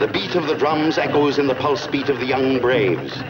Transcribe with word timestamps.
The 0.00 0.10
beat 0.10 0.34
of 0.34 0.46
the 0.46 0.56
drums 0.56 0.96
echoes 0.96 1.38
in 1.38 1.46
the 1.46 1.54
pulse 1.54 1.86
beat 1.86 2.08
of 2.08 2.18
the 2.20 2.26
young 2.26 2.58
braves. 2.58 3.22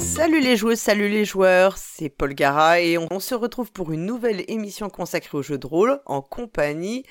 Salut 0.00 0.40
les 0.40 0.56
joueuses, 0.56 0.80
salut 0.80 1.08
les 1.08 1.24
joueurs, 1.24 1.76
c'est 1.76 2.08
Paul 2.08 2.34
Gara 2.34 2.80
et 2.80 2.98
on, 2.98 3.06
on 3.12 3.20
se 3.20 3.36
retrouve 3.36 3.70
pour 3.70 3.92
une 3.92 4.04
nouvelle 4.04 4.42
émission 4.48 4.88
consacrée 4.88 5.38
aux 5.38 5.42
jeux 5.42 5.58
de 5.58 5.68
rôle 5.68 6.00
en 6.04 6.20
compagnie 6.20 7.04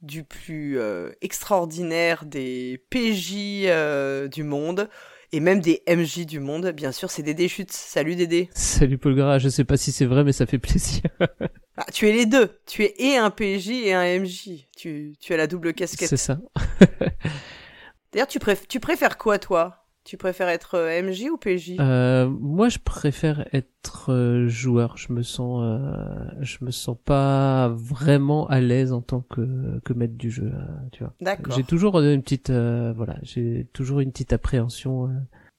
du 0.00 0.24
plus 0.24 0.78
euh, 0.78 1.10
extraordinaire 1.20 2.24
des 2.24 2.82
PJ 2.88 3.66
euh, 3.66 4.26
du 4.26 4.42
monde 4.42 4.88
et 5.32 5.40
même 5.40 5.60
des 5.60 5.82
MJ 5.86 6.24
du 6.24 6.40
monde. 6.40 6.68
Bien 6.68 6.92
sûr, 6.92 7.10
c'est 7.10 7.22
Dédé 7.22 7.46
Chute. 7.46 7.72
Salut 7.72 8.16
Dédé. 8.16 8.48
Salut 8.54 8.96
Paul 8.96 9.14
Gara, 9.16 9.38
je 9.38 9.50
sais 9.50 9.64
pas 9.64 9.76
si 9.76 9.92
c'est 9.92 10.06
vrai 10.06 10.24
mais 10.24 10.32
ça 10.32 10.46
fait 10.46 10.58
plaisir. 10.58 11.02
Ah, 11.76 11.86
tu 11.92 12.06
es 12.08 12.12
les 12.12 12.26
deux. 12.26 12.50
Tu 12.66 12.82
es 12.82 12.94
et 12.98 13.16
un 13.16 13.30
PJ 13.30 13.70
et 13.70 13.94
un 13.94 14.20
MJ. 14.20 14.66
Tu, 14.76 15.14
tu 15.20 15.32
as 15.32 15.36
la 15.36 15.46
double 15.46 15.72
casquette. 15.72 16.08
c'est 16.08 16.16
ça. 16.16 16.38
D'ailleurs, 18.12 18.26
tu, 18.28 18.38
préf- 18.38 18.66
tu 18.68 18.78
préfères 18.80 19.16
quoi 19.18 19.38
toi? 19.38 19.78
Tu 20.04 20.16
préfères 20.16 20.48
être 20.48 20.74
euh, 20.74 21.00
MJ 21.02 21.26
ou 21.30 21.36
PJ 21.36 21.76
Euh, 21.78 22.28
moi 22.28 22.68
je 22.68 22.78
préfère 22.78 23.46
être 23.54 24.10
euh, 24.12 24.48
joueur, 24.48 24.96
je 24.96 25.12
me 25.12 25.22
sens 25.22 25.62
euh, 25.62 25.94
je 26.40 26.58
me 26.62 26.72
sens 26.72 26.96
pas 27.04 27.68
vraiment 27.68 28.48
à 28.48 28.58
l'aise 28.60 28.92
en 28.92 29.00
tant 29.00 29.20
que 29.20 29.78
que 29.84 29.92
maître 29.92 30.16
du 30.16 30.28
jeu, 30.32 30.50
tu 30.90 31.04
vois. 31.04 31.14
D'accord. 31.20 31.54
J'ai 31.54 31.62
toujours 31.62 32.00
une 32.00 32.20
petite 32.20 32.50
euh, 32.50 32.92
voilà, 32.96 33.14
j'ai 33.22 33.68
toujours 33.72 34.00
une 34.00 34.10
petite 34.10 34.32
appréhension 34.32 35.08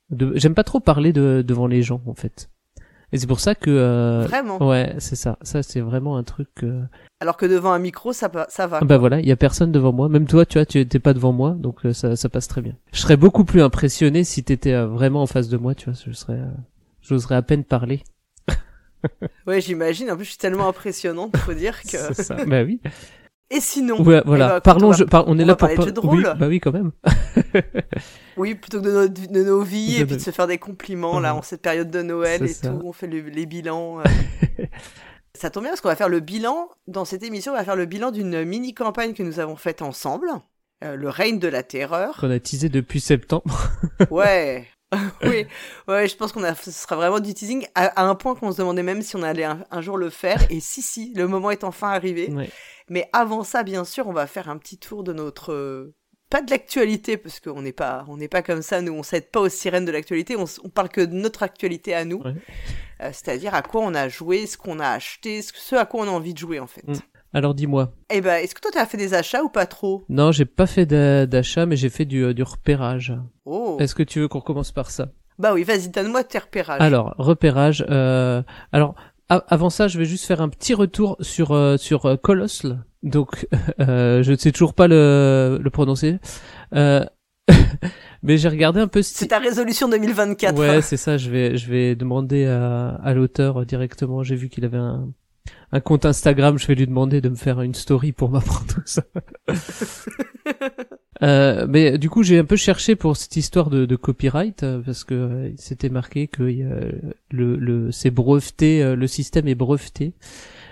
de 0.09 0.33
j'aime 0.35 0.55
pas 0.55 0.65
trop 0.65 0.81
parler 0.81 1.13
de 1.13 1.41
devant 1.47 1.65
les 1.67 1.81
gens 1.81 2.01
en 2.05 2.13
fait. 2.13 2.49
Et 3.13 3.17
c'est 3.17 3.27
pour 3.27 3.39
ça 3.39 3.53
que 3.55 3.69
euh, 3.69 4.25
Vraiment? 4.27 4.57
ouais, 4.67 4.95
c'est 4.97 5.15
ça. 5.15 5.37
Ça 5.43 5.61
c'est 5.63 5.79
vraiment 5.81 6.17
un 6.17 6.23
truc 6.23 6.49
euh, 6.63 6.81
Alors 7.21 7.37
que 7.37 7.45
devant 7.45 7.71
un 7.71 7.79
micro, 7.79 8.11
ça, 8.11 8.29
ça 8.49 8.67
va. 8.67 8.81
Bah 8.81 8.97
voilà, 8.97 9.19
il 9.19 9.25
y 9.27 9.31
a 9.31 9.35
personne 9.35 9.71
devant 9.71 9.93
moi. 9.93 10.09
Même 10.09 10.25
toi, 10.25 10.45
tu 10.45 10.57
vois, 10.57 10.65
tu 10.65 10.79
étais 10.79 10.99
pas 10.99 11.13
devant 11.13 11.31
moi, 11.31 11.51
donc 11.51 11.85
euh, 11.85 11.93
ça, 11.93 12.15
ça 12.15 12.27
passe 12.27 12.47
très 12.47 12.61
bien. 12.61 12.73
Je 12.91 12.99
serais 12.99 13.15
beaucoup 13.15 13.45
plus 13.45 13.61
impressionné 13.61 14.23
si 14.23 14.43
t'étais 14.43 14.73
euh, 14.73 14.87
vraiment 14.87 15.21
en 15.21 15.27
face 15.27 15.47
de 15.47 15.57
moi, 15.57 15.75
tu 15.75 15.89
vois. 15.91 15.99
Je 16.05 16.11
serais, 16.11 16.33
euh, 16.39 16.45
j'oserais 17.01 17.35
à 17.35 17.41
peine 17.43 17.63
parler. 17.63 18.03
Ouais, 19.45 19.59
j'imagine. 19.61 20.09
En 20.09 20.15
plus, 20.15 20.23
je 20.23 20.29
suis 20.29 20.37
tellement 20.39 20.67
impressionnante, 20.69 21.35
faut 21.37 21.53
dire 21.53 21.81
que. 21.81 21.89
C'est 21.89 22.13
ça. 22.23 22.37
bah 22.47 22.63
oui. 22.63 22.79
Et 23.51 23.59
sinon 23.59 24.01
Ouais, 24.01 24.23
voilà. 24.25 24.45
Eh 24.45 24.49
ben, 24.55 24.61
Parlons. 24.61 24.87
on 24.87 24.91
va- 24.91 25.05
par- 25.05 25.27
on 25.27 25.37
est 25.37 25.43
là 25.45 25.55
pour 25.55 25.67
parler 25.67 25.91
de 25.91 25.95
de 25.95 25.99
oui, 26.07 26.23
rôle. 26.23 26.33
bah 26.39 26.47
oui, 26.47 26.59
quand 26.61 26.71
même. 26.71 26.91
Oui, 28.37 28.55
plutôt 28.55 28.81
que 28.81 28.85
de, 28.85 28.91
nos- 28.91 29.07
de 29.07 29.43
nos 29.43 29.61
vies 29.61 29.97
De 29.97 30.01
et 30.01 30.05
puis 30.05 30.15
de 30.17 30.21
se 30.21 30.31
faire 30.31 30.47
des 30.47 30.57
compliments 30.57 31.19
là 31.19 31.35
en 31.35 31.41
cette 31.41 31.61
période 31.61 31.91
de 31.91 32.01
Noël 32.01 32.43
et 32.43 32.47
ça. 32.47 32.69
tout, 32.69 32.81
on 32.83 32.91
fait 32.93 33.07
le- 33.07 33.21
les 33.29 33.45
bilans. 33.45 33.99
euh. 33.99 34.03
ça 35.35 35.49
tombe 35.49 35.63
bien 35.63 35.71
parce 35.71 35.81
qu'on 35.81 35.89
va 35.89 35.95
faire 35.95 36.09
le 36.09 36.19
bilan 36.19 36.69
dans 36.87 37.05
cette 37.05 37.23
émission, 37.23 37.53
on 37.53 37.55
va 37.55 37.63
faire 37.63 37.75
le 37.75 37.85
bilan 37.85 38.11
d'une 38.11 38.43
mini 38.43 38.73
campagne 38.73 39.13
que 39.13 39.23
nous 39.23 39.39
avons 39.39 39.55
faite 39.55 39.81
ensemble, 39.81 40.27
euh, 40.83 40.95
le 40.95 41.09
règne 41.09 41.39
de 41.39 41.47
la 41.47 41.63
terreur. 41.63 42.17
Qu'on 42.17 42.31
a 42.31 42.39
teasé 42.39 42.69
depuis 42.69 42.99
septembre. 42.99 43.43
Ouais. 44.11 44.67
oui, 45.23 45.47
ouais, 45.87 46.07
je 46.07 46.15
pense 46.15 46.31
qu'on 46.31 46.43
a, 46.43 46.53
ce 46.53 46.69
sera 46.69 46.95
vraiment 46.95 47.19
du 47.19 47.33
teasing 47.33 47.65
à, 47.73 47.85
à 47.99 48.05
un 48.05 48.13
point 48.13 48.35
qu'on 48.35 48.51
se 48.51 48.57
demandait 48.59 48.83
même 48.83 49.01
si 49.01 49.15
on 49.15 49.23
allait 49.23 49.43
un, 49.43 49.65
un 49.71 49.81
jour 49.81 49.97
le 49.97 50.11
faire. 50.11 50.39
Et 50.51 50.59
si, 50.59 50.83
si, 50.83 51.13
le 51.15 51.27
moment 51.27 51.49
est 51.49 51.63
enfin 51.63 51.89
arrivé. 51.89 52.31
Ouais. 52.31 52.49
Mais 52.89 53.09
avant 53.11 53.43
ça, 53.43 53.63
bien 53.63 53.85
sûr, 53.85 54.07
on 54.07 54.13
va 54.13 54.27
faire 54.27 54.49
un 54.49 54.57
petit 54.59 54.77
tour 54.77 55.03
de 55.03 55.11
notre 55.11 55.51
euh, 55.51 55.95
pas 56.33 56.41
de 56.41 56.49
l'actualité 56.49 57.15
parce 57.17 57.39
qu'on 57.39 57.61
n'est 57.61 57.71
pas 57.73 58.05
on 58.07 58.17
n'est 58.17 58.27
pas 58.27 58.41
comme 58.41 58.63
ça. 58.63 58.81
Nous, 58.81 58.91
on 58.91 59.03
s'aide 59.03 59.29
pas 59.29 59.39
aux 59.39 59.49
sirènes 59.49 59.85
de 59.85 59.91
l'actualité. 59.91 60.35
On, 60.35 60.45
on 60.63 60.69
parle 60.69 60.89
que 60.89 61.01
de 61.01 61.13
notre 61.13 61.43
actualité 61.43 61.93
à 61.93 62.05
nous, 62.05 62.21
Ouais. 62.23 62.33
Euh, 63.01 63.09
c'est-à-dire 63.11 63.53
à 63.53 63.61
quoi 63.61 63.81
on 63.81 63.93
a 63.93 64.07
joué, 64.09 64.45
ce 64.47 64.57
qu'on 64.57 64.79
a 64.79 64.89
acheté, 64.89 65.41
ce, 65.41 65.75
à 65.75 65.85
quoi 65.85 66.05
on 66.05 66.07
a 66.07 66.11
envie 66.11 66.33
de 66.33 66.39
jouer 66.39 66.59
en 66.59 66.67
fait. 66.67 66.87
Mm. 66.87 66.93
Alors 67.33 67.53
dis-moi. 67.53 67.93
Eh 68.09 68.21
ben, 68.21 68.35
est-ce 68.43 68.55
que 68.55 68.61
toi 68.61 68.71
t'as 68.73 68.85
fait 68.87 68.97
des 68.97 69.13
achats 69.13 69.43
ou 69.43 69.49
pas 69.49 69.65
trop? 69.67 70.03
Non, 70.09 70.31
j'ai 70.31 70.45
pas 70.45 70.65
fait 70.67 70.85
d'a- 70.87 71.25
d'achat, 71.27 71.65
mais 71.67 71.75
j'ai 71.75 71.89
fait 71.89 72.05
du, 72.05 72.23
euh, 72.23 72.33
du 72.33 72.41
repérage. 72.43 73.13
Oh. 73.45 73.77
Est-ce 73.79 73.93
que 73.95 74.03
tu 74.03 74.19
veux 74.19 74.27
qu'on 74.27 74.41
commence 74.41 74.71
par 74.71 74.89
ça? 74.91 75.09
Bah 75.39 75.53
oui, 75.53 75.63
vas-y, 75.63 75.89
donne-moi 75.89 76.23
tes 76.23 76.39
repérages. 76.39 76.81
Alors, 76.81 77.13
repérage. 77.17 77.85
Euh, 77.89 78.41
alors, 78.71 78.95
avant 79.29 79.69
ça, 79.71 79.87
je 79.87 79.97
vais 79.99 80.05
juste 80.05 80.25
faire 80.25 80.41
un 80.41 80.49
petit 80.49 80.73
retour 80.73 81.17
sur 81.21 81.51
euh, 81.51 81.77
sur 81.77 82.19
Colossal. 82.21 82.83
Donc, 83.03 83.47
euh, 83.79 84.23
je 84.23 84.31
ne 84.31 84.37
sais 84.37 84.51
toujours 84.51 84.73
pas 84.73 84.87
le 84.87 85.59
le 85.61 85.69
prononcer. 85.69 86.19
Euh, 86.73 87.05
mais 88.23 88.37
j'ai 88.37 88.47
regardé 88.49 88.79
un 88.79 88.87
peu. 88.87 89.01
ce- 89.01 89.13
C'est 89.15 89.27
ta 89.27 89.39
résolution 89.39 89.89
2024. 89.89 90.57
Ouais, 90.57 90.81
c'est 90.81 90.97
ça. 90.97 91.17
Je 91.17 91.29
vais 91.29 91.57
je 91.57 91.69
vais 91.69 91.95
demander 91.95 92.45
à 92.45 92.89
à 93.03 93.13
l'auteur 93.13 93.61
euh, 93.61 93.65
directement. 93.65 94.23
J'ai 94.23 94.35
vu 94.35 94.49
qu'il 94.49 94.63
avait 94.65 94.77
un 94.77 95.09
un 95.73 95.79
compte 95.81 96.05
Instagram. 96.05 96.57
Je 96.57 96.65
vais 96.67 96.75
lui 96.75 96.87
demander 96.87 97.19
de 97.19 97.27
me 97.29 97.35
faire 97.35 97.61
une 97.61 97.73
story 97.75 98.11
pour 98.13 98.29
m'apprendre 98.31 98.65
tout 98.67 98.81
ça. 98.85 99.03
Euh, 101.21 101.67
mais 101.69 101.97
du 101.97 102.09
coup, 102.09 102.23
j'ai 102.23 102.39
un 102.39 102.43
peu 102.45 102.55
cherché 102.55 102.95
pour 102.95 103.15
cette 103.15 103.35
histoire 103.37 103.69
de, 103.69 103.85
de 103.85 103.95
copyright 103.95 104.63
euh, 104.63 104.81
parce 104.83 105.03
que 105.03 105.13
euh, 105.13 105.49
il 105.53 105.59
s'était 105.61 105.89
marqué 105.89 106.27
que 106.27 106.43
euh, 106.43 106.91
le, 107.31 107.55
le 107.55 107.91
c'est 107.91 108.09
breveté, 108.09 108.83
euh, 108.83 108.95
le 108.95 109.07
système 109.07 109.47
est 109.47 109.55
breveté. 109.55 110.13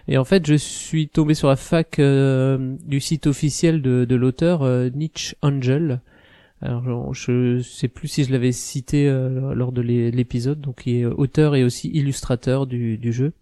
Et 0.07 0.17
en 0.17 0.23
fait, 0.25 0.45
je 0.47 0.55
suis 0.55 1.07
tombé 1.09 1.33
sur 1.33 1.47
la 1.47 1.55
fac 1.55 1.99
euh, 1.99 2.75
du 2.85 2.99
site 2.99 3.27
officiel 3.27 3.81
de, 3.81 4.05
de 4.05 4.15
l'auteur 4.15 4.63
euh, 4.63 4.89
Nietzsche 4.93 5.35
Angel. 5.41 6.01
Alors, 6.61 7.13
je, 7.13 7.59
sais 7.61 7.87
plus 7.87 8.07
si 8.07 8.23
je 8.23 8.31
l'avais 8.31 8.51
cité 8.51 9.07
euh, 9.07 9.53
lors 9.55 9.71
de 9.71 9.81
l'é- 9.81 10.11
l'épisode, 10.11 10.61
donc 10.61 10.83
il 10.85 10.97
est 10.97 11.05
auteur 11.05 11.55
et 11.55 11.63
aussi 11.63 11.89
illustrateur 11.89 12.67
du, 12.67 12.97
du 12.97 13.11
jeu. 13.13 13.33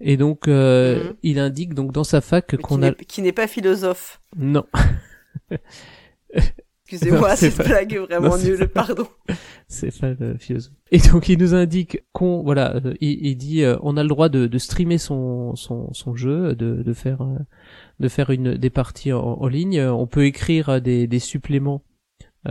Et 0.00 0.16
donc, 0.16 0.46
euh, 0.48 1.04
Mhm. 1.04 1.14
il 1.24 1.38
indique 1.40 1.74
donc 1.74 1.92
dans 1.92 2.04
sa 2.04 2.20
fac 2.20 2.56
qu'on 2.56 2.82
a 2.82 2.92
qui 2.92 3.20
n'est 3.20 3.32
pas 3.32 3.46
philosophe. 3.48 4.20
non 4.36 4.64
Excusez-moi, 6.90 7.36
cette 7.36 7.56
pas- 7.56 7.64
blague 7.64 7.92
est 7.92 7.98
vraiment 7.98 8.36
Non, 8.36 8.42
nulle, 8.42 8.68
pardon. 8.68 9.06
C'est 9.68 9.96
pas 10.00 10.12
le 10.18 10.36
philosophe. 10.38 10.72
Et 10.90 10.98
donc 10.98 11.28
il 11.28 11.38
nous 11.38 11.54
indique 11.54 12.02
qu'on 12.12 12.42
voilà, 12.42 12.76
euh, 12.76 12.94
il, 13.00 13.26
il 13.26 13.36
dit 13.36 13.62
euh, 13.62 13.76
on 13.82 13.96
a 13.98 14.02
le 14.02 14.08
droit 14.08 14.28
de, 14.30 14.46
de 14.46 14.58
streamer 14.58 14.96
son 14.98 15.54
son 15.54 15.92
son 15.92 16.14
jeu, 16.16 16.54
de 16.54 16.82
de 16.82 16.92
faire 16.94 17.20
euh, 17.22 17.36
de 18.00 18.08
faire 18.08 18.30
une 18.30 18.54
des 18.54 18.70
parties 18.70 19.12
en, 19.12 19.20
en 19.20 19.46
ligne. 19.48 19.80
On 19.82 20.06
peut 20.06 20.24
écrire 20.24 20.80
des 20.80 21.06
des 21.06 21.18
suppléments 21.18 21.82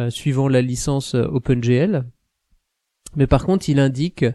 suivant 0.09 0.47
la 0.47 0.61
licence 0.61 1.15
OpenGL. 1.15 2.03
Mais 3.15 3.25
par 3.25 3.45
contre, 3.45 3.67
il 3.69 3.79
indique 3.79 4.25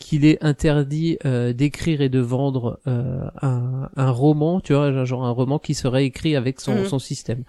qu'il 0.00 0.24
est 0.24 0.42
interdit 0.42 1.16
d'écrire 1.54 2.00
et 2.00 2.08
de 2.08 2.18
vendre 2.18 2.80
un, 2.86 3.88
un 3.94 4.10
roman, 4.10 4.60
tu 4.60 4.72
vois, 4.74 5.04
genre 5.04 5.24
un 5.24 5.30
roman 5.30 5.60
qui 5.60 5.74
serait 5.74 6.06
écrit 6.06 6.34
avec 6.34 6.60
son, 6.60 6.74
Mhm. 6.74 6.86
son 6.86 6.98
système. 6.98 7.44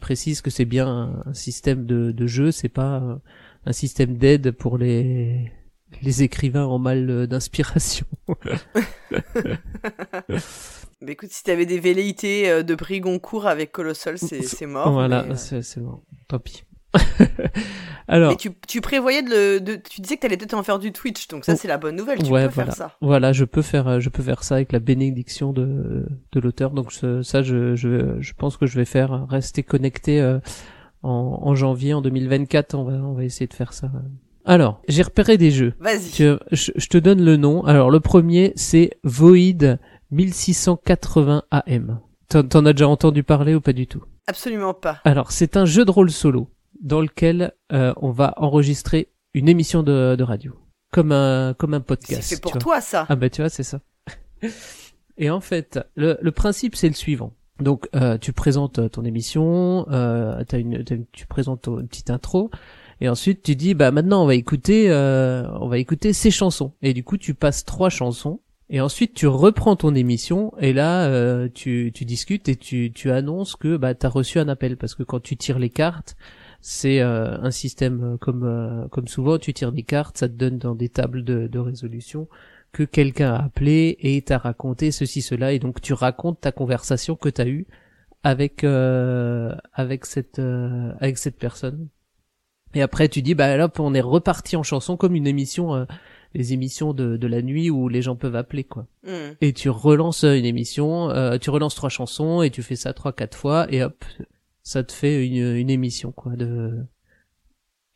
Précise 0.00 0.40
que 0.40 0.50
c'est 0.50 0.64
bien 0.64 0.86
un, 0.86 1.22
un 1.26 1.34
système 1.34 1.86
de, 1.86 2.12
de 2.12 2.26
jeu, 2.26 2.50
c'est 2.50 2.68
pas 2.68 3.00
euh, 3.02 3.16
un 3.66 3.72
système 3.72 4.16
d'aide 4.16 4.52
pour 4.52 4.78
les 4.78 5.50
les 6.02 6.22
écrivains 6.22 6.64
en 6.64 6.78
mal 6.78 7.08
euh, 7.10 7.26
d'inspiration. 7.26 8.06
Mais 11.00 11.12
écoute, 11.12 11.30
si 11.30 11.42
t'avais 11.42 11.66
des 11.66 11.80
velléités 11.80 12.48
euh, 12.50 12.62
de 12.62 12.74
prix 12.74 13.00
Goncourt 13.00 13.46
avec 13.46 13.72
Colossal, 13.72 14.18
c'est 14.18 14.42
c'est 14.42 14.66
mort. 14.66 14.92
voilà, 14.92 15.24
mais, 15.28 15.36
c'est 15.36 15.62
c'est 15.62 15.80
bon, 15.80 16.02
tant 16.28 16.38
pis. 16.38 16.64
Alors, 18.10 18.30
Mais 18.30 18.36
tu, 18.36 18.50
tu 18.66 18.80
prévoyais 18.80 19.22
de 19.22 19.28
le, 19.28 19.60
de, 19.60 19.74
tu 19.76 20.00
disais 20.00 20.16
que 20.16 20.22
t'allais 20.22 20.38
peut-être 20.38 20.54
en 20.54 20.62
faire 20.62 20.78
du 20.78 20.92
Twitch, 20.92 21.28
donc 21.28 21.44
ça 21.44 21.52
Oh. 21.52 21.58
c'est 21.60 21.68
la 21.68 21.76
bonne 21.76 21.94
nouvelle, 21.94 22.22
tu 22.22 22.30
Ouais, 22.32 22.46
peux 22.48 22.54
voilà. 22.54 22.70
faire 22.72 22.74
ça. 22.74 22.96
Voilà, 23.02 23.32
je 23.34 23.44
peux 23.44 23.60
faire, 23.60 23.86
euh, 23.86 24.00
je 24.00 24.08
peux 24.08 24.22
faire 24.22 24.42
ça 24.44 24.54
avec 24.54 24.72
la 24.72 24.78
bénédiction 24.78 25.52
de, 25.52 26.06
de 26.32 26.40
l'auteur. 26.40 26.70
Donc 26.70 26.90
ce- 26.92 27.20
ça, 27.22 27.42
je, 27.42 27.74
je, 27.74 28.16
je 28.18 28.32
pense 28.32 28.56
que 28.56 28.64
je 28.64 28.76
vais 28.76 28.86
faire 28.86 29.26
rester 29.28 29.62
connecté 29.62 30.22
euh, 30.22 30.38
en, 31.02 31.40
en 31.42 31.54
janvier, 31.54 31.92
en 31.92 32.00
2024. 32.00 32.74
On 32.76 32.84
va, 32.84 32.92
on 32.94 33.12
va 33.12 33.24
essayer 33.24 33.46
de 33.46 33.52
faire 33.52 33.74
ça. 33.74 33.90
Alors, 34.46 34.80
j'ai 34.88 35.02
repéré 35.02 35.36
des 35.36 35.50
jeux. 35.50 35.74
Vas-y. 35.78 36.10
Je, 36.16 36.38
je 36.52 36.86
te 36.88 36.96
donne 36.96 37.22
le 37.22 37.36
nom. 37.36 37.62
Alors 37.64 37.90
le 37.90 38.00
premier, 38.00 38.54
c'est 38.56 38.92
Void 39.04 39.76
1680 40.10 41.42
AM. 41.50 42.00
T'en 42.30 42.42
t'en 42.42 42.64
as 42.66 42.72
déjà 42.72 42.88
entendu 42.88 43.22
parler 43.22 43.54
ou 43.54 43.60
pas 43.60 43.74
du 43.74 43.86
tout? 43.86 44.02
Absolument 44.26 44.72
pas. 44.74 44.98
Alors, 45.04 45.30
c'est 45.32 45.56
un 45.58 45.64
jeu 45.66 45.84
de 45.84 45.90
rôle 45.90 46.10
solo 46.10 46.48
dans 46.80 47.00
lequel 47.00 47.52
euh, 47.72 47.92
on 47.96 48.10
va 48.10 48.34
enregistrer 48.36 49.08
une 49.34 49.48
émission 49.48 49.82
de, 49.82 50.14
de 50.16 50.22
radio, 50.24 50.54
comme 50.92 51.12
un 51.12 51.54
comme 51.54 51.74
un 51.74 51.78
C'est 51.78 51.84
podcast. 51.86 52.34
tu 52.34 52.40
pour 52.40 52.52
vois. 52.52 52.60
toi 52.60 52.80
ça. 52.80 53.06
Ah 53.08 53.16
bah 53.16 53.30
tu 53.30 53.40
vois, 53.42 53.48
c'est 53.50 53.62
ça. 53.62 53.80
Et 55.18 55.30
en 55.30 55.40
fait, 55.40 55.80
le, 55.96 56.16
le 56.20 56.30
principe 56.32 56.76
c'est 56.76 56.88
le 56.88 56.94
suivant. 56.94 57.32
Donc 57.60 57.88
euh, 57.96 58.18
tu 58.18 58.32
présentes 58.32 58.88
ton 58.92 59.04
émission, 59.04 59.84
euh, 59.90 60.44
une, 60.52 60.84
tu 61.10 61.26
présentes 61.26 61.62
ton- 61.62 61.80
une 61.80 61.88
petite 61.88 62.10
intro, 62.10 62.50
et 63.00 63.08
ensuite 63.08 63.42
tu 63.42 63.56
dis 63.56 63.74
bah 63.74 63.90
maintenant 63.90 64.22
on 64.22 64.26
va 64.26 64.36
écouter, 64.36 64.88
euh, 64.90 65.44
on 65.60 65.66
va 65.66 65.78
écouter 65.78 66.12
ces 66.12 66.30
chansons. 66.30 66.72
Et 66.82 66.94
du 66.94 67.02
coup 67.02 67.16
tu 67.16 67.34
passes 67.34 67.64
trois 67.64 67.90
chansons, 67.90 68.38
et 68.70 68.80
ensuite 68.80 69.12
tu 69.12 69.26
reprends 69.26 69.74
ton 69.74 69.96
émission, 69.96 70.52
et 70.60 70.72
là 70.72 71.06
euh, 71.06 71.48
tu, 71.52 71.90
tu 71.92 72.04
discutes 72.04 72.48
et 72.48 72.54
tu, 72.54 72.92
tu 72.94 73.10
annonces 73.10 73.56
que 73.56 73.76
bah 73.76 73.92
t'as 73.96 74.08
reçu 74.08 74.38
un 74.38 74.46
appel 74.48 74.76
parce 74.76 74.94
que 74.94 75.02
quand 75.02 75.18
tu 75.20 75.36
tires 75.36 75.58
les 75.58 75.70
cartes, 75.70 76.14
c'est 76.60 77.00
euh, 77.00 77.38
un 77.40 77.50
système 77.50 78.14
euh, 78.14 78.16
comme 78.16 78.44
euh, 78.44 78.88
comme 78.88 79.08
souvent 79.08 79.38
tu 79.38 79.54
tires 79.54 79.72
des 79.72 79.84
cartes, 79.84 80.18
ça 80.18 80.28
te 80.28 80.34
donne 80.34 80.58
dans 80.58 80.74
des 80.74 80.88
tables 80.88 81.24
de, 81.24 81.46
de 81.46 81.58
résolution 81.58 82.28
que 82.72 82.82
quelqu'un 82.82 83.34
a 83.34 83.44
appelé 83.44 83.96
et 84.00 84.20
t'a 84.22 84.38
raconté 84.38 84.90
ceci 84.90 85.22
cela 85.22 85.52
et 85.52 85.58
donc 85.58 85.80
tu 85.80 85.92
racontes 85.92 86.40
ta 86.40 86.52
conversation 86.52 87.16
que 87.16 87.28
t'as 87.28 87.46
eue 87.46 87.66
avec 88.22 88.64
euh, 88.64 89.54
avec 89.72 90.06
cette 90.06 90.38
euh, 90.38 90.92
avec 91.00 91.18
cette 91.18 91.38
personne. 91.38 91.88
Et 92.74 92.82
après 92.82 93.08
tu 93.08 93.22
dis 93.22 93.34
bah 93.34 93.56
là 93.56 93.70
on 93.78 93.94
est 93.94 94.00
reparti 94.00 94.56
en 94.56 94.62
chanson 94.62 94.96
comme 94.96 95.14
une 95.14 95.26
émission 95.26 95.74
euh, 95.74 95.84
les 96.34 96.52
émissions 96.52 96.92
de, 96.92 97.16
de 97.16 97.26
la 97.26 97.40
nuit 97.40 97.70
où 97.70 97.88
les 97.88 98.02
gens 98.02 98.16
peuvent 98.16 98.36
appeler 98.36 98.64
quoi. 98.64 98.86
Hmm. 99.04 99.32
Et 99.40 99.54
tu 99.54 99.70
relances 99.70 100.24
une 100.24 100.44
émission, 100.44 101.10
euh, 101.10 101.38
tu 101.38 101.48
relances 101.48 101.74
trois 101.74 101.88
chansons 101.88 102.42
et 102.42 102.50
tu 102.50 102.62
fais 102.62 102.76
ça 102.76 102.92
trois 102.92 103.12
quatre 103.12 103.36
fois 103.36 103.66
et 103.72 103.82
hop 103.82 104.04
ça 104.68 104.84
te 104.84 104.92
fait 104.92 105.26
une 105.26 105.56
une 105.56 105.70
émission 105.70 106.12
quoi 106.12 106.36
de 106.36 106.84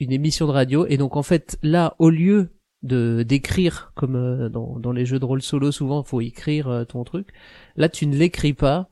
une 0.01 0.13
émission 0.13 0.47
de 0.47 0.53
radio 0.53 0.87
et 0.87 0.97
donc 0.97 1.17
en 1.17 1.23
fait 1.23 1.59
là 1.63 1.95
au 1.99 2.11
lieu 2.11 2.51
de 2.83 3.23
d'écrire 3.29 3.93
comme 3.95 4.17
euh, 4.17 4.49
dans 4.49 4.79
dans 4.79 4.93
les 4.93 5.05
jeux 5.07 5.19
de 5.21 5.25
rôle 5.25 5.43
solo 5.43 5.71
souvent 5.71 6.03
faut 6.03 6.21
écrire 6.21 6.69
euh, 6.69 6.85
ton 6.85 7.05
truc 7.05 7.29
là 7.77 7.89
tu 7.89 8.07
ne 8.07 8.17
l'écris 8.17 8.55
pas 8.55 8.91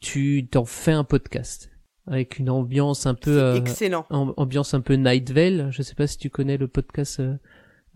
tu 0.00 0.46
t'en 0.50 0.64
fais 0.64 0.92
un 0.92 1.04
podcast 1.04 1.70
avec 2.06 2.38
une 2.38 2.50
ambiance 2.50 3.06
un 3.06 3.14
peu 3.14 3.42
euh, 3.42 3.54
excellent. 3.56 4.06
am- 4.10 4.34
ambiance 4.36 4.74
un 4.74 4.80
peu 4.80 4.94
Night 4.94 5.30
Vale 5.32 5.68
je 5.70 5.82
sais 5.82 5.94
pas 5.94 6.06
si 6.06 6.18
tu 6.18 6.30
connais 6.30 6.56
le 6.56 6.68
podcast 6.68 7.18
euh, 7.20 7.34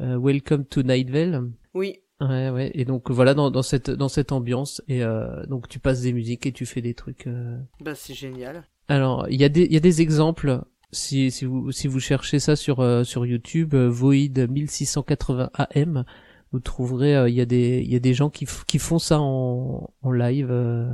euh, 0.00 0.18
Welcome 0.18 0.64
to 0.64 0.82
Night 0.82 1.10
Vale 1.10 1.50
Oui. 1.74 2.00
ouais 2.20 2.50
ouais 2.50 2.70
et 2.74 2.84
donc 2.84 3.10
voilà 3.10 3.34
dans 3.34 3.50
dans 3.52 3.62
cette 3.62 3.90
dans 3.90 4.08
cette 4.08 4.32
ambiance 4.32 4.82
et 4.88 5.04
euh, 5.04 5.44
donc 5.46 5.68
tu 5.68 5.78
passes 5.78 6.00
des 6.02 6.12
musiques 6.12 6.46
et 6.46 6.52
tu 6.52 6.66
fais 6.66 6.80
des 6.82 6.94
trucs 6.94 7.26
euh, 7.28 7.56
Bah, 7.80 7.94
c'est 7.94 8.14
génial. 8.14 8.64
Alors, 8.88 9.26
il 9.28 9.40
y 9.40 9.44
a 9.44 9.48
des 9.48 9.64
il 9.64 9.72
y 9.72 9.76
a 9.76 9.80
des 9.80 10.00
exemples 10.00 10.62
si 10.92 11.30
si 11.30 11.44
vous 11.44 11.72
si 11.72 11.88
vous 11.88 12.00
cherchez 12.00 12.38
ça 12.38 12.56
sur 12.56 12.80
euh, 12.80 13.04
sur 13.04 13.26
YouTube 13.26 13.74
euh, 13.74 13.88
Void 13.88 14.46
1680 14.48 15.50
AM, 15.54 16.04
vous 16.52 16.60
trouverez 16.60 17.16
euh, 17.16 17.28
il 17.28 17.34
y 17.34 17.40
a 17.40 17.44
des 17.44 17.82
il 17.84 17.92
y 17.92 17.96
a 17.96 18.00
des 18.00 18.14
gens 18.14 18.30
qui 18.30 18.46
qui 18.66 18.78
font 18.78 18.98
ça 18.98 19.18
en 19.20 19.90
en 20.02 20.12
live 20.12 20.48
euh, 20.50 20.88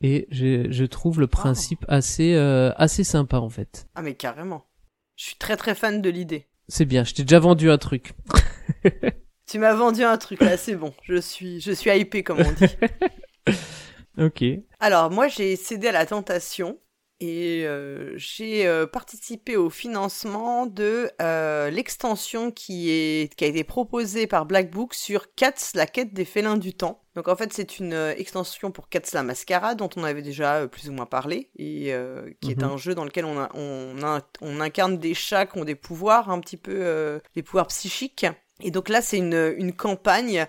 et 0.00 0.26
je 0.30 0.70
je 0.70 0.84
trouve 0.84 1.20
le 1.20 1.26
principe 1.26 1.84
assez 1.88 2.34
euh, 2.34 2.72
assez 2.76 3.04
sympa 3.04 3.38
en 3.38 3.50
fait. 3.50 3.86
Ah, 3.94 4.02
mais 4.02 4.14
carrément. 4.14 4.66
Je 5.16 5.24
suis 5.24 5.36
très 5.36 5.56
très 5.56 5.74
fan 5.74 6.02
de 6.02 6.10
l'idée. 6.10 6.46
C'est 6.68 6.84
bien, 6.84 7.04
je 7.04 7.14
t'ai 7.14 7.22
déjà 7.22 7.38
vendu 7.38 7.70
un 7.70 7.78
truc. 7.78 8.14
Tu 9.46 9.60
m'as 9.60 9.74
vendu 9.74 10.02
un 10.02 10.18
truc 10.18 10.40
là, 10.40 10.56
c'est 10.56 10.74
bon. 10.74 10.92
Je 11.04 11.20
suis, 11.20 11.60
je 11.60 11.70
suis 11.70 11.88
hypé 11.96 12.24
comme 12.24 12.40
on 12.40 12.52
dit. 12.52 12.66
OK. 14.18 14.44
Alors 14.80 15.10
moi 15.10 15.28
j'ai 15.28 15.56
cédé 15.56 15.88
à 15.88 15.92
la 15.92 16.06
tentation 16.06 16.78
et 17.18 17.64
euh, 17.66 18.12
j'ai 18.16 18.66
euh, 18.66 18.86
participé 18.86 19.56
au 19.56 19.70
financement 19.70 20.66
de 20.66 21.10
euh, 21.22 21.70
l'extension 21.70 22.50
qui 22.50 22.90
est 22.90 23.34
qui 23.36 23.44
a 23.44 23.46
été 23.48 23.64
proposée 23.64 24.26
par 24.26 24.44
Black 24.44 24.70
Book 24.70 24.92
sur 24.92 25.34
Cats 25.34 25.54
la 25.74 25.86
quête 25.86 26.12
des 26.12 26.26
félins 26.26 26.58
du 26.58 26.74
temps. 26.74 27.02
Donc 27.14 27.28
en 27.28 27.36
fait 27.36 27.52
c'est 27.54 27.78
une 27.78 27.94
extension 28.16 28.70
pour 28.70 28.90
Cats 28.90 29.00
la 29.14 29.22
mascarade 29.22 29.78
dont 29.78 29.88
on 29.96 30.04
avait 30.04 30.20
déjà 30.20 30.66
plus 30.68 30.90
ou 30.90 30.92
moins 30.92 31.06
parlé 31.06 31.50
et 31.56 31.94
qui 32.42 32.50
est 32.52 32.62
Mhm. 32.62 32.70
un 32.72 32.76
jeu 32.76 32.94
dans 32.94 33.04
lequel 33.04 33.24
on, 33.24 33.38
a- 33.38 33.50
on, 33.54 34.02
a- 34.02 34.20
on 34.42 34.60
incarne 34.60 34.98
des 34.98 35.14
chats 35.14 35.46
qui 35.46 35.58
ont 35.58 35.64
des 35.64 35.74
pouvoirs 35.74 36.28
un 36.30 36.40
petit 36.40 36.58
peu 36.58 37.18
des 37.34 37.42
pouvoirs 37.42 37.68
psychiques. 37.68 38.26
Et 38.62 38.70
donc 38.70 38.88
là 38.90 39.00
c'est 39.00 39.18
une, 39.18 39.54
une 39.56 39.72
campagne 39.74 40.46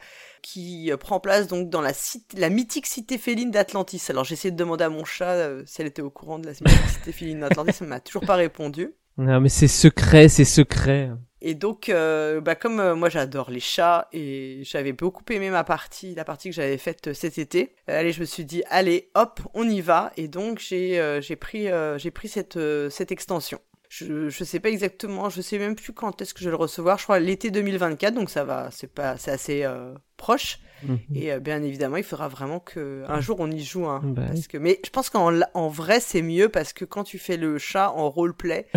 qui 0.48 0.92
euh, 0.92 0.98
prend 0.98 1.20
place 1.20 1.48
donc 1.48 1.70
dans 1.70 1.82
la, 1.82 1.94
cité, 1.94 2.40
la 2.40 2.50
mythique 2.50 2.88
cité 2.88 3.18
féline 3.18 3.52
d'Atlantis. 3.52 4.02
Alors 4.10 4.24
j'ai 4.24 4.34
essayé 4.34 4.52
de 4.52 4.56
demander 4.56 4.86
à 4.86 4.90
mon 4.90 5.04
chat 5.04 5.34
euh, 5.34 5.64
si 5.66 5.82
elle 5.82 5.88
était 5.88 6.02
au 6.02 6.10
courant 6.10 6.40
de 6.40 6.46
la 6.46 6.54
mythique 6.54 6.90
cité 6.90 7.12
féline 7.12 7.42
d'Atlantis, 7.42 7.78
elle 7.82 7.88
m'a 7.88 8.00
toujours 8.00 8.24
pas 8.24 8.36
répondu. 8.36 8.94
Non 9.18 9.42
mais 9.42 9.50
c'est 9.50 9.68
secret, 9.68 10.30
c'est 10.30 10.46
secret. 10.46 11.10
Et 11.42 11.54
donc, 11.54 11.90
euh, 11.90 12.42
bah, 12.42 12.56
comme 12.56 12.80
euh, 12.80 12.96
moi 12.96 13.10
j'adore 13.10 13.52
les 13.52 13.60
chats 13.60 14.08
et 14.12 14.62
j'avais 14.64 14.94
beaucoup 14.94 15.24
aimé 15.30 15.50
ma 15.50 15.64
partie, 15.64 16.16
la 16.16 16.24
partie 16.24 16.50
que 16.50 16.56
j'avais 16.56 16.78
faite 16.78 17.14
cet 17.14 17.38
été, 17.38 17.76
euh, 17.90 18.00
allez, 18.00 18.12
je 18.12 18.22
me 18.22 18.26
suis 18.26 18.44
dit, 18.44 18.64
allez, 18.70 19.12
hop, 19.14 19.42
on 19.54 19.68
y 19.70 19.82
va. 19.82 20.12
Et 20.18 20.28
donc 20.28 20.60
j'ai 20.60 21.20
j'ai 21.22 21.36
pris, 21.36 21.68
j'ai 21.98 22.12
pris 22.12 22.28
cette, 22.28 22.60
cette 22.90 23.12
extension. 23.12 23.60
Je, 23.90 24.30
je 24.30 24.44
sais 24.44 24.60
pas 24.60 24.70
exactement, 24.70 25.30
je 25.30 25.42
sais 25.42 25.58
même 25.58 25.76
plus 25.76 25.94
quand 25.94 26.22
est-ce 26.22 26.34
que 26.34 26.42
je 26.42 26.46
vais 26.46 26.52
le 26.52 26.58
recevoir. 26.58 26.98
Je 26.98 27.04
crois 27.04 27.20
l'été 27.20 27.52
2024, 27.52 28.14
donc 28.14 28.30
ça 28.30 28.44
va, 28.44 28.70
c'est 28.72 28.92
pas, 28.94 29.18
c'est 29.18 29.32
assez 29.32 29.64
euh, 29.64 29.94
proche. 30.18 30.60
Mhm. 30.84 31.00
Et 31.16 31.32
euh, 31.32 31.40
bien 31.40 31.64
évidemment, 31.64 31.98
il 31.98 32.04
faudra 32.04 32.28
vraiment 32.28 32.60
que 32.60 33.04
un 33.08 33.20
jour 33.22 33.38
on 33.40 33.50
y 33.50 33.64
joue. 33.64 33.86
Hein, 33.88 34.02
Bah 34.04 34.24
oui. 34.26 34.28
parce 34.36 34.48
que, 34.48 34.58
mais 34.58 34.80
je 34.86 34.90
pense 34.90 35.10
qu'en 35.10 35.40
en 35.54 35.68
vrai, 35.70 36.00
c'est 36.00 36.22
mieux 36.22 36.50
parce 36.50 36.74
que 36.74 36.86
quand 36.86 37.04
tu 37.04 37.18
fais 37.18 37.38
le 37.38 37.58
chat 37.58 37.92
en 37.92 38.10
roleplay, 38.10 38.68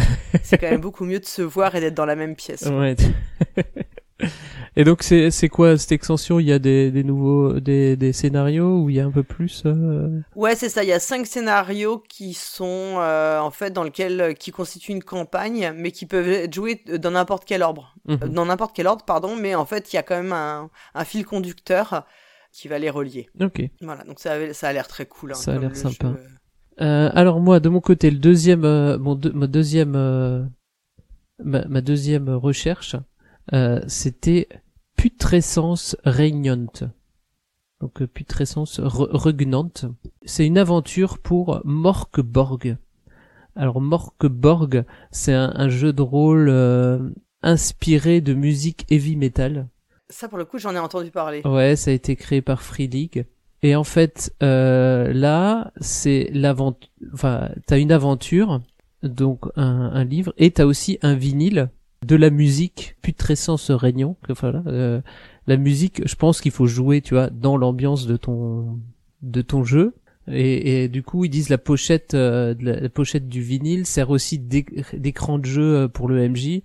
c'est 0.42 0.56
quand 0.58 0.70
même 0.70 0.80
beaucoup 0.80 1.04
mieux 1.04 1.20
de 1.20 1.26
se 1.26 1.42
voir 1.42 1.74
et 1.74 1.80
d'être 1.80 1.94
dans 1.94 2.06
la 2.06 2.16
même 2.16 2.36
pièce. 2.36 2.62
Ouais. 2.62 2.94
Et 4.76 4.84
donc 4.84 5.02
c'est 5.02 5.31
c'est 5.32 5.49
quoi 5.49 5.76
cette 5.76 5.93
extension? 5.93 6.38
Il 6.38 6.46
y 6.46 6.52
a 6.52 6.58
des 6.61 6.90
des 6.93 7.02
nouveaux 7.05 7.58
des 7.58 7.96
des 7.96 8.12
scénarios 8.12 8.82
où 8.82 8.88
il 8.90 8.96
y 8.96 9.00
a 9.00 9.05
un 9.05 9.11
peu 9.11 9.22
plus. 9.25 9.62
euh, 9.67 10.20
Ouais, 10.37 10.55
c'est 10.55 10.69
ça. 10.69 10.84
Il 10.84 10.88
y 10.88 10.93
a 10.93 11.00
cinq 11.00 11.26
scénarios 11.26 12.02
qui 12.08 12.34
sont 12.34 12.94
euh, 12.99 13.40
en 13.40 13.50
fait 13.50 13.72
dans 13.72 13.82
lequel 13.82 14.34
qui 14.38 14.52
constituent 14.52 14.93
une 14.93 15.02
campagne, 15.02 15.72
mais 15.76 15.90
qui 15.90 16.06
peuvent 16.06 16.28
être 16.28 16.55
joués 16.55 16.82
dans 16.99 17.11
n'importe 17.11 17.44
quel 17.44 17.62
ordre, 17.62 17.94
mhm. 18.06 18.19
Euh, 18.22 18.28
dans 18.28 18.46
n'importe 18.46 18.75
quel 18.76 18.87
ordre, 18.87 19.05
pardon. 19.05 19.34
Mais 19.37 19.55
en 19.56 19.64
fait, 19.67 19.93
il 19.93 19.96
y 19.96 19.99
a 19.99 20.02
quand 20.05 20.17
même 20.22 20.32
un, 20.32 20.70
un 20.94 21.05
fil 21.05 21.25
conducteur 21.25 22.06
qui 22.52 22.69
va 22.69 22.78
les 22.78 22.90
relier. 22.90 23.28
Ok. 23.40 23.62
Voilà. 23.81 24.05
Donc 24.05 24.20
ça, 24.20 24.32
avait- 24.32 24.52
ça 24.52 24.69
a 24.69 24.72
l'air 24.72 24.87
très 24.88 25.06
cool. 25.06 25.32
hein, 25.32 25.34
Ça 25.34 25.52
a 25.55 25.58
l'air 25.58 25.75
sympa. 25.76 26.08
jeu. 26.08 26.17
Euh, 26.81 27.11
alors 27.12 27.40
moi, 27.40 27.61
de 27.61 27.69
mon 27.69 27.81
côté, 27.81 28.11
le 28.11 28.19
deuxième, 28.19 28.64
euh, 28.64 28.99
mon 28.99 29.14
deux- 29.14 29.32
ma 29.32 29.46
deuxième, 29.46 29.94
euh, 29.96 30.43
ma, 31.44 31.64
ma 31.67 31.81
deuxième 31.81 32.28
recherche, 32.31 32.96
euh, 33.52 33.81
c'était 33.87 34.49
putrescence 34.97 35.97
régnante. 36.05 36.85
Donc 37.81 38.02
euh, 38.02 38.06
putrescence 38.06 38.81
re- 38.81 39.08
regnante. 39.11 39.87
C'est 40.25 40.47
une 40.47 40.58
aventure 40.58 41.19
pour 41.19 41.61
Morkborg. 41.64 42.76
Alors 43.56 43.81
Morkborg, 43.81 44.85
c'est 45.11 45.35
un, 45.35 45.52
un 45.55 45.69
jeu 45.69 45.93
de 45.93 46.02
rôle 46.02 46.49
euh, 46.50 47.11
inspiré 47.43 48.20
de 48.20 48.35
musique 48.35 48.87
heavy 48.91 49.17
metal. 49.17 49.69
Ça, 50.08 50.29
pour 50.29 50.38
le 50.38 50.44
coup, 50.44 50.58
j'en 50.58 50.75
ai 50.75 50.79
entendu 50.79 51.11
parler. 51.11 51.41
Ouais, 51.44 51.76
ça 51.76 51.91
a 51.91 51.94
été 51.94 52.17
créé 52.17 52.43
par 52.43 52.62
Free 52.62 52.88
League. 52.88 53.26
Et 53.62 53.76
en 53.76 53.85
fait, 53.85 54.35
euh, 54.43 55.12
là, 55.12 55.73
c'est 55.81 56.31
l'aventure. 56.32 56.91
Enfin, 57.12 57.50
t'as 57.67 57.79
une 57.79 57.93
aventure, 57.93 58.61
donc 59.03 59.46
un, 59.56 59.91
un 59.93 60.05
livre, 60.05 60.32
et 60.37 60.50
t'as 60.50 60.64
aussi 60.64 60.99
un 61.03 61.14
vinyle 61.14 61.70
de 62.06 62.17
la 62.17 62.31
musique 62.31 62.97
putrescence 63.02 63.70
régnant. 63.70 64.17
que 64.23 64.32
Voilà, 64.32 64.62
euh, 64.67 65.00
la 65.47 65.56
musique. 65.56 66.06
Je 66.06 66.14
pense 66.14 66.41
qu'il 66.41 66.52
faut 66.52 66.67
jouer, 66.67 67.00
tu 67.00 67.14
vois, 67.14 67.31
dans 67.31 67.56
l'ambiance 67.56 68.06
de 68.06 68.17
ton 68.17 68.79
de 69.23 69.43
ton 69.43 69.64
jeu. 69.64 69.94
Et, 70.29 70.85
et 70.85 70.88
du 70.88 71.02
coup, 71.02 71.25
ils 71.25 71.29
disent 71.31 71.49
la 71.49 71.58
pochette, 71.58 72.14
euh, 72.14 72.55
la, 72.61 72.88
pochette 72.88 73.29
du 73.29 73.43
vinyle 73.43 73.87
sert 73.87 74.11
aussi 74.11 74.38
d'éc- 74.38 74.97
d'écran 74.97 75.38
de 75.38 75.44
jeu 75.47 75.77
euh, 75.77 75.89
pour 75.89 76.08
le 76.08 76.29
MJ 76.29 76.63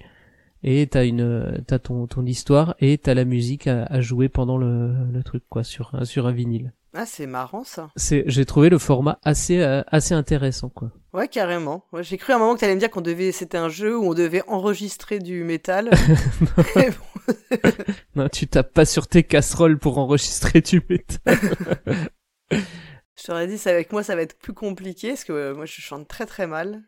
et 0.64 0.88
t'as 0.88 1.06
une 1.06 1.64
t'as 1.68 1.80
ton 1.80 2.08
ton 2.08 2.26
histoire 2.26 2.76
et 2.80 2.98
t'as 2.98 3.14
la 3.14 3.26
musique 3.26 3.68
à, 3.68 4.02
jouer 4.02 4.30
pendant 4.30 4.58
le, 4.58 4.94
le 5.12 5.24
truc 5.24 5.44
quoi 5.50 5.64
sur 5.64 5.92
sur 6.06 6.28
un 6.28 6.32
vinyle 6.32 6.74
Ah, 6.96 7.06
c'est 7.06 7.28
marrant 7.28 7.64
ça. 7.64 7.90
c'est 7.98 8.24
j'ai 8.28 8.46
trouvé 8.46 8.70
le 8.70 8.78
format 8.78 9.20
assez 9.24 9.60
euh, 9.62 9.82
assez 9.88 10.14
intéressant 10.14 10.70
quoi 10.70 10.92
Ouais, 11.14 11.28
carrément. 11.30 11.86
Ouais, 11.94 12.04
J'ai 12.04 12.18
cru 12.18 12.34
à 12.34 12.36
un 12.36 12.40
moment 12.40 12.56
que 12.56 12.60
t'allais 12.60 12.76
me 12.76 12.80
dire 12.80 12.90
qu'on 12.90 13.00
devait, 13.02 13.32
c'était 13.32 13.58
un 13.58 13.70
jeu 13.70 13.98
où 13.98 14.04
on 14.04 14.14
devait 14.14 14.44
enregistrer 14.48 15.20
du 15.20 15.44
métal. 15.46 15.92
Mais 16.76 16.90
bon, 16.90 17.34
non 18.16 18.30
tu 18.30 18.48
tapes 18.48 18.74
pas 18.74 18.86
sur 18.86 19.08
tes 19.08 19.24
casseroles 19.24 19.78
pour 19.80 19.98
enregistrer 19.98 20.62
du 20.62 20.82
métal 20.90 21.38
je 23.18 23.24
t'aurais 23.24 23.48
dit, 23.48 23.58
ça, 23.58 23.70
avec 23.72 23.92
moi, 23.92 24.04
ça 24.04 24.16
va 24.16 24.22
être 24.22 24.38
plus 24.38 24.54
compliqué 24.54 25.10
parce 25.10 25.24
que 25.24 25.34
euh, 25.34 25.56
moi, 25.56 25.66
je 25.66 25.82
chante 25.82 26.08
très 26.08 26.26
très 26.26 26.48
mal, 26.48 26.84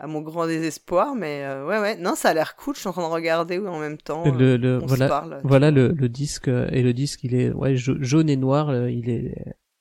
à 0.00 0.06
mon 0.06 0.20
grand 0.20 0.46
désespoir. 0.46 1.14
Mais 1.14 1.42
euh, 1.44 1.66
ouais, 1.66 1.78
ouais, 1.80 1.96
non, 1.96 2.14
ça 2.14 2.30
a 2.30 2.34
l'air 2.34 2.56
cool. 2.56 2.74
Je 2.74 2.80
suis 2.80 2.88
en 2.88 2.92
train 2.92 3.08
de 3.08 3.12
regarder 3.12 3.58
en 3.58 3.78
même 3.80 3.98
temps. 3.98 4.24
euh, 4.26 4.30
le, 4.30 4.56
le 4.56 4.78
on 4.78 4.82
se 4.82 4.86
voilà 4.88 5.08
parle. 5.08 5.40
voilà 5.44 5.70
le, 5.70 5.88
le 5.88 6.08
disque 6.08 6.48
euh, 6.48 6.68
et 6.72 6.82
le 6.82 6.92
disque 6.92 7.24
il 7.24 7.34
est 7.34 7.50
ouais 7.52 7.76
ja- 7.76 7.92
jaune 8.00 8.28
et 8.30 8.36
noir 8.36 8.68
euh, 8.70 8.90
il 8.90 9.08
est 9.10 9.34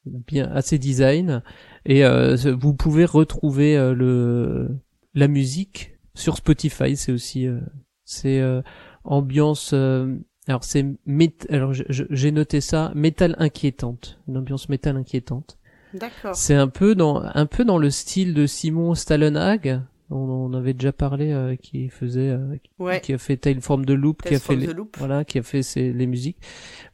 bien 0.05 0.50
assez 0.51 0.77
design 0.79 1.43
et 1.86 2.03
euh, 2.03 2.36
vous 2.60 2.74
pouvez 2.74 3.05
retrouver 3.05 3.77
euh, 3.77 3.93
le 3.93 4.69
la 5.13 5.27
musique 5.27 5.98
sur 6.15 6.38
Spotify 6.38 6.95
c'est 6.95 7.12
aussi 7.12 7.45
euh, 7.48 7.60
c'est 8.03 8.39
euh, 8.39 8.62
ambiance 9.03 9.71
euh, 9.74 10.15
alors 10.48 10.63
c'est 10.63 10.86
alors 11.50 11.74
j'ai 11.74 12.31
noté 12.31 12.62
ça 12.62 12.91
métal 12.95 13.36
inquiétante 13.38 14.19
une 14.27 14.38
ambiance 14.38 14.69
métal 14.69 14.98
inquiétante 14.98 15.57
D'accord. 15.93 16.36
c'est 16.36 16.55
un 16.55 16.67
peu 16.67 16.95
dans 16.95 17.21
un 17.33 17.45
peu 17.45 17.65
dans 17.65 17.77
le 17.77 17.89
style 17.89 18.33
de 18.33 18.45
Simon 18.45 18.95
Stallenhag 18.95 19.81
on, 20.10 20.15
on 20.17 20.53
avait 20.53 20.74
déjà 20.74 20.91
parlé 20.91 21.31
euh, 21.31 21.55
qui 21.55 21.88
faisait 21.89 22.29
euh, 22.29 22.55
qui- 22.62 22.69
Ouais. 22.79 23.00
qui 23.01 23.13
a 23.13 23.17
fait 23.17 23.38
Tale 23.38 23.62
from 23.62 23.86
the 23.86 23.91
Loop 23.91 24.24
qui 24.24 24.36
a 24.36 24.39
fait 24.39 24.55
les, 24.57 24.67
voilà 24.98 25.24
qui 25.24 25.39
a 25.39 25.43
fait 25.43 25.63
ses, 25.63 25.93
les 25.93 26.05
musiques. 26.07 26.38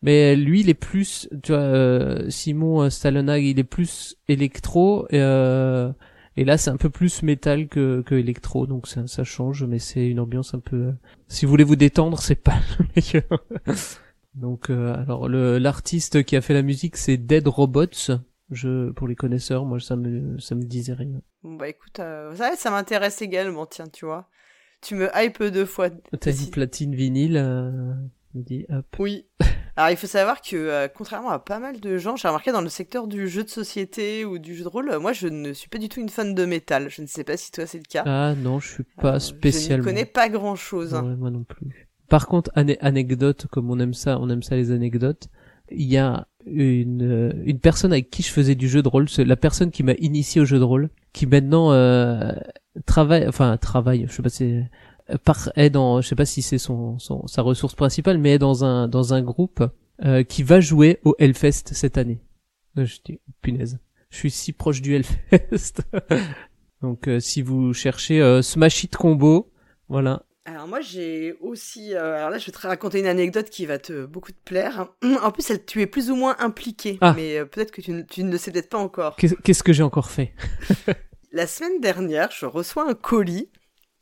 Mais 0.04 0.36
lui 0.36 0.60
il 0.62 0.70
est 0.70 0.75
plus 0.75 1.27
tu 1.42 1.51
vois 1.51 1.62
euh, 1.62 2.30
Simon 2.30 2.84
euh, 2.84 2.89
Stallenhag 2.92 3.44
il 3.44 3.58
est 3.60 3.63
plus 3.63 4.16
électro 4.27 5.08
et, 5.10 5.20
euh, 5.20 5.92
et 6.36 6.46
là 6.46 6.58
c'est 6.60 6.70
un 6.70 6.77
peu 6.77 6.92
plus 6.92 7.24
métal 7.24 7.68
que 7.68 8.01
que 8.06 8.13
électro. 8.13 8.68
Donc 8.68 8.86
ça, 8.88 9.08
ça 9.08 9.24
change 9.24 9.63
mais 9.63 9.80
c'est 9.80 10.06
une 10.08 10.20
ambiance 10.20 10.54
un 10.54 10.60
peu 10.60 10.75
euh, 10.77 10.92
si 11.27 11.46
vous 11.46 11.50
voulez 11.50 11.63
vous 11.63 11.75
détendre 11.75 12.20
c'est 12.20 12.36
pas 12.36 12.60
le 12.77 12.86
meilleur. 12.96 13.44
Donc 14.36 14.70
euh, 14.70 14.96
alors 14.96 15.27
le 15.27 15.58
l'artiste 15.58 16.24
qui 16.24 16.36
a 16.36 16.42
fait 16.42 16.54
la 16.54 16.62
musique 16.62 16.96
c'est 16.98 17.18
Dead 17.18 17.48
Robots 17.48 18.12
Je, 18.51 18.92
pour 18.92 19.08
les 19.08 19.16
connaisseurs, 19.16 19.66
moi, 19.66 19.80
ça 19.80 19.96
me, 19.96 20.39
ça 20.39 20.56
me 20.56 20.63
disait 20.63 20.94
rien. 20.94 21.22
Bon, 21.44 21.56
bah 21.56 21.68
écoute, 21.68 22.00
euh, 22.00 22.34
ça, 22.36 22.56
ça 22.56 22.72
m'intéresse 22.72 23.22
également, 23.22 23.66
tiens, 23.66 23.88
tu 23.88 24.06
vois. 24.06 24.30
Tu 24.82 24.96
me 24.96 25.10
hype 25.16 25.44
deux 25.44 25.66
fois. 25.66 25.89
T'as 25.89 26.32
dit 26.32 26.50
platine 26.50 26.96
vinyle, 26.96 27.38
euh, 27.38 27.94
dit 28.34 28.66
hop. 28.70 28.86
Oui. 29.00 29.25
Alors 29.75 29.92
il 29.92 29.98
faut 29.98 30.08
savoir 30.08 30.42
que 30.42 30.56
euh, 30.56 30.88
contrairement 30.88 31.30
à 31.30 31.38
pas 31.38 31.60
mal 31.60 31.80
de 31.80 31.98
gens, 31.98 32.16
j'ai 32.16 32.27
remarqué 32.27 32.51
dans 32.51 32.62
le 32.62 32.70
secteur 32.70 33.08
du 33.08 33.27
jeu 33.27 33.44
de 33.44 33.50
société 33.50 34.25
ou 34.25 34.39
du 34.39 34.56
jeu 34.56 34.63
de 34.63 34.70
rôle, 34.70 34.98
moi 35.00 35.13
je 35.13 35.27
ne 35.27 35.54
suis 35.54 35.70
pas 35.70 35.77
du 35.77 35.88
tout 35.88 36.00
une 36.00 36.10
fan 36.10 36.34
de 36.34 36.46
métal. 36.46 36.89
Je 36.89 37.04
ne 37.04 37.08
sais 37.08 37.24
pas 37.24 37.38
si 37.38 37.51
toi 37.51 37.68
c'est 37.68 37.77
le 37.77 37.84
cas. 37.84 38.04
Ah 38.06 38.34
non, 38.36 38.60
je 38.60 38.74
suis 38.74 38.84
pas 38.84 39.20
spécialement. 39.20 39.84
Je 39.84 39.89
ne 39.89 39.94
connais 39.94 40.06
pas 40.06 40.30
grand 40.30 40.56
chose. 40.56 40.94
Ouais, 40.94 41.16
moi 41.16 41.30
non 41.30 41.44
plus. 41.44 41.88
Par 42.10 42.27
contre, 42.27 42.50
anecdote, 42.56 43.48
comme 43.51 43.70
on 43.70 43.80
aime 43.80 43.94
ça, 43.94 44.18
on 44.20 44.30
aime 44.30 44.42
ça 44.42 44.56
les 44.56 44.72
anecdotes. 44.72 45.27
Il 45.70 45.86
y 45.86 45.98
a 45.98 46.27
une 46.51 47.04
euh, 47.04 47.34
une 47.46 47.60
personne 47.60 47.92
avec 47.92 48.10
qui 48.10 48.24
je 48.24 48.30
faisais 48.30 48.56
du 48.56 48.68
jeu 48.68 48.82
de 48.82 48.88
rôle, 48.88 49.08
la 49.18 49.36
personne 49.36 49.72
qui 49.72 49.84
m'a 49.84 49.94
initié 49.94 50.42
au 50.42 50.46
jeu 50.46 50.60
de 50.60 50.63
rôle, 50.63 50.89
qui 51.13 51.25
maintenant 51.25 51.72
euh, 51.72 52.32
travaille, 52.86 53.27
enfin 53.27 53.58
travaille, 53.58 54.06
je 54.08 54.13
sais 54.13 54.24
pas 54.24 54.30
si 54.30 54.62
par 55.24 55.50
est 55.56 55.70
dans, 55.70 56.01
je 56.01 56.08
sais 56.08 56.16
pas 56.16 56.25
si 56.25 56.42
c'est 56.42 56.58
son, 56.58 57.00
son, 57.00 57.27
sa 57.27 57.42
ressource 57.42 57.75
principale, 57.75 58.18
mais 58.18 58.34
est 58.34 58.39
dans 58.39 58.66
un 58.66 58.88
dans 58.88 59.13
un 59.13 59.22
groupe 59.22 59.63
euh, 60.04 60.24
qui 60.24 60.44
va 60.44 60.60
jouer 60.60 61.00
au 61.04 61.16
Hellfest 61.18 61.74
cette 61.74 61.98
année. 61.98 62.20
Je 62.75 62.98
dis 63.04 63.20
punaise, 63.42 63.80
je 64.12 64.18
suis 64.18 64.32
si 64.32 64.54
proche 64.54 64.82
du 64.82 64.96
Hellfest. 64.96 65.82
Donc 66.82 67.08
euh, 67.08 67.20
si 67.20 67.42
vous 67.42 67.74
cherchez 67.74 68.22
euh, 68.22 68.42
Smash 68.42 68.84
Hit 68.84 68.96
Combo, 68.96 69.51
voilà. 69.89 70.24
Alors 70.48 70.66
moi 70.66 70.80
j'ai 70.80 71.34
aussi, 71.42 71.94
euh, 71.94 72.16
alors 72.16 72.30
là 72.30 72.38
je 72.38 72.46
vais 72.46 72.54
te 72.54 72.66
raconter 72.66 73.00
une 73.00 73.06
anecdote 73.06 73.50
qui 73.50 73.66
va 73.66 73.80
te 73.80 74.06
beaucoup 74.06 74.32
te 74.32 74.42
plaire. 74.46 74.88
En 75.22 75.32
plus 75.32 75.50
elle, 75.50 75.66
tu 75.66 75.82
es 75.82 75.88
plus 75.88 76.10
ou 76.10 76.16
moins 76.16 76.38
impliqué, 76.39 76.98
ah. 77.01 77.13
mais 77.18 77.44
peut-être 77.46 77.72
que 77.72 77.82
tu, 77.82 78.06
tu 78.06 78.24
ne 78.24 78.32
le 78.32 78.38
sais 78.38 78.51
peut-être 78.51 78.70
pas 78.70 78.77
encore. 78.77 79.18
Qu'est-ce 79.18 79.62
que 79.62 79.74
j'ai 79.74 79.84
encore 79.84 80.10
fait? 80.10 80.34
La 81.34 81.48
semaine 81.48 81.82
dernière, 81.82 82.32
je 82.32 82.46
reçois 82.46 82.89
un 82.89 82.94
colis 82.94 83.50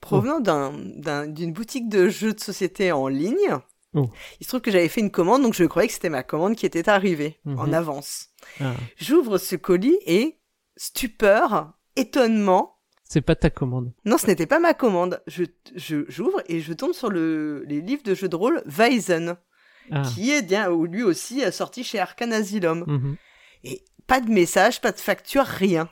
provenant 0.01 0.39
d'un, 0.39 1.27
d'une 1.27 1.51
boutique 1.51 1.89
de 1.89 2.09
jeux 2.09 2.33
de 2.33 2.39
société 2.39 2.91
en 2.91 3.07
ligne. 3.07 3.57
Oh. 3.95 4.07
Il 4.39 4.43
se 4.43 4.49
trouve 4.49 4.61
que 4.61 4.69
j'avais 4.69 4.87
fait 4.87 5.01
une 5.01 5.09
commande, 5.09 5.41
donc 5.41 5.55
je 5.55 5.63
croyais 5.63 5.87
que 5.87 5.95
c'était 5.95 6.09
ma 6.09 6.21
commande 6.21 6.55
qui 6.55 6.67
était 6.67 6.89
arrivée 6.89 7.39
en 7.47 7.65
mhm. 7.65 7.73
avance. 7.73 8.27
Ah. 8.61 8.73
J'ouvre 8.97 9.39
ce 9.39 9.55
colis 9.55 9.97
et 10.05 10.37
stupeur, 10.77 11.73
étonnement. 11.95 12.74
C'est 13.07 13.21
pas 13.21 13.35
ta 13.35 13.49
commande. 13.49 13.93
Non, 14.03 14.17
ce 14.17 14.27
n'était 14.27 14.47
pas 14.47 14.59
ma 14.59 14.73
commande. 14.73 15.21
Je, 15.27 15.45
j'ouvre 15.75 16.41
et 16.47 16.59
je 16.59 16.73
tombe 16.73 16.93
sur 16.93 17.09
le, 17.09 17.63
les 17.67 17.79
livres 17.79 18.03
de 18.03 18.15
jeux 18.15 18.27
de 18.27 18.35
rôle 18.35 18.63
Weizen, 18.65 19.37
ah. 19.91 20.01
qui 20.01 20.31
est 20.31 20.41
bien, 20.41 20.69
lui 20.85 21.03
aussi 21.03 21.41
sorti 21.51 21.83
chez 21.83 21.99
Arcan 21.99 22.31
Asylum. 22.31 22.83
Mhm. 22.87 23.15
Et 23.65 23.83
pas 24.07 24.21
de 24.21 24.29
message, 24.29 24.81
pas 24.81 24.91
de 24.91 24.99
facture, 24.99 25.43
rien. 25.43 25.89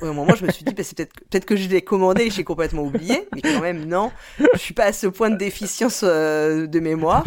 Au 0.00 0.12
moment, 0.12 0.34
je 0.34 0.44
me 0.44 0.50
suis 0.50 0.64
dit, 0.64 0.74
bah, 0.74 0.82
c'est 0.82 0.96
peut-être 0.96 1.44
que 1.44 1.54
je 1.54 1.68
l'ai 1.68 1.82
commandé 1.82 2.24
et 2.24 2.30
j'ai 2.30 2.42
complètement 2.42 2.82
oublié, 2.82 3.28
mais 3.34 3.40
quand 3.40 3.60
même 3.60 3.84
non, 3.84 4.10
je 4.54 4.58
suis 4.58 4.74
pas 4.74 4.86
à 4.86 4.92
ce 4.92 5.06
point 5.06 5.30
de 5.30 5.36
déficience 5.36 6.00
euh, 6.02 6.66
de 6.66 6.80
mémoire. 6.80 7.24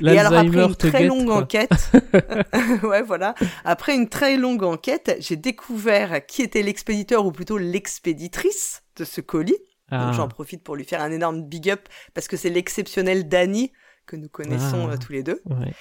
Et 0.00 0.16
alors 0.18 0.38
après 0.38 0.62
une 0.62 0.76
très 0.76 1.04
longue 1.04 1.30
enquête, 1.30 1.90
ouais 2.84 3.02
voilà, 3.02 3.34
après 3.64 3.96
une 3.96 4.08
très 4.08 4.36
longue 4.36 4.62
enquête, 4.62 5.16
j'ai 5.18 5.36
découvert 5.36 6.24
qui 6.26 6.42
était 6.42 6.62
l'expéditeur 6.62 7.26
ou 7.26 7.32
plutôt 7.32 7.58
l'expéditrice 7.58 8.84
de 8.96 9.04
ce 9.04 9.20
colis. 9.20 9.58
Donc 9.90 10.00
ah. 10.00 10.12
j'en 10.12 10.28
profite 10.28 10.62
pour 10.62 10.76
lui 10.76 10.84
faire 10.84 11.00
un 11.00 11.10
énorme 11.10 11.42
big 11.42 11.70
up 11.70 11.88
parce 12.14 12.28
que 12.28 12.36
c'est 12.36 12.50
l'exceptionnel 12.50 13.28
Dani 13.28 13.72
que 14.06 14.16
nous 14.16 14.28
connaissons 14.28 14.88
ah. 14.88 14.92
euh, 14.92 14.96
tous 14.96 15.12
les 15.12 15.24
deux. 15.24 15.42
Ouais 15.46 15.72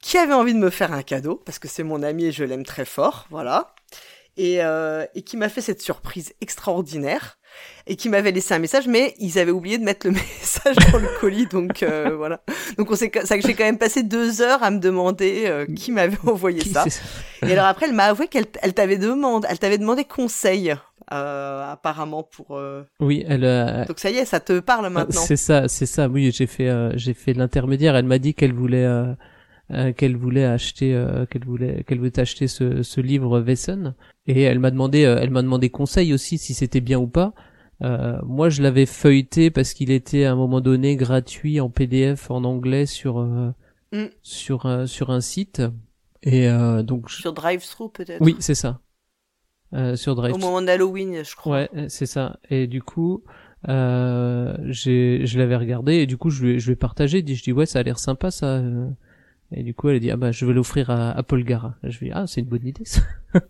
qui 0.00 0.18
avait 0.18 0.32
envie 0.32 0.54
de 0.54 0.58
me 0.58 0.70
faire 0.70 0.92
un 0.92 1.02
cadeau, 1.02 1.40
parce 1.44 1.58
que 1.58 1.68
c'est 1.68 1.82
mon 1.82 2.02
ami 2.02 2.26
et 2.26 2.32
je 2.32 2.44
l'aime 2.44 2.64
très 2.64 2.84
fort, 2.84 3.26
voilà. 3.30 3.74
Et, 4.36 4.62
euh, 4.62 5.04
et 5.14 5.22
qui 5.22 5.36
m'a 5.36 5.48
fait 5.48 5.60
cette 5.60 5.82
surprise 5.82 6.32
extraordinaire 6.40 7.38
et 7.86 7.96
qui 7.96 8.08
m'avait 8.08 8.30
laissé 8.30 8.54
un 8.54 8.58
message, 8.58 8.86
mais 8.86 9.14
ils 9.18 9.38
avaient 9.38 9.50
oublié 9.50 9.78
de 9.78 9.84
mettre 9.84 10.06
le 10.06 10.12
message 10.40 10.76
dans 10.92 10.98
le 10.98 11.08
colis, 11.20 11.46
donc 11.46 11.82
euh, 11.82 12.14
voilà. 12.16 12.42
Donc 12.78 12.90
on 12.90 12.94
sait 12.94 13.10
ça 13.24 13.36
que 13.36 13.46
j'ai 13.46 13.54
quand 13.54 13.64
même 13.64 13.78
passé 13.78 14.02
deux 14.02 14.42
heures 14.42 14.62
à 14.62 14.70
me 14.70 14.78
demander 14.78 15.44
euh, 15.46 15.66
qui 15.66 15.92
m'avait 15.92 16.18
envoyé 16.26 16.60
ça. 16.64 16.84
Et 17.42 17.52
alors 17.52 17.66
après, 17.66 17.86
elle 17.86 17.94
m'a 17.94 18.04
avoué 18.04 18.28
qu'elle 18.28 18.46
elle 18.62 18.74
t'avait 18.74 18.98
demandé, 18.98 19.46
elle 19.50 19.58
t'avait 19.58 19.78
demandé 19.78 20.04
conseil. 20.04 20.74
Euh, 21.12 21.72
apparemment 21.72 22.22
pour 22.22 22.56
oui 23.00 23.24
elle 23.26 23.84
donc 23.88 23.98
ça 23.98 24.10
y 24.10 24.18
est 24.18 24.24
ça 24.24 24.38
te 24.38 24.60
parle 24.60 24.88
maintenant 24.90 25.22
c'est 25.22 25.34
ça 25.34 25.66
c'est 25.66 25.86
ça 25.86 26.06
oui 26.06 26.30
j'ai 26.30 26.46
fait 26.46 26.70
j'ai 26.94 27.14
fait 27.14 27.32
l'intermédiaire 27.32 27.96
elle 27.96 28.04
m'a 28.04 28.18
dit 28.18 28.32
qu'elle 28.32 28.52
voulait 28.52 28.86
euh, 29.72 29.92
qu'elle 29.92 30.16
voulait 30.16 30.44
acheter 30.44 30.94
euh, 30.94 31.26
qu'elle 31.26 31.44
voulait 31.44 31.84
qu'elle 31.84 31.98
voulait 31.98 32.18
acheter 32.18 32.48
ce, 32.48 32.82
ce 32.82 33.00
livre 33.00 33.40
Wesson. 33.40 33.94
Et 34.26 34.42
elle 34.42 34.58
m'a 34.58 34.70
demandé 34.70 35.04
euh, 35.04 35.18
elle 35.20 35.30
m'a 35.30 35.42
demandé 35.42 35.70
conseil 35.70 36.12
aussi 36.12 36.38
si 36.38 36.54
c'était 36.54 36.80
bien 36.80 36.98
ou 36.98 37.06
pas. 37.06 37.34
Moi 37.80 38.50
je 38.50 38.62
l'avais 38.62 38.84
feuilleté 38.84 39.50
parce 39.50 39.72
qu'il 39.72 39.90
était 39.90 40.24
à 40.24 40.32
un 40.32 40.36
moment 40.36 40.60
donné 40.60 40.96
gratuit 40.96 41.60
en 41.60 41.70
PDF 41.70 42.30
en 42.30 42.44
anglais 42.44 42.84
sur 42.84 43.20
mm. 43.92 44.06
sur 44.22 44.88
sur 44.88 45.10
un 45.10 45.20
site. 45.20 45.62
Et 46.22 46.48
donc 46.82 47.10
sur 47.10 47.32
DriveThru 47.32 47.90
peut-être. 47.90 48.20
Oui 48.20 48.36
c'est 48.38 48.54
ça. 48.54 48.80
Sur 49.94 50.14
Drive 50.14 50.34
au 50.34 50.38
moment 50.38 50.60
d'Halloween 50.60 51.24
je 51.24 51.34
crois. 51.36 51.68
Ouais 51.72 51.88
c'est 51.88 52.06
ça. 52.06 52.38
Et 52.50 52.66
du 52.66 52.82
coup 52.82 53.24
euh, 53.68 54.56
j'ai 54.68 55.26
je 55.26 55.38
l'avais 55.38 55.56
regardé 55.56 55.96
et 55.96 56.06
du 56.06 56.16
coup 56.16 56.30
je 56.30 56.44
lui 56.44 56.60
je 56.60 56.66
lui 56.66 56.72
ai 56.72 56.76
partagé. 56.76 57.22
Dit 57.22 57.36
je 57.36 57.42
dis 57.42 57.52
ouais 57.52 57.66
ça 57.66 57.80
a 57.80 57.82
l'air 57.82 57.98
sympa 57.98 58.30
ça 58.30 58.62
et 59.52 59.62
du 59.62 59.74
coup, 59.74 59.88
elle 59.88 59.96
a 59.96 59.98
dit, 59.98 60.10
ah 60.10 60.16
bah, 60.16 60.32
je 60.32 60.46
vais 60.46 60.52
l'offrir 60.52 60.90
à, 60.90 61.10
à 61.10 61.22
Paul 61.22 61.42
Gara. 61.44 61.74
Je 61.82 61.98
lui 61.98 62.06
ai 62.06 62.10
dit, 62.10 62.16
ah, 62.16 62.26
c'est 62.26 62.40
une 62.40 62.46
bonne 62.46 62.66
idée, 62.66 62.84
ça. 62.84 63.00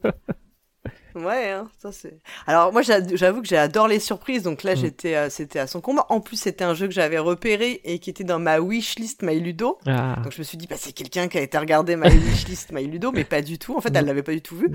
ouais, 1.15 1.51
hein, 1.51 1.69
ça 1.79 1.93
c'est. 1.93 2.19
Alors, 2.47 2.73
moi, 2.73 2.81
j'avoue 2.83 3.43
que 3.43 3.49
j'adore 3.49 3.87
les 3.87 4.01
surprises. 4.01 4.43
Donc 4.43 4.63
là, 4.63 4.75
mm. 4.75 4.79
j'étais, 4.79 5.17
euh, 5.17 5.29
c'était 5.29 5.59
à 5.59 5.67
son 5.67 5.83
combat. 5.83 6.07
En 6.09 6.21
plus, 6.21 6.39
c'était 6.39 6.65
un 6.65 6.73
jeu 6.73 6.87
que 6.87 6.95
j'avais 6.95 7.19
repéré 7.19 7.83
et 7.85 7.99
qui 7.99 8.09
était 8.09 8.25
dans 8.25 8.39
ma 8.39 8.61
wishlist 8.61 9.23
My 9.23 9.39
Ludo. 9.39 9.79
Ah. 9.87 10.17
Donc, 10.25 10.33
je 10.33 10.39
me 10.39 10.45
suis 10.45 10.57
dit, 10.57 10.67
bah, 10.67 10.77
c'est 10.79 10.93
quelqu'un 10.93 11.29
qui 11.29 11.37
a 11.37 11.43
été 11.43 11.59
regarder 11.59 11.97
ma 11.97 12.09
wishlist 12.09 12.73
My 12.73 12.87
Ludo, 12.87 13.13
mais 13.13 13.25
pas 13.25 13.43
du 13.43 13.59
tout. 13.59 13.77
En 13.77 13.83
fait, 13.83 13.95
elle 13.95 14.05
mm. 14.05 14.09
l'avait 14.09 14.23
pas 14.23 14.33
du 14.33 14.43
tout 14.43 14.57
vu. 14.57 14.71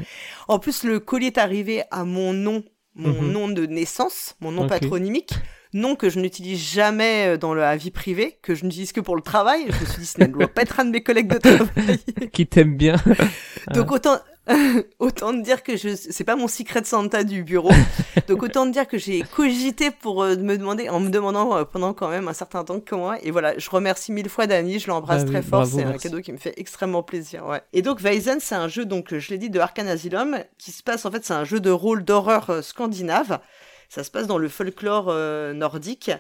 En 0.48 0.60
plus, 0.60 0.84
le 0.84 1.00
colis 1.00 1.28
est 1.28 1.40
arrivé 1.40 1.84
à 1.90 2.04
mon 2.04 2.34
nom, 2.34 2.64
mon 2.94 3.10
mm-hmm. 3.10 3.32
nom 3.32 3.48
de 3.48 3.66
naissance, 3.66 4.36
mon 4.42 4.52
nom 4.52 4.68
patronymique 4.68 5.34
nom 5.76 5.96
que 5.96 6.10
je 6.10 6.20
n'utilise 6.20 6.60
jamais 6.60 7.28
euh, 7.28 7.38
dans 7.38 7.54
la 7.54 7.76
vie 7.78 7.92
privée, 7.92 8.40
que 8.42 8.56
je 8.56 8.66
n'utilise 8.66 8.92
que 8.92 9.02
pour 9.02 9.16
le 9.16 9.22
travail. 9.22 9.66
Je 9.70 9.80
me 9.80 9.86
suis 9.86 10.02
dit, 10.02 10.06
ce 10.06 10.22
ne 10.22 10.28
doit 10.28 10.48
pas 10.48 10.64
être 10.64 10.80
un 10.80 10.86
de 10.86 10.92
mes 10.92 11.04
collègues 11.04 11.28
de 11.28 11.38
travail. 11.38 12.00
Qui 12.34 12.48
t'aime 12.48 12.76
bien. 12.76 12.96
Donc 13.74 13.92
autant, 13.92 14.20
autant 15.00 15.34
de 15.34 15.42
dire 15.42 15.64
que 15.64 15.76
je, 15.76 15.96
c'est 15.96 16.24
pas 16.24 16.36
mon 16.36 16.48
secret 16.48 16.82
de 16.82 16.86
Santa 16.86 17.24
du 17.24 17.44
bureau. 17.44 17.72
Donc 18.28 18.44
autant 18.44 18.66
de 18.66 18.72
dire 18.72 18.88
que 18.88 18.98
j'ai 18.98 19.22
cogité 19.22 19.92
pour 19.92 20.24
euh, 20.24 20.36
me 20.36 20.58
demander, 20.58 20.90
en 20.90 21.00
me 21.00 21.10
demandant 21.10 21.58
euh, 21.58 21.64
pendant 21.66 21.94
quand 21.94 22.10
même 22.10 22.28
un 22.28 22.34
certain 22.34 22.64
temps 22.64 22.80
comment. 22.80 23.14
Et 23.14 23.32
voilà, 23.32 23.58
je 23.58 23.70
remercie 23.70 24.12
mille 24.12 24.30
fois 24.30 24.48
Dani, 24.48 24.80
je 24.80 24.88
l'embrasse 24.88 25.24
ah 25.24 25.30
très 25.30 25.42
fort. 25.42 25.66
C'est 25.66 25.84
un 25.84 25.98
cadeau 25.98 26.22
qui 26.22 26.32
me 26.32 26.38
fait 26.38 26.54
extrêmement 26.58 27.04
plaisir. 27.04 27.46
Ouais. 27.48 27.62
Et 27.74 27.82
donc 27.82 28.02
Weizen, 28.02 28.40
c'est 28.40 28.56
un 28.56 28.68
jeu 28.68 28.86
donc 28.86 29.18
je 29.18 29.30
l'ai 29.30 29.38
dit 29.38 29.50
de 29.50 29.60
Arcan 29.60 29.88
Asylum 29.88 30.38
qui 30.58 30.72
se 30.72 30.84
passe 30.84 31.06
en 31.06 31.12
fait, 31.12 31.26
c'est 31.26 31.34
un 31.34 31.44
jeu 31.44 31.60
de 31.60 31.72
rôle 31.72 32.04
d'horreur 32.04 32.64
scandinave. 32.64 33.40
Ça 33.90 34.04
se 34.04 34.12
passe 34.12 34.28
dans 34.28 34.38
le 34.38 34.50
folklore 34.50 35.08
euh, 35.10 35.54
nordique 35.54 36.12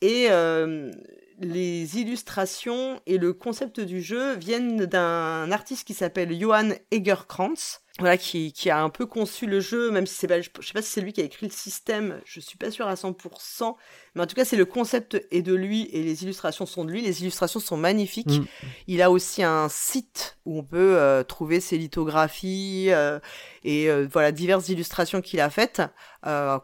et 0.00 0.26
euh, 0.30 0.90
les 1.38 1.98
illustrations 1.98 3.00
et 3.06 3.18
le 3.18 3.32
concept 3.32 3.80
du 3.80 4.02
jeu 4.02 4.34
viennent 4.36 4.86
d'un 4.86 5.50
artiste 5.50 5.86
qui 5.86 5.94
s'appelle 5.94 6.38
Johan 6.38 6.70
Egerkrantz, 6.90 7.83
voilà, 8.00 8.16
qui, 8.16 8.52
qui, 8.52 8.70
a 8.70 8.82
un 8.82 8.90
peu 8.90 9.06
conçu 9.06 9.46
le 9.46 9.60
jeu, 9.60 9.90
même 9.92 10.06
si 10.06 10.14
c'est 10.14 10.26
pas, 10.26 10.40
je 10.40 10.48
sais 10.48 10.72
pas 10.72 10.82
si 10.82 10.90
c'est 10.90 11.00
lui 11.00 11.12
qui 11.12 11.20
a 11.20 11.24
écrit 11.24 11.46
le 11.46 11.52
système, 11.52 12.20
je 12.24 12.40
suis 12.40 12.58
pas 12.58 12.72
sûr 12.72 12.88
à 12.88 12.94
100%, 12.94 13.76
mais 14.14 14.22
en 14.22 14.26
tout 14.26 14.36
cas, 14.36 14.44
c'est 14.44 14.56
le 14.56 14.64
concept 14.64 15.26
est 15.32 15.42
de 15.42 15.54
lui 15.54 15.88
et 15.92 16.02
les 16.02 16.22
illustrations 16.22 16.66
sont 16.66 16.84
de 16.84 16.92
lui. 16.92 17.02
Les 17.02 17.22
illustrations 17.22 17.58
sont 17.58 17.76
magnifiques. 17.76 18.38
Mm. 18.38 18.44
Il 18.86 19.02
a 19.02 19.10
aussi 19.10 19.42
un 19.42 19.68
site 19.68 20.36
où 20.44 20.58
on 20.58 20.62
peut 20.62 20.96
euh, 20.96 21.24
trouver 21.24 21.58
ses 21.60 21.78
lithographies 21.78 22.86
euh, 22.90 23.18
et 23.64 23.90
euh, 23.90 24.06
voilà 24.10 24.30
diverses 24.30 24.68
illustrations 24.68 25.20
qu'il 25.20 25.40
a 25.40 25.50
faites 25.50 25.82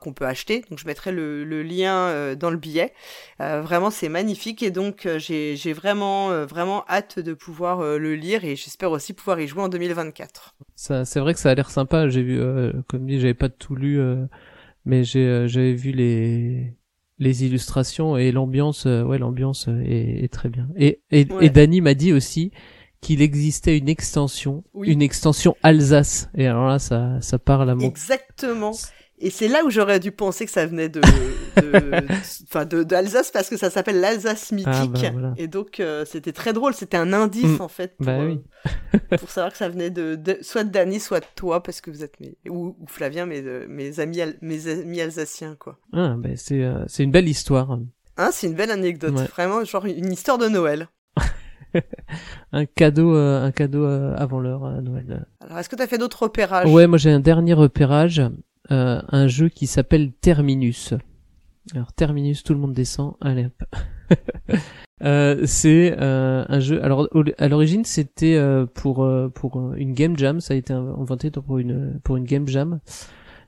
qu'on 0.01 0.15
peut 0.15 0.25
acheter. 0.25 0.65
Donc 0.71 0.79
je 0.79 0.87
mettrai 0.87 1.13
le, 1.13 1.45
le 1.45 1.63
lien 1.63 2.35
dans 2.35 2.49
le 2.49 2.57
billet. 2.57 2.95
vraiment, 3.39 3.91
c'est 3.91 4.09
magnifique 4.09 4.63
et 4.63 4.71
donc 4.71 5.07
j'ai 5.19 5.73
vraiment 5.75 6.47
vraiment 6.47 6.87
hâte 6.89 7.19
de 7.19 7.35
pouvoir 7.35 7.83
le 7.83 8.15
lire 8.15 8.43
et 8.47 8.57
j'espère 8.57 8.91
aussi 8.91 9.13
pouvoir 9.13 9.39
y 9.39 9.47
jouer 9.47 9.61
en 9.61 9.69
2024. 9.69 10.55
Ça, 10.77 11.05
c'est 11.05 11.20
vrai 11.21 11.35
que 11.35 11.41
ça 11.41 11.51
a 11.51 11.55
l'air 11.55 11.71
sympa. 11.71 12.09
J'ai 12.09 12.23
vu, 12.23 12.41
comme 12.89 13.07
dit, 13.07 13.21
j'avais 13.21 13.35
pas 13.35 13.49
tout 13.49 13.75
lu, 13.75 14.01
mais 14.85 15.05
j'ai 15.05 15.47
j'avais 15.49 15.75
vu 15.75 15.93
les 15.93 16.75
les 17.21 17.45
illustrations 17.45 18.17
et 18.17 18.33
l'ambiance, 18.33 18.87
euh, 18.87 19.03
ouais, 19.03 19.19
l'ambiance 19.19 19.69
euh, 19.69 19.83
est, 19.85 20.33
très 20.33 20.49
bien. 20.49 20.69
Et 20.77 21.01
et, 21.11 21.29
et 21.41 21.51
Danny 21.51 21.83
m'a 21.83 21.95
dit 21.95 22.13
aussi 22.13 22.51
qu'il 23.01 23.23
existait 23.23 23.79
une 23.79 23.89
extension, 23.89 24.65
une 24.83 25.03
extension 25.03 25.55
Alsace. 25.63 26.31
Et 26.35 26.47
alors 26.47 26.67
là, 26.67 26.79
ça 26.79 27.21
ça 27.21 27.39
parle 27.39 27.71
à 27.71 27.75
mon. 27.75 27.87
Exactement. 27.87 28.73
Et 29.21 29.31
c'est 29.31 29.49
là 29.49 29.65
où 29.65 29.71
j'aurais 29.71 30.01
dû 30.01 30.13
penser 30.13 30.47
que 30.47 30.51
ça 30.51 30.65
venait 30.67 30.89
de, 30.89 31.01
enfin 32.45 32.65
de, 32.65 32.83
d'Alsace 32.83 33.31
parce 33.31 33.49
que 33.49 33.57
ça 33.57 33.69
s'appelle 33.71 34.01
l'Alsace 34.01 34.49
Ah, 34.51 34.55
mythique. 34.55 34.93
bah, 35.03 35.11
voilà. 35.13 35.35
Et 35.37 35.47
donc 35.47 35.79
euh, 35.81 36.05
c'était 36.07 36.33
très 36.33 36.53
drôle. 36.53 36.73
C'était 36.75 36.97
un 36.97 37.13
indice 37.13 37.59
Mm. 37.59 37.61
en 37.61 37.69
fait 37.69 37.97
pour, 37.97 38.07
Bah 38.07 38.13
euh, 38.21 38.27
oui. 38.29 38.99
pour 39.19 39.31
savoir 39.31 39.53
que 39.53 39.59
ça 39.59 39.69
venait 39.69 39.91
de, 39.91 40.15
de- 40.15 40.39
soit 40.43 40.65
de 40.65 40.71
Dany, 40.71 41.01
soit 41.01 41.21
de 41.21 41.27
toi 41.35 41.63
parce 41.63 41.81
que 41.81 41.91
vous 41.91 42.03
êtes 42.03 42.19
mes 42.21 42.37
ou, 42.49 42.77
ou 42.81 42.87
Flavien, 42.87 43.27
mes, 43.27 43.43
euh, 43.43 43.67
mes 43.69 44.01
amis 44.01 44.21
mes 44.41 44.69
amis 44.69 45.01
alsaciens 45.01 45.57
quoi. 45.59 45.79
Ah, 45.93 46.15
bah, 46.19 46.31
c'est 46.37 46.63
euh, 46.63 46.85
c'est 46.87 47.03
une 47.05 47.11
belle 47.11 47.29
histoire. 47.29 47.79
Hein, 48.17 48.31
c'est 48.33 48.47
une 48.47 48.55
belle 48.55 48.71
anecdote, 48.71 49.15
Ouais. 49.17 49.25
vraiment 49.27 49.65
genre 49.65 49.85
une 49.87 50.13
histoire 50.13 50.39
de 50.39 50.49
Noël. 50.49 50.89
Un 52.53 52.67
cadeau, 52.67 53.15
euh, 53.15 53.45
un 53.45 53.53
cadeau 53.53 53.85
euh, 53.85 54.15
avant 54.17 54.41
l'heure 54.41 54.65
à 54.65 54.81
Noël. 54.81 55.27
Alors 55.41 55.59
est-ce 55.59 55.69
que 55.69 55.77
t'as 55.77 55.87
fait 55.87 55.99
d'autres 55.99 56.25
repérages? 56.25 56.69
Ouais, 56.69 56.89
moi 56.89 56.99
j'ai 56.99 57.11
un 57.13 57.21
dernier 57.21 57.53
repérage, 57.53 58.21
euh, 58.71 59.03
un 59.09 59.27
jeu 59.27 59.49
qui 59.49 59.67
s'appelle 59.67 60.13
Terminus. 60.13 60.95
Alors 61.75 61.93
Terminus, 61.93 62.43
tout 62.43 62.55
le 62.55 62.61
monde 62.61 62.75
descend. 62.75 63.15
Allez. 63.21 63.49
Euh, 65.03 65.47
c'est 65.47 65.97
euh, 65.99 66.45
un 66.49 66.61
jeu. 66.61 66.85
Alors 66.85 67.09
à 67.39 67.49
l'origine 67.49 67.85
c'était 67.87 68.37
euh, 68.37 68.67
pour 68.67 69.03
euh, 69.03 69.31
pour 69.31 69.75
une 69.75 69.95
game 69.95 70.15
jam. 70.19 70.41
Ça 70.41 70.55
a 70.55 70.59
été 70.59 70.75
inventé 70.75 71.31
pour 71.31 71.57
une 71.59 71.99
pour 72.05 72.19
une 72.19 72.25
game 72.25 72.47
jam. 72.47 72.81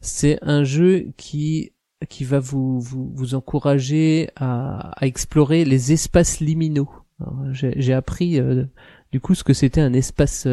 C'est 0.01 0.39
un 0.41 0.65
jeu 0.65 1.09
qui 1.19 1.73
qui 2.09 2.25
va 2.25 2.39
vous 2.39 2.81
vous, 2.81 3.13
vous 3.15 3.35
encourager 3.35 4.31
à, 4.35 4.93
à 4.99 5.07
explorer 5.07 5.67
les 5.67 5.93
espaces 5.93 6.41
liminaux. 6.41 6.91
J'ai 7.53 7.93
appris 7.93 8.41
euh, 8.41 8.65
du 9.13 9.21
coup 9.21 9.35
ce 9.35 9.45
que 9.45 9.53
c'était 9.53 9.83
un 9.83 9.93
espace 9.93 10.49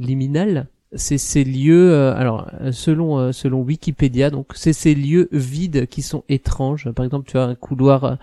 liminal 0.00 0.68
c'est 0.94 1.18
ces 1.18 1.44
lieux 1.44 1.92
euh, 1.92 2.14
alors 2.16 2.48
euh, 2.60 2.72
selon 2.72 3.18
euh, 3.18 3.32
selon 3.32 3.60
Wikipédia 3.62 4.30
donc 4.30 4.52
c'est 4.54 4.72
ces 4.72 4.94
lieux 4.94 5.28
vides 5.32 5.86
qui 5.86 6.00
sont 6.02 6.24
étranges 6.28 6.90
par 6.92 7.04
exemple 7.04 7.28
tu 7.30 7.36
as 7.36 7.44
un 7.44 7.54
couloir 7.54 8.04
euh, 8.04 8.14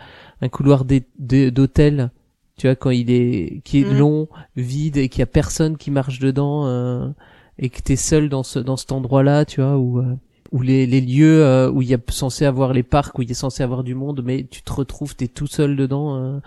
un 0.41 0.50
couloir 0.50 0.84
d'hôtel 1.19 2.10
tu 2.57 2.67
vois 2.67 2.75
quand 2.75 2.89
il 2.89 3.12
est 3.12 3.62
qui 3.63 3.81
est 3.81 3.84
Mhm. 3.86 3.98
long 4.00 4.27
vide 4.55 4.98
et 4.98 5.10
qu'il 5.10 5.19
y 5.19 5.24
a 5.24 5.27
personne 5.27 5.77
qui 5.77 5.91
marche 5.91 6.19
dedans 6.19 6.65
euh, 6.65 7.07
et 7.60 7.69
que 7.69 7.81
t'es 7.81 7.95
seul 7.95 8.29
dans 8.29 8.43
ce 8.43 8.60
dans 8.60 8.77
cet 8.77 8.91
endroit 8.91 9.22
là 9.24 9.45
tu 9.45 9.62
vois 9.62 9.77
où 9.77 10.00
euh, 10.00 10.15
où 10.51 10.62
les, 10.62 10.88
les 10.88 11.01
lieux 11.01 11.43
euh, 11.43 11.69
où 11.69 11.81
il 11.81 11.88
y 11.89 11.93
a 11.93 11.98
censé 12.10 12.45
avoir 12.45 12.74
les 12.74 12.84
parcs 12.84 13.17
où 13.19 13.22
il 13.22 13.29
est 13.29 13.34
censé 13.36 13.62
avoir 13.62 13.84
du 13.84 13.93
monde 13.93 14.22
mais 14.25 14.43
tu 14.50 14.63
te 14.63 14.74
retrouves 14.74 15.15
t'es 15.15 15.27
tout 15.27 15.48
seul 15.48 15.75
dedans 15.75 16.15
euh, 16.17 16.39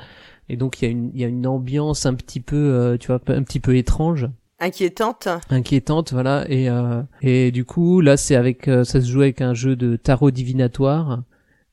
et 0.49 0.57
donc 0.57 0.83
il 0.83 0.85
y 0.87 0.89
a 0.89 0.91
une 0.91 1.11
il 1.15 1.21
y 1.21 1.25
a 1.25 1.29
une 1.29 1.47
ambiance 1.47 2.07
un 2.07 2.15
petit 2.15 2.41
peu 2.41 2.57
euh, 2.57 2.97
tu 2.97 3.09
vois 3.09 3.21
un 3.29 3.43
petit 3.45 3.61
peu 3.61 3.77
étrange 3.77 4.27
Inquiétante. 4.61 5.29
inquiétante 5.51 6.13
voilà. 6.13 6.45
Et 6.49 6.69
euh, 6.69 7.03
et 7.23 7.53
du 7.53 7.65
coup 7.65 8.01
là 8.01 8.17
c'est 8.17 8.35
avec 8.35 8.67
euh, 8.69 8.85
ça 8.85 9.01
se 9.01 9.07
joue 9.07 9.23
avec 9.23 9.41
un 9.41 9.55
jeu 9.55 9.77
de 9.77 9.97
tarot 9.97 10.31
divinatoire. 10.31 11.23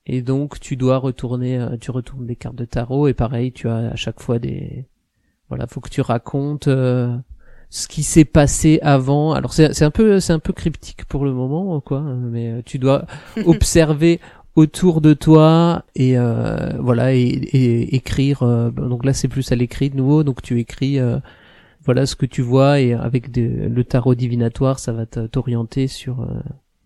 Et 0.06 0.22
donc 0.22 0.60
tu 0.60 0.76
dois 0.76 0.98
retourner 0.98 1.58
euh, 1.58 1.78
tu 1.78 1.90
retournes 1.92 2.26
des 2.28 2.36
cartes 2.36 2.56
de 2.56 2.66
tarot. 2.66 3.08
Et 3.08 3.14
pareil 3.14 3.52
tu 3.52 3.68
as 3.68 3.92
à 3.92 3.96
chaque 3.96 4.22
fois 4.22 4.38
des 4.40 4.86
voilà 5.50 5.66
faut 5.68 5.82
que 5.82 5.90
tu 5.90 6.02
racontes 6.02 6.68
euh, 6.68 7.16
ce 7.70 7.88
qui 7.88 8.04
s'est 8.04 8.26
passé 8.26 8.80
avant. 8.84 9.34
Alors 9.34 9.54
c'est 9.54 9.74
c'est 9.74 9.86
un 9.86 9.92
peu 9.92 10.20
c'est 10.20 10.34
un 10.34 10.40
peu 10.40 10.54
cryptique 10.54 11.06
pour 11.06 11.26
le 11.26 11.34
moment 11.34 11.82
quoi. 11.82 12.02
Mais 12.02 12.50
euh, 12.52 12.62
tu 12.64 12.78
dois 12.80 13.06
observer 13.46 14.20
autour 14.56 15.02
de 15.02 15.14
toi 15.14 15.84
et 15.96 16.18
euh, 16.18 16.72
voilà 16.80 17.14
et, 17.14 17.20
et 17.20 17.96
écrire 17.96 18.44
euh, 18.44 18.72
donc 18.72 19.04
là 19.06 19.12
c'est 19.14 19.28
plus 19.28 19.52
à 19.52 19.56
l'écrit 19.56 19.90
de 19.90 19.98
nouveau. 19.98 20.24
Donc 20.24 20.42
tu 20.42 20.60
écris 20.60 21.00
euh, 21.00 21.18
voilà 21.86 22.06
ce 22.06 22.16
que 22.16 22.26
tu 22.26 22.42
vois 22.42 22.80
et 22.82 22.94
avec 22.94 23.32
des- 23.32 23.70
le 23.70 23.84
tarot 23.84 24.16
divinatoire 24.16 24.80
ça 24.80 24.92
va 24.94 25.06
te- 25.06 25.28
t'orienter 25.28 25.88
sur 25.88 26.22
euh, 26.22 26.40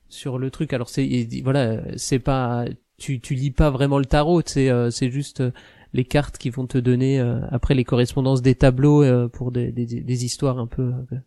sur 0.09 0.37
le 0.39 0.51
truc 0.51 0.73
alors 0.73 0.89
c'est 0.89 1.27
voilà 1.43 1.81
c'est 1.97 2.19
pas 2.19 2.65
tu 2.97 3.19
tu 3.21 3.35
lis 3.35 3.51
pas 3.51 3.69
vraiment 3.69 3.97
le 3.99 4.05
tarot 4.05 4.41
c'est 4.45 4.69
euh, 4.69 4.91
c'est 4.91 5.09
juste 5.11 5.41
euh, 5.41 5.51
les 5.93 6.05
cartes 6.05 6.37
qui 6.37 6.49
vont 6.49 6.67
te 6.67 6.77
donner 6.77 7.19
euh, 7.19 7.39
après 7.51 7.73
les 7.75 7.83
correspondances 7.85 8.41
des 8.41 8.55
tableaux 8.55 9.03
euh, 9.03 9.27
pour 9.27 9.51
des, 9.51 9.71
des 9.71 9.85
des 9.85 10.25
histoires 10.25 10.59
un 10.59 10.67
peu 10.67 10.93
euh, 11.13 11.17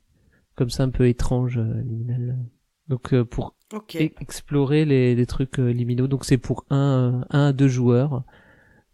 comme 0.54 0.70
ça 0.70 0.84
un 0.84 0.90
peu 0.90 1.08
étranges 1.08 1.58
euh, 1.58 1.82
liminales. 1.82 2.38
donc 2.88 3.12
euh, 3.14 3.24
pour 3.24 3.54
e- 4.00 4.10
explorer 4.20 4.84
les, 4.84 5.14
les 5.14 5.26
trucs 5.26 5.58
liminaux. 5.58 6.06
Donc 6.08 6.24
c'est 6.24 6.38
pour 6.38 6.64
un, 6.70 7.24
un 7.30 7.46
à 7.48 7.52
deux 7.52 7.68
joueurs. 7.68 8.24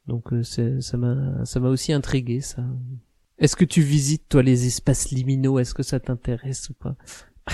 Donc 0.06 0.32
euh, 0.32 0.42
c'est, 0.42 0.80
ça 0.82 0.96
m'a, 0.96 1.44
ça 1.44 1.60
m'a 1.60 1.68
aussi 1.68 1.92
intrigué 1.92 2.40
ça. 2.40 2.62
Est-ce 3.38 3.56
que 3.56 3.64
tu 3.64 3.80
visites 3.82 4.28
toi 4.28 4.42
les 4.42 4.66
espaces 4.66 5.10
liminaux? 5.10 5.58
Est-ce 5.58 5.74
que 5.74 5.82
ça 5.82 6.00
t'intéresse 6.00 6.68
ou 6.70 6.74
pas? 6.74 6.94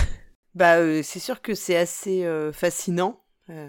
Bah, 0.55 0.77
euh, 0.77 1.01
c'est 1.03 1.19
sûr 1.19 1.41
que 1.41 1.53
c'est 1.53 1.75
assez 1.75 2.23
euh, 2.23 2.53
fascinant. 2.53 3.19
euh, 3.49 3.67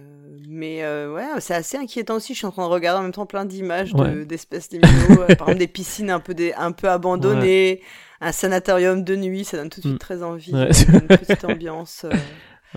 mais 0.49 0.85
euh, 0.85 1.13
ouais, 1.13 1.27
c'est 1.41 1.53
assez 1.55 1.77
inquiétant 1.77 2.15
aussi. 2.15 2.33
Je 2.33 2.39
suis 2.39 2.47
en 2.47 2.53
train 2.53 2.65
de 2.69 2.73
regarder 2.73 3.01
en 3.01 3.03
même 3.03 3.11
temps 3.13 3.27
plein 3.27 3.45
d'images 3.45 3.93
de- 3.93 4.01
Ouais. 4.01 4.25
d'espèces 4.25 4.71
liminaux. 4.71 5.23
euh, 5.23 5.35
par 5.35 5.49
exemple, 5.49 5.59
des 5.59 5.67
piscines 5.73 6.11
un 6.11 6.21
peu, 6.21 6.33
des, 6.33 6.53
un 6.53 6.71
peu 6.71 6.89
abandonnées, 6.89 7.83
un 8.21 8.31
sanatorium 8.31 9.03
de 9.03 9.17
nuit. 9.17 9.45
Ça 9.45 9.57
donne 9.57 9.69
tout 9.69 9.81
de 9.81 9.87
suite 9.89 9.95
Mm. 9.97 9.99
très 9.99 10.23
envie. 10.23 10.53
Ouais. 10.55 10.71
Une 10.93 11.01
petite 11.09 11.45
ambiance. 11.45 12.05
euh. 12.05 12.11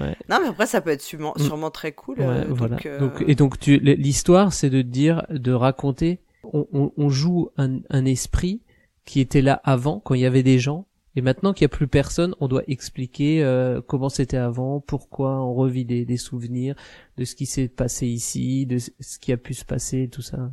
Ouais. 0.02 0.16
Non, 0.28 0.40
mais 0.42 0.48
après, 0.50 0.66
ça 0.66 0.82
peut 0.82 0.90
être 0.90 1.04
sûrement, 1.04 1.36
Mm. 1.38 1.44
sûrement 1.44 1.70
très 1.70 1.92
cool. 1.92 2.20
Ouais, 2.20 2.26
euh, 2.26 2.46
voilà. 2.50 2.78
donc, 2.78 2.86
euh, 2.88 3.00
Donc, 3.00 3.24
et 3.28 3.36
donc 3.36 3.64
l'histoire 3.68 4.54
c'est 4.54 4.72
de 4.72 4.82
dire, 4.82 5.24
de 5.30 5.52
raconter. 5.52 6.20
On, 6.52 6.66
on, 6.74 6.92
on 6.98 7.10
joue 7.10 7.50
un, 7.58 7.78
un 7.92 8.06
esprit 8.06 8.64
qui 9.10 9.22
était 9.22 9.42
là 9.42 9.60
avant 9.64 10.00
quand 10.00 10.14
il 10.14 10.22
y 10.22 10.26
avait 10.28 10.44
des 10.44 10.60
gens. 10.60 10.86
Et 11.16 11.22
maintenant 11.22 11.52
qu'il 11.52 11.64
y 11.64 11.66
a 11.66 11.70
plus 11.70 11.88
personne, 11.88 12.36
on 12.40 12.48
doit 12.48 12.62
expliquer 12.68 13.44
euh, 13.44 13.82
comment 13.82 14.08
c'était 14.08 14.38
avant, 14.38 14.80
pourquoi 14.80 15.44
on 15.44 15.56
revit 15.56 15.84
des, 15.84 16.06
des 16.06 16.18
souvenirs 16.18 16.76
de 17.18 17.26
ce 17.26 17.34
qui 17.34 17.48
s'est 17.48 17.68
passé 17.68 18.06
ici, 18.06 18.68
de 18.68 18.78
ce 18.78 18.92
ce 19.00 19.18
qui 19.18 19.32
a 19.32 19.38
pu 19.38 19.56
se 19.56 19.66
passer, 19.66 20.10
tout 20.10 20.22
ça. 20.22 20.52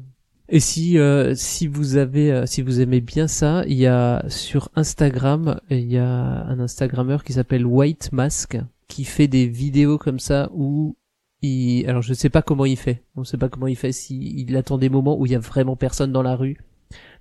Et 0.48 0.58
si 0.58 0.98
euh, 0.98 1.34
si 1.34 1.66
vous 1.66 1.96
avez 1.96 2.32
euh, 2.32 2.46
si 2.46 2.62
vous 2.62 2.80
aimez 2.80 3.02
bien 3.02 3.28
ça, 3.28 3.62
il 3.66 3.76
y 3.76 3.86
a 3.86 4.24
sur 4.30 4.70
Instagram, 4.74 5.60
il 5.68 5.92
y 5.92 5.98
a 5.98 6.08
un 6.08 6.58
Instagrammeur 6.58 7.24
qui 7.24 7.34
s'appelle 7.34 7.66
White 7.66 8.10
Mask 8.12 8.56
qui 8.88 9.04
fait 9.04 9.28
des 9.28 9.46
vidéos 9.46 9.98
comme 9.98 10.18
ça 10.18 10.48
où 10.54 10.96
il 11.42 11.86
alors 11.90 12.00
je 12.00 12.14
sais 12.14 12.30
pas 12.30 12.40
comment 12.40 12.64
il 12.64 12.78
fait. 12.78 13.02
On 13.16 13.24
sait 13.24 13.36
pas 13.36 13.50
comment 13.50 13.66
il 13.66 13.76
fait 13.76 13.92
si 13.92 14.16
il 14.40 14.56
attend 14.56 14.78
des 14.78 14.88
moments 14.88 15.18
où 15.18 15.26
il 15.26 15.32
y 15.32 15.36
a 15.36 15.40
vraiment 15.40 15.76
personne 15.76 16.10
dans 16.10 16.22
la 16.22 16.36
rue, 16.36 16.56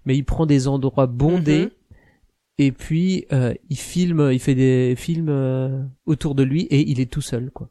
mais 0.05 0.15
il 0.17 0.23
prend 0.23 0.45
des 0.45 0.67
endroits 0.67 1.07
bondés 1.07 1.65
Mhm. 1.65 1.69
et 2.57 2.71
puis 2.71 3.25
euh, 3.31 3.53
il 3.69 3.77
filme, 3.77 4.29
il 4.31 4.39
fait 4.39 4.55
des 4.55 4.95
films 4.97 5.29
euh, 5.29 5.83
autour 6.05 6.35
de 6.35 6.43
lui 6.43 6.63
et 6.63 6.89
il 6.89 6.99
est 6.99 7.11
tout 7.11 7.21
seul 7.21 7.51
quoi. 7.51 7.69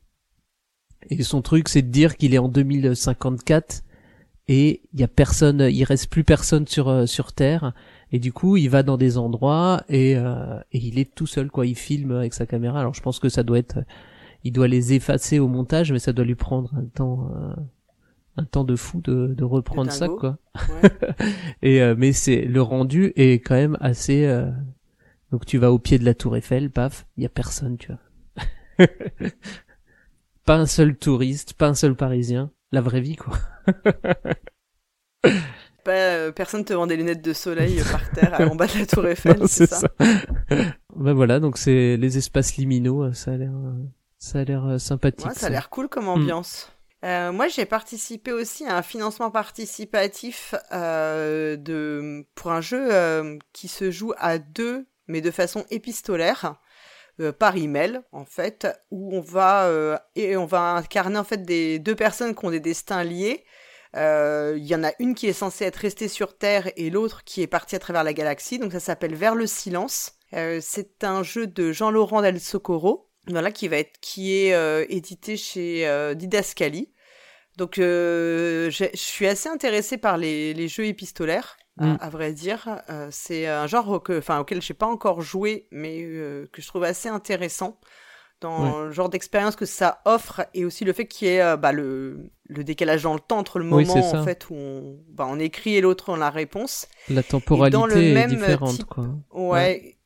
Et 1.10 1.22
son 1.22 1.42
truc 1.42 1.68
c'est 1.68 1.82
de 1.82 1.90
dire 1.90 2.16
qu'il 2.16 2.34
est 2.34 2.38
en 2.38 2.48
2054 2.48 3.82
et 4.46 4.82
il 4.92 5.00
y 5.00 5.02
a 5.02 5.08
personne, 5.08 5.68
il 5.70 5.84
reste 5.84 6.08
plus 6.10 6.24
personne 6.24 6.66
sur 6.66 6.88
euh, 6.88 7.06
sur 7.06 7.32
Terre 7.32 7.72
et 8.12 8.18
du 8.18 8.32
coup 8.32 8.56
il 8.56 8.68
va 8.68 8.82
dans 8.82 8.96
des 8.98 9.16
endroits 9.16 9.82
et 9.88 10.16
euh, 10.16 10.58
et 10.72 10.78
il 10.78 10.98
est 10.98 11.14
tout 11.14 11.26
seul 11.26 11.50
quoi. 11.50 11.66
Il 11.66 11.76
filme 11.76 12.12
avec 12.12 12.34
sa 12.34 12.44
caméra. 12.46 12.80
Alors 12.80 12.94
je 12.94 13.00
pense 13.00 13.18
que 13.18 13.28
ça 13.30 13.42
doit 13.42 13.58
être, 13.58 13.78
il 14.44 14.52
doit 14.52 14.68
les 14.68 14.92
effacer 14.92 15.38
au 15.38 15.48
montage, 15.48 15.92
mais 15.92 15.98
ça 15.98 16.12
doit 16.12 16.24
lui 16.26 16.34
prendre 16.34 16.74
un 16.74 16.84
temps 16.84 17.30
euh, 17.34 17.54
un 18.36 18.44
temps 18.44 18.64
de 18.64 18.76
fou 18.76 19.00
de, 19.00 19.28
de 19.34 19.44
reprendre 19.44 19.90
ça 19.92 20.08
quoi. 20.08 20.38
ouais. 20.68 20.90
Et 21.62 21.80
euh, 21.82 21.94
mais 21.96 22.12
c'est 22.12 22.42
le 22.42 22.62
rendu 22.62 23.12
est 23.16 23.34
quand 23.44 23.54
même 23.54 23.76
assez. 23.80 24.24
euh, 24.26 24.50
Donc 25.32 25.46
tu 25.46 25.58
vas 25.58 25.70
au 25.72 25.78
pied 25.78 25.98
de 25.98 26.04
la 26.04 26.14
tour 26.14 26.36
Eiffel, 26.36 26.70
paf, 26.70 27.06
il 27.16 27.22
y 27.22 27.26
a 27.26 27.28
personne, 27.28 27.76
tu 27.78 27.92
vois. 27.92 28.86
pas 30.44 30.56
un 30.56 30.66
seul 30.66 30.96
touriste, 30.96 31.54
pas 31.54 31.68
un 31.68 31.74
seul 31.74 31.94
Parisien, 31.94 32.50
la 32.72 32.80
vraie 32.80 33.00
vie 33.00 33.16
quoi. 33.16 33.36
Pas, 35.84 35.92
euh, 35.92 36.32
personne 36.32 36.64
te 36.64 36.72
vend 36.72 36.86
des 36.86 36.96
lunettes 36.96 37.22
de 37.22 37.34
soleil 37.34 37.78
par 37.92 38.10
terre 38.12 38.50
en 38.50 38.54
bas 38.56 38.66
de 38.66 38.78
la 38.78 38.86
tour 38.86 39.06
Eiffel, 39.06 39.36
c'est 39.46 39.66
ça, 39.68 39.86
ben 40.96 41.12
voilà, 41.12 41.40
donc 41.40 41.58
c'est 41.58 41.98
les 41.98 42.16
espaces 42.16 42.56
liminaux, 42.56 43.02
euh, 43.04 43.12
ça 43.12 43.32
a 43.32 43.36
l'air, 43.36 43.52
euh, 43.54 43.72
ça 44.18 44.38
a 44.40 44.44
l'air 44.44 44.64
euh, 44.64 44.78
sympathique. 44.78 45.26
Ouais, 45.26 45.34
ça 45.34 45.48
a 45.48 45.50
l'air 45.50 45.68
cool 45.68 45.88
comme 45.90 46.08
ambiance. 46.08 46.72
Euh, 47.04 47.32
moi, 47.32 47.48
j'ai 47.48 47.66
participé 47.66 48.32
aussi 48.32 48.64
à 48.64 48.78
un 48.78 48.82
financement 48.82 49.30
participatif 49.30 50.54
euh, 50.72 51.56
de 51.56 52.26
pour 52.34 52.50
un 52.50 52.62
jeu 52.62 52.88
euh, 52.90 53.38
qui 53.52 53.68
se 53.68 53.90
joue 53.90 54.14
à 54.16 54.38
deux, 54.38 54.86
mais 55.06 55.20
de 55.20 55.30
façon 55.30 55.66
épistolaire, 55.70 56.60
par 57.38 57.56
email 57.56 58.00
en 58.10 58.24
fait, 58.24 58.66
où 58.90 59.14
on 59.16 59.20
va 59.20 59.70
et 60.16 60.36
on 60.36 60.46
va 60.46 60.72
incarner 60.72 61.16
en 61.16 61.22
fait 61.22 61.44
des 61.44 61.78
deux 61.78 61.94
personnes 61.94 62.34
qui 62.34 62.44
ont 62.44 62.50
des 62.50 62.58
destins 62.58 63.04
liés. 63.04 63.44
Il 63.94 64.64
y 64.64 64.74
en 64.74 64.82
a 64.82 64.90
une 64.98 65.14
qui 65.14 65.28
est 65.28 65.32
censée 65.32 65.64
être 65.64 65.76
restée 65.76 66.08
sur 66.08 66.36
Terre 66.36 66.72
et 66.76 66.90
l'autre 66.90 67.22
qui 67.22 67.40
est 67.40 67.46
partie 67.46 67.76
à 67.76 67.78
travers 67.78 68.02
la 68.02 68.14
galaxie. 68.14 68.58
Donc 68.58 68.72
ça 68.72 68.80
s'appelle 68.80 69.14
Vers 69.14 69.36
le 69.36 69.46
silence. 69.46 70.18
C'est 70.32 71.04
un 71.04 71.22
jeu 71.22 71.46
de 71.46 71.70
Jean-Laurent 71.70 72.20
Del 72.20 72.40
Socorro, 72.40 73.12
voilà 73.28 73.52
qui 73.52 73.68
va 73.68 73.76
être 73.76 74.00
qui 74.00 74.32
est 74.32 74.86
édité 74.90 75.36
chez 75.36 75.86
euh, 75.86 76.14
Didascali. 76.14 76.93
Donc 77.56 77.78
euh, 77.78 78.70
je 78.70 78.86
suis 78.94 79.26
assez 79.26 79.48
intéressée 79.48 79.96
par 79.98 80.16
les, 80.18 80.54
les 80.54 80.68
jeux 80.68 80.86
épistolaires, 80.86 81.56
à- 81.78 81.86
Mm. 81.86 81.98
à, 82.00 82.08
vrai 82.08 82.32
dire. 82.32 82.80
Euh, 82.90 83.08
c'est 83.10 83.46
un 83.46 83.66
genre 83.66 84.02
que, 84.02 84.18
enfin, 84.18 84.38
auquel 84.40 84.62
je 84.62 84.72
n'ai 84.72 84.76
pas 84.76 84.86
encore 84.86 85.20
joué, 85.22 85.66
mais 85.72 86.02
euh, 86.02 86.46
que 86.52 86.62
je 86.62 86.66
trouve 86.68 86.84
assez 86.84 87.08
intéressant. 87.08 87.78
dans 88.40 88.82
le 88.82 88.90
genre 88.92 89.08
d'expérience 89.08 89.56
que 89.56 89.64
ça 89.64 90.02
offre 90.04 90.46
et 90.52 90.64
aussi 90.66 90.84
le 90.84 90.92
fait 90.92 91.06
qu'il 91.06 91.28
y 91.28 91.30
ait 91.30 91.56
bah, 91.56 91.72
le, 91.72 92.30
le 92.46 92.62
décalage 92.62 93.04
dans 93.04 93.14
le 93.14 93.20
temps 93.20 93.38
entre 93.38 93.58
le 93.58 93.64
moment 93.64 93.94
en 94.20 94.24
fait 94.24 94.50
où 94.50 94.54
on, 94.54 94.98
bah, 95.08 95.24
on 95.26 95.38
écrit 95.38 95.76
et 95.76 95.80
l'autre 95.80 96.10
en 96.10 96.16
la 96.16 96.28
réponse. 96.28 96.86
La 97.08 97.22
temporalité 97.22 97.76
est 98.12 98.26
différente 98.26 98.84
quoi. 98.84 99.06
Ouais, 99.32 99.96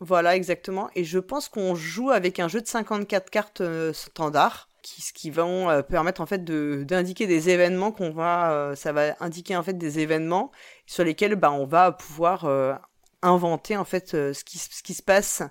Voilà 0.00 0.36
exactement. 0.36 0.90
Et 0.96 1.04
je 1.04 1.18
pense 1.18 1.48
qu'on 1.48 1.74
joue 1.74 2.10
avec 2.10 2.38
un 2.40 2.48
jeu 2.48 2.60
de 2.60 2.66
54 2.66 3.30
cartes 3.30 3.62
standard 3.92 4.68
qui, 4.96 5.12
qui 5.12 5.30
vont 5.30 5.68
euh, 5.70 5.82
permettre 5.82 6.20
en 6.20 6.26
fait 6.26 6.44
de 6.44 6.84
d'indiquer 6.86 7.26
des 7.26 7.50
événements 7.50 7.92
qu'on 7.92 8.10
va 8.10 8.72
ça 8.76 8.92
va 8.92 9.16
indiquer 9.20 9.56
en 9.56 9.62
fait 9.62 9.76
des 9.76 9.98
événements 9.98 10.50
sur 10.86 11.04
lesquels 11.04 11.36
bah 11.36 11.52
on 11.52 11.66
va 11.66 11.92
pouvoir 11.92 12.46
inventer 13.22 13.76
en 13.76 13.84
fait 13.84 14.10
ce 14.10 14.44
qui 14.44 14.58
ce 14.58 14.82
qui 14.82 14.94
se 14.94 15.02
passe 15.02 15.42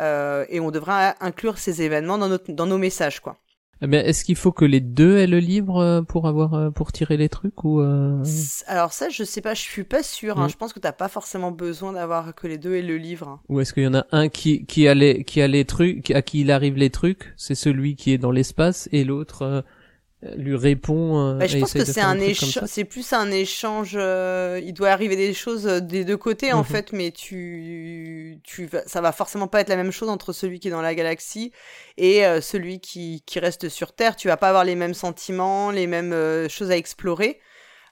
euh, 0.00 0.44
et 0.48 0.60
on 0.60 0.70
devra 0.70 1.14
inclure 1.24 1.58
ces 1.58 1.82
événements 1.82 2.18
dans, 2.18 2.28
notre, 2.28 2.50
dans 2.52 2.66
nos 2.66 2.78
messages, 2.78 3.20
quoi. 3.20 3.38
Mais 3.86 4.02
eh 4.04 4.08
est-ce 4.08 4.24
qu'il 4.24 4.36
faut 4.36 4.52
que 4.52 4.64
les 4.64 4.80
deux 4.80 5.16
aient 5.18 5.26
le 5.26 5.38
livre 5.38 5.78
euh, 5.78 6.02
pour 6.02 6.26
avoir 6.26 6.54
euh, 6.54 6.70
pour 6.70 6.92
tirer 6.92 7.16
les 7.16 7.28
trucs 7.28 7.64
ou 7.64 7.80
Alors 8.66 8.92
ça, 8.92 9.08
je 9.08 9.24
sais 9.24 9.40
pas, 9.40 9.54
je 9.54 9.60
suis 9.60 9.84
pas 9.84 10.02
sûr. 10.02 10.38
Hein. 10.38 10.46
Mm. 10.46 10.50
Je 10.50 10.56
pense 10.56 10.72
que 10.72 10.80
t'as 10.80 10.92
pas 10.92 11.08
forcément 11.08 11.50
besoin 11.50 11.92
d'avoir 11.92 12.34
que 12.34 12.46
les 12.46 12.58
deux 12.58 12.74
aient 12.74 12.82
le 12.82 12.96
livre. 12.96 13.28
Hein. 13.28 13.40
Ou 13.48 13.60
est-ce 13.60 13.72
qu'il 13.72 13.84
y 13.84 13.86
en 13.86 13.94
a 13.94 14.06
un 14.12 14.28
qui 14.28 14.64
qui 14.66 14.88
a 14.88 14.94
les 14.94 15.24
qui 15.24 15.40
a 15.40 15.48
les 15.48 15.64
trucs 15.64 16.10
à 16.10 16.22
qui 16.22 16.40
il 16.40 16.50
arrive 16.50 16.76
les 16.76 16.90
trucs, 16.90 17.34
c'est 17.36 17.54
celui 17.54 17.96
qui 17.96 18.12
est 18.12 18.18
dans 18.18 18.30
l'espace 18.30 18.88
et 18.92 19.04
l'autre 19.04 19.64
lui 20.36 20.56
répond. 20.56 21.18
Euh, 21.18 21.34
bah, 21.34 21.46
je 21.46 21.58
pense 21.58 21.72
que 21.72 21.84
c'est 21.84 22.00
un 22.00 22.18
échange, 22.18 22.60
c'est 22.66 22.84
plus 22.84 23.12
un 23.12 23.30
échange. 23.30 23.94
Euh, 23.94 24.60
il 24.62 24.72
doit 24.72 24.90
arriver 24.90 25.16
des 25.16 25.34
choses 25.34 25.66
euh, 25.66 25.80
des 25.80 26.04
deux 26.04 26.16
côtés 26.16 26.52
en 26.52 26.58
mhm. 26.58 26.64
fait, 26.64 26.92
mais 26.92 27.10
tu, 27.10 28.38
tu, 28.42 28.68
ça 28.86 29.00
va 29.00 29.12
forcément 29.12 29.48
pas 29.48 29.60
être 29.60 29.68
la 29.68 29.76
même 29.76 29.90
chose 29.90 30.08
entre 30.08 30.32
celui 30.32 30.60
qui 30.60 30.68
est 30.68 30.70
dans 30.70 30.82
la 30.82 30.94
galaxie 30.94 31.52
et 31.96 32.22
celui 32.40 32.80
qui, 32.80 33.22
qui 33.26 33.38
reste 33.38 33.68
sur 33.68 33.92
Terre. 33.92 34.16
Tu 34.16 34.28
vas 34.28 34.36
pas 34.36 34.48
avoir 34.48 34.64
les 34.64 34.74
mêmes 34.74 34.94
sentiments, 34.94 35.70
les 35.70 35.86
mêmes 35.86 36.48
choses 36.48 36.70
à 36.70 36.76
explorer. 36.76 37.40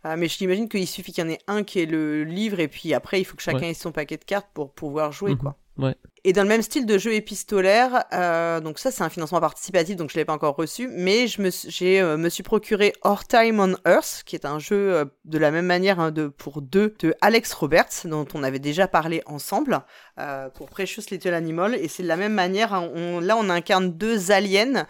mais 0.05 0.29
je 0.29 0.37
t'imagine 0.37 0.68
qu'il 0.68 0.87
suffit 0.88 1.12
qu'il 1.12 1.25
y 1.25 1.27
en 1.27 1.31
ait 1.31 1.38
un 1.47 1.62
qui 1.62 1.81
ait 1.81 1.87
le 1.87 2.25
livre 2.25 2.61
et 2.61 2.68
puis 2.68 2.95
après 2.95 3.21
il 3.21 3.25
faut 3.25 3.37
que 3.37 3.42
chacun 3.42 3.68
ait 3.68 3.75
son 3.75 3.92
paquet 3.92 4.16
de 4.16 4.25
cartes 4.25 4.49
pour 4.55 4.73
pouvoir 4.73 5.12
jouer 5.12 5.33
mhm. 5.33 5.38
quoi. 5.38 5.57
Ouais. 5.79 5.95
Et 6.25 6.33
dans 6.33 6.45
le 6.45 6.49
même 6.49 6.63
style 6.63 6.87
de 6.87 6.99
jeu 6.99 7.15
épistolaire, 7.15 8.05
euh, 8.13 8.61
donc 8.61 8.79
ça 8.79 8.93
c'est 8.93 9.03
un 9.03 9.09
financement 9.09 9.41
participatif, 9.41 9.97
donc 9.97 10.11
je 10.13 10.17
l'ai 10.17 10.25
pas 10.25 10.33
encore 10.33 10.55
reçu, 10.55 10.87
mais 10.87 11.27
je 11.27 11.43
me, 11.43 11.51
j'ai, 11.67 12.01
euh, 12.01 12.17
me 12.17 12.29
suis 12.29 12.45
procuré 12.45 12.93
Our 13.05 13.27
Time 13.27 13.59
on 13.59 13.75
Earth, 13.91 14.23
qui 14.25 14.37
est 14.37 14.45
un 14.45 14.61
jeu 14.61 14.95
euh, 14.95 15.05
de 15.25 15.39
la 15.39 15.51
même 15.51 15.67
manière 15.67 15.99
hein, 15.99 16.13
de, 16.13 16.29
pour 16.29 16.63
deux 16.63 16.95
de 17.01 17.13
Alex 17.23 17.53
Roberts, 17.55 18.05
dont 18.05 18.29
on 18.35 18.45
avait 18.45 18.61
déjà 18.61 18.87
parlé 18.87 19.23
ensemble, 19.27 19.81
euh, 20.21 20.49
pour 20.51 20.71
Precious 20.71 21.03
Little 21.11 21.35
Animal, 21.35 21.75
et 21.75 21.89
c'est 21.89 22.05
de 22.05 22.09
la 22.09 22.17
même 22.17 22.35
manière, 22.35 22.73
hein, 22.73 22.89
on, 22.95 23.19
là 23.19 23.37
on 23.37 23.51
incarne 23.51 23.91
deux 23.91 24.31
aliens 24.31 24.87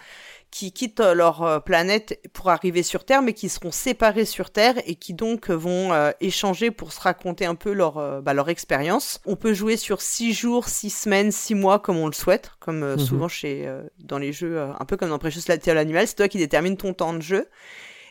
qui 0.52 0.70
quittent 0.70 1.00
leur 1.00 1.42
euh, 1.42 1.58
planète 1.58 2.20
pour 2.34 2.50
arriver 2.50 2.84
sur 2.84 3.04
Terre, 3.04 3.22
mais 3.22 3.32
qui 3.32 3.48
seront 3.48 3.72
séparés 3.72 4.26
sur 4.26 4.50
Terre 4.50 4.74
et 4.86 4.94
qui 4.94 5.14
donc 5.14 5.50
vont 5.50 5.92
euh, 5.92 6.12
échanger 6.20 6.70
pour 6.70 6.92
se 6.92 7.00
raconter 7.00 7.46
un 7.46 7.54
peu 7.54 7.72
leur, 7.72 7.96
euh, 7.96 8.20
bah, 8.20 8.34
leur 8.34 8.50
expérience. 8.50 9.20
On 9.24 9.34
peut 9.34 9.54
jouer 9.54 9.78
sur 9.78 10.02
six 10.02 10.34
jours, 10.34 10.68
six 10.68 10.90
semaines, 10.90 11.32
six 11.32 11.54
mois 11.54 11.80
comme 11.80 11.96
on 11.96 12.06
le 12.06 12.12
souhaite, 12.12 12.52
comme 12.60 12.92
mhm. 12.92 12.98
souvent 12.98 13.28
chez 13.28 13.68
dans 13.98 14.18
les 14.18 14.32
jeux, 14.32 14.60
un 14.60 14.84
peu 14.84 14.96
comme 14.98 15.08
dans 15.08 15.18
Precious 15.18 15.40
Little 15.48 15.78
Animal, 15.78 16.06
c'est 16.06 16.16
toi 16.16 16.28
qui 16.28 16.38
détermine 16.38 16.76
ton 16.76 16.92
temps 16.92 17.14
de 17.14 17.22
jeu. 17.22 17.48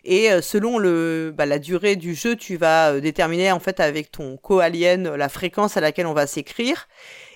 Et 0.04 0.30
selon 0.42 0.80
le, 0.80 1.32
bah, 1.36 1.46
la 1.46 1.60
durée 1.60 1.96
du 1.96 2.16
jeu, 2.16 2.36
tu 2.36 2.58
vas 2.58 3.00
déterminer 3.00 3.52
en 3.52 3.60
fait 3.60 3.80
avec 3.80 4.12
ton 4.12 4.36
co-alien 4.38 5.14
la 5.16 5.30
fréquence 5.30 5.78
à 5.78 5.82
laquelle 5.82 6.08
on 6.08 6.14
va 6.14 6.26
s'écrire. 6.26 6.88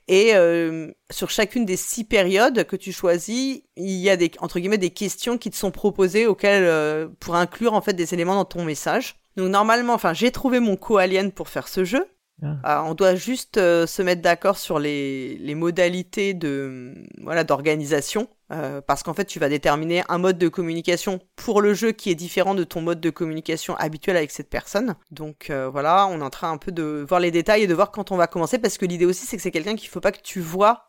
Et 0.07 0.35
euh, 0.35 0.91
sur 1.09 1.31
chacune 1.31 1.65
des 1.65 1.77
six 1.77 2.03
périodes 2.03 2.65
que 2.65 2.75
tu 2.75 2.91
choisis, 2.91 3.61
il 3.75 3.91
y 3.91 4.09
a 4.09 4.17
des 4.17 4.31
entre 4.39 4.59
guillemets 4.59 4.77
des 4.77 4.91
questions 4.91 5.37
qui 5.37 5.49
te 5.49 5.55
sont 5.55 5.71
proposées 5.71 6.27
auxquelles 6.27 6.63
euh, 6.63 7.07
pour 7.19 7.35
inclure 7.35 7.73
en 7.73 7.81
fait 7.81 7.93
des 7.93 8.13
éléments 8.13 8.35
dans 8.35 8.45
ton 8.45 8.63
message. 8.63 9.15
Donc 9.35 9.49
normalement, 9.49 9.93
enfin 9.93 10.13
j'ai 10.13 10.31
trouvé 10.31 10.59
mon 10.59 10.75
co-alien 10.75 11.31
pour 11.31 11.49
faire 11.49 11.67
ce 11.67 11.83
jeu. 11.83 12.05
Ah. 12.43 12.57
Ah, 12.63 12.83
on 12.85 12.95
doit 12.95 13.15
juste 13.15 13.57
euh, 13.57 13.87
se 13.87 14.01
mettre 14.01 14.21
d'accord 14.21 14.57
sur 14.57 14.77
les, 14.77 15.37
les 15.37 15.55
modalités 15.55 16.33
de 16.33 16.93
voilà 17.21 17.45
d'organisation 17.45 18.27
euh, 18.51 18.81
parce 18.81 19.03
qu'en 19.03 19.13
fait 19.13 19.23
tu 19.23 19.39
vas 19.39 19.47
déterminer 19.47 20.03
un 20.09 20.17
mode 20.17 20.37
de 20.37 20.49
communication 20.49 21.19
pour 21.37 21.61
le 21.61 21.73
jeu 21.73 21.93
qui 21.93 22.11
est 22.11 22.15
différent 22.15 22.53
de 22.53 22.65
ton 22.65 22.81
mode 22.81 22.99
de 22.99 23.09
communication 23.09 23.75
habituel 23.77 24.17
avec 24.17 24.31
cette 24.31 24.49
personne. 24.49 24.95
Donc 25.11 25.49
euh, 25.49 25.69
voilà, 25.69 26.07
on 26.07 26.19
est 26.19 26.23
en 26.23 26.29
train 26.29 26.51
un 26.51 26.57
peu 26.57 26.73
de 26.73 27.05
voir 27.07 27.21
les 27.21 27.31
détails 27.31 27.63
et 27.63 27.67
de 27.67 27.73
voir 27.73 27.91
quand 27.91 28.11
on 28.11 28.17
va 28.17 28.27
commencer 28.27 28.59
parce 28.59 28.77
que 28.77 28.85
l'idée 28.85 29.05
aussi 29.05 29.25
c'est 29.25 29.37
que 29.37 29.43
c'est 29.43 29.51
quelqu'un 29.51 29.75
qu'il 29.75 29.89
faut 29.89 30.01
pas 30.01 30.11
que 30.11 30.21
tu 30.21 30.41
vois 30.41 30.87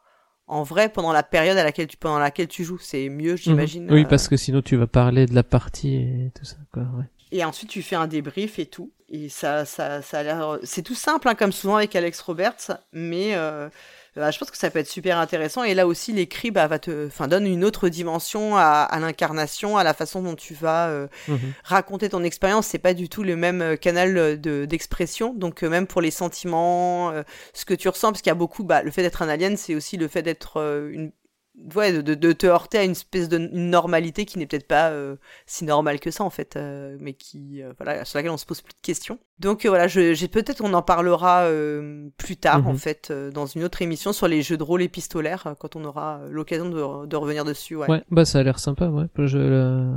en 0.48 0.64
vrai 0.64 0.88
pendant 0.88 1.12
la 1.12 1.22
période 1.22 1.58
à 1.58 1.64
laquelle 1.64 1.86
tu 1.86 1.96
pendant 1.96 2.18
laquelle 2.18 2.48
tu 2.48 2.64
joues, 2.64 2.78
c'est 2.78 3.08
mieux 3.08 3.32
mhm. 3.32 3.38
j'imagine. 3.38 3.92
Oui, 3.92 4.04
parce 4.04 4.26
que 4.26 4.36
sinon 4.36 4.62
tu 4.62 4.76
vas 4.76 4.88
parler 4.88 5.26
de 5.26 5.34
la 5.34 5.44
partie 5.44 5.94
et 5.94 6.32
tout 6.34 6.44
ça 6.44 6.56
quoi, 6.72 6.82
ouais. 6.82 7.04
Et 7.32 7.44
ensuite, 7.44 7.70
tu 7.70 7.82
fais 7.82 7.96
un 7.96 8.06
débrief 8.06 8.58
et 8.58 8.66
tout. 8.66 8.92
Et 9.08 9.28
ça, 9.28 9.64
ça, 9.64 10.02
ça 10.02 10.18
a 10.18 10.22
l'air. 10.22 10.58
C'est 10.62 10.82
tout 10.82 10.94
simple, 10.94 11.28
hein, 11.28 11.34
comme 11.34 11.52
souvent 11.52 11.76
avec 11.76 11.94
Alex 11.94 12.20
Roberts, 12.20 12.78
mais 12.92 13.34
euh, 13.34 13.68
bah, 14.16 14.32
je 14.32 14.38
pense 14.38 14.50
que 14.50 14.56
ça 14.56 14.68
peut 14.70 14.80
être 14.80 14.88
super 14.88 15.18
intéressant. 15.18 15.62
Et 15.62 15.74
là 15.74 15.86
aussi, 15.86 16.12
l'écrit 16.12 16.50
bah, 16.50 16.66
va 16.66 16.80
te, 16.80 17.06
enfin, 17.06 17.28
donne 17.28 17.46
une 17.46 17.64
autre 17.64 17.88
dimension 17.88 18.56
à, 18.56 18.82
à 18.82 18.98
l'incarnation, 18.98 19.76
à 19.76 19.84
la 19.84 19.94
façon 19.94 20.22
dont 20.22 20.34
tu 20.34 20.54
vas 20.54 20.88
euh, 20.88 21.06
mhm. 21.28 21.52
raconter 21.62 22.08
ton 22.08 22.24
expérience. 22.24 22.66
C'est 22.66 22.78
pas 22.78 22.94
du 22.94 23.08
tout 23.08 23.22
le 23.22 23.36
même 23.36 23.62
euh, 23.62 23.76
canal 23.76 24.40
de, 24.40 24.64
d'expression. 24.64 25.34
Donc 25.34 25.62
même 25.62 25.86
pour 25.86 26.00
les 26.00 26.10
sentiments, 26.10 27.12
ce 27.54 27.64
que 27.64 27.74
tu 27.74 27.88
ressens, 27.88 28.10
parce 28.10 28.22
qu'il 28.22 28.30
y 28.30 28.32
a 28.32 28.36
beaucoup, 28.36 28.64
bah, 28.64 28.82
le 28.82 28.90
fait 28.90 29.02
d'être 29.02 29.22
un 29.22 29.28
alien, 29.28 29.56
c'est 29.56 29.74
aussi 29.74 29.96
le 29.96 30.08
fait 30.08 30.22
d'être 30.22 30.60
une, 30.92 31.12
ouais, 31.74 32.02
de, 32.02 32.14
de, 32.14 32.32
te 32.32 32.46
heurter 32.46 32.78
à 32.78 32.84
une 32.84 32.92
espèce 32.92 33.28
de 33.28 33.38
normalité 33.38 34.24
qui 34.24 34.38
n'est 34.38 34.46
peut-être 34.46 34.66
pas 34.66 34.90
euh, 34.90 35.16
si 35.46 35.64
normale 35.64 36.00
que 36.00 36.10
ça 36.10 36.24
en 36.24 36.30
fait, 36.30 36.56
euh, 36.56 36.96
mais 37.00 37.14
qui 37.14 37.62
euh, 37.62 37.72
voilà 37.78 38.04
sur 38.04 38.18
laquelle 38.18 38.30
on 38.30 38.36
se 38.36 38.46
pose 38.46 38.60
plus 38.60 38.74
de 38.74 38.82
questions. 38.82 39.18
Donc 39.38 39.66
voilà, 39.66 39.86
j'ai 39.86 40.28
peut-être 40.28 40.62
on 40.62 40.72
en 40.74 40.82
parlera 40.82 41.48
plus 42.16 42.36
tard 42.36 42.66
en 42.66 42.72
mhm. 42.72 42.78
fait 42.78 43.12
dans 43.12 43.46
une 43.46 43.64
autre 43.64 43.82
émission 43.82 44.12
sur 44.12 44.28
les 44.28 44.42
jeux 44.42 44.56
de 44.56 44.62
rôle 44.62 44.82
épistolaires 44.82 45.54
quand 45.58 45.76
on 45.76 45.84
aura 45.84 46.20
l'occasion 46.30 46.68
de, 46.68 47.06
de, 47.06 47.16
revenir 47.16 47.44
dessus. 47.44 47.76
Ouais. 47.76 47.88
ouais. 47.88 48.02
bah 48.10 48.24
ça 48.24 48.38
a 48.38 48.42
l'air 48.42 48.58
sympa, 48.58 48.86
ouais. 48.86 49.06
Je 49.18 49.92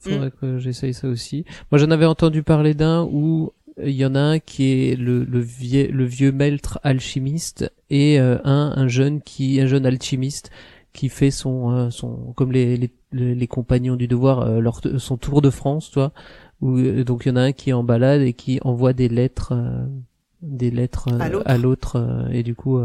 faudrait 0.00 0.28
mm. 0.28 0.32
que 0.40 0.58
j'essaye 0.58 0.92
ça 0.92 1.08
aussi. 1.08 1.44
Moi 1.70 1.78
j'en 1.78 1.90
avais 1.90 2.04
entendu 2.04 2.42
parler 2.42 2.74
d'un 2.74 3.04
où 3.10 3.52
il 3.82 3.92
y 3.92 4.04
en 4.04 4.14
a 4.14 4.20
un 4.20 4.38
qui 4.38 4.70
est 4.70 4.96
le, 4.96 5.24
le, 5.24 5.40
vieux, 5.40 5.90
le 5.90 6.04
vieux 6.04 6.30
maître 6.30 6.78
alchimiste 6.84 7.72
et 7.90 8.18
un, 8.18 8.40
un 8.44 8.88
jeune 8.88 9.22
qui 9.22 9.60
un 9.60 9.66
jeune 9.66 9.86
alchimiste 9.86 10.50
qui 10.94 11.08
fait 11.10 11.32
son 11.32 11.70
euh, 11.72 11.90
son 11.90 12.32
comme 12.34 12.52
les, 12.52 12.76
les, 13.12 13.34
les 13.34 13.46
compagnons 13.46 13.96
du 13.96 14.08
devoir 14.08 14.40
euh, 14.40 14.60
leur 14.60 14.80
son 14.98 15.18
tour 15.18 15.42
de 15.42 15.50
France 15.50 15.90
toi 15.90 16.12
où 16.62 16.78
euh, 16.78 17.04
donc 17.04 17.26
il 17.26 17.28
y 17.28 17.32
en 17.32 17.36
a 17.36 17.42
un 17.42 17.52
qui 17.52 17.70
est 17.70 17.74
en 17.74 17.84
balade 17.84 18.22
et 18.22 18.32
qui 18.32 18.60
envoie 18.62 18.94
des 18.94 19.08
lettres 19.08 19.52
des 20.40 20.70
lettres 20.70 21.08
à 21.44 21.58
l'autre. 21.58 22.28
et 22.30 22.42
du 22.42 22.54
coup 22.54 22.80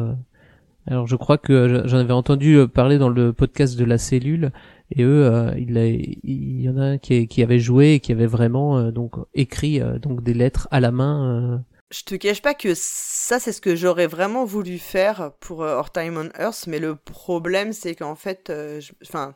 alors 0.87 1.07
je 1.07 1.15
crois 1.15 1.37
que 1.37 1.83
j'en 1.85 1.97
avais 1.97 2.13
entendu 2.13 2.57
parler 2.73 2.97
dans 2.97 3.09
le 3.09 3.31
podcast 3.31 3.77
de 3.77 3.85
la 3.85 3.97
cellule 3.97 4.51
et 4.91 5.03
eux 5.03 5.51
il, 5.57 5.77
il 5.77 6.61
y 6.61 6.69
en 6.69 6.77
a 6.77 6.83
un 6.83 6.97
qui, 6.97 7.27
qui 7.27 7.43
avait 7.43 7.59
joué 7.59 7.93
et 7.93 7.99
qui 7.99 8.11
avait 8.11 8.25
vraiment 8.25 8.91
donc 8.91 9.17
écrit 9.35 9.81
donc 10.01 10.23
des 10.23 10.33
lettres 10.33 10.67
à 10.71 10.79
la 10.79 10.91
main 10.91 11.63
je 11.91 12.03
te 12.03 12.15
cache 12.15 12.41
pas 12.41 12.53
que 12.53 12.73
ça, 12.75 13.39
c'est 13.39 13.51
ce 13.51 13.61
que 13.61 13.75
j'aurais 13.75 14.07
vraiment 14.07 14.45
voulu 14.45 14.77
faire 14.77 15.31
pour 15.39 15.63
euh, 15.63 15.77
Our 15.77 15.91
Time 15.91 16.17
on 16.17 16.41
Earth, 16.41 16.65
mais 16.67 16.79
le 16.79 16.95
problème, 16.95 17.73
c'est 17.73 17.95
qu'en 17.95 18.15
fait, 18.15 18.49
euh, 18.49 18.79
enfin, 19.03 19.35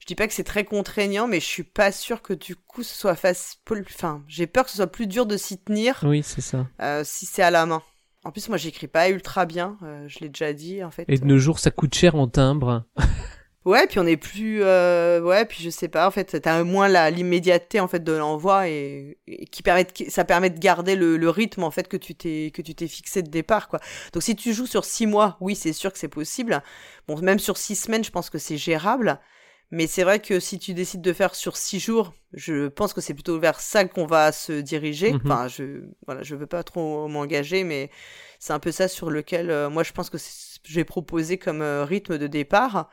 je, 0.00 0.06
dis 0.06 0.14
pas 0.14 0.28
que 0.28 0.34
c'est 0.34 0.44
très 0.44 0.64
contraignant, 0.64 1.26
mais 1.26 1.40
je 1.40 1.46
suis 1.46 1.64
pas 1.64 1.92
sûr 1.92 2.20
que 2.20 2.34
du 2.34 2.54
coup, 2.54 2.82
ce 2.82 2.94
soit 2.94 3.16
facile. 3.16 3.58
Enfin, 3.70 4.22
j'ai 4.28 4.46
peur 4.46 4.64
que 4.64 4.70
ce 4.70 4.76
soit 4.76 4.86
plus 4.86 5.06
dur 5.06 5.26
de 5.26 5.36
s'y 5.36 5.58
tenir. 5.58 6.00
Oui, 6.04 6.22
c'est 6.22 6.42
ça. 6.42 6.66
Euh, 6.82 7.02
si 7.04 7.24
c'est 7.24 7.42
à 7.42 7.50
la 7.50 7.64
main. 7.64 7.82
En 8.24 8.32
plus, 8.32 8.48
moi, 8.48 8.58
j'écris 8.58 8.88
pas 8.88 9.08
ultra 9.08 9.46
bien. 9.46 9.78
je 10.08 10.18
l'ai 10.18 10.28
déjà 10.28 10.52
dit, 10.52 10.82
en 10.82 10.90
fait. 10.90 11.04
Et 11.06 11.16
de 11.16 11.24
nos 11.24 11.38
jours, 11.38 11.60
ça 11.60 11.70
coûte 11.70 11.94
cher 11.94 12.16
en 12.16 12.26
timbre. 12.26 12.84
Ouais, 13.66 13.88
puis 13.88 13.98
on 13.98 14.06
est 14.06 14.16
plus, 14.16 14.62
euh, 14.62 15.20
ouais, 15.20 15.44
puis 15.44 15.60
je 15.64 15.70
sais 15.70 15.88
pas, 15.88 16.06
en 16.06 16.12
fait, 16.12 16.40
t'as 16.40 16.62
moins 16.62 16.86
la 16.86 17.10
l'immédiateté 17.10 17.80
en 17.80 17.88
fait 17.88 17.98
de 17.98 18.12
l'envoi 18.12 18.68
et, 18.68 19.18
qui 19.50 19.64
permet, 19.64 19.82
de, 19.82 19.90
ça 20.08 20.24
permet 20.24 20.50
de 20.50 20.58
garder 20.60 20.94
le, 20.94 21.16
le, 21.16 21.30
rythme 21.30 21.64
en 21.64 21.72
fait 21.72 21.88
que 21.88 21.96
tu 21.96 22.14
t'es 22.14 22.52
que 22.54 22.62
tu 22.62 22.76
t'es 22.76 22.86
fixé 22.86 23.22
de 23.22 23.28
départ 23.28 23.66
quoi. 23.66 23.80
Donc 24.12 24.22
si 24.22 24.36
tu 24.36 24.52
joues 24.52 24.66
sur 24.66 24.84
six 24.84 25.08
mois, 25.08 25.36
oui, 25.40 25.56
c'est 25.56 25.72
sûr 25.72 25.92
que 25.92 25.98
c'est 25.98 26.06
possible. 26.06 26.62
Bon, 27.08 27.20
même 27.20 27.40
sur 27.40 27.56
six 27.56 27.74
semaines, 27.74 28.04
je 28.04 28.12
pense 28.12 28.30
que 28.30 28.38
c'est 28.38 28.56
gérable. 28.56 29.18
Mais 29.72 29.88
c'est 29.88 30.04
vrai 30.04 30.20
que 30.20 30.38
si 30.38 30.60
tu 30.60 30.74
décides 30.74 31.02
de 31.02 31.12
faire 31.12 31.34
sur 31.34 31.56
six 31.56 31.80
jours, 31.80 32.14
je 32.32 32.68
pense 32.68 32.92
que 32.92 33.00
c'est 33.00 33.14
plutôt 33.14 33.40
vers 33.40 33.58
ça 33.58 33.84
qu'on 33.84 34.06
va 34.06 34.30
se 34.30 34.52
diriger. 34.52 35.12
Mhm. 35.12 35.20
Enfin, 35.24 35.48
je 35.48 35.82
voilà, 36.06 36.22
je 36.22 36.36
veux 36.36 36.46
pas 36.46 36.62
trop 36.62 37.08
m'engager, 37.08 37.64
mais 37.64 37.90
c'est 38.38 38.52
un 38.52 38.60
peu 38.60 38.70
ça 38.70 38.86
sur 38.86 39.10
lequel 39.10 39.50
euh, 39.50 39.68
moi 39.68 39.82
je 39.82 39.90
pense 39.90 40.08
que 40.08 40.18
je 40.18 40.74
vais 40.74 40.84
proposer 40.84 41.36
comme 41.36 41.62
euh, 41.62 41.84
rythme 41.84 42.16
de 42.16 42.28
départ. 42.28 42.90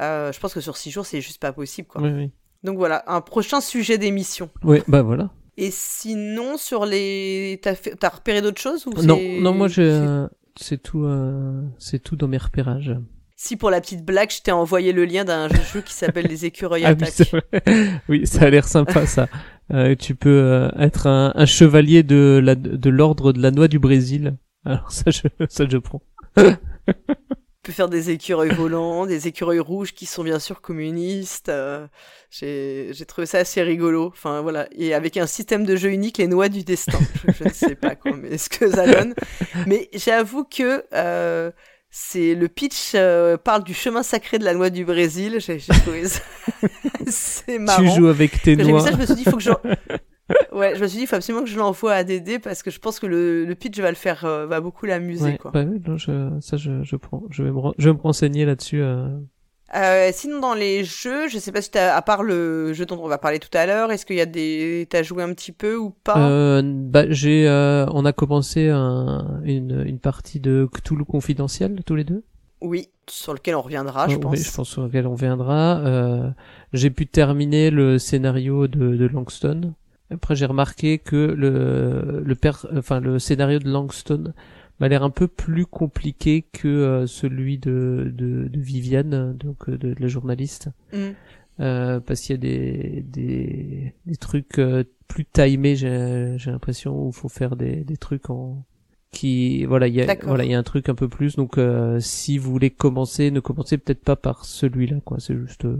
Euh, 0.00 0.32
je 0.32 0.40
pense 0.40 0.54
que 0.54 0.60
sur 0.60 0.76
six 0.76 0.90
jours, 0.90 1.06
c'est 1.06 1.20
juste 1.20 1.40
pas 1.40 1.52
possible, 1.52 1.88
quoi. 1.88 2.02
Oui, 2.02 2.10
oui. 2.10 2.30
Donc 2.62 2.78
voilà, 2.78 3.04
un 3.06 3.20
prochain 3.20 3.60
sujet 3.60 3.98
d'émission. 3.98 4.50
Oui, 4.62 4.78
bah 4.88 5.02
voilà. 5.02 5.30
Et 5.56 5.70
sinon, 5.70 6.56
sur 6.56 6.84
les, 6.84 7.60
t'as 7.62 7.74
fait... 7.74 8.02
As 8.02 8.08
repéré 8.08 8.42
d'autres 8.42 8.60
choses 8.60 8.86
ou 8.86 8.92
Non, 9.02 9.20
non, 9.40 9.54
moi 9.54 9.68
je, 9.68 10.26
c'est 10.56 10.82
tout, 10.82 11.04
euh... 11.04 11.62
c'est 11.78 12.00
tout 12.00 12.16
dans 12.16 12.26
mes 12.26 12.38
repérages. 12.38 12.96
Si 13.36 13.56
pour 13.56 13.70
la 13.70 13.80
petite 13.80 14.04
blague, 14.04 14.30
je 14.30 14.42
t'ai 14.42 14.52
envoyé 14.52 14.92
le 14.92 15.04
lien 15.04 15.24
d'un 15.24 15.48
jeu 15.48 15.80
qui 15.80 15.92
s'appelle 15.92 16.26
Les 16.26 16.46
écureuils 16.46 16.84
Ah 16.86 16.94
oui, 18.08 18.26
ça 18.26 18.44
a 18.44 18.50
l'air 18.50 18.66
sympa 18.66 19.06
ça. 19.06 19.28
Euh, 19.72 19.94
tu 19.96 20.14
peux 20.14 20.40
euh, 20.40 20.70
être 20.78 21.06
un, 21.06 21.32
un 21.34 21.46
chevalier 21.46 22.02
de 22.02 22.40
la 22.42 22.54
de 22.54 22.90
l'ordre 22.90 23.32
de 23.32 23.42
la 23.42 23.50
noix 23.50 23.66
du 23.66 23.78
Brésil. 23.78 24.36
Alors 24.64 24.90
ça 24.92 25.10
je 25.10 25.22
ça 25.48 25.66
je 25.68 25.78
prends. 25.78 26.02
Tu 27.64 27.70
peux 27.70 27.76
faire 27.76 27.88
des 27.88 28.10
écureuils 28.10 28.54
volants, 28.54 29.06
des 29.06 29.26
écureuils 29.26 29.58
rouges 29.58 29.94
qui 29.94 30.04
sont 30.04 30.22
bien 30.22 30.38
sûr 30.38 30.60
communistes. 30.60 31.48
euh, 31.48 31.86
j'ai 32.30 32.92
trouvé 33.06 33.26
ça 33.26 33.38
assez 33.38 33.62
rigolo. 33.62 34.08
Enfin 34.08 34.42
voilà, 34.42 34.68
et 34.76 34.92
avec 34.92 35.16
un 35.16 35.26
système 35.26 35.64
de 35.64 35.74
jeu 35.74 35.88
unique, 35.90 36.18
les 36.18 36.26
noix 36.26 36.50
du 36.50 36.62
destin. 36.62 36.98
Je, 37.26 37.32
je 37.32 37.44
ne 37.44 37.48
sais 37.54 37.74
pas 37.74 37.94
quoi, 37.94 38.12
mais 38.20 38.36
ce 38.36 38.50
que 38.50 38.70
ça 38.70 38.86
donne. 38.86 39.14
Mais 39.66 39.88
j'avoue 39.94 40.44
que 40.44 40.84
euh, 40.92 41.50
c'est 41.90 42.34
le 42.34 42.48
pitch 42.48 42.92
euh, 42.96 43.38
parle 43.38 43.64
du 43.64 43.72
chemin 43.72 44.02
sacré 44.02 44.38
de 44.38 44.44
la 44.44 44.52
noix 44.52 44.68
du 44.68 44.84
Brésil. 44.84 45.38
J'ai 45.38 45.58
trouvé 45.58 46.06
ça 46.06 46.20
c'est 47.06 47.58
marrant. 47.58 47.82
Tu 47.82 47.88
joues 47.88 48.08
avec 48.08 48.42
tes 48.42 48.56
noix. 48.56 48.80
ça, 48.82 48.92
je 48.92 48.96
me 48.98 49.06
suis 49.06 49.14
dit, 49.14 49.22
il 49.24 49.30
faut 49.30 49.38
que 49.38 49.42
je... 49.42 49.50
Ouais, 50.52 50.74
je 50.74 50.80
me 50.82 50.86
suis 50.88 50.96
dit, 50.98 51.02
il 51.04 51.06
faut 51.06 51.16
absolument 51.16 51.44
que 51.44 51.50
je 51.50 51.58
l'envoie 51.58 51.92
à 51.92 52.04
Dédé 52.04 52.38
parce 52.38 52.62
que 52.62 52.70
je 52.70 52.78
pense 52.78 52.98
que 52.98 53.06
le, 53.06 53.44
le 53.44 53.54
pitch 53.54 53.78
va 53.80 53.90
le 53.90 53.96
faire, 53.96 54.24
euh, 54.24 54.46
va 54.46 54.60
beaucoup 54.60 54.86
l'amuser, 54.86 55.24
Ouais, 55.32 55.36
quoi. 55.38 55.50
bah 55.50 55.64
oui, 55.68 55.80
non, 55.86 55.96
je, 55.98 56.30
ça 56.40 56.56
je, 56.56 56.82
je 56.82 56.96
prends. 56.96 57.24
Je 57.30 57.42
vais 57.42 57.50
me, 57.50 57.60
je 57.76 57.90
vais 57.90 57.94
me 57.94 58.00
renseigner 58.00 58.44
là-dessus. 58.46 58.80
euh. 58.82 59.08
Euh, 59.74 60.10
sinon, 60.12 60.40
dans 60.40 60.54
les 60.54 60.84
jeux, 60.84 61.28
je 61.28 61.38
sais 61.38 61.50
pas 61.50 61.60
si 61.60 61.70
t'as, 61.70 61.94
à 61.96 62.00
part 62.02 62.22
le 62.22 62.72
jeu 62.72 62.86
dont 62.86 62.98
on 63.02 63.08
va 63.08 63.18
parler 63.18 63.38
tout 63.40 63.48
à 63.56 63.66
l'heure, 63.66 63.90
est-ce 63.90 64.06
qu'il 64.06 64.16
y 64.16 64.20
a 64.20 64.26
des, 64.26 64.86
t'as 64.88 65.02
joué 65.02 65.22
un 65.22 65.34
petit 65.34 65.52
peu 65.52 65.76
ou 65.76 65.90
pas? 65.90 66.16
Euh, 66.30 66.62
bah 66.64 67.04
j'ai, 67.10 67.48
euh, 67.48 67.84
on 67.92 68.04
a 68.04 68.12
commencé 68.12 68.68
un, 68.68 69.40
une, 69.44 69.82
une 69.86 69.98
partie 69.98 70.38
de 70.38 70.68
Cthulhu 70.72 71.04
confidentiel 71.04 71.82
tous 71.84 71.96
les 71.96 72.04
deux? 72.04 72.22
Oui, 72.60 72.88
sur 73.10 73.34
lequel 73.34 73.56
on 73.56 73.62
reviendra, 73.62 74.08
je 74.08 74.16
pense. 74.16 74.32
Oui, 74.32 74.42
je 74.42 74.52
pense 74.54 74.68
sur 74.68 74.82
lequel 74.84 75.06
on 75.06 75.14
viendra. 75.14 75.78
Euh, 75.80 76.30
j'ai 76.72 76.90
pu 76.90 77.06
terminer 77.06 77.70
le 77.70 77.98
scénario 77.98 78.68
de, 78.68 78.96
de 78.96 79.06
Langston. 79.06 79.72
Après, 80.14 80.34
j'ai 80.36 80.46
remarqué 80.46 80.98
que 80.98 81.16
le 81.16 82.22
le 82.24 82.34
per, 82.34 82.52
enfin 82.76 83.00
le 83.00 83.18
scénario 83.18 83.58
de 83.58 83.68
Langston 83.70 84.32
m'a 84.80 84.88
l'air 84.88 85.02
un 85.04 85.10
peu 85.10 85.28
plus 85.28 85.66
compliqué 85.66 86.42
que 86.52 86.68
euh, 86.68 87.06
celui 87.06 87.58
de, 87.58 88.12
de 88.14 88.48
de 88.48 88.60
Viviane, 88.60 89.36
donc 89.36 89.68
euh, 89.68 89.78
de, 89.78 89.94
de 89.94 90.00
la 90.00 90.08
journaliste, 90.08 90.68
Mm. 90.92 90.96
euh, 91.60 92.00
parce 92.00 92.20
qu'il 92.22 92.32
y 92.34 92.38
a 92.38 92.40
des 92.40 93.04
des 93.08 93.94
des 94.06 94.16
trucs 94.16 94.58
euh, 94.58 94.84
plus 95.08 95.24
timés. 95.26 95.76
J'ai 95.76 96.34
j'ai 96.38 96.50
l'impression 96.50 97.04
où 97.04 97.08
il 97.10 97.14
faut 97.14 97.28
faire 97.28 97.56
des 97.56 97.84
des 97.84 97.96
trucs 97.96 98.30
en 98.30 98.64
qui 99.12 99.64
voilà 99.64 99.86
il 99.86 99.94
y 99.94 100.00
a 100.00 100.06
D'accord. 100.06 100.30
voilà 100.30 100.44
il 100.44 100.50
y 100.50 100.54
a 100.54 100.58
un 100.58 100.64
truc 100.64 100.88
un 100.88 100.96
peu 100.96 101.08
plus 101.08 101.36
donc 101.36 101.56
euh, 101.56 102.00
si 102.00 102.36
vous 102.36 102.50
voulez 102.50 102.70
commencer 102.70 103.30
ne 103.30 103.38
commencez 103.38 103.78
peut-être 103.78 104.02
pas 104.02 104.16
par 104.16 104.44
celui-là 104.44 104.96
quoi 105.04 105.20
c'est 105.20 105.36
juste 105.36 105.66
euh, 105.66 105.78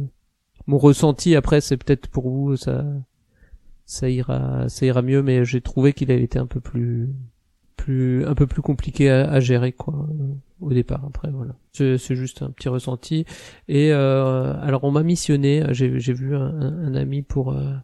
mon 0.68 0.78
ressenti 0.78 1.34
après 1.34 1.60
c'est 1.60 1.76
peut-être 1.76 2.06
pour 2.06 2.30
vous 2.30 2.56
ça 2.56 2.84
ça 3.86 4.08
ira 4.08 4.68
ça 4.68 4.86
ira 4.86 5.02
mieux 5.02 5.22
mais 5.22 5.44
j'ai 5.44 5.60
trouvé 5.60 5.92
qu'il 5.92 6.10
avait 6.10 6.22
été 6.22 6.38
un 6.38 6.46
peu 6.46 6.60
plus 6.60 7.08
plus 7.76 8.24
un 8.26 8.34
peu 8.34 8.46
plus 8.46 8.62
compliqué 8.62 9.10
à, 9.10 9.40
gérer 9.40 9.72
quoi 9.72 10.08
au 10.60 10.72
départ. 10.72 11.04
Après 11.06 11.30
voilà. 11.30 11.54
C'est 11.72 12.14
juste 12.14 12.42
un 12.42 12.50
petit 12.50 12.68
ressenti. 12.68 13.26
Et 13.68 13.92
euh, 13.92 14.54
alors 14.62 14.84
on 14.84 14.90
m'a 14.90 15.02
missionné. 15.02 15.64
J'ai 15.70 16.00
j'ai 16.00 16.12
vu 16.14 16.34
un, 16.34 16.60
un- 16.60 16.94
ami 16.94 17.22
pour 17.22 17.52
euh, 17.52 17.74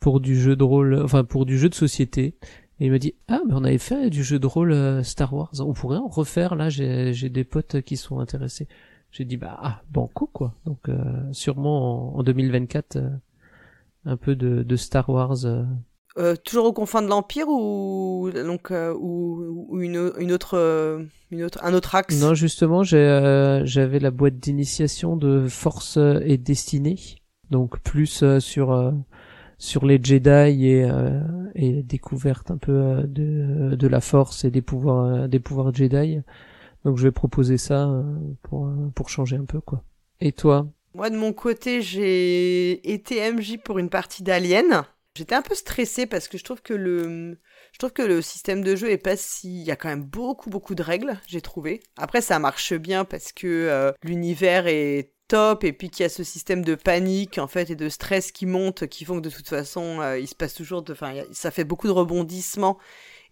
pour 0.00 0.20
du 0.20 0.40
jeu 0.40 0.56
de 0.56 0.64
rôle 0.64 1.02
enfin 1.02 1.24
pour 1.24 1.44
du 1.44 1.58
jeu 1.58 1.68
de 1.68 1.74
société. 1.74 2.36
Et 2.80 2.86
il 2.86 2.92
me 2.92 2.98
dit 2.98 3.14
ah 3.28 3.40
mais 3.46 3.52
on 3.54 3.64
avait 3.64 3.78
fait 3.78 4.08
du 4.10 4.24
jeu 4.24 4.38
de 4.38 4.46
rôle 4.46 4.72
euh, 4.72 5.02
Star 5.02 5.34
Wars. 5.34 5.52
On 5.60 5.74
pourrait 5.74 5.98
en 5.98 6.08
refaire. 6.08 6.54
Là 6.54 6.70
j'ai 6.70 7.12
j'ai 7.12 7.28
des 7.28 7.44
potes 7.44 7.82
qui 7.82 7.96
sont 7.96 8.20
intéressés 8.20 8.68
j'ai 9.10 9.24
dit 9.24 9.36
bah 9.36 9.58
ah 9.62 9.82
banco 9.90 10.28
quoi. 10.32 10.54
Donc 10.64 10.88
euh, 10.88 11.32
sûrement 11.32 12.14
en, 12.16 12.20
en 12.20 12.22
2024 12.22 12.96
euh, 12.96 13.10
un 14.06 14.16
peu 14.16 14.34
de, 14.34 14.62
de 14.62 14.76
Star 14.76 15.08
Wars 15.10 15.44
euh, 15.44 15.64
Euh, 16.18 16.34
toujours 16.34 16.64
au 16.64 16.72
confins 16.72 17.02
de 17.02 17.08
l'Empire 17.08 17.46
ou, 17.48 18.30
donc, 18.32 18.70
euh, 18.70 18.94
ou, 18.98 19.66
ou 19.68 19.82
une, 19.82 20.12
une 20.18 20.32
autre, 20.32 20.56
euh, 20.56 21.04
une 21.30 21.42
autre, 21.42 21.58
un 21.62 21.74
autre 21.74 21.94
axe? 21.94 22.22
Non, 22.22 22.32
justement, 22.32 22.82
j'ai, 22.82 22.96
euh, 22.96 23.66
j'avais 23.66 23.98
la 23.98 24.10
boîte 24.10 24.38
d'initiation 24.38 25.16
de 25.16 25.46
Force 25.46 25.98
et 26.24 26.38
Destinée, 26.38 26.98
donc 27.50 27.80
plus 27.80 28.22
euh, 28.22 28.40
sur 28.40 28.72
euh, 28.72 28.92
sur 29.58 29.84
les 29.84 30.00
Jedi 30.02 30.66
et 30.66 30.84
euh, 30.84 31.20
et 31.54 31.82
découverte 31.82 32.50
un 32.50 32.58
peu 32.58 32.72
euh, 32.72 33.02
de 33.06 33.76
de 33.76 33.88
la 33.88 34.00
Force 34.00 34.44
et 34.44 34.50
des 34.50 34.62
pouvoirs 34.62 35.04
euh, 35.04 35.28
des 35.28 35.40
pouvoirs 35.40 35.74
Jedi. 35.74 36.20
Donc 36.84 36.96
je 36.98 37.02
vais 37.04 37.12
proposer 37.12 37.58
ça 37.58 37.88
euh, 37.88 38.02
pour 38.42 38.70
pour 38.94 39.08
changer 39.10 39.36
un 39.36 39.44
peu 39.44 39.60
quoi. 39.60 39.82
Et 40.20 40.32
toi? 40.32 40.66
Moi, 40.96 41.10
de 41.10 41.16
mon 41.18 41.34
côté, 41.34 41.82
j'ai 41.82 42.90
été 42.90 43.30
MJ 43.30 43.58
pour 43.62 43.78
une 43.78 43.90
partie 43.90 44.22
d'Alien. 44.22 44.86
J'étais 45.14 45.34
un 45.34 45.42
peu 45.42 45.54
stressée 45.54 46.06
parce 46.06 46.26
que 46.26 46.38
je 46.38 46.44
trouve 46.44 46.62
que 46.62 46.72
le, 46.72 47.38
je 47.72 47.78
trouve 47.78 47.92
que 47.92 48.00
le 48.00 48.22
système 48.22 48.64
de 48.64 48.74
jeu 48.74 48.90
est 48.90 48.96
pas 48.96 49.14
si, 49.14 49.60
il 49.60 49.66
y 49.66 49.70
a 49.70 49.76
quand 49.76 49.90
même 49.90 50.04
beaucoup, 50.04 50.48
beaucoup 50.48 50.74
de 50.74 50.82
règles, 50.82 51.20
j'ai 51.26 51.42
trouvé. 51.42 51.82
Après, 51.98 52.22
ça 52.22 52.38
marche 52.38 52.72
bien 52.72 53.04
parce 53.04 53.32
que 53.32 53.46
euh, 53.46 53.92
l'univers 54.04 54.68
est 54.68 55.12
top 55.28 55.64
et 55.64 55.74
puis 55.74 55.90
qu'il 55.90 56.04
y 56.04 56.06
a 56.06 56.08
ce 56.08 56.24
système 56.24 56.64
de 56.64 56.74
panique 56.74 57.36
en 57.36 57.46
fait 57.46 57.68
et 57.68 57.76
de 57.76 57.90
stress 57.90 58.32
qui 58.32 58.46
monte 58.46 58.86
qui 58.86 59.04
font 59.04 59.16
que 59.16 59.28
de 59.28 59.28
toute 59.28 59.48
façon 59.48 60.00
euh, 60.00 60.20
il 60.20 60.28
se 60.28 60.36
passe 60.36 60.54
toujours 60.54 60.84
enfin 60.88 61.14
ça 61.32 61.50
fait 61.50 61.64
beaucoup 61.64 61.88
de 61.88 61.92
rebondissements 61.92 62.78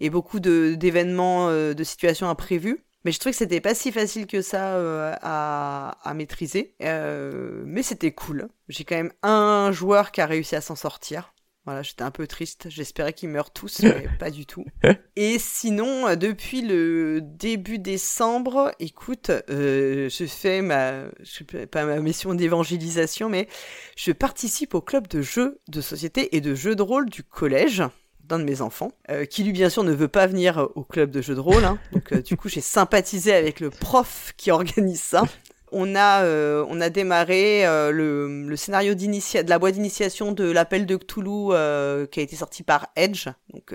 et 0.00 0.10
beaucoup 0.10 0.40
de 0.40 0.74
d'événements 0.74 1.50
euh, 1.50 1.72
de 1.72 1.84
situations 1.84 2.28
imprévues 2.28 2.84
mais 3.04 3.12
je 3.12 3.18
trouvais 3.18 3.32
que 3.32 3.38
c'était 3.38 3.60
pas 3.60 3.74
si 3.74 3.92
facile 3.92 4.26
que 4.26 4.40
ça 4.42 4.76
euh, 4.76 5.14
à, 5.20 5.98
à 6.02 6.14
maîtriser. 6.14 6.74
Euh, 6.82 7.62
mais 7.66 7.82
c'était 7.82 8.12
cool. 8.12 8.48
J'ai 8.68 8.84
quand 8.84 8.96
même 8.96 9.12
un 9.22 9.70
joueur 9.72 10.10
qui 10.10 10.20
a 10.20 10.26
réussi 10.26 10.56
à 10.56 10.60
s'en 10.60 10.76
sortir. 10.76 11.34
Voilà, 11.66 11.82
j'étais 11.82 12.02
un 12.02 12.10
peu 12.10 12.26
triste. 12.26 12.66
J'espérais 12.68 13.14
qu'ils 13.14 13.30
meurent 13.30 13.52
tous, 13.52 13.82
mais 13.82 14.06
pas 14.18 14.30
du 14.30 14.44
tout. 14.44 14.64
Et 15.16 15.38
sinon, 15.38 16.14
depuis 16.14 16.60
le 16.60 17.20
début 17.22 17.78
décembre, 17.78 18.72
écoute, 18.80 19.30
euh, 19.48 20.10
je 20.10 20.26
fais 20.26 20.60
ma, 20.60 21.04
je 21.22 21.42
pas 21.64 21.86
ma 21.86 22.00
mission 22.00 22.34
d'évangélisation, 22.34 23.30
mais 23.30 23.48
je 23.96 24.12
participe 24.12 24.74
au 24.74 24.82
club 24.82 25.08
de 25.08 25.22
jeux 25.22 25.60
de 25.68 25.80
société 25.80 26.36
et 26.36 26.42
de 26.42 26.54
jeux 26.54 26.76
de 26.76 26.82
rôle 26.82 27.08
du 27.08 27.22
collège 27.22 27.82
d'un 28.28 28.38
de 28.38 28.44
mes 28.44 28.60
enfants, 28.60 28.92
euh, 29.10 29.24
qui 29.24 29.44
lui 29.44 29.52
bien 29.52 29.68
sûr 29.68 29.84
ne 29.84 29.92
veut 29.92 30.08
pas 30.08 30.26
venir 30.26 30.58
euh, 30.58 30.66
au 30.74 30.82
club 30.82 31.10
de 31.10 31.20
jeux 31.20 31.34
de 31.34 31.40
rôle. 31.40 31.64
hein. 31.64 31.78
Donc 31.92 32.12
euh, 32.12 32.22
du 32.22 32.36
coup 32.36 32.48
j'ai 32.48 32.60
sympathisé 32.60 33.32
avec 33.32 33.60
le 33.60 33.70
prof 33.70 34.32
qui 34.36 34.50
organise 34.50 35.00
ça. 35.00 35.24
On 35.76 35.96
a, 35.96 36.24
on 36.68 36.80
a 36.80 36.88
démarré 36.88 37.64
le, 37.90 38.54
scénario 38.54 38.94
de 38.94 39.48
la 39.48 39.58
boîte 39.58 39.74
d'initiation 39.74 40.30
de 40.30 40.48
l'appel 40.48 40.86
de 40.86 40.94
Cthulhu 40.94 41.48
qui 42.12 42.20
a 42.20 42.22
été 42.22 42.36
sorti 42.36 42.62
par 42.62 42.86
Edge. 42.94 43.26
Donc 43.52 43.74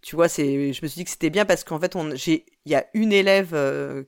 tu 0.00 0.16
vois, 0.16 0.28
c'est, 0.28 0.72
je 0.72 0.80
me 0.82 0.88
suis 0.88 1.00
dit 1.00 1.04
que 1.04 1.10
c'était 1.10 1.28
bien 1.28 1.44
parce 1.44 1.62
qu'en 1.62 1.78
fait, 1.78 1.94
on, 1.94 2.14
j'ai, 2.14 2.46
il 2.64 2.72
y 2.72 2.74
a 2.74 2.86
une 2.94 3.12
élève 3.12 3.54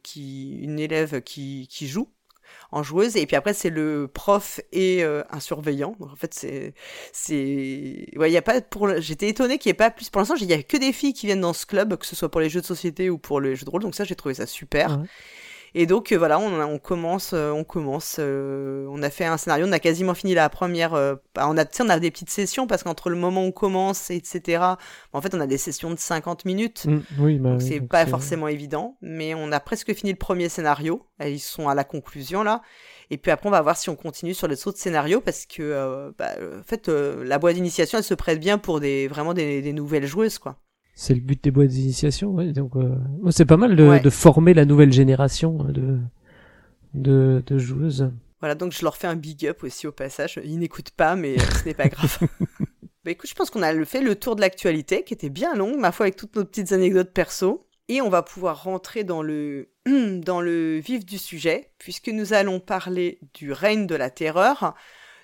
qui, 0.02 0.61
une 0.62 0.78
élève 0.78 1.20
qui 1.20 1.68
joue 1.82 2.08
en 2.70 2.83
joueuse 2.83 3.16
et 3.16 3.26
puis 3.26 3.37
après 3.37 3.54
c'est 3.54 3.70
le 3.70 4.09
prof 4.09 4.61
et 4.72 5.02
euh, 5.02 5.22
un 5.31 5.40
surveillant. 5.40 5.96
Donc 6.00 6.12
en 6.12 6.16
fait 6.16 6.35
c'est, 6.35 6.74
c'est, 7.12 8.09
ouais, 8.16 8.31
y 8.31 8.37
a 8.37 8.42
pas 8.42 8.61
pour, 8.61 9.00
j'étais 9.00 9.28
étonnée 9.28 9.59
qu'il 9.59 9.70
y 9.70 9.72
ait 9.72 9.74
pas 9.74 9.90
plus. 9.90 10.11
Pour 10.11 10.20
l'instant, 10.20 10.35
il 10.37 10.46
y 10.46 10.52
a 10.52 10.62
que 10.62 10.76
des 10.76 10.92
filles 10.92 11.14
qui 11.14 11.26
viennent 11.26 11.40
dans 11.40 11.52
ce 11.52 11.66
club, 11.66 11.96
que 11.96 12.07
ce 12.07 12.16
soit 12.16 12.31
pour 12.31 12.40
les 12.40 12.48
jeux 12.48 12.61
de 12.61 12.66
société 12.66 13.11
ou 13.11 13.18
pour 13.18 13.40
les 13.40 13.57
jeux 13.57 13.64
de 13.64 13.70
rôle. 13.70 13.83
Donc 13.83 13.94
ça, 13.94 14.04
j'ai 14.04 14.16
trouvé 14.16 14.35
ça 14.35 14.46
super. 14.46 14.98
Et 15.74 15.87
donc 15.87 16.12
euh, 16.12 16.16
voilà, 16.18 16.38
on, 16.38 16.61
a- 16.61 16.66
on 16.66 16.78
commence, 16.78 17.33
euh, 17.35 17.50
on 17.50 17.64
commence, 17.64 18.16
euh, 18.18 18.87
on 18.90 19.02
a 19.02 19.11
fait 19.11 19.24
un 19.24 19.37
scénario, 19.37 19.66
on 19.66 19.72
a 19.72 19.78
quasiment 19.78 20.14
fini 20.14 20.35
la 20.35 20.48
première. 20.48 20.92
bah, 20.92 21.46
on 21.48 21.57
a, 21.59 21.64
on 21.81 21.88
a 21.88 22.00
des 22.00 22.11
petites 22.11 22.31
sessions 22.31 22.66
parce 22.66 22.83
qu'entre 22.83 23.11
le 23.11 23.16
moment 23.16 23.42
où 23.44 23.48
on 23.48 23.52
commence, 23.52 24.11
etc. 24.11 24.62
En 25.12 25.20
fait, 25.20 25.35
on 25.35 25.40
a 25.40 25.46
des 25.46 25.59
sessions 25.59 25.90
de 25.90 25.98
50 25.98 26.44
minutes. 26.44 26.87
Mm, 26.87 27.00
Oui, 27.18 27.38
bah, 27.38 27.50
c'est 27.61 27.81
pas 27.81 28.04
forcément 28.11 28.48
évident, 28.48 28.96
mais 29.02 29.35
on 29.35 29.52
a 29.52 29.61
presque 29.61 29.94
fini 29.94 30.12
le 30.12 30.18
premier 30.18 30.48
scénario. 30.48 31.07
Ils 31.24 31.40
sont 31.40 31.68
à 31.68 31.74
la 31.74 31.85
conclusion 31.85 32.42
là. 32.42 32.62
Et 33.11 33.16
puis 33.16 33.31
après, 33.31 33.48
on 33.48 33.52
va 33.52 33.62
voir 33.62 33.76
si 33.76 33.88
on 33.88 33.96
continue 33.96 34.35
sur 34.35 34.48
les 34.48 34.68
autres 34.68 34.78
scénarios 34.78 35.20
parce 35.22 35.46
que, 35.46 35.62
euh, 35.62 36.11
bah, 36.18 36.33
en 36.59 36.62
fait, 36.62 36.88
euh, 36.88 37.24
la 37.24 37.38
boîte 37.38 37.54
d'initiation, 37.54 37.98
elle 37.98 38.04
se 38.04 38.14
prête 38.14 38.38
bien 38.38 38.59
pour 38.59 38.81
des 38.81 39.09
vraiment 39.09 39.33
des, 39.35 39.62
des 39.62 39.72
nouvelles 39.72 40.07
joueuses, 40.07 40.38
quoi. 40.38 40.57
C'est 41.00 41.14
le 41.14 41.20
but 41.20 41.40
des 41.44 41.52
boîtes 41.52 41.68
d'initiation, 41.68 42.32
ouais. 42.32 42.50
Donc, 42.52 42.74
euh, 42.74 42.96
c'est 43.30 43.44
pas 43.44 43.56
mal 43.56 43.76
de, 43.76 43.84
Ouais. 43.87 44.00
de 44.00 44.11
former 44.11 44.52
la 44.52 44.64
nouvelle 44.64 44.92
génération 44.92 45.64
euh, 45.68 45.70
de 45.70 45.98
de, 46.92 47.40
de 47.46 47.56
joueuses. 47.56 48.11
Voilà, 48.40 48.56
donc 48.56 48.72
je 48.72 48.82
leur 48.82 48.96
fais 48.96 49.06
un 49.06 49.14
big 49.14 49.46
up 49.46 49.62
aussi 49.62 49.87
au 49.87 49.92
passage. 49.92 50.40
Ils 50.44 50.58
n'écoutent 50.58 50.90
pas, 50.90 51.14
mais 51.14 51.38
euh, 51.38 51.44
ce 51.62 51.66
n'est 51.66 51.74
pas 51.74 51.87
grave. 51.87 52.18
bah 53.04 53.12
écoute, 53.12 53.30
je 53.30 53.34
pense 53.37 53.48
qu'on 53.48 53.62
a 53.62 53.84
fait 53.84 54.00
le 54.00 54.16
tour 54.16 54.34
de 54.34 54.40
l'actualité, 54.40 55.04
qui 55.04 55.14
était 55.14 55.30
bien 55.30 55.54
longue, 55.54 55.78
ma 55.78 55.92
foi, 55.92 56.06
avec 56.06 56.16
toutes 56.16 56.34
nos 56.34 56.44
petites 56.44 56.72
anecdotes 56.72 57.12
perso. 57.12 57.68
Et 57.87 58.00
on 58.00 58.08
va 58.08 58.24
pouvoir 58.24 58.64
rentrer 58.64 59.04
dans 59.04 59.22
le, 59.22 59.68
dans 59.87 60.40
le 60.40 60.78
vif 60.78 61.06
du 61.06 61.16
sujet, 61.16 61.70
puisque 61.78 62.08
nous 62.08 62.32
allons 62.32 62.58
parler 62.58 63.20
du 63.34 63.52
règne 63.52 63.87
de 63.87 63.94
la 63.94 64.11
terreur. 64.11 64.74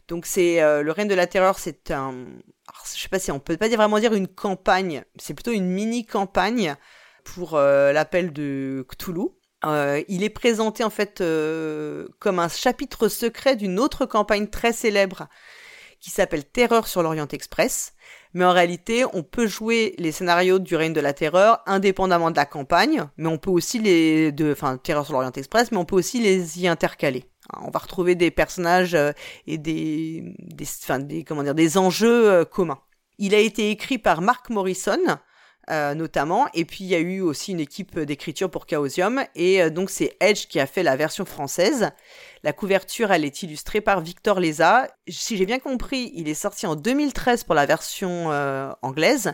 Donc 0.06 0.24
c'est 0.24 0.62
euh, 0.62 0.82
le 0.84 0.92
règne 0.92 1.08
de 1.08 1.14
la 1.14 1.26
terreur, 1.26 1.58
c'est 1.58 1.90
un, 1.90 2.26
alors, 2.66 2.82
je 2.94 3.00
sais 3.00 3.08
pas 3.08 3.18
si 3.18 3.30
on 3.30 3.40
peut 3.40 3.56
pas 3.56 3.68
vraiment 3.68 3.98
dire 3.98 4.14
une 4.14 4.28
campagne, 4.28 5.04
c'est 5.16 5.34
plutôt 5.34 5.52
une 5.52 5.66
mini 5.66 6.06
campagne 6.06 6.76
pour 7.22 7.54
euh, 7.54 7.92
l'appel 7.92 8.32
de 8.32 8.86
Cthulhu. 8.88 9.28
Euh, 9.64 10.02
il 10.08 10.22
est 10.22 10.30
présenté 10.30 10.84
en 10.84 10.90
fait 10.90 11.20
euh, 11.20 12.06
comme 12.18 12.38
un 12.38 12.48
chapitre 12.48 13.08
secret 13.08 13.56
d'une 13.56 13.78
autre 13.80 14.04
campagne 14.04 14.46
très 14.48 14.72
célèbre 14.72 15.28
qui 16.00 16.10
s'appelle 16.10 16.44
Terreur 16.44 16.86
sur 16.86 17.02
l'Orient 17.02 17.28
Express. 17.28 17.94
Mais 18.34 18.44
en 18.44 18.52
réalité, 18.52 19.04
on 19.12 19.22
peut 19.22 19.46
jouer 19.46 19.94
les 19.98 20.12
scénarios 20.12 20.58
du 20.58 20.76
règne 20.76 20.92
de 20.92 21.00
la 21.00 21.12
terreur 21.14 21.62
indépendamment 21.66 22.30
de 22.30 22.36
la 22.36 22.46
campagne, 22.46 23.04
mais 23.16 23.28
on 23.28 23.38
peut 23.38 23.50
aussi 23.50 23.78
les, 23.78 24.34
enfin, 24.50 24.76
Terreur 24.76 25.06
sur 25.06 25.14
l'Orient 25.14 25.32
Express, 25.32 25.70
mais 25.70 25.78
on 25.78 25.84
peut 25.84 25.96
aussi 25.96 26.20
les 26.20 26.60
y 26.60 26.68
intercaler. 26.68 27.24
On 27.60 27.70
va 27.70 27.78
retrouver 27.78 28.14
des 28.14 28.30
personnages 28.30 28.94
euh, 28.94 29.12
et 29.46 29.58
des, 29.58 30.34
des, 30.38 30.64
enfin, 30.82 30.98
des, 30.98 31.24
comment 31.24 31.42
dire, 31.42 31.54
des 31.54 31.78
enjeux 31.78 32.44
communs. 32.44 32.80
Il 33.18 33.34
a 33.34 33.38
été 33.38 33.70
écrit 33.70 33.98
par 33.98 34.22
Mark 34.22 34.50
Morrison, 34.50 34.98
euh, 35.70 35.94
notamment. 35.94 36.46
Et 36.52 36.66
puis 36.66 36.84
il 36.84 36.88
y 36.88 36.94
a 36.94 36.98
eu 36.98 37.22
aussi 37.22 37.52
une 37.52 37.60
équipe 37.60 37.98
d'écriture 37.98 38.50
pour 38.50 38.66
Chaosium. 38.68 39.24
Et 39.34 39.62
euh, 39.62 39.70
donc 39.70 39.88
c'est 39.88 40.14
Edge 40.20 40.46
qui 40.46 40.60
a 40.60 40.66
fait 40.66 40.82
la 40.82 40.94
version 40.94 41.24
française. 41.24 41.90
La 42.42 42.52
couverture, 42.52 43.12
elle 43.12 43.24
est 43.24 43.42
illustrée 43.42 43.80
par 43.80 44.02
Victor 44.02 44.40
Leza. 44.40 44.88
Si 45.08 45.38
j'ai 45.38 45.46
bien 45.46 45.58
compris, 45.58 46.12
il 46.14 46.28
est 46.28 46.34
sorti 46.34 46.66
en 46.66 46.76
2013 46.76 47.44
pour 47.44 47.54
la 47.54 47.64
version 47.64 48.30
euh, 48.30 48.70
anglaise, 48.82 49.32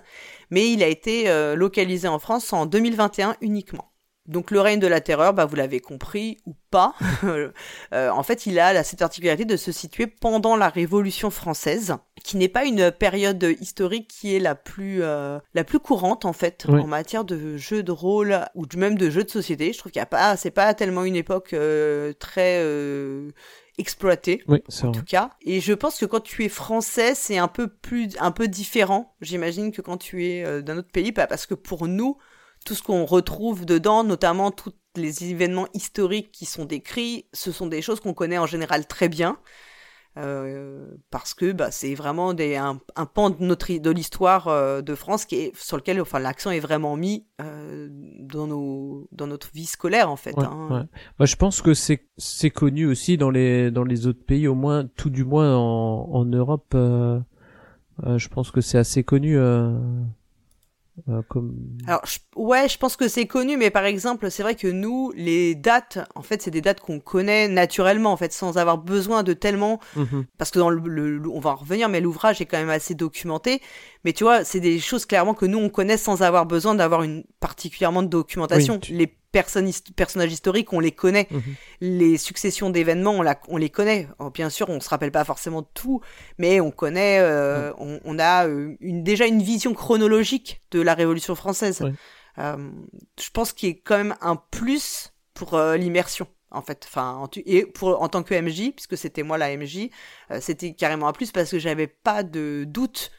mais 0.50 0.70
il 0.70 0.84
a 0.84 0.86
été 0.86 1.24
localisé 1.56 2.06
en 2.06 2.20
France 2.20 2.52
en 2.52 2.66
2021 2.66 3.36
uniquement. 3.40 3.89
Donc 4.30 4.52
le 4.52 4.60
règne 4.60 4.78
de 4.78 4.86
la 4.86 5.00
terreur, 5.00 5.34
bah, 5.34 5.44
vous 5.44 5.56
l'avez 5.56 5.80
compris 5.80 6.38
ou 6.46 6.54
pas, 6.70 6.94
euh, 7.24 7.50
en 7.92 8.22
fait 8.22 8.46
il 8.46 8.60
a 8.60 8.84
cette 8.84 9.00
particularité 9.00 9.44
de 9.44 9.56
se 9.56 9.72
situer 9.72 10.06
pendant 10.06 10.54
la 10.54 10.68
Révolution 10.68 11.30
française, 11.30 11.96
qui 12.22 12.36
n'est 12.36 12.48
pas 12.48 12.64
une 12.64 12.92
période 12.92 13.42
historique 13.60 14.06
qui 14.06 14.36
est 14.36 14.38
la 14.38 14.54
plus 14.54 15.02
euh, 15.02 15.40
la 15.54 15.64
plus 15.64 15.80
courante 15.80 16.24
en 16.24 16.32
fait 16.32 16.66
en 16.68 16.86
matière 16.86 17.24
de 17.24 17.56
jeux 17.56 17.82
de 17.82 17.90
rôle 17.90 18.44
ou 18.54 18.66
même 18.76 18.96
de 18.96 19.10
jeux 19.10 19.24
de 19.24 19.30
société. 19.30 19.72
Je 19.72 19.78
trouve 19.78 19.90
qu'il 19.90 19.98
y 19.98 20.02
a 20.02 20.06
pas, 20.06 20.36
c'est 20.36 20.52
pas 20.52 20.74
tellement 20.74 21.02
une 21.02 21.16
époque 21.16 21.52
euh, 21.52 22.12
très 22.12 22.64
exploitée 23.78 24.44
oui, 24.46 24.62
en 24.84 24.92
tout 24.92 25.02
cas. 25.02 25.30
Et 25.42 25.60
je 25.60 25.72
pense 25.72 25.98
que 25.98 26.06
quand 26.06 26.20
tu 26.20 26.44
es 26.44 26.48
français, 26.48 27.16
c'est 27.16 27.38
un 27.38 27.48
peu 27.48 27.66
plus 27.66 28.10
un 28.20 28.30
peu 28.30 28.46
différent, 28.46 29.16
j'imagine 29.20 29.72
que 29.72 29.82
quand 29.82 29.96
tu 29.96 30.26
es 30.26 30.62
d'un 30.62 30.78
autre 30.78 30.92
pays, 30.92 31.10
parce 31.10 31.46
que 31.46 31.54
pour 31.54 31.88
nous 31.88 32.16
tout 32.64 32.74
ce 32.74 32.82
qu'on 32.82 33.04
retrouve 33.04 33.64
dedans, 33.64 34.04
notamment 34.04 34.50
tous 34.50 34.72
les 34.96 35.30
événements 35.30 35.68
historiques 35.74 36.32
qui 36.32 36.46
sont 36.46 36.64
décrits, 36.64 37.26
ce 37.32 37.52
sont 37.52 37.66
des 37.66 37.82
choses 37.82 38.00
qu'on 38.00 38.14
connaît 38.14 38.38
en 38.38 38.46
général 38.46 38.86
très 38.86 39.08
bien. 39.08 39.38
Euh, 40.16 40.88
parce 41.12 41.34
que 41.34 41.52
bah, 41.52 41.70
c'est 41.70 41.94
vraiment 41.94 42.34
des, 42.34 42.56
un, 42.56 42.80
pan 43.06 43.30
de, 43.30 43.36
notre, 43.44 43.72
de 43.72 43.90
l'histoire 43.90 44.48
euh, 44.48 44.82
de 44.82 44.96
France 44.96 45.24
qui 45.24 45.36
est, 45.36 45.56
sur 45.56 45.76
lequel 45.76 46.00
enfin, 46.00 46.18
l'accent 46.18 46.50
est 46.50 46.58
vraiment 46.58 46.96
mis 46.96 47.26
euh, 47.40 47.88
dans, 48.18 48.48
nos, 48.48 49.06
dans 49.12 49.28
notre 49.28 49.52
vie 49.54 49.66
scolaire 49.66 50.10
en 50.10 50.16
fait. 50.16 50.36
hein. 50.36 50.88
Bah, 51.16 51.26
je 51.26 51.36
pense 51.36 51.62
que 51.62 51.74
c'est, 51.74 52.08
c'est 52.16 52.50
connu 52.50 52.86
aussi 52.86 53.18
dans 53.18 53.30
les, 53.30 53.70
dans 53.70 53.84
les 53.84 54.08
autres 54.08 54.24
pays, 54.24 54.48
au 54.48 54.56
moins 54.56 54.84
tout 54.84 55.10
du 55.10 55.24
moins 55.24 55.56
en, 55.56 56.08
en 56.12 56.24
Europe. 56.24 56.74
je 56.74 58.28
pense 58.28 58.50
que 58.50 58.60
c'est 58.60 58.78
assez 58.78 59.04
connu. 59.04 59.38
Euh, 61.08 61.22
Alors, 61.86 62.02
ouais, 62.36 62.68
je 62.68 62.78
pense 62.78 62.96
que 62.96 63.08
c'est 63.08 63.26
connu, 63.26 63.56
mais 63.56 63.70
par 63.70 63.84
exemple, 63.84 64.30
c'est 64.30 64.42
vrai 64.42 64.54
que 64.54 64.68
nous, 64.68 65.12
les 65.16 65.54
dates, 65.54 65.98
en 66.14 66.22
fait, 66.22 66.42
c'est 66.42 66.50
des 66.50 66.60
dates 66.60 66.80
qu'on 66.80 67.00
connaît 67.00 67.48
naturellement, 67.48 68.12
en 68.12 68.16
fait, 68.16 68.32
sans 68.32 68.58
avoir 68.58 68.78
besoin 68.78 69.22
de 69.22 69.32
tellement, 69.32 69.80
mhm. 69.96 70.26
parce 70.38 70.50
que 70.50 70.58
dans 70.58 70.70
le, 70.70 71.22
on 71.28 71.40
va 71.40 71.50
en 71.50 71.56
revenir, 71.56 71.88
mais 71.88 72.00
l'ouvrage 72.00 72.40
est 72.40 72.46
quand 72.46 72.58
même 72.58 72.70
assez 72.70 72.94
documenté. 72.94 73.60
Mais 74.04 74.12
tu 74.12 74.24
vois, 74.24 74.44
c'est 74.44 74.60
des 74.60 74.78
choses 74.78 75.06
clairement 75.06 75.34
que 75.34 75.46
nous 75.46 75.58
on 75.58 75.68
connaît 75.68 75.96
sans 75.96 76.22
avoir 76.22 76.46
besoin 76.46 76.74
d'avoir 76.74 77.02
une 77.02 77.24
particulièrement 77.38 78.02
de 78.02 78.08
documentation. 78.08 78.80
Les 78.88 79.06
personnages 79.32 80.32
historiques, 80.32 80.72
on 80.72 80.80
les 80.80 80.92
connaît. 80.92 81.28
Mhm. 81.30 81.42
Les 81.80 82.18
successions 82.18 82.70
d'événements, 82.70 83.12
on, 83.12 83.24
on, 83.48 83.56
les 83.56 83.70
connaît. 83.70 84.08
Oh, 84.18 84.30
bien 84.30 84.50
sûr, 84.50 84.68
on 84.68 84.80
se 84.80 84.88
rappelle 84.88 85.12
pas 85.12 85.24
forcément 85.24 85.62
de 85.62 85.68
tout, 85.74 86.00
mais 86.38 86.60
on 86.60 86.70
connaît, 86.70 87.18
euh, 87.20 87.72
on, 87.78 88.18
a 88.18 88.46
euh, 88.46 88.76
une, 88.80 89.02
déjà 89.02 89.26
une 89.26 89.42
vision 89.42 89.74
chronologique 89.74 90.60
de 90.70 90.80
la 90.80 90.94
Révolution 90.94 91.34
française. 91.34 91.82
Euh, 92.38 92.70
je 93.20 93.30
pense 93.30 93.52
qu'il 93.52 93.68
y 93.68 93.72
a 93.72 93.76
quand 93.84 93.96
même 93.96 94.16
un 94.20 94.36
plus 94.36 95.12
pour 95.34 95.58
l'immersion 95.58 96.26
en 96.50 96.62
fait 96.62 96.84
enfin 96.86 97.12
en 97.14 97.30
et 97.46 97.64
pour 97.64 98.02
en 98.02 98.08
tant 98.08 98.22
que 98.22 98.34
MJ 98.34 98.72
puisque 98.72 98.98
c'était 98.98 99.22
moi 99.22 99.38
la 99.38 99.56
MJ 99.56 99.88
c'était 100.40 100.74
carrément 100.74 101.08
un 101.08 101.12
plus 101.12 101.30
parce 101.30 101.50
que 101.50 101.58
j'avais 101.58 101.86
pas 101.86 102.22
de 102.22 102.64
doute 102.66 103.10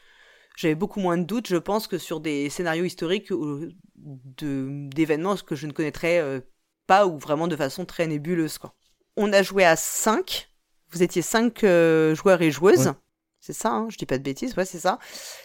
j'avais 0.62 0.74
beaucoup 0.76 1.00
moins 1.00 1.18
de 1.18 1.24
doutes, 1.24 1.48
je 1.48 1.56
pense, 1.56 1.88
que 1.88 1.98
sur 1.98 2.20
des 2.20 2.48
scénarios 2.48 2.84
historiques 2.84 3.32
d'événements 3.96 5.36
que 5.36 5.56
je 5.56 5.66
ne 5.66 5.72
connaîtrais 5.72 6.20
euh, 6.20 6.40
pas 6.86 7.06
ou 7.06 7.18
vraiment 7.18 7.48
de 7.48 7.56
façon 7.56 7.84
très 7.84 8.06
nébuleuse. 8.06 8.58
Quoi. 8.58 8.74
On 9.16 9.32
a 9.32 9.42
joué 9.42 9.64
à 9.64 9.74
5. 9.74 10.48
Vous 10.90 11.02
étiez 11.02 11.20
5 11.20 11.64
euh, 11.64 12.14
joueurs 12.14 12.42
et 12.42 12.52
joueuses. 12.52 12.92
C'est 13.40 13.52
ça, 13.52 13.72
hein 13.72 13.88
je 13.90 13.98
dis 13.98 14.06
pas 14.06 14.18
de 14.18 14.22
bêtises, 14.22 14.56
ouais, 14.56 14.64
c'est 14.64 14.78
ça. 14.78 15.00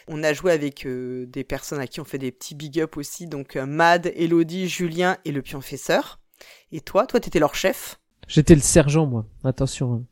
On 0.06 0.22
a 0.22 0.32
joué 0.32 0.52
avec 0.52 0.86
euh, 0.86 1.26
des 1.26 1.42
personnes 1.42 1.80
à 1.80 1.88
qui 1.88 2.00
on 2.00 2.04
fait 2.04 2.18
des 2.18 2.30
petits 2.30 2.54
big 2.54 2.78
up 2.78 2.96
aussi, 2.96 3.26
donc 3.26 3.56
Mad, 3.56 4.12
Elodie, 4.14 4.68
Julien 4.68 5.16
et 5.24 5.32
le 5.32 5.42
pionfesseur. 5.42 6.20
Et 6.70 6.80
toi, 6.80 7.08
toi, 7.08 7.18
t'étais 7.18 7.40
leur 7.40 7.56
chef 7.56 7.98
J'étais 8.28 8.54
le 8.54 8.60
sergent, 8.60 9.06
moi. 9.06 9.26
Attention. 9.42 10.06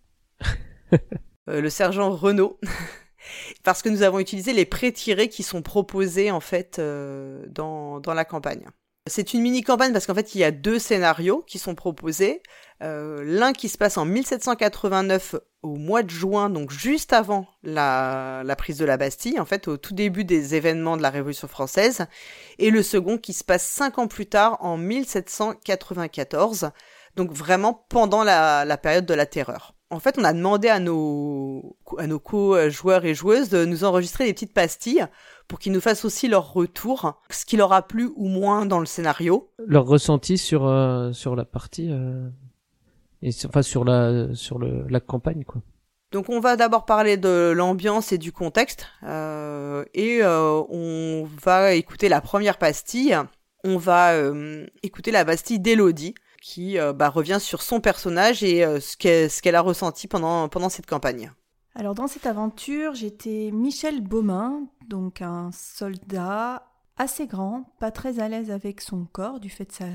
Hein. 0.90 0.99
le 1.47 1.71
sergent 1.71 2.11
Renaud. 2.11 2.59
parce 3.62 3.83
que 3.83 3.89
nous 3.89 4.03
avons 4.03 4.19
utilisé 4.19 4.53
les 4.53 4.65
pré-tirés 4.65 5.29
qui 5.29 5.43
sont 5.43 5.62
proposés 5.62 6.31
en 6.31 6.41
fait 6.41 6.79
euh, 6.79 7.45
dans, 7.49 8.01
la 8.07 8.25
campagne. 8.25 8.67
C'est 9.09 9.35
une 9.35 9.43
mini-campagne 9.43 9.93
parce 9.93 10.07
qu'en 10.07 10.15
fait 10.15 10.35
il 10.35 10.39
y 10.39 10.45
a 10.45 10.51
deux 10.51 10.79
scénarios 10.79 11.43
qui 11.47 11.59
sont 11.59 11.75
proposés. 11.75 12.43
Euh, 12.83 13.23
L'un 13.25 13.53
qui 13.53 13.69
se 13.69 13.79
passe 13.79 13.97
en 13.99 14.05
1789 14.05 15.37
au 15.62 15.77
mois 15.77 16.03
de 16.03 16.11
juin, 16.11 16.51
donc 16.51 16.71
juste 16.71 17.12
avant 17.12 17.47
la, 17.62 18.45
prise 18.59 18.79
de 18.79 18.85
la 18.85 18.97
Bastille, 18.97 19.41
en 19.41 19.45
fait 19.45 19.69
au 19.69 19.77
tout 19.77 19.95
début 19.95 20.25
des 20.25 20.55
événements 20.55 20.97
de 20.97 21.03
la 21.03 21.11
Révolution 21.11 21.49
française, 21.49 22.07
et 22.59 22.71
le 22.71 22.83
second 22.83 23.19
qui 23.19 23.33
se 23.33 23.45
passe 23.45 23.67
cinq 23.67 23.99
ans 23.99 24.07
plus 24.07 24.27
tard 24.27 24.59
en 24.61 24.77
1794, 24.77 26.71
donc 27.17 27.33
vraiment 27.33 27.87
pendant 27.89 28.23
la 28.23 28.79
période 28.79 29.07
de 29.07 29.15
la 29.15 29.27
Terreur 29.27 29.76
en 29.90 30.01
fait, 30.01 30.16
on 30.18 30.25
a 30.25 30.33
demandé 30.33 30.68
à 30.68 30.81
nos, 30.81 31.77
à 31.99 32.07
nos 32.07 32.18
co-joueurs 32.18 33.05
et 33.05 33.14
joueuses 33.14 33.49
de 33.51 33.64
nous 33.64 33.85
enregistrer 33.85 34.25
des 34.25 34.33
petites 34.33 34.53
pastilles 34.53 35.07
pour 35.46 35.61
qu'ils 35.61 35.72
nous 35.72 35.81
fassent 35.81 36.05
aussi 36.05 36.27
leur 36.27 36.53
retour, 36.53 37.20
ce 37.31 37.44
qui 37.44 37.57
leur 37.57 37.72
a 37.72 37.83
plu 37.83 38.11
ou 38.16 38.29
moins 38.29 38.66
dans 38.66 38.81
le 38.81 38.87
scénario. 38.87 39.53
Leur 39.64 39.87
ressenti 39.87 40.38
sur, 40.38 40.66
euh, 40.66 41.12
sur 41.12 41.37
la 41.37 41.44
partie, 41.44 41.88
euh, 41.90 42.29
et 43.22 43.31
sur, 43.31 43.49
enfin 43.49 43.62
sur 43.62 43.85
la, 43.85 44.35
sur 44.35 44.59
le, 44.59 44.85
la 44.88 45.01
campagne, 45.01 45.44
quoi. 45.44 45.62
Donc 46.12 46.29
on 46.29 46.40
va 46.40 46.57
d'abord 46.57 46.85
parler 46.85 47.16
de 47.16 47.53
l'ambiance 47.55 48.12
et 48.12 48.18
du 48.18 48.33
contexte, 48.33 48.88
euh, 49.03 49.85
et 49.92 50.20
on 50.25 51.29
va 51.42 51.75
écouter 51.75 52.09
la 52.09 52.20
première 52.20 52.59
pastille. 52.59 53.16
On 53.64 53.77
va 53.77 54.12
écouter 54.85 55.11
la 55.11 55.25
pastille 55.25 55.59
d'Elodie 55.59 56.14
qui 56.46 56.78
euh, 56.78 56.92
bah, 56.92 57.09
revient 57.09 57.38
sur 57.40 57.61
son 57.61 57.80
personnage 57.80 58.44
et 58.44 58.64
euh, 58.64 58.78
ce 58.78 58.96
qu'elle 58.96 59.54
a 59.56 59.61
ressenti 59.61 60.06
pendant, 60.06 60.68
cette 60.68 60.87
campagne. 60.87 61.32
Alors 61.74 61.96
dans 61.96 62.06
cette 62.06 62.24
aventure, 62.24 62.94
j'étais 62.94 63.50
Michel 63.52 64.00
Baumin, 64.00 64.68
donc 64.87 65.22
un 65.22 65.50
soldat 65.50 66.62
assez 66.96 67.26
grand, 67.26 67.74
pas 67.80 67.90
très 67.90 68.20
à 68.20 68.28
l'aise 68.28 68.52
avec 68.52 68.80
son 68.80 69.06
corps 69.06 69.40
du 69.40 69.50
fait 69.50 69.64
de 69.64 69.72
sa 69.72 69.87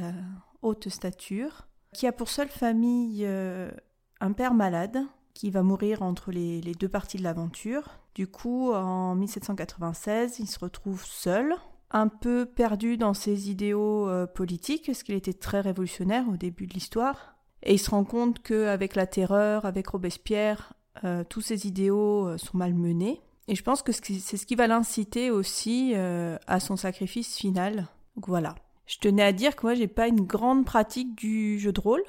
haute 0.61 0.89
stature, 0.89 1.69
qui 1.93 2.05
a 2.05 2.11
pour 2.11 2.27
seule 2.27 2.49
famille 2.49 3.23
euh, 3.25 3.71
un 4.19 4.33
père 4.33 4.53
malade 4.53 4.99
qui 5.33 5.51
va 5.51 5.63
mourir 5.63 6.01
entre 6.01 6.33
les 6.33 6.75
deux 6.77 6.89
parties 6.89 7.17
de 7.17 7.23
l'aventure. 7.23 8.01
Du 8.13 8.27
coup, 8.27 8.73
en 8.73 9.15
1796, 9.15 10.39
il 10.39 10.47
se 10.47 10.59
retrouve 10.59 11.05
seul 11.05 11.55
un 11.93 12.07
peu 12.07 12.45
perdu 12.45 12.97
dans 12.97 13.13
ses 13.13 13.49
idéaux 13.49 14.07
euh, 14.07 14.25
politiques, 14.25 14.85
parce 14.87 15.03
qu'il 15.03 15.15
était 15.15 15.33
très 15.33 15.61
révolutionnaire 15.61 16.25
au 16.31 16.37
début 16.37 16.67
de 16.67 16.73
l'histoire. 16.73 17.35
Et 17.63 17.73
il 17.73 17.79
se 17.79 17.91
rend 17.91 18.03
compte 18.03 18.41
qu'avec 18.41 18.95
la 18.95 19.05
terreur, 19.05 19.65
avec 19.65 19.87
Robespierre, 19.87 20.73
euh, 21.03 21.23
tous 21.27 21.41
ses 21.41 21.67
idéaux 21.67 22.27
euh, 22.27 22.37
sont 22.37 22.57
malmenés. 22.57 23.21
Et 23.47 23.55
je 23.55 23.63
pense 23.63 23.81
que 23.81 23.91
c'est 23.91 24.37
ce 24.37 24.45
qui 24.45 24.55
va 24.55 24.67
l'inciter 24.67 25.29
aussi 25.29 25.93
à 25.95 26.59
son 26.61 26.77
sacrifice 26.77 27.35
final. 27.35 27.87
Donc 28.15 28.27
voilà. 28.27 28.55
Je 28.85 28.97
tenais 28.99 29.23
à 29.23 29.33
dire 29.33 29.55
que 29.55 29.65
moi, 29.65 29.73
j'ai 29.73 29.87
pas 29.87 30.07
une 30.07 30.21
grande 30.21 30.63
pratique 30.63 31.15
du 31.15 31.59
jeu 31.59 31.73
de 31.73 31.81
rôle. 31.81 32.03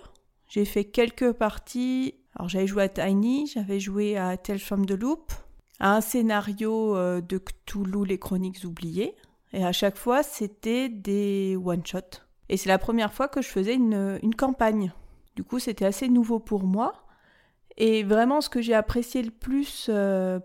J'ai 0.47 0.64
fait 0.64 0.85
quelques 0.85 1.33
parties. 1.33 2.14
Alors, 2.37 2.49
j'avais 2.49 2.68
joué 2.68 2.85
à 2.85 2.89
Tiny, 2.89 3.49
j'avais 3.49 3.80
joué 3.80 4.16
à 4.16 4.37
Telle 4.37 4.61
Femme 4.61 4.87
de 4.87 4.95
Loupe, 4.95 5.33
à 5.80 5.97
un 5.97 6.01
scénario 6.01 6.95
de 7.20 7.39
Cthulhu, 7.39 8.05
les 8.07 8.18
Chroniques 8.18 8.62
oubliées. 8.64 9.16
Et 9.53 9.64
à 9.64 9.72
chaque 9.72 9.96
fois, 9.96 10.22
c'était 10.22 10.88
des 10.88 11.57
one-shots. 11.57 12.20
Et 12.48 12.57
c'est 12.57 12.68
la 12.68 12.78
première 12.78 13.12
fois 13.12 13.28
que 13.28 13.42
je 13.42 13.48
faisais 13.48 13.74
une, 13.74 14.18
une 14.22 14.34
campagne. 14.34 14.92
Du 15.36 15.44
coup, 15.44 15.59
c'était 15.59 15.84
assez 15.86 16.09
nouveau 16.09 16.38
pour 16.38 16.64
moi. 16.64 16.92
Et 17.76 18.03
vraiment, 18.03 18.40
ce 18.40 18.48
que 18.48 18.61
j'ai 18.61 18.74
apprécié 18.74 19.22
le 19.22 19.30
plus 19.30 19.86
euh, 19.88 20.40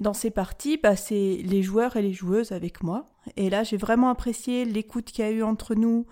dans 0.00 0.14
ces 0.14 0.30
parties, 0.30 0.78
bah, 0.78 0.96
c'est 0.96 1.40
les 1.44 1.62
joueurs 1.62 1.96
et 1.96 2.02
les 2.02 2.12
joueuses 2.12 2.52
avec 2.52 2.82
moi. 2.82 3.06
Et 3.36 3.50
là, 3.50 3.62
j'ai 3.64 3.76
vraiment 3.76 4.10
apprécié 4.10 4.64
l'écoute 4.64 5.06
qu'il 5.06 5.24
y 5.24 5.28
a 5.28 5.30
eu 5.30 5.42
entre 5.42 5.74
nous, 5.74 6.06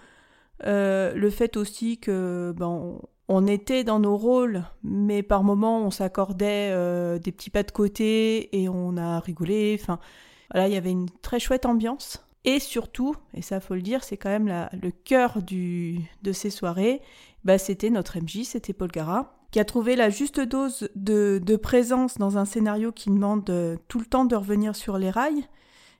Euh, 0.66 1.14
le 1.14 1.30
fait 1.30 1.56
aussi 1.56 1.98
que 1.98 2.52
ben, 2.56 2.98
on 3.28 3.46
était 3.46 3.84
dans 3.84 4.00
nos 4.00 4.16
rôles, 4.16 4.64
mais 4.82 5.22
par 5.22 5.44
moments 5.44 5.86
on 5.86 5.92
s'accordait 5.92 6.70
euh, 6.72 7.20
des 7.20 7.30
petits 7.30 7.50
pas 7.50 7.62
de 7.62 7.70
côté 7.70 8.60
et 8.60 8.68
on 8.68 8.96
a 8.96 9.20
rigolé. 9.20 9.78
Enfin, 9.80 10.00
voilà, 10.50 10.66
il 10.66 10.74
y 10.74 10.76
avait 10.76 10.90
une 10.90 11.08
très 11.22 11.38
chouette 11.38 11.64
ambiance. 11.64 12.24
Et 12.48 12.60
surtout, 12.60 13.14
et 13.34 13.42
ça 13.42 13.60
faut 13.60 13.74
le 13.74 13.82
dire, 13.82 14.02
c'est 14.02 14.16
quand 14.16 14.30
même 14.30 14.70
le 14.72 14.90
cœur 14.90 15.42
du, 15.42 16.00
de 16.22 16.32
ces 16.32 16.48
soirées, 16.48 17.02
bah, 17.44 17.58
c'était 17.58 17.90
notre 17.90 18.18
MJ, 18.18 18.44
c'était 18.44 18.72
Paul 18.72 18.88
Gara, 18.90 19.38
qui 19.50 19.60
a 19.60 19.66
trouvé 19.66 19.96
la 19.96 20.08
juste 20.08 20.40
dose 20.40 20.88
de, 20.94 21.42
de 21.44 21.56
présence 21.56 22.16
dans 22.16 22.38
un 22.38 22.46
scénario 22.46 22.90
qui 22.90 23.10
demande 23.10 23.50
euh, 23.50 23.76
tout 23.88 23.98
le 23.98 24.06
temps 24.06 24.24
de 24.24 24.34
revenir 24.34 24.74
sur 24.74 24.96
les 24.96 25.10
rails. 25.10 25.44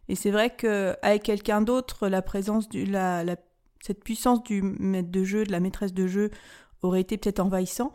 Et 0.08 0.14
c'est 0.14 0.30
vrai 0.30 0.48
qu'avec 0.48 1.22
quelqu'un 1.22 1.60
d'autre, 1.60 2.08
la 2.08 2.22
présence 2.22 2.70
du, 2.70 2.86
la, 2.86 3.24
la, 3.24 3.36
cette 3.82 4.02
puissance 4.02 4.42
du 4.42 4.62
maître 4.62 5.10
de 5.10 5.24
jeu, 5.24 5.44
de 5.44 5.52
la 5.52 5.60
maîtresse 5.60 5.92
de 5.92 6.06
jeu, 6.06 6.30
aurait 6.80 7.02
été 7.02 7.18
peut-être 7.18 7.40
envahissant. 7.40 7.92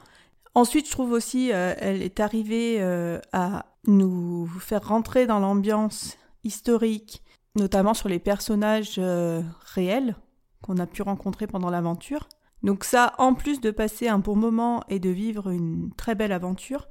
Ensuite, 0.53 0.85
je 0.85 0.91
trouve 0.91 1.11
aussi, 1.11 1.51
euh, 1.51 1.73
elle 1.79 2.03
est 2.03 2.19
arrivée 2.19 2.77
euh, 2.81 3.19
à 3.31 3.65
nous 3.87 4.45
faire 4.59 4.87
rentrer 4.87 5.25
dans 5.25 5.39
l'ambiance 5.39 6.19
historique, 6.43 7.22
notamment 7.55 7.93
sur 7.93 8.09
les 8.09 8.19
personnages 8.19 8.95
euh, 8.97 9.41
réels 9.73 10.15
qu'on 10.61 10.77
a 10.77 10.87
pu 10.87 11.01
rencontrer 11.01 11.47
pendant 11.47 11.69
l'aventure. 11.69 12.27
Donc 12.63 12.85
ça, 12.85 13.13
en 13.17 13.33
plus 13.33 13.59
de 13.59 13.71
passer 13.71 14.07
un 14.07 14.19
bon 14.19 14.35
moment 14.35 14.83
et 14.89 14.99
de 14.99 15.09
vivre 15.09 15.49
une 15.49 15.91
très 15.97 16.15
belle 16.15 16.31
aventure, 16.31 16.87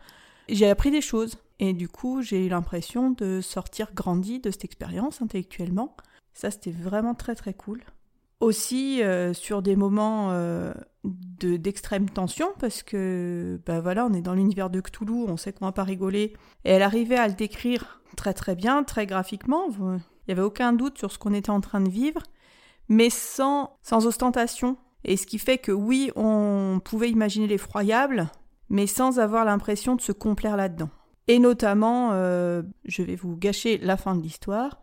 j'ai 0.49 0.69
appris 0.69 0.91
des 0.91 1.01
choses. 1.01 1.37
Et 1.59 1.73
du 1.73 1.89
coup, 1.89 2.23
j'ai 2.23 2.47
eu 2.47 2.49
l'impression 2.49 3.11
de 3.11 3.41
sortir 3.41 3.93
grandi 3.95 4.41
de 4.41 4.51
cette 4.51 4.65
expérience 4.65 5.23
intellectuellement. 5.23 5.97
Ça, 6.35 6.51
c'était 6.51 6.73
vraiment 6.73 7.15
très 7.15 7.35
très 7.35 7.55
cool. 7.55 7.83
Aussi, 8.41 9.03
euh, 9.03 9.33
sur 9.33 9.63
des 9.63 9.77
moments 9.77 10.31
euh, 10.33 10.75
de, 11.05 11.57
d'extrême 11.57 12.11
tension, 12.11 12.49
parce 12.59 12.83
que, 12.83 13.61
bah 13.65 13.81
voilà, 13.81 14.05
on 14.05 14.13
est 14.13 14.21
dans 14.21 14.35
l'univers 14.35 14.69
de 14.69 14.81
Cthulhu, 14.81 15.25
on 15.29 15.37
sait 15.37 15.53
qu'on 15.53 15.67
va 15.67 15.73
pas 15.73 15.85
rigoler. 15.85 16.35
Et 16.65 16.73
elle 16.73 16.83
arrivait 16.83 17.17
à 17.17 17.29
le 17.29 17.35
décrire 17.35 18.01
très 18.17 18.35
très 18.35 18.57
bien, 18.57 18.83
très 18.83 19.07
graphiquement. 19.07 19.69
Il 20.23 20.35
n'y 20.35 20.39
avait 20.39 20.47
aucun 20.47 20.73
doute 20.73 20.99
sur 20.99 21.11
ce 21.11 21.19
qu'on 21.19 21.35
était 21.35 21.51
en 21.51 21.61
train 21.61 21.81
de 21.81 21.89
vivre, 21.89 22.23
mais 22.89 23.11
sans, 23.11 23.79
ostentation. 23.91 24.77
Et 25.05 25.17
ce 25.17 25.27
qui 25.27 25.39
fait 25.39 25.59
que 25.59 25.73
oui, 25.73 26.13
on 26.15 26.81
pouvait 26.85 27.11
imaginer 27.11 27.47
l'effroyable, 27.47 28.31
mais 28.69 28.87
sans 28.87 29.19
avoir 29.19 29.45
l'impression 29.45 29.97
de 29.97 30.01
se 30.01 30.13
complaire 30.13 30.57
là-dedans. 30.57 30.91
Et 31.29 31.39
notamment, 31.39 32.11
euh, 32.13 32.63
je 32.85 33.03
vais 33.03 33.17
vous 33.17 33.37
gâcher 33.37 33.79
la 33.79 33.97
fin 33.97 34.15
de 34.15 34.23
l'histoire. 34.23 34.81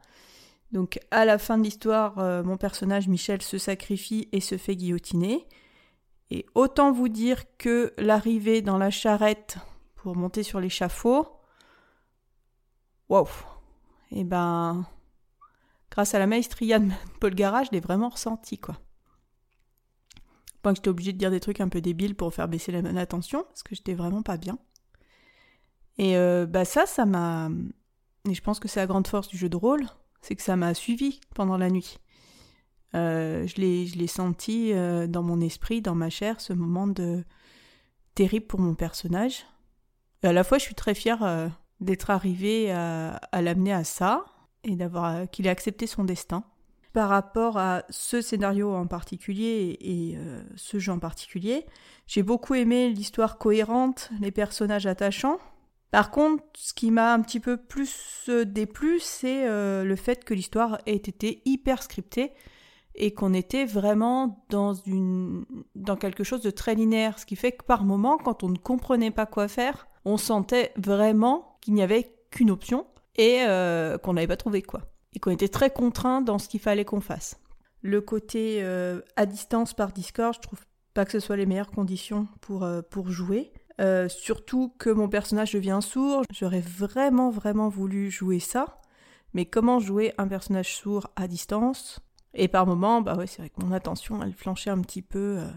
Donc 0.72 1.00
à 1.12 1.26
la 1.26 1.38
fin 1.38 1.58
de 1.58 1.64
l'histoire, 1.64 2.20
euh, 2.20 2.44
mon 2.44 2.58
personnage 2.58 3.08
Michel 3.08 3.42
se 3.42 3.58
sacrifie 3.58 4.28
et 4.32 4.40
se 4.40 4.58
fait 4.58 4.76
guillotiner. 4.76 5.46
Et 6.32 6.46
autant 6.54 6.92
vous 6.92 7.10
dire 7.10 7.44
que 7.58 7.94
l'arrivée 7.98 8.62
dans 8.62 8.78
la 8.78 8.92
charrette 8.92 9.58
pour 9.96 10.16
monter 10.16 10.44
sur 10.44 10.60
l'échafaud, 10.60 11.28
waouh 13.10 13.28
Et 14.12 14.24
ben, 14.24 14.86
grâce 15.92 16.14
à 16.14 16.20
la 16.20 16.28
maestria 16.28 16.80
de 16.80 16.90
Paul 17.20 17.36
Garage, 17.36 17.68
je 17.68 17.72
l'ai 17.72 17.80
vraiment 17.80 18.10
ressenti 18.10 18.58
quoi. 18.58 18.78
Point 20.62 20.74
que 20.74 20.78
j'étais 20.78 20.90
obligée 20.90 21.14
de 21.14 21.18
dire 21.18 21.32
des 21.32 21.40
trucs 21.40 21.62
un 21.62 21.70
peu 21.70 21.82
débiles 21.82 22.16
pour 22.16 22.34
faire 22.34 22.48
baisser 22.48 22.72
l'attention, 22.72 23.44
parce 23.44 23.64
que 23.64 23.76
j'étais 23.76 23.94
vraiment 23.94 24.22
pas 24.22 24.38
bien. 24.38 24.58
Et 25.98 26.18
euh, 26.18 26.46
bah 26.46 26.66
ça, 26.66 26.86
ça 26.86 27.06
m'a... 27.06 27.50
Et 28.30 28.34
je 28.34 28.42
pense 28.42 28.60
que 28.60 28.68
c'est 28.68 28.82
la 28.82 28.88
grande 28.88 29.08
force 29.08 29.30
du 29.30 29.38
jeu 29.38 29.48
de 29.48 29.56
rôle, 29.56 29.86
c'est 30.22 30.36
que 30.36 30.42
ça 30.42 30.58
m'a 30.58 30.74
suivi 30.74 31.22
pendant 31.34 31.58
la 31.58 31.70
nuit. 31.70 31.98
Euh, 32.94 33.48
je 33.48 33.56
l'ai 33.56 34.08
senti 34.08 34.74
euh, 34.74 35.08
dans 35.08 35.24
mon 35.24 35.40
esprit, 35.40 35.82
dans 35.82 35.96
ma 35.96 36.10
chair, 36.10 36.42
ce 36.42 36.52
moment 36.52 36.88
de 36.88 37.24
terrible 38.16 38.48
pour 38.48 38.60
mon 38.60 38.76
personnage. 38.76 39.46
Et 40.24 40.28
à 40.28 40.34
la 40.34 40.44
fois, 40.44 40.58
je 40.58 40.64
suis 40.64 40.76
très 40.76 40.94
fière 40.94 41.50
d'être 41.80 42.10
arrivée 42.10 42.70
à 42.72 43.42
l'amener 43.42 43.72
à 43.72 43.86
ça 43.86 44.26
et 44.64 44.76
d'avoir 44.76 45.30
qu'il 45.30 45.48
ait 45.48 45.52
accepté 45.52 45.88
son 45.88 46.04
destin. 46.04 46.44
Par 46.94 47.10
rapport 47.10 47.58
à 47.58 47.84
ce 47.90 48.20
scénario 48.20 48.74
en 48.74 48.88
particulier 48.88 49.78
et, 49.80 50.12
et 50.12 50.18
ce 50.56 50.80
jeu 50.80 50.92
en 50.92 50.98
particulier, 50.98 51.68
j'ai 52.08 52.24
beaucoup 52.24 52.56
aimé 52.56 52.90
l'histoire 52.90 53.38
cohérente, 53.38 54.10
les 54.20 54.32
personnages 54.32 54.88
attachants, 54.88 55.38
par 55.92 56.12
contre, 56.12 56.44
ce 56.56 56.74
qui 56.74 56.92
m'a 56.92 57.14
un 57.14 57.22
petit 57.22 57.40
peu 57.40 57.58
plus 57.58 58.26
euh, 58.30 58.46
déplu, 58.46 59.00
c'est 59.00 59.48
euh, 59.48 59.84
le 59.84 59.96
fait 59.96 60.24
que 60.24 60.34
l'histoire 60.34 60.80
ait 60.86 60.96
été 60.96 61.42
hyper 61.46 61.82
scriptée 61.82 62.32
et 62.94 63.14
qu'on 63.14 63.34
était 63.34 63.66
vraiment 63.66 64.46
dans, 64.50 64.74
une, 64.74 65.46
dans 65.76 65.96
quelque 65.96 66.24
chose 66.24 66.42
de 66.42 66.52
très 66.52 66.76
linéaire. 66.76 67.18
Ce 67.18 67.26
qui 67.26 67.36
fait 67.36 67.54
que 67.54 67.64
par 67.64 67.84
moment, 67.84 68.18
quand 68.18 68.44
on 68.44 68.50
ne 68.50 68.58
comprenait 68.58 69.12
pas 69.12 69.26
quoi 69.26 69.48
faire, 69.48 69.88
on 70.06 70.18
sentait 70.18 70.74
vraiment 70.78 71.58
qu'il 71.62 71.74
n'y 71.74 71.82
avait 71.82 72.14
qu'une 72.30 72.52
option 72.52 72.86
et 73.20 73.44
euh, 73.48 73.98
qu'on 74.00 74.14
n'avait 74.14 74.28
pas 74.28 74.38
trouvé 74.38 74.62
quoi. 74.64 74.82
Et 75.14 75.20
qu'on 75.20 75.32
était 75.32 75.50
très 75.50 75.70
contraint 75.70 76.22
dans 76.22 76.40
ce 76.40 76.48
qu'il 76.50 76.60
fallait 76.60 76.86
qu'on 76.86 77.02
fasse. 77.02 77.40
Le 77.82 78.02
côté 78.02 78.62
à 79.16 79.26
distance 79.26 79.74
par 79.74 79.92
Discord, 79.94 80.34
je 80.34 80.40
trouve 80.40 80.60
pas 80.94 81.06
que 81.06 81.12
ce 81.12 81.20
soit 81.20 81.38
les 81.38 81.46
meilleures 81.46 81.72
conditions 81.72 82.28
pour, 82.42 82.68
pour 82.90 83.10
jouer. 83.10 83.54
Euh, 83.80 84.10
surtout 84.10 84.74
que 84.78 84.90
mon 84.90 85.08
personnage 85.08 85.54
devient 85.54 85.80
sourd. 85.82 86.24
J'aurais 86.34 86.60
vraiment, 86.60 87.30
vraiment 87.30 87.70
voulu 87.70 88.12
jouer 88.12 88.40
ça. 88.40 88.80
Mais 89.34 89.46
comment 89.46 89.80
jouer 89.80 90.14
un 90.18 90.28
personnage 90.28 90.76
sourd 90.76 91.08
à 91.16 91.28
distance? 91.28 92.00
Et 92.34 92.48
par 92.48 92.68
moments, 92.68 93.02
bah 93.02 93.16
ouais, 93.16 93.28
c'est 93.28 93.42
vrai 93.42 93.50
que 93.50 93.64
mon 93.64 93.72
attention, 93.72 94.22
elle 94.22 94.34
flanchait 94.34 94.70
un 94.70 94.82
petit 94.82 95.02
peu, 95.02 95.38
euh, 95.40 95.48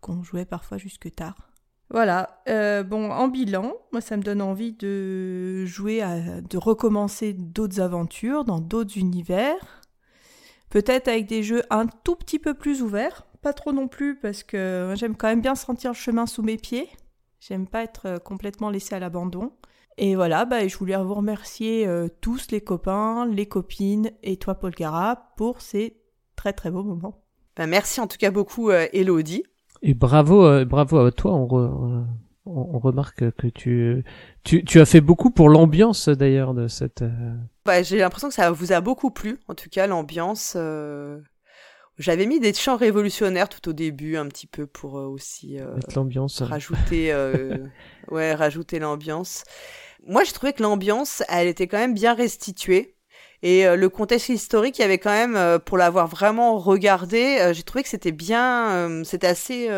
qu'on 0.00 0.22
jouait 0.22 0.44
parfois 0.44 0.78
jusque 0.78 1.12
tard. 1.14 1.47
Voilà. 1.90 2.42
Euh, 2.48 2.82
bon, 2.82 3.10
en 3.10 3.28
bilan, 3.28 3.74
moi, 3.92 4.00
ça 4.00 4.16
me 4.16 4.22
donne 4.22 4.42
envie 4.42 4.72
de 4.72 5.64
jouer, 5.64 6.02
de 6.48 6.58
recommencer 6.58 7.32
d'autres 7.32 7.80
aventures 7.80 8.44
dans 8.44 8.60
d'autres 8.60 8.98
univers. 8.98 9.82
Peut-être 10.70 11.08
avec 11.08 11.26
des 11.26 11.42
jeux 11.42 11.62
un 11.70 11.86
tout 11.86 12.16
petit 12.16 12.38
peu 12.38 12.54
plus 12.54 12.82
ouverts. 12.82 13.26
Pas 13.40 13.52
trop 13.52 13.72
non 13.72 13.88
plus, 13.88 14.16
parce 14.16 14.42
que 14.42 14.92
j'aime 14.96 15.16
quand 15.16 15.28
même 15.28 15.40
bien 15.40 15.54
sentir 15.54 15.92
le 15.92 15.96
chemin 15.96 16.26
sous 16.26 16.42
mes 16.42 16.56
pieds. 16.56 16.88
J'aime 17.40 17.66
pas 17.66 17.84
être 17.84 18.06
euh, 18.06 18.18
complètement 18.18 18.68
laissée 18.68 18.96
à 18.96 18.98
l'abandon. 18.98 19.52
Et 19.96 20.14
voilà, 20.14 20.44
bah, 20.44 20.66
je 20.66 20.76
voulais 20.76 20.96
vous 20.96 21.14
remercier 21.14 21.86
euh, 21.86 22.08
tous 22.20 22.50
les 22.50 22.60
copains, 22.60 23.26
les 23.26 23.46
copines 23.46 24.10
et 24.22 24.36
toi 24.36 24.56
Paul 24.56 24.72
Gara 24.72 25.32
pour 25.36 25.60
ces 25.60 25.96
très 26.36 26.52
très 26.52 26.70
beaux 26.70 26.82
moments. 26.82 27.24
Bah, 27.56 27.66
merci 27.66 28.00
en 28.00 28.06
tout 28.06 28.18
cas 28.18 28.30
beaucoup 28.30 28.70
Elodie. 28.70 29.44
Et 29.82 29.94
bravo, 29.94 30.64
bravo 30.64 30.98
à 30.98 31.12
toi. 31.12 31.34
On, 31.34 32.06
on, 32.46 32.78
remarque 32.78 33.30
que 33.32 33.46
tu, 33.46 34.04
tu, 34.42 34.64
tu 34.64 34.80
as 34.80 34.86
fait 34.86 35.00
beaucoup 35.00 35.30
pour 35.30 35.48
l'ambiance 35.48 36.08
d'ailleurs 36.08 36.54
de 36.54 36.68
cette. 36.68 37.04
Bah, 37.64 37.82
j'ai 37.82 37.98
l'impression 37.98 38.28
que 38.28 38.34
ça 38.34 38.50
vous 38.50 38.72
a 38.72 38.80
beaucoup 38.80 39.10
plu. 39.10 39.38
En 39.48 39.54
tout 39.54 39.68
cas, 39.70 39.86
l'ambiance. 39.86 40.56
J'avais 41.98 42.26
mis 42.26 42.38
des 42.38 42.54
chants 42.54 42.76
révolutionnaires 42.76 43.48
tout 43.48 43.70
au 43.70 43.72
début, 43.72 44.16
un 44.16 44.26
petit 44.28 44.46
peu 44.46 44.66
pour 44.66 44.98
euh, 44.98 45.06
aussi 45.06 45.58
euh, 45.58 45.74
l'ambiance, 45.96 46.40
rajouter, 46.42 47.12
euh, 47.12 47.58
ouais, 48.10 48.34
rajouter 48.34 48.78
l'ambiance. 48.78 49.42
Moi, 50.06 50.22
j'ai 50.22 50.32
trouvé 50.32 50.52
que 50.52 50.62
l'ambiance, 50.62 51.24
elle 51.28 51.48
était 51.48 51.66
quand 51.66 51.78
même 51.78 51.94
bien 51.94 52.14
restituée. 52.14 52.94
Et 53.42 53.64
le 53.76 53.88
contexte 53.88 54.28
historique, 54.28 54.78
il 54.78 54.82
y 54.82 54.84
avait 54.84 54.98
quand 54.98 55.10
même, 55.10 55.58
pour 55.60 55.78
l'avoir 55.78 56.08
vraiment 56.08 56.58
regardé, 56.58 57.52
j'ai 57.52 57.62
trouvé 57.62 57.82
que 57.82 57.88
c'était 57.88 58.12
bien, 58.12 59.02
c'était 59.04 59.28
assez 59.28 59.68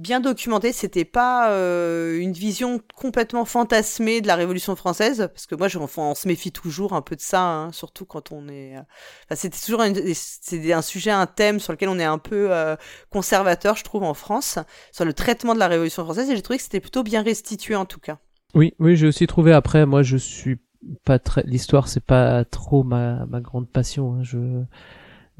bien 0.00 0.20
documenté. 0.20 0.72
C'était 0.72 1.04
pas 1.04 1.52
euh, 1.52 2.18
une 2.18 2.32
vision 2.32 2.80
complètement 2.94 3.44
fantasmée 3.44 4.20
de 4.20 4.26
la 4.26 4.34
Révolution 4.34 4.74
française, 4.74 5.28
parce 5.32 5.46
que 5.46 5.54
moi, 5.54 5.68
je, 5.68 5.78
on 5.78 6.14
se 6.14 6.26
méfie 6.26 6.50
toujours 6.50 6.94
un 6.94 7.02
peu 7.02 7.14
de 7.14 7.20
ça, 7.20 7.42
hein, 7.42 7.72
surtout 7.72 8.04
quand 8.04 8.32
on 8.32 8.48
est. 8.48 8.76
Euh, 8.76 8.80
enfin, 9.24 9.36
c'était 9.36 9.58
toujours 9.58 9.82
un 9.82 10.82
sujet, 10.82 11.10
un 11.10 11.26
thème 11.26 11.60
sur 11.60 11.72
lequel 11.72 11.88
on 11.88 11.98
est 11.98 12.04
un 12.04 12.18
peu 12.18 12.48
euh, 12.50 12.76
conservateur, 13.10 13.76
je 13.76 13.84
trouve, 13.84 14.02
en 14.02 14.14
France, 14.14 14.58
sur 14.92 15.04
le 15.04 15.12
traitement 15.12 15.54
de 15.54 15.60
la 15.60 15.68
Révolution 15.68 16.04
française. 16.04 16.28
Et 16.30 16.36
j'ai 16.36 16.42
trouvé 16.42 16.56
que 16.56 16.64
c'était 16.64 16.80
plutôt 16.80 17.02
bien 17.02 17.22
restitué, 17.22 17.76
en 17.76 17.84
tout 17.84 18.00
cas. 18.00 18.18
Oui, 18.54 18.74
oui, 18.80 18.96
j'ai 18.96 19.06
aussi 19.06 19.26
trouvé. 19.26 19.52
Après, 19.52 19.86
moi, 19.86 20.02
je 20.02 20.16
suis 20.16 20.58
pas 21.04 21.18
très. 21.18 21.42
L'histoire, 21.44 21.88
c'est 21.88 22.04
pas 22.04 22.44
trop 22.44 22.82
ma 22.82 23.26
ma 23.26 23.40
grande 23.40 23.68
passion. 23.68 24.14
Hein. 24.14 24.22
Je 24.22 24.38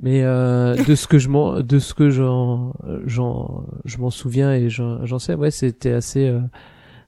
mais 0.02 0.22
euh, 0.22 0.82
de 0.84 0.94
ce 0.94 1.06
que 1.06 1.18
je 1.18 1.28
m'en 1.28 1.60
de 1.60 1.78
ce 1.78 1.94
que 1.94 2.10
j'en 2.10 2.72
j'en 3.04 3.64
je 3.84 3.98
m'en 3.98 4.10
souviens 4.10 4.52
et 4.52 4.70
j'en 4.70 5.18
sais 5.18 5.34
ouais 5.34 5.50
c'était 5.50 5.92
assez 5.92 6.26
euh, 6.26 6.40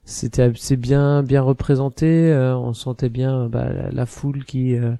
c'était 0.05 0.43
assez 0.43 0.77
bien 0.77 1.23
bien 1.23 1.41
représenté 1.41 2.31
euh, 2.31 2.57
on 2.57 2.75
sentait 2.75 3.09
bien 3.09 3.49
bah, 3.49 3.69
la, 3.91 4.07
foule 4.07 4.45
qui 4.45 4.75
euh, 4.77 4.93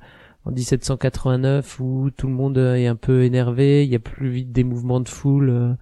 en 0.47 0.53
1789 0.53 1.81
où 1.81 2.11
tout 2.17 2.29
le 2.29 2.33
monde 2.33 2.57
est 2.57 2.87
un 2.87 2.97
peu 2.97 3.25
énervé 3.25 3.85
il 3.85 3.91
y 3.91 3.97
a 3.97 3.99
plus 3.99 4.31
vite 4.31 4.53
des 4.53 4.65
mouvements 4.65 5.01
de 5.01 5.09
foule 5.09 5.77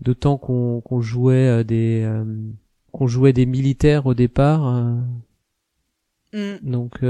d'autant 0.00 0.38
qu'on 0.38 0.80
qu'on 0.80 1.00
jouait 1.00 1.62
des 1.62 2.10
qu'on 2.90 3.06
jouait 3.06 3.32
des 3.32 3.46
militaires 3.46 4.06
au 4.06 4.14
départ 4.14 4.84
mm. 6.32 6.56
donc 6.62 7.00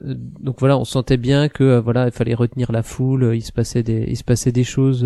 donc 0.00 0.60
voilà, 0.60 0.78
on 0.78 0.84
sentait 0.84 1.18
bien 1.18 1.48
que 1.48 1.78
voilà, 1.78 2.06
il 2.06 2.12
fallait 2.12 2.34
retenir 2.34 2.72
la 2.72 2.82
foule, 2.82 3.32
il 3.34 3.42
se 3.42 3.52
passait 3.52 3.82
des, 3.82 4.06
il 4.08 4.16
se 4.16 4.24
passait 4.24 4.52
des 4.52 4.64
choses 4.64 5.04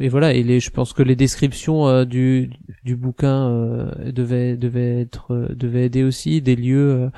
et 0.00 0.08
voilà 0.08 0.34
et 0.34 0.42
les 0.42 0.60
je 0.60 0.70
pense 0.70 0.92
que 0.92 1.02
les 1.02 1.16
descriptions 1.16 1.88
euh, 1.88 2.04
du 2.04 2.50
du 2.84 2.96
bouquin 2.96 3.48
euh, 3.48 4.12
devaient 4.12 4.56
devaient 4.56 5.00
être 5.00 5.32
euh, 5.32 5.54
devaient 5.54 5.86
aider 5.86 6.02
aussi 6.02 6.42
des 6.42 6.56
lieux 6.56 7.10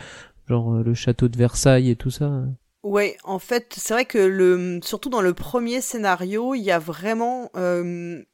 genre 0.48 0.74
le 0.82 0.94
château 0.94 1.28
de 1.28 1.36
Versailles 1.36 1.90
et 1.90 1.96
tout 1.96 2.10
ça 2.10 2.44
Ouais, 2.82 3.16
en 3.22 3.38
fait, 3.38 3.74
c'est 3.78 3.94
vrai 3.94 4.04
que 4.06 4.18
le, 4.18 4.80
surtout 4.82 5.08
dans 5.08 5.20
le 5.20 5.34
premier 5.34 5.80
scénario, 5.80 6.54
il 6.56 6.62
y 6.62 6.72
a 6.72 6.80
vraiment 6.80 7.48
une, 7.54 8.24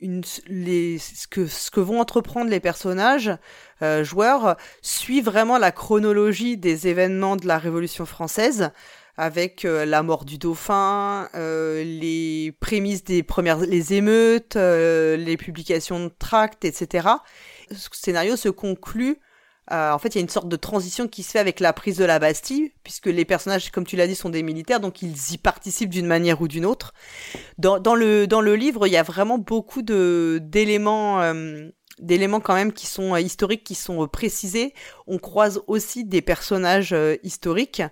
les, 0.46 0.98
ce 0.98 1.26
que 1.28 1.46
ce 1.46 1.70
que 1.70 1.80
vont 1.80 2.00
entreprendre 2.00 2.48
les 2.50 2.60
personnages 2.60 3.30
joueurs 4.02 4.56
suit 4.80 5.20
vraiment 5.20 5.58
la 5.58 5.70
chronologie 5.70 6.56
des 6.56 6.88
événements 6.88 7.36
de 7.36 7.46
la 7.46 7.58
Révolution 7.58 8.06
française 8.06 8.70
avec 9.18 9.64
euh, 9.64 9.84
la 9.84 10.02
mort 10.04 10.24
du 10.24 10.38
dauphin, 10.38 11.28
euh, 11.34 11.82
les 11.82 12.52
prémices 12.60 13.02
des 13.02 13.24
premières 13.24 13.58
les 13.58 13.92
émeutes, 13.94 14.54
euh, 14.54 15.16
les 15.16 15.36
publications 15.36 16.04
de 16.04 16.12
tracts, 16.18 16.64
etc. 16.64 17.08
Ce 17.72 17.88
scénario 17.92 18.36
se 18.36 18.48
conclut. 18.48 19.18
En 19.70 19.98
fait, 19.98 20.14
il 20.14 20.14
y 20.16 20.18
a 20.18 20.22
une 20.22 20.28
sorte 20.28 20.48
de 20.48 20.56
transition 20.56 21.08
qui 21.08 21.22
se 21.22 21.32
fait 21.32 21.38
avec 21.38 21.60
la 21.60 21.72
prise 21.72 21.96
de 21.96 22.04
la 22.04 22.18
Bastille, 22.18 22.72
puisque 22.84 23.06
les 23.06 23.24
personnages, 23.24 23.70
comme 23.70 23.84
tu 23.84 23.96
l'as 23.96 24.06
dit, 24.06 24.14
sont 24.14 24.30
des 24.30 24.42
militaires, 24.42 24.80
donc 24.80 25.02
ils 25.02 25.32
y 25.32 25.38
participent 25.38 25.90
d'une 25.90 26.06
manière 26.06 26.40
ou 26.40 26.48
d'une 26.48 26.66
autre. 26.66 26.94
Dans, 27.58 27.78
le, 27.94 28.26
dans 28.26 28.40
le 28.40 28.56
livre, 28.56 28.86
il 28.86 28.92
y 28.92 28.96
a 28.96 29.02
vraiment 29.02 29.38
beaucoup 29.38 29.82
de 29.82 30.40
d'éléments 30.42 31.32
d'éléments 31.98 32.40
quand 32.40 32.54
même 32.54 32.72
qui 32.72 32.86
sont 32.86 33.16
historiques, 33.16 33.64
qui 33.64 33.74
sont 33.74 34.06
précisés. 34.06 34.72
On 35.06 35.18
croise 35.18 35.60
aussi 35.66 36.04
des 36.04 36.22
personnages 36.22 36.94
historiques. 37.22 37.82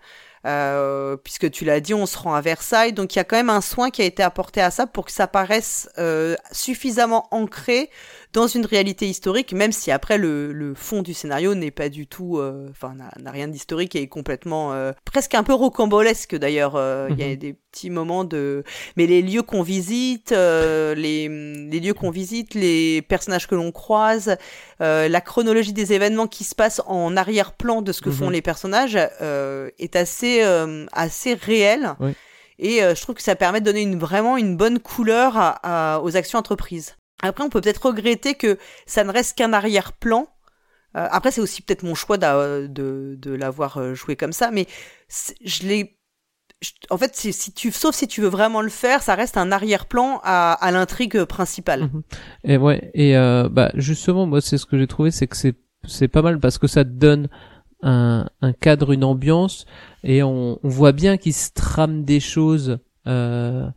Euh, 0.46 1.16
puisque 1.16 1.50
tu 1.50 1.64
l'as 1.64 1.80
dit, 1.80 1.92
on 1.92 2.06
se 2.06 2.16
rend 2.16 2.34
à 2.34 2.40
Versailles, 2.40 2.92
donc 2.92 3.14
il 3.14 3.18
y 3.18 3.20
a 3.20 3.24
quand 3.24 3.36
même 3.36 3.50
un 3.50 3.60
soin 3.60 3.90
qui 3.90 4.02
a 4.02 4.04
été 4.04 4.22
apporté 4.22 4.60
à 4.60 4.70
ça 4.70 4.86
pour 4.86 5.06
que 5.06 5.10
ça 5.10 5.26
paraisse 5.26 5.88
euh, 5.98 6.36
suffisamment 6.52 7.26
ancré 7.32 7.90
dans 8.36 8.46
une 8.46 8.66
réalité 8.66 9.08
historique, 9.08 9.54
même 9.54 9.72
si 9.72 9.90
après 9.90 10.18
le, 10.18 10.52
le 10.52 10.74
fond 10.74 11.00
du 11.00 11.14
scénario 11.14 11.54
n'est 11.54 11.70
pas 11.70 11.88
du 11.88 12.06
tout, 12.06 12.36
euh, 12.36 12.68
enfin 12.70 12.94
n'a 12.94 13.30
rien 13.30 13.48
d'historique 13.48 13.96
et 13.96 14.02
est 14.02 14.08
complètement 14.08 14.74
euh, 14.74 14.92
presque 15.06 15.34
un 15.34 15.42
peu 15.42 15.54
rocambolesque 15.54 16.36
d'ailleurs. 16.36 16.76
Euh, 16.76 17.08
il 17.10 17.18
y 17.18 17.22
a 17.22 17.28
mhm. 17.28 17.36
des 17.36 17.54
petits 17.54 17.88
moments 17.88 18.24
de, 18.24 18.62
mais 18.98 19.06
les 19.06 19.22
lieux 19.22 19.40
qu'on 19.40 19.62
visite, 19.62 20.32
les, 20.32 21.28
les 21.28 21.80
lieux 21.80 21.94
qu'on 21.94 22.10
visite, 22.10 22.52
les 22.52 23.00
personnages 23.00 23.46
que 23.46 23.54
l'on 23.54 23.72
croise, 23.72 24.36
la 24.80 25.20
chronologie 25.22 25.72
des 25.72 25.94
événements 25.94 26.26
qui 26.26 26.44
se 26.44 26.54
passent 26.54 26.82
en 26.86 27.16
arrière-plan 27.16 27.80
de 27.80 27.90
ce 27.90 28.02
que 28.02 28.10
font 28.10 28.26
mhm. 28.26 28.32
les 28.32 28.42
personnages 28.42 28.96
est 28.96 29.96
assez 29.96 30.42
assez 30.92 31.32
réel. 31.32 31.94
Et 32.58 32.80
je 32.80 33.00
trouve 33.00 33.14
que 33.14 33.22
ça 33.22 33.34
permet 33.34 33.60
de 33.60 33.64
donner 33.64 33.80
une, 33.80 33.98
vraiment 33.98 34.36
une 34.36 34.58
bonne 34.58 34.78
couleur 34.78 35.32
à, 35.36 36.02
aux 36.02 36.18
actions 36.18 36.38
entreprises. 36.38 36.96
Après, 37.22 37.44
on 37.44 37.48
peut 37.48 37.60
peut-être 37.60 37.86
regretter 37.86 38.34
que 38.34 38.58
ça 38.86 39.04
ne 39.04 39.10
reste 39.10 39.36
qu'un 39.36 39.52
arrière-plan. 39.52 40.28
Euh, 40.96 41.06
après, 41.10 41.30
c'est 41.30 41.40
aussi 41.40 41.62
peut-être 41.62 41.82
mon 41.82 41.94
choix 41.94 42.18
de, 42.18 42.68
de 42.68 43.30
l'avoir 43.32 43.78
euh, 43.78 43.94
joué 43.94 44.16
comme 44.16 44.32
ça, 44.32 44.50
mais 44.50 44.66
je 45.44 45.66
l'ai. 45.66 45.98
En 46.88 46.96
fait, 46.96 47.14
si, 47.14 47.52
tu, 47.52 47.70
sauf 47.70 47.94
si 47.94 48.08
tu 48.08 48.22
veux 48.22 48.28
vraiment 48.28 48.62
le 48.62 48.70
faire, 48.70 49.02
ça 49.02 49.14
reste 49.14 49.36
un 49.36 49.52
arrière-plan 49.52 50.20
à, 50.24 50.54
à 50.54 50.70
l'intrigue 50.70 51.24
principale. 51.24 51.82
Mhm. 51.82 52.02
Et 52.44 52.56
ouais, 52.56 52.90
et 52.94 53.16
euh, 53.16 53.48
bah 53.50 53.70
justement, 53.74 54.26
moi, 54.26 54.40
c'est 54.40 54.56
ce 54.56 54.64
que 54.64 54.78
j'ai 54.78 54.86
trouvé, 54.86 55.10
c'est 55.10 55.26
que 55.26 55.36
c'est 55.36 56.08
pas 56.08 56.22
mal 56.22 56.40
parce 56.40 56.56
que 56.56 56.66
ça 56.66 56.84
donne 56.84 57.28
un, 57.82 58.26
un 58.40 58.52
cadre, 58.54 58.92
une 58.92 59.04
ambiance, 59.04 59.66
et 60.02 60.22
on, 60.22 60.58
on 60.62 60.68
voit 60.68 60.92
bien 60.92 61.18
qu'il 61.18 61.34
se 61.34 61.50
trame 61.54 62.04
des 62.04 62.20
choses. 62.20 62.78
Euh, 63.06 63.68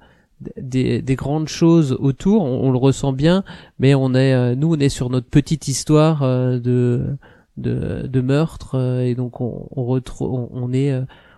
des, 0.58 1.02
des, 1.02 1.16
grandes 1.16 1.48
choses 1.48 1.98
autour, 2.00 2.44
on, 2.44 2.72
le 2.72 2.78
ressent 2.78 3.14
bien, 3.14 3.44
mais 3.80 3.96
on 3.96 4.14
est, 4.14 4.34
euh, 4.34 4.56
nous, 4.56 4.76
on 4.76 4.80
est 4.80 4.90
sur 4.90 5.10
notre 5.10 5.28
petite 5.28 5.68
histoire 5.68 6.24
euh, 6.24 6.60
de, 6.60 7.18
de, 7.58 8.08
de 8.08 8.22
meurtre, 8.22 8.76
euh, 8.76 9.02
et 9.02 9.16
donc 9.16 9.42
on, 9.42 9.68
on 9.76 9.86
retrouve, 9.86 10.50
on, 10.52 10.74
est, 10.74 10.94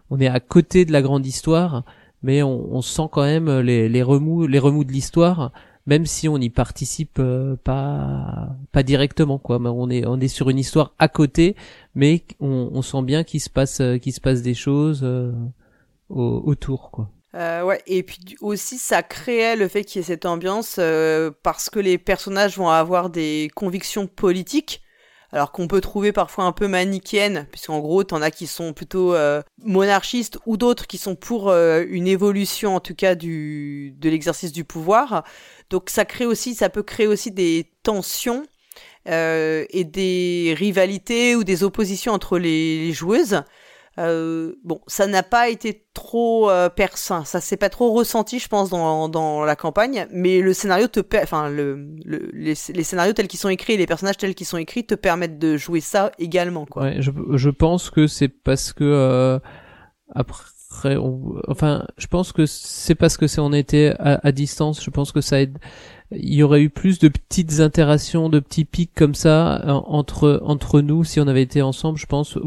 on 0.09 0.19
est 0.19 0.27
à 0.27 0.39
côté 0.39 0.85
de 0.85 0.91
la 0.91 1.01
grande 1.01 1.25
histoire, 1.25 1.83
mais 2.21 2.43
on, 2.43 2.75
on 2.75 2.81
sent 2.81 3.07
quand 3.11 3.23
même 3.23 3.49
les, 3.59 3.89
les 3.89 4.03
remous, 4.03 4.45
les 4.45 4.59
remous 4.59 4.83
de 4.83 4.91
l'histoire, 4.91 5.51
même 5.87 6.05
si 6.05 6.29
on 6.29 6.37
n'y 6.37 6.51
participe 6.51 7.19
pas, 7.63 8.55
pas 8.71 8.83
directement, 8.83 9.39
quoi. 9.39 9.57
Mais 9.57 9.69
on 9.69 9.89
est, 9.89 10.05
on 10.05 10.19
est 10.19 10.27
sur 10.27 10.51
une 10.51 10.59
histoire 10.59 10.93
à 10.99 11.07
côté, 11.07 11.55
mais 11.95 12.23
on, 12.39 12.69
on 12.71 12.83
sent 12.83 13.01
bien 13.01 13.23
qu'il 13.23 13.41
se 13.41 13.49
passe, 13.49 13.81
qu'il 14.01 14.13
se 14.13 14.21
passe 14.21 14.43
des 14.43 14.53
choses 14.53 15.03
autour, 16.09 16.91
quoi. 16.91 17.09
Euh, 17.33 17.63
ouais, 17.63 17.81
et 17.87 18.03
puis 18.03 18.19
aussi 18.41 18.77
ça 18.77 19.03
créait 19.03 19.55
le 19.55 19.69
fait 19.69 19.85
qu'il 19.85 19.99
y 19.99 20.03
ait 20.03 20.07
cette 20.07 20.25
ambiance 20.25 20.75
euh, 20.79 21.31
parce 21.43 21.69
que 21.69 21.79
les 21.79 21.97
personnages 21.97 22.57
vont 22.57 22.67
avoir 22.67 23.09
des 23.09 23.49
convictions 23.55 24.05
politiques, 24.05 24.81
alors 25.31 25.53
qu'on 25.53 25.69
peut 25.69 25.79
trouver 25.79 26.11
parfois 26.11 26.43
un 26.43 26.51
peu 26.51 26.67
manichéennes, 26.67 27.47
puisqu'en 27.49 27.79
gros 27.79 28.03
t'en 28.03 28.21
as 28.21 28.31
qui 28.31 28.47
sont 28.47 28.73
plutôt 28.73 29.15
euh, 29.15 29.41
monarchistes 29.63 30.39
ou 30.45 30.57
d'autres 30.57 30.87
qui 30.87 30.97
sont 30.97 31.15
pour 31.15 31.49
euh, 31.49 31.85
une 31.87 32.07
évolution 32.07 32.75
en 32.75 32.81
tout 32.81 32.95
cas 32.95 33.15
du 33.15 33.93
de 33.97 34.09
l'exercice 34.09 34.51
du 34.51 34.65
pouvoir. 34.65 35.23
Donc 35.69 35.89
ça 35.89 36.03
crée 36.03 36.25
aussi, 36.25 36.53
ça 36.53 36.67
peut 36.67 36.83
créer 36.83 37.07
aussi 37.07 37.31
des 37.31 37.71
tensions 37.83 38.45
et 39.07 39.83
des 39.83 40.53
rivalités 40.55 41.35
ou 41.35 41.43
des 41.43 41.63
oppositions 41.63 42.13
entre 42.13 42.37
les 42.37 42.91
joueuses. 42.91 43.41
Euh, 43.99 44.53
bon, 44.63 44.79
ça 44.87 45.05
n'a 45.05 45.21
pas 45.21 45.49
été 45.49 45.85
trop 45.93 46.49
euh, 46.49 46.69
perçant, 46.69 47.25
ça 47.25 47.41
s'est 47.41 47.57
pas 47.57 47.69
trop 47.69 47.91
ressenti, 47.91 48.39
je 48.39 48.47
pense, 48.47 48.69
dans, 48.69 49.09
dans 49.09 49.43
la 49.43 49.55
campagne. 49.55 50.07
Mais 50.11 50.39
le 50.39 50.53
scénario 50.53 50.87
te, 50.87 51.01
enfin, 51.21 51.49
le, 51.49 51.89
les, 52.33 52.55
scénarios 52.55 53.13
tels 53.13 53.27
qu'ils 53.27 53.39
sont 53.39 53.49
écrits, 53.49 53.75
les 53.75 53.87
personnages 53.87 54.17
tels 54.17 54.33
qu'ils 54.33 54.47
sont 54.47 54.57
écrits, 54.57 54.85
te 54.85 54.95
permettent 54.95 55.39
de 55.39 55.57
jouer 55.57 55.81
ça 55.81 56.11
également, 56.19 56.65
quoi. 56.65 56.83
Ouais, 56.83 57.01
je, 57.01 57.11
je 57.33 57.49
pense 57.49 57.89
que 57.89 58.07
c'est 58.07 58.29
parce 58.29 58.71
que 58.71 58.85
euh, 58.85 59.39
après, 60.15 60.45
enfin, 61.47 61.85
je 61.97 62.07
pense 62.07 62.31
que 62.31 62.45
c'est 62.45 62.95
parce 62.95 63.17
que 63.17 63.27
c'est 63.27 63.41
on 63.41 63.53
était 63.53 63.93
à, 63.99 64.25
à, 64.25 64.31
distance. 64.31 64.83
Je 64.83 64.89
pense 64.89 65.11
que 65.11 65.21
ça 65.21 65.41
aide 65.41 65.57
il 66.11 66.33
y 66.33 66.43
aurait 66.43 66.61
eu 66.61 66.69
plus 66.69 66.99
de 66.99 67.07
petites 67.07 67.59
interactions, 67.59 68.29
de 68.29 68.39
petits 68.39 68.65
pics 68.65 68.91
comme 68.95 69.15
ça 69.15 69.61
euh, 69.61 69.71
entre 69.71 70.41
entre 70.43 70.81
nous 70.81 71.03
si 71.03 71.19
on 71.19 71.27
avait 71.27 71.41
été 71.41 71.61
ensemble, 71.61 71.97
je 71.97 72.05
pense, 72.05 72.37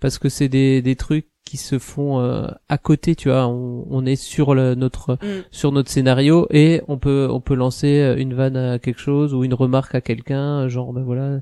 parce 0.00 0.18
que 0.18 0.28
c'est 0.28 0.48
des 0.48 0.82
des 0.82 0.96
trucs 0.96 1.26
qui 1.44 1.56
se 1.56 1.78
font 1.78 2.20
euh, 2.20 2.46
à 2.68 2.78
côté, 2.78 3.16
tu 3.16 3.28
vois. 3.28 3.46
On, 3.48 3.86
on 3.90 4.06
est 4.06 4.16
sur 4.16 4.54
le, 4.54 4.74
notre 4.74 5.14
mm. 5.14 5.44
sur 5.50 5.72
notre 5.72 5.90
scénario 5.90 6.46
et 6.50 6.82
on 6.88 6.98
peut 6.98 7.28
on 7.30 7.40
peut 7.40 7.54
lancer 7.54 8.14
une 8.18 8.34
vanne 8.34 8.56
à 8.56 8.78
quelque 8.78 9.00
chose 9.00 9.34
ou 9.34 9.44
une 9.44 9.54
remarque 9.54 9.94
à 9.94 10.00
quelqu'un, 10.00 10.68
genre 10.68 10.92
ben 10.92 11.02
voilà. 11.02 11.40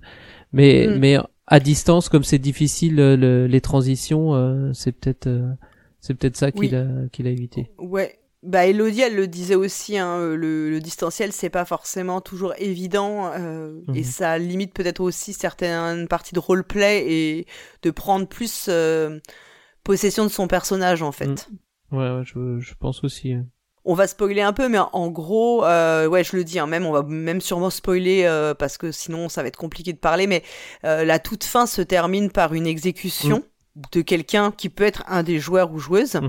Mais 0.52 0.86
mm. 0.86 0.98
mais 0.98 1.18
à 1.46 1.60
distance, 1.60 2.08
comme 2.08 2.24
c'est 2.24 2.38
difficile 2.38 2.96
les 2.96 3.60
transitions, 3.60 4.34
euh, 4.34 4.70
c'est 4.74 4.92
peut-être 4.92 5.28
c'est 6.00 6.14
peut-être 6.14 6.36
ça 6.36 6.52
qu'il 6.52 6.74
a 6.74 6.86
qu'il 7.12 7.26
a 7.26 7.30
évité. 7.30 7.70
Ouais, 7.78 8.18
bah 8.42 8.66
Elodie, 8.66 9.00
elle 9.00 9.16
le 9.16 9.26
disait 9.26 9.56
aussi, 9.56 9.98
hein, 9.98 10.20
le, 10.20 10.70
le, 10.70 10.80
distanciel, 10.80 11.32
c'est 11.32 11.50
pas 11.50 11.64
forcément 11.64 12.20
toujours 12.20 12.54
évident, 12.58 13.32
euh, 13.34 13.80
et 13.94 13.98
mhm. 13.98 14.04
ça 14.04 14.38
limite 14.38 14.72
peut-être 14.72 15.00
aussi 15.00 15.32
certaines 15.32 16.06
parties 16.06 16.34
de 16.34 16.40
roleplay 16.40 17.04
et 17.10 17.46
de 17.82 17.90
prendre 17.90 18.28
plus 18.28 18.66
euh, 18.68 19.18
possession 19.82 20.24
de 20.24 20.30
son 20.30 20.46
personnage 20.46 21.02
en 21.02 21.12
fait. 21.12 21.48
Mhm. 21.50 21.98
Ouais, 21.98 22.10
ouais 22.10 22.22
je, 22.24 22.60
je, 22.60 22.74
pense 22.74 23.02
aussi. 23.02 23.34
On 23.84 23.94
va 23.94 24.06
spoiler 24.06 24.42
un 24.42 24.52
peu, 24.52 24.68
mais 24.68 24.78
en 24.78 25.08
gros, 25.08 25.64
euh, 25.64 26.06
ouais, 26.06 26.22
je 26.22 26.36
le 26.36 26.44
dis, 26.44 26.58
hein, 26.58 26.66
même 26.66 26.84
on 26.84 26.92
va 26.92 27.02
même 27.02 27.40
sûrement 27.40 27.70
spoiler 27.70 28.24
euh, 28.24 28.52
parce 28.52 28.76
que 28.76 28.92
sinon 28.92 29.30
ça 29.30 29.40
va 29.40 29.48
être 29.48 29.56
compliqué 29.56 29.94
de 29.94 29.98
parler, 29.98 30.26
mais 30.26 30.42
euh, 30.84 31.04
la 31.06 31.18
toute 31.18 31.42
fin 31.44 31.66
se 31.66 31.80
termine 31.80 32.30
par 32.30 32.52
une 32.52 32.66
exécution 32.66 33.36
mhm. 33.36 33.42
De 33.92 34.00
quelqu'un 34.02 34.50
qui 34.50 34.68
peut 34.68 34.84
être 34.84 35.04
un 35.06 35.22
des 35.22 35.38
joueurs 35.38 35.72
ou 35.72 35.78
joueuses. 35.78 36.20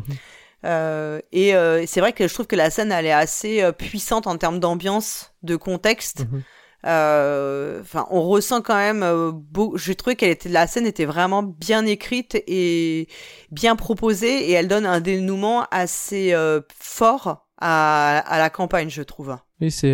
Euh, 0.66 1.20
et 1.32 1.56
euh, 1.56 1.86
c'est 1.88 2.02
vrai 2.02 2.14
que 2.14 2.28
je 2.28 2.34
trouve 2.34 2.48
que 2.48 2.56
la 2.56 2.70
scène 2.70 2.92
elle 2.92 3.06
est 3.06 3.14
assez 3.14 3.64
euh, 3.64 3.72
puissante 3.72 4.28
en 4.28 4.38
termes 4.38 4.60
d'ambiance, 4.60 5.34
de 5.44 5.56
contexte. 5.56 6.26
Mhm. 6.32 6.44
Enfin, 6.84 8.08
on 8.10 8.22
ressent 8.22 8.62
quand 8.62 8.76
même. 8.76 9.32
beau... 9.34 9.78
J'ai 9.78 9.96
trouvé 9.96 10.16
qu'elle 10.16 10.32
était 10.32 10.50
la 10.50 10.66
scène 10.66 10.86
était 10.86 11.06
vraiment 11.06 11.44
bien 11.44 11.86
écrite 11.86 12.42
et 12.48 13.10
bien 13.52 13.76
proposée 13.76 14.50
et 14.50 14.52
elle 14.54 14.70
donne 14.70 14.86
un 14.86 15.02
dénouement 15.02 15.66
assez 15.72 16.34
fort 16.78 17.48
à, 17.58 18.20
à, 18.20 18.40
la 18.40 18.50
campagne, 18.50 18.90
je 18.90 19.02
trouve. 19.02 19.36
Oui, 19.60 19.72
c'est 19.72 19.94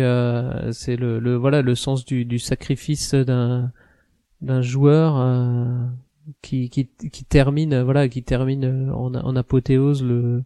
c'est 0.70 0.94
le, 0.94 1.18
le, 1.18 1.34
voilà 1.34 1.60
le 1.60 1.74
sens 1.74 2.04
du, 2.04 2.24
du 2.24 2.38
sacrifice 2.38 3.14
d'un 3.14 3.72
d'un 4.40 4.62
joueur 4.62 5.16
qui, 6.42 6.70
qui 6.70 6.86
qui 6.86 7.24
termine 7.24 7.82
voilà 7.82 8.08
qui 8.08 8.22
termine 8.22 8.90
en, 8.92 9.14
en 9.14 9.36
apothéose 9.36 10.02
le 10.02 10.42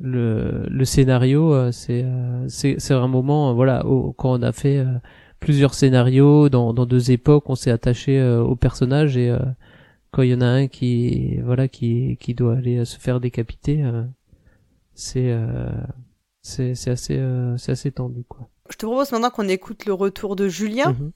le, 0.00 0.66
le 0.68 0.84
scénario, 0.84 1.52
euh, 1.52 1.72
c'est 1.72 2.02
euh, 2.04 2.48
c'est 2.48 2.92
un 2.92 3.06
moment, 3.06 3.50
euh, 3.50 3.52
voilà, 3.52 3.84
quand 4.16 4.32
on 4.32 4.42
a 4.42 4.52
fait 4.52 4.84
plusieurs 5.38 5.74
scénarios 5.74 6.48
dans, 6.48 6.72
dans 6.72 6.86
deux 6.86 7.10
époques, 7.10 7.48
on 7.50 7.54
s'est 7.54 7.70
attaché 7.70 8.22
au 8.22 8.56
personnage 8.56 9.16
et 9.16 9.34
quand 10.10 10.22
il 10.22 10.30
y 10.30 10.34
en 10.34 10.40
a 10.40 10.46
un 10.46 10.66
qui 10.66 11.38
voilà 11.38 11.68
qui 11.68 12.16
qui 12.20 12.34
doit 12.34 12.56
aller 12.56 12.84
se 12.84 12.98
faire 12.98 13.20
décapiter, 13.20 13.84
c'est 14.94 15.34
c'est 16.42 16.74
c'est 16.74 16.90
assez 16.90 17.20
c'est 17.56 17.72
assez 17.72 17.92
tendu 17.92 18.24
quoi. 18.28 18.48
Je 18.68 18.76
te 18.76 18.86
propose 18.86 19.12
maintenant 19.12 19.30
qu'on 19.30 19.48
écoute 19.48 19.86
le 19.86 19.94
retour 19.94 20.36
de 20.36 20.48
Julien. 20.48 20.92
Mhm. 20.92 21.12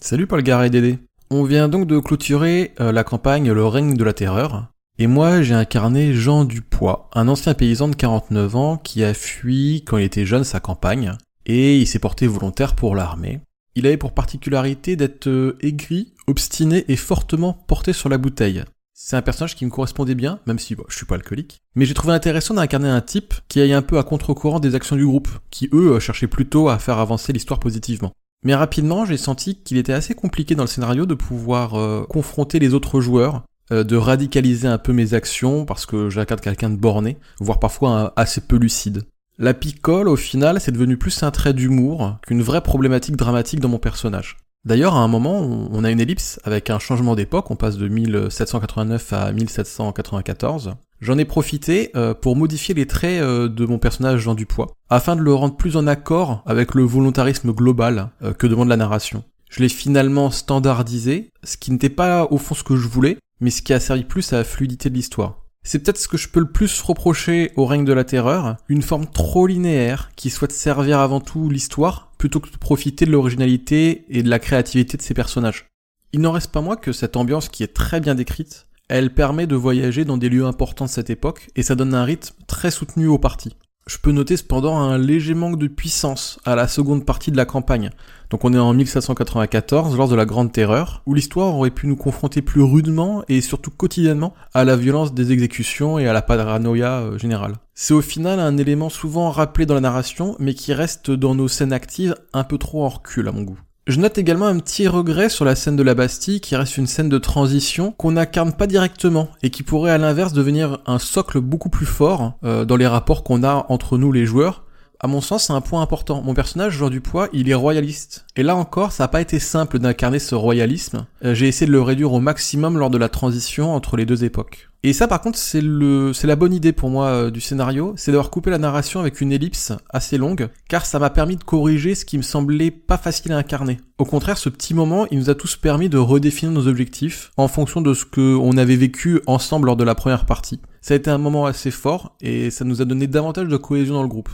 Salut 0.00 0.26
Paul 0.26 0.42
Gare 0.42 0.64
et 0.64 0.70
Dédé. 0.70 0.98
On 1.30 1.44
vient 1.44 1.68
donc 1.68 1.86
de 1.86 1.98
clôturer 1.98 2.72
la 2.78 3.04
campagne 3.04 3.52
Le 3.52 3.66
règne 3.66 3.96
de 3.96 4.04
la 4.04 4.14
terreur. 4.14 4.68
Et 4.98 5.06
moi, 5.06 5.42
j'ai 5.42 5.54
incarné 5.54 6.12
Jean 6.12 6.44
Dupois, 6.44 7.08
un 7.14 7.28
ancien 7.28 7.54
paysan 7.54 7.88
de 7.88 7.94
49 7.94 8.56
ans 8.56 8.76
qui 8.78 9.04
a 9.04 9.14
fui 9.14 9.84
quand 9.86 9.98
il 9.98 10.04
était 10.04 10.26
jeune 10.26 10.42
sa 10.42 10.58
campagne, 10.58 11.12
et 11.46 11.78
il 11.78 11.86
s'est 11.86 12.00
porté 12.00 12.26
volontaire 12.26 12.74
pour 12.74 12.96
l'armée. 12.96 13.40
Il 13.76 13.86
avait 13.86 13.96
pour 13.96 14.12
particularité 14.12 14.96
d'être 14.96 15.28
euh, 15.28 15.56
aigri, 15.60 16.14
obstiné 16.26 16.84
et 16.88 16.96
fortement 16.96 17.52
porté 17.52 17.92
sur 17.92 18.08
la 18.08 18.18
bouteille. 18.18 18.64
C'est 18.92 19.14
un 19.14 19.22
personnage 19.22 19.54
qui 19.54 19.64
me 19.64 19.70
correspondait 19.70 20.16
bien, 20.16 20.40
même 20.46 20.58
si 20.58 20.74
je 20.88 20.96
suis 20.96 21.06
pas 21.06 21.14
alcoolique. 21.14 21.60
Mais 21.76 21.84
j'ai 21.84 21.94
trouvé 21.94 22.12
intéressant 22.12 22.54
d'incarner 22.54 22.88
un 22.88 23.00
type 23.00 23.34
qui 23.46 23.60
aille 23.60 23.72
un 23.72 23.82
peu 23.82 23.98
à 23.98 24.02
contre-courant 24.02 24.58
des 24.58 24.74
actions 24.74 24.96
du 24.96 25.06
groupe, 25.06 25.28
qui 25.50 25.68
eux 25.72 25.92
euh, 25.92 26.00
cherchaient 26.00 26.26
plutôt 26.26 26.70
à 26.70 26.80
faire 26.80 26.98
avancer 26.98 27.32
l'histoire 27.32 27.60
positivement. 27.60 28.12
Mais 28.44 28.54
rapidement, 28.54 29.04
j'ai 29.04 29.16
senti 29.16 29.56
qu'il 29.56 29.78
était 29.78 29.92
assez 29.92 30.14
compliqué 30.14 30.54
dans 30.54 30.62
le 30.62 30.68
scénario 30.68 31.06
de 31.06 31.14
pouvoir 31.14 31.74
euh, 31.74 32.04
confronter 32.08 32.58
les 32.58 32.74
autres 32.74 33.00
joueurs, 33.00 33.42
de 33.70 33.96
radicaliser 33.96 34.66
un 34.66 34.78
peu 34.78 34.94
mes 34.94 35.12
actions 35.12 35.66
parce 35.66 35.84
que 35.84 36.08
j'incarne 36.08 36.40
quelqu'un 36.40 36.70
de 36.70 36.76
borné, 36.76 37.18
voire 37.38 37.58
parfois 37.58 38.14
assez 38.16 38.40
peu 38.40 38.56
lucide. 38.56 39.02
La 39.40 39.54
picole, 39.54 40.08
au 40.08 40.16
final, 40.16 40.60
c'est 40.60 40.72
devenu 40.72 40.96
plus 40.96 41.22
un 41.22 41.30
trait 41.30 41.52
d'humour 41.52 42.16
qu'une 42.26 42.42
vraie 42.42 42.62
problématique 42.62 43.14
dramatique 43.14 43.60
dans 43.60 43.68
mon 43.68 43.78
personnage. 43.78 44.38
D'ailleurs, 44.68 44.96
à 44.96 44.98
un 44.98 45.08
moment, 45.08 45.40
on 45.40 45.82
a 45.82 45.90
une 45.90 45.98
ellipse 45.98 46.40
avec 46.44 46.68
un 46.68 46.78
changement 46.78 47.14
d'époque, 47.14 47.50
on 47.50 47.56
passe 47.56 47.78
de 47.78 47.88
1789 47.88 49.14
à 49.14 49.32
1794. 49.32 50.74
J'en 51.00 51.16
ai 51.16 51.24
profité 51.24 51.90
euh, 51.96 52.12
pour 52.12 52.36
modifier 52.36 52.74
les 52.74 52.84
traits 52.84 53.22
euh, 53.22 53.48
de 53.48 53.64
mon 53.64 53.78
personnage 53.78 54.20
Jean 54.20 54.34
Dupois, 54.34 54.66
afin 54.90 55.16
de 55.16 55.22
le 55.22 55.32
rendre 55.32 55.56
plus 55.56 55.78
en 55.78 55.86
accord 55.86 56.42
avec 56.44 56.74
le 56.74 56.82
volontarisme 56.82 57.52
global 57.52 58.10
euh, 58.22 58.34
que 58.34 58.46
demande 58.46 58.68
la 58.68 58.76
narration. 58.76 59.24
Je 59.48 59.62
l'ai 59.62 59.70
finalement 59.70 60.30
standardisé, 60.30 61.30
ce 61.44 61.56
qui 61.56 61.72
n'était 61.72 61.88
pas 61.88 62.26
au 62.30 62.36
fond 62.36 62.54
ce 62.54 62.62
que 62.62 62.76
je 62.76 62.88
voulais, 62.88 63.16
mais 63.40 63.48
ce 63.48 63.62
qui 63.62 63.72
a 63.72 63.80
servi 63.80 64.04
plus 64.04 64.34
à 64.34 64.36
la 64.36 64.44
fluidité 64.44 64.90
de 64.90 64.94
l'histoire. 64.96 65.47
C'est 65.70 65.80
peut-être 65.80 65.98
ce 65.98 66.08
que 66.08 66.16
je 66.16 66.30
peux 66.30 66.40
le 66.40 66.50
plus 66.50 66.80
reprocher 66.80 67.52
au 67.56 67.66
règne 67.66 67.84
de 67.84 67.92
la 67.92 68.04
terreur, 68.04 68.56
une 68.70 68.80
forme 68.80 69.06
trop 69.06 69.46
linéaire 69.46 70.08
qui 70.16 70.30
souhaite 70.30 70.52
servir 70.52 70.98
avant 70.98 71.20
tout 71.20 71.50
l'histoire 71.50 72.10
plutôt 72.16 72.40
que 72.40 72.50
de 72.50 72.56
profiter 72.56 73.04
de 73.04 73.10
l'originalité 73.10 74.06
et 74.08 74.22
de 74.22 74.30
la 74.30 74.38
créativité 74.38 74.96
de 74.96 75.02
ses 75.02 75.12
personnages. 75.12 75.66
Il 76.14 76.22
n'en 76.22 76.32
reste 76.32 76.52
pas 76.52 76.62
moins 76.62 76.76
que 76.76 76.92
cette 76.92 77.18
ambiance 77.18 77.50
qui 77.50 77.64
est 77.64 77.74
très 77.74 78.00
bien 78.00 78.14
décrite, 78.14 78.66
elle 78.88 79.12
permet 79.12 79.46
de 79.46 79.56
voyager 79.56 80.06
dans 80.06 80.16
des 80.16 80.30
lieux 80.30 80.46
importants 80.46 80.86
de 80.86 80.90
cette 80.90 81.10
époque 81.10 81.50
et 81.54 81.62
ça 81.62 81.74
donne 81.74 81.92
un 81.92 82.04
rythme 82.04 82.34
très 82.46 82.70
soutenu 82.70 83.06
aux 83.06 83.18
parties. 83.18 83.54
Je 83.88 83.96
peux 83.96 84.12
noter 84.12 84.36
cependant 84.36 84.78
un 84.78 84.98
léger 84.98 85.32
manque 85.32 85.58
de 85.58 85.66
puissance 85.66 86.38
à 86.44 86.54
la 86.54 86.68
seconde 86.68 87.06
partie 87.06 87.30
de 87.30 87.38
la 87.38 87.46
campagne. 87.46 87.88
Donc 88.28 88.44
on 88.44 88.52
est 88.52 88.58
en 88.58 88.74
1794, 88.74 89.96
lors 89.96 90.08
de 90.08 90.14
la 90.14 90.26
Grande 90.26 90.52
Terreur, 90.52 91.00
où 91.06 91.14
l'histoire 91.14 91.54
aurait 91.54 91.70
pu 91.70 91.86
nous 91.86 91.96
confronter 91.96 92.42
plus 92.42 92.60
rudement 92.60 93.24
et 93.28 93.40
surtout 93.40 93.70
quotidiennement 93.70 94.34
à 94.52 94.66
la 94.66 94.76
violence 94.76 95.14
des 95.14 95.32
exécutions 95.32 95.98
et 95.98 96.06
à 96.06 96.12
la 96.12 96.20
paranoïa 96.20 96.98
euh, 96.98 97.18
générale. 97.18 97.54
C'est 97.72 97.94
au 97.94 98.02
final 98.02 98.40
un 98.40 98.58
élément 98.58 98.90
souvent 98.90 99.30
rappelé 99.30 99.64
dans 99.64 99.72
la 99.72 99.80
narration, 99.80 100.36
mais 100.38 100.52
qui 100.52 100.74
reste 100.74 101.10
dans 101.10 101.34
nos 101.34 101.48
scènes 101.48 101.72
actives 101.72 102.14
un 102.34 102.44
peu 102.44 102.58
trop 102.58 102.84
en 102.84 102.90
recul 102.90 103.26
à 103.26 103.32
mon 103.32 103.42
goût. 103.42 103.58
Je 103.88 103.98
note 104.00 104.18
également 104.18 104.46
un 104.46 104.58
petit 104.58 104.86
regret 104.86 105.30
sur 105.30 105.46
la 105.46 105.56
scène 105.56 105.74
de 105.74 105.82
la 105.82 105.94
Bastille 105.94 106.42
qui 106.42 106.54
reste 106.56 106.76
une 106.76 106.86
scène 106.86 107.08
de 107.08 107.16
transition 107.16 107.92
qu'on 107.92 108.12
n'incarne 108.12 108.52
pas 108.52 108.66
directement 108.66 109.30
et 109.42 109.48
qui 109.48 109.62
pourrait 109.62 109.92
à 109.92 109.96
l'inverse 109.96 110.34
devenir 110.34 110.80
un 110.84 110.98
socle 110.98 111.40
beaucoup 111.40 111.70
plus 111.70 111.86
fort 111.86 112.34
euh, 112.44 112.66
dans 112.66 112.76
les 112.76 112.86
rapports 112.86 113.24
qu'on 113.24 113.42
a 113.42 113.64
entre 113.70 113.96
nous 113.96 114.12
les 114.12 114.26
joueurs. 114.26 114.67
À 115.00 115.06
mon 115.06 115.20
sens, 115.20 115.44
c'est 115.44 115.52
un 115.52 115.60
point 115.60 115.80
important. 115.80 116.22
Mon 116.22 116.34
personnage, 116.34 116.72
Jean 116.72 116.90
Dupois, 116.90 117.28
il 117.32 117.48
est 117.48 117.54
royaliste. 117.54 118.26
Et 118.34 118.42
là 118.42 118.56
encore, 118.56 118.90
ça 118.90 119.04
n'a 119.04 119.08
pas 119.08 119.20
été 119.20 119.38
simple 119.38 119.78
d'incarner 119.78 120.18
ce 120.18 120.34
royalisme. 120.34 121.06
Euh, 121.24 121.34
j'ai 121.34 121.46
essayé 121.46 121.68
de 121.68 121.72
le 121.72 121.80
réduire 121.80 122.12
au 122.12 122.18
maximum 122.18 122.76
lors 122.76 122.90
de 122.90 122.98
la 122.98 123.08
transition 123.08 123.72
entre 123.72 123.96
les 123.96 124.06
deux 124.06 124.24
époques. 124.24 124.68
Et 124.82 124.92
ça, 124.92 125.06
par 125.06 125.20
contre, 125.20 125.38
c'est 125.38 125.60
le, 125.60 126.12
c'est 126.12 126.26
la 126.26 126.34
bonne 126.34 126.52
idée 126.52 126.72
pour 126.72 126.90
moi 126.90 127.06
euh, 127.06 127.30
du 127.30 127.40
scénario, 127.40 127.94
c'est 127.96 128.10
d'avoir 128.10 128.30
coupé 128.30 128.50
la 128.50 128.58
narration 128.58 128.98
avec 128.98 129.20
une 129.20 129.30
ellipse 129.30 129.72
assez 129.88 130.18
longue, 130.18 130.48
car 130.68 130.84
ça 130.84 130.98
m'a 130.98 131.10
permis 131.10 131.36
de 131.36 131.44
corriger 131.44 131.94
ce 131.94 132.04
qui 132.04 132.16
me 132.16 132.22
semblait 132.22 132.72
pas 132.72 132.98
facile 132.98 133.32
à 133.32 133.36
incarner. 133.36 133.78
Au 133.98 134.04
contraire, 134.04 134.38
ce 134.38 134.48
petit 134.48 134.74
moment, 134.74 135.06
il 135.12 135.18
nous 135.18 135.30
a 135.30 135.36
tous 135.36 135.54
permis 135.54 135.88
de 135.88 135.98
redéfinir 135.98 136.52
nos 136.52 136.66
objectifs 136.66 137.30
en 137.36 137.46
fonction 137.46 137.80
de 137.80 137.94
ce 137.94 138.04
que 138.04 138.36
on 138.36 138.56
avait 138.56 138.76
vécu 138.76 139.20
ensemble 139.26 139.66
lors 139.66 139.76
de 139.76 139.84
la 139.84 139.94
première 139.94 140.26
partie. 140.26 140.60
Ça 140.80 140.94
a 140.94 140.96
été 140.96 141.10
un 141.10 141.18
moment 141.18 141.46
assez 141.46 141.70
fort 141.70 142.16
et 142.20 142.50
ça 142.50 142.64
nous 142.64 142.82
a 142.82 142.84
donné 142.84 143.06
davantage 143.06 143.48
de 143.48 143.56
cohésion 143.56 143.94
dans 143.94 144.02
le 144.02 144.08
groupe. 144.08 144.30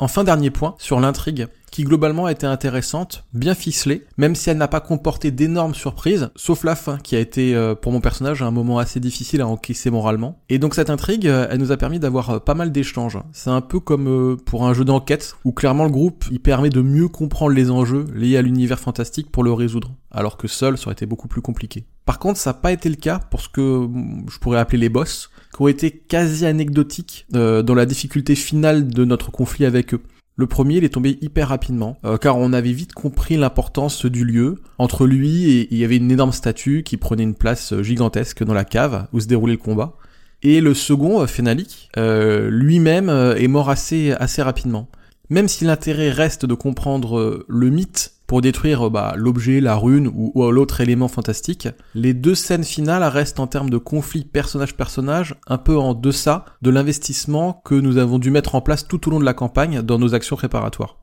Enfin, 0.00 0.22
dernier 0.22 0.50
point 0.50 0.76
sur 0.78 1.00
l'intrigue, 1.00 1.48
qui 1.72 1.82
globalement 1.82 2.26
a 2.26 2.32
été 2.32 2.46
intéressante, 2.46 3.24
bien 3.32 3.56
ficelée, 3.56 4.06
même 4.16 4.36
si 4.36 4.48
elle 4.48 4.56
n'a 4.56 4.68
pas 4.68 4.80
comporté 4.80 5.32
d'énormes 5.32 5.74
surprises, 5.74 6.30
sauf 6.36 6.62
la 6.62 6.76
fin, 6.76 6.98
qui 6.98 7.16
a 7.16 7.18
été 7.18 7.56
euh, 7.56 7.74
pour 7.74 7.90
mon 7.90 8.00
personnage 8.00 8.40
un 8.40 8.52
moment 8.52 8.78
assez 8.78 9.00
difficile 9.00 9.40
à 9.40 9.48
encaisser 9.48 9.90
moralement. 9.90 10.38
Et 10.50 10.60
donc 10.60 10.76
cette 10.76 10.88
intrigue, 10.88 11.26
euh, 11.26 11.48
elle 11.50 11.58
nous 11.58 11.72
a 11.72 11.76
permis 11.76 11.98
d'avoir 11.98 12.30
euh, 12.30 12.38
pas 12.38 12.54
mal 12.54 12.70
d'échanges. 12.70 13.18
C'est 13.32 13.50
un 13.50 13.60
peu 13.60 13.80
comme 13.80 14.36
pour 14.46 14.68
un 14.68 14.72
jeu 14.72 14.84
d'enquête, 14.84 15.34
où 15.44 15.50
clairement 15.50 15.84
le 15.84 15.90
groupe, 15.90 16.26
il 16.30 16.38
permet 16.38 16.70
de 16.70 16.80
mieux 16.80 17.08
comprendre 17.08 17.52
les 17.52 17.68
enjeux 17.68 18.06
liés 18.14 18.36
à 18.36 18.42
l'univers 18.42 18.78
fantastique 18.78 19.32
pour 19.32 19.42
le 19.42 19.52
résoudre, 19.52 19.90
alors 20.12 20.36
que 20.36 20.46
seul, 20.46 20.78
ça 20.78 20.86
aurait 20.86 20.92
été 20.92 21.06
beaucoup 21.06 21.26
plus 21.26 21.42
compliqué. 21.42 21.86
Par 22.08 22.18
contre, 22.18 22.40
ça 22.40 22.50
n'a 22.50 22.54
pas 22.54 22.72
été 22.72 22.88
le 22.88 22.94
cas 22.94 23.18
pour 23.18 23.42
ce 23.42 23.50
que 23.50 23.86
je 24.32 24.38
pourrais 24.38 24.58
appeler 24.58 24.78
les 24.78 24.88
boss, 24.88 25.28
qui 25.54 25.60
ont 25.60 25.68
été 25.68 25.90
quasi 25.90 26.46
anecdotiques 26.46 27.26
dans 27.28 27.74
la 27.74 27.84
difficulté 27.84 28.34
finale 28.34 28.88
de 28.88 29.04
notre 29.04 29.30
conflit 29.30 29.66
avec 29.66 29.92
eux. 29.92 30.00
Le 30.36 30.46
premier, 30.46 30.76
il 30.78 30.84
est 30.84 30.94
tombé 30.94 31.18
hyper 31.20 31.48
rapidement, 31.48 31.98
euh, 32.06 32.16
car 32.16 32.38
on 32.38 32.54
avait 32.54 32.72
vite 32.72 32.94
compris 32.94 33.36
l'importance 33.36 34.06
du 34.06 34.24
lieu. 34.24 34.54
Entre 34.78 35.06
lui 35.06 35.50
et 35.50 35.68
il 35.70 35.76
y 35.76 35.84
avait 35.84 35.98
une 35.98 36.10
énorme 36.10 36.32
statue 36.32 36.82
qui 36.82 36.96
prenait 36.96 37.24
une 37.24 37.34
place 37.34 37.78
gigantesque 37.82 38.42
dans 38.42 38.54
la 38.54 38.64
cave 38.64 39.06
où 39.12 39.20
se 39.20 39.26
déroulait 39.26 39.52
le 39.52 39.58
combat. 39.58 39.98
Et 40.42 40.62
le 40.62 40.72
second, 40.72 41.26
Fenalik, 41.26 41.90
euh, 41.98 42.48
lui-même 42.48 43.10
euh, 43.10 43.36
est 43.36 43.48
mort 43.48 43.68
assez 43.68 44.12
assez 44.12 44.40
rapidement. 44.40 44.88
Même 45.28 45.46
si 45.46 45.66
l'intérêt 45.66 46.08
reste 46.08 46.46
de 46.46 46.54
comprendre 46.54 47.44
le 47.46 47.68
mythe 47.68 48.17
pour 48.28 48.40
détruire 48.40 48.86
euh, 48.86 48.90
bah, 48.90 49.14
l'objet, 49.16 49.60
la 49.60 49.74
rune 49.74 50.08
ou, 50.14 50.32
l'autre 50.52 50.80
élément 50.80 51.08
fantastique. 51.08 51.66
Les 51.94 52.14
deux 52.14 52.36
scènes 52.36 52.62
finales 52.62 53.02
restent 53.02 53.40
en 53.40 53.48
termes 53.48 53.70
de 53.70 53.78
conflit 53.78 54.24
personnage-personnage 54.24 55.34
un 55.48 55.58
peu 55.58 55.76
en 55.76 55.94
deçà 55.94 56.44
de 56.62 56.70
l'investissement 56.70 57.60
que 57.64 57.74
nous 57.74 57.96
avons 57.96 58.20
dû 58.20 58.30
mettre 58.30 58.54
en 58.54 58.60
place 58.60 58.86
tout 58.86 59.08
au 59.08 59.10
long 59.10 59.18
de 59.18 59.24
la 59.24 59.34
campagne 59.34 59.82
dans 59.82 59.98
nos 59.98 60.14
actions 60.14 60.36
préparatoires. 60.36 60.98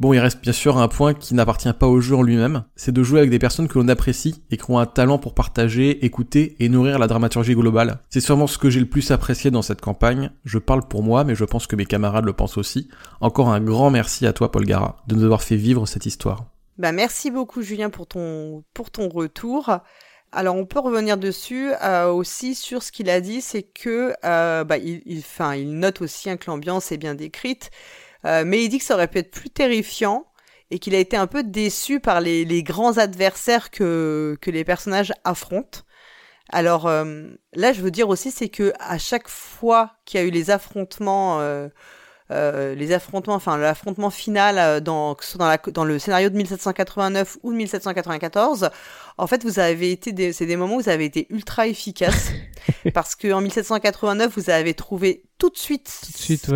Bon, 0.00 0.12
il 0.12 0.18
reste 0.18 0.42
bien 0.42 0.52
sûr 0.52 0.78
un 0.78 0.88
point 0.88 1.14
qui 1.14 1.34
n'appartient 1.34 1.72
pas 1.72 1.86
au 1.86 2.00
jeu 2.00 2.16
en 2.16 2.22
lui-même, 2.22 2.64
c'est 2.74 2.90
de 2.90 3.02
jouer 3.04 3.20
avec 3.20 3.30
des 3.30 3.38
personnes 3.38 3.68
que 3.68 3.78
l'on 3.78 3.86
apprécie 3.86 4.42
et 4.50 4.56
qui 4.56 4.68
ont 4.68 4.78
un 4.78 4.86
talent 4.86 5.18
pour 5.18 5.34
partager, 5.34 6.04
écouter 6.04 6.56
et 6.58 6.68
nourrir 6.68 6.98
la 6.98 7.06
dramaturgie 7.06 7.54
globale. 7.54 8.00
C'est 8.10 8.20
sûrement 8.20 8.48
ce 8.48 8.58
que 8.58 8.70
j'ai 8.70 8.80
le 8.80 8.88
plus 8.88 9.12
apprécié 9.12 9.52
dans 9.52 9.62
cette 9.62 9.80
campagne. 9.80 10.30
Je 10.44 10.58
parle 10.58 10.88
pour 10.88 11.04
moi, 11.04 11.22
mais 11.22 11.36
je 11.36 11.44
pense 11.44 11.68
que 11.68 11.76
mes 11.76 11.86
camarades 11.86 12.24
le 12.24 12.32
pensent 12.32 12.58
aussi. 12.58 12.88
Encore 13.20 13.50
un 13.50 13.60
grand 13.60 13.90
merci 13.90 14.26
à 14.26 14.32
toi, 14.32 14.50
Paul 14.50 14.64
Gara, 14.64 14.96
de 15.06 15.14
nous 15.14 15.24
avoir 15.24 15.42
fait 15.42 15.56
vivre 15.56 15.86
cette 15.86 16.06
histoire. 16.06 16.46
Bah, 16.82 16.90
merci 16.90 17.30
beaucoup 17.30 17.62
Julien 17.62 17.90
pour 17.90 18.08
ton, 18.08 18.64
retour. 19.08 19.70
Alors 20.32 20.56
on 20.56 20.66
peut 20.66 20.80
revenir 20.80 21.16
dessus 21.16 21.70
euh, 21.80 22.10
aussi 22.10 22.56
sur 22.56 22.82
ce 22.82 22.90
qu'il 22.90 23.08
a 23.08 23.20
dit, 23.20 23.40
c'est 23.40 23.62
que 23.62 24.12
euh, 24.24 24.64
bah, 24.64 24.78
il, 24.78 25.00
il, 25.06 25.22
il 25.58 25.78
note 25.78 26.00
aussi 26.00 26.36
que 26.38 26.50
l'ambiance 26.50 26.90
est 26.90 26.96
bien 26.96 27.14
décrite, 27.14 27.70
euh, 28.24 28.42
mais 28.44 28.64
il 28.64 28.68
dit 28.68 28.78
que 28.78 28.84
ça 28.84 28.94
aurait 28.94 29.06
pu 29.06 29.18
être 29.18 29.30
plus 29.30 29.48
terrifiant 29.48 30.26
et 30.72 30.80
qu'il 30.80 30.96
a 30.96 30.98
été 30.98 31.16
un 31.16 31.28
peu 31.28 31.44
déçu 31.44 32.00
par 32.00 32.20
les, 32.20 32.44
les 32.44 32.64
grands 32.64 32.98
adversaires 32.98 33.70
que, 33.70 34.36
que 34.40 34.50
les 34.50 34.64
personnages 34.64 35.12
affrontent. 35.22 35.82
Alors 36.48 36.88
là, 36.88 37.72
je 37.72 37.80
veux 37.80 37.92
dire 37.92 38.08
aussi, 38.08 38.32
c'est 38.32 38.48
que 38.48 38.72
à 38.80 38.98
chaque 38.98 39.28
fois 39.28 39.92
qu'il 40.04 40.18
y 40.18 40.22
a 40.24 40.26
eu 40.26 40.30
les 40.30 40.50
affrontements 40.50 41.38
euh, 42.32 42.74
les 42.74 42.92
affrontements, 42.92 43.34
enfin 43.34 43.56
l'affrontement 43.58 44.10
final 44.10 44.58
euh, 44.58 44.80
dans, 44.80 45.16
dans, 45.36 45.46
la, 45.46 45.58
dans 45.58 45.84
le 45.84 45.98
scénario 45.98 46.30
de 46.30 46.36
1789 46.36 47.38
ou 47.42 47.52
de 47.52 47.56
1794, 47.56 48.70
en 49.18 49.26
fait, 49.26 49.44
vous 49.44 49.58
avez 49.58 49.92
été, 49.92 50.32
c'est 50.32 50.46
des 50.46 50.56
moments 50.56 50.76
où 50.76 50.80
vous 50.80 50.88
avez 50.88 51.04
été 51.04 51.26
ultra 51.30 51.66
efficace 51.66 52.32
parce 52.94 53.14
que 53.14 53.32
en 53.32 53.40
1789, 53.40 54.32
vous 54.36 54.50
avez 54.50 54.74
trouvé 54.74 55.24
tout 55.38 55.50
de 55.50 55.58
suite, 55.58 55.90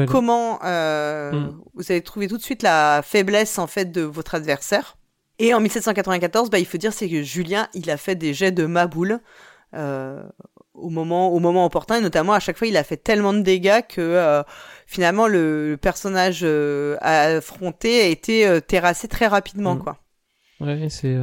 comment, 0.09 0.61
euh, 0.65 1.33
mm. 1.33 1.61
vous 1.75 1.91
avez 1.91 2.03
trouvé 2.03 2.29
tout 2.29 2.39
de 2.39 2.43
suite 2.43 2.63
la 2.63 3.03
faiblesse 3.05 3.59
en 3.59 3.67
fait 3.67 3.93
de 3.93 4.03
votre 4.03 4.35
adversaire. 4.35 4.97
Et 5.39 5.53
en 5.53 5.61
1794, 5.61 6.49
bah, 6.49 6.59
il 6.59 6.67
faut 6.67 6.79
dire 6.79 6.93
c'est 6.93 7.11
que 7.11 7.23
Julien, 7.23 7.69
il 7.75 7.91
a 7.91 7.99
fait 7.99 8.15
des 8.15 8.33
jets 8.33 8.53
de 8.53 8.65
maboule. 8.65 9.21
Euh, 9.75 10.23
au 10.77 10.91
moment 10.91 11.33
au 11.33 11.39
moment 11.41 11.65
opportun 11.65 11.97
et 11.97 12.01
notamment 12.01 12.33
à 12.35 12.41
chaque 12.41 12.57
fois 12.57 12.69
il 12.69 12.77
a 12.77 12.85
fait 12.85 12.97
tellement 12.97 13.33
de 13.33 13.41
dégâts 13.41 13.81
que 13.89 14.01
euh, 14.01 14.43
finalement 14.87 15.27
le, 15.29 15.77
personnage 15.81 16.41
euh, 16.43 16.97
affronté 17.01 18.01
a 18.01 18.07
été 18.07 18.47
euh, 18.47 18.61
terrassé 18.61 19.09
très 19.09 19.27
rapidement 19.27 19.75
mm. 19.75 19.81
quoi. 19.81 19.99
Ouais, 20.61 20.89
c'est 20.89 21.15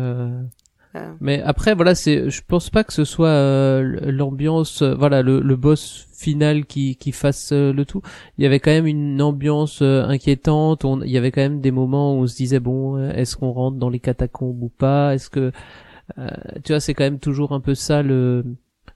Euh. 0.95 1.13
Mais 1.19 1.41
après, 1.41 1.73
voilà, 1.73 1.95
c'est, 1.95 2.29
je 2.29 2.41
pense 2.47 2.69
pas 2.69 2.83
que 2.83 2.93
ce 2.93 3.03
soit 3.03 3.27
euh, 3.29 4.11
l'ambiance, 4.11 4.83
euh, 4.83 4.93
voilà, 4.93 5.23
le, 5.23 5.39
le 5.41 5.55
boss 5.55 6.07
final 6.13 6.65
qui 6.65 6.97
qui 6.97 7.11
fasse 7.11 7.51
euh, 7.51 7.73
le 7.73 7.83
tout. 7.83 8.01
Il 8.37 8.43
y 8.43 8.47
avait 8.47 8.59
quand 8.59 8.69
même 8.71 8.85
une 8.85 9.19
ambiance 9.21 9.81
euh, 9.81 10.03
inquiétante. 10.03 10.85
On, 10.85 11.01
il 11.01 11.09
y 11.09 11.17
avait 11.17 11.31
quand 11.31 11.41
même 11.41 11.61
des 11.61 11.71
moments 11.71 12.13
où 12.13 12.21
on 12.23 12.27
se 12.27 12.35
disait 12.35 12.59
bon, 12.59 12.97
euh, 12.97 13.11
est-ce 13.11 13.35
qu'on 13.37 13.51
rentre 13.51 13.77
dans 13.77 13.89
les 13.89 13.99
catacombes 13.99 14.61
ou 14.61 14.69
pas? 14.69 15.15
Est-ce 15.15 15.29
que, 15.31 15.51
euh, 16.19 16.27
tu 16.63 16.73
vois, 16.73 16.79
c'est 16.79 16.93
quand 16.93 17.03
même 17.05 17.19
toujours 17.19 17.53
un 17.53 17.59
peu 17.59 17.75
ça 17.75 18.03
le 18.03 18.45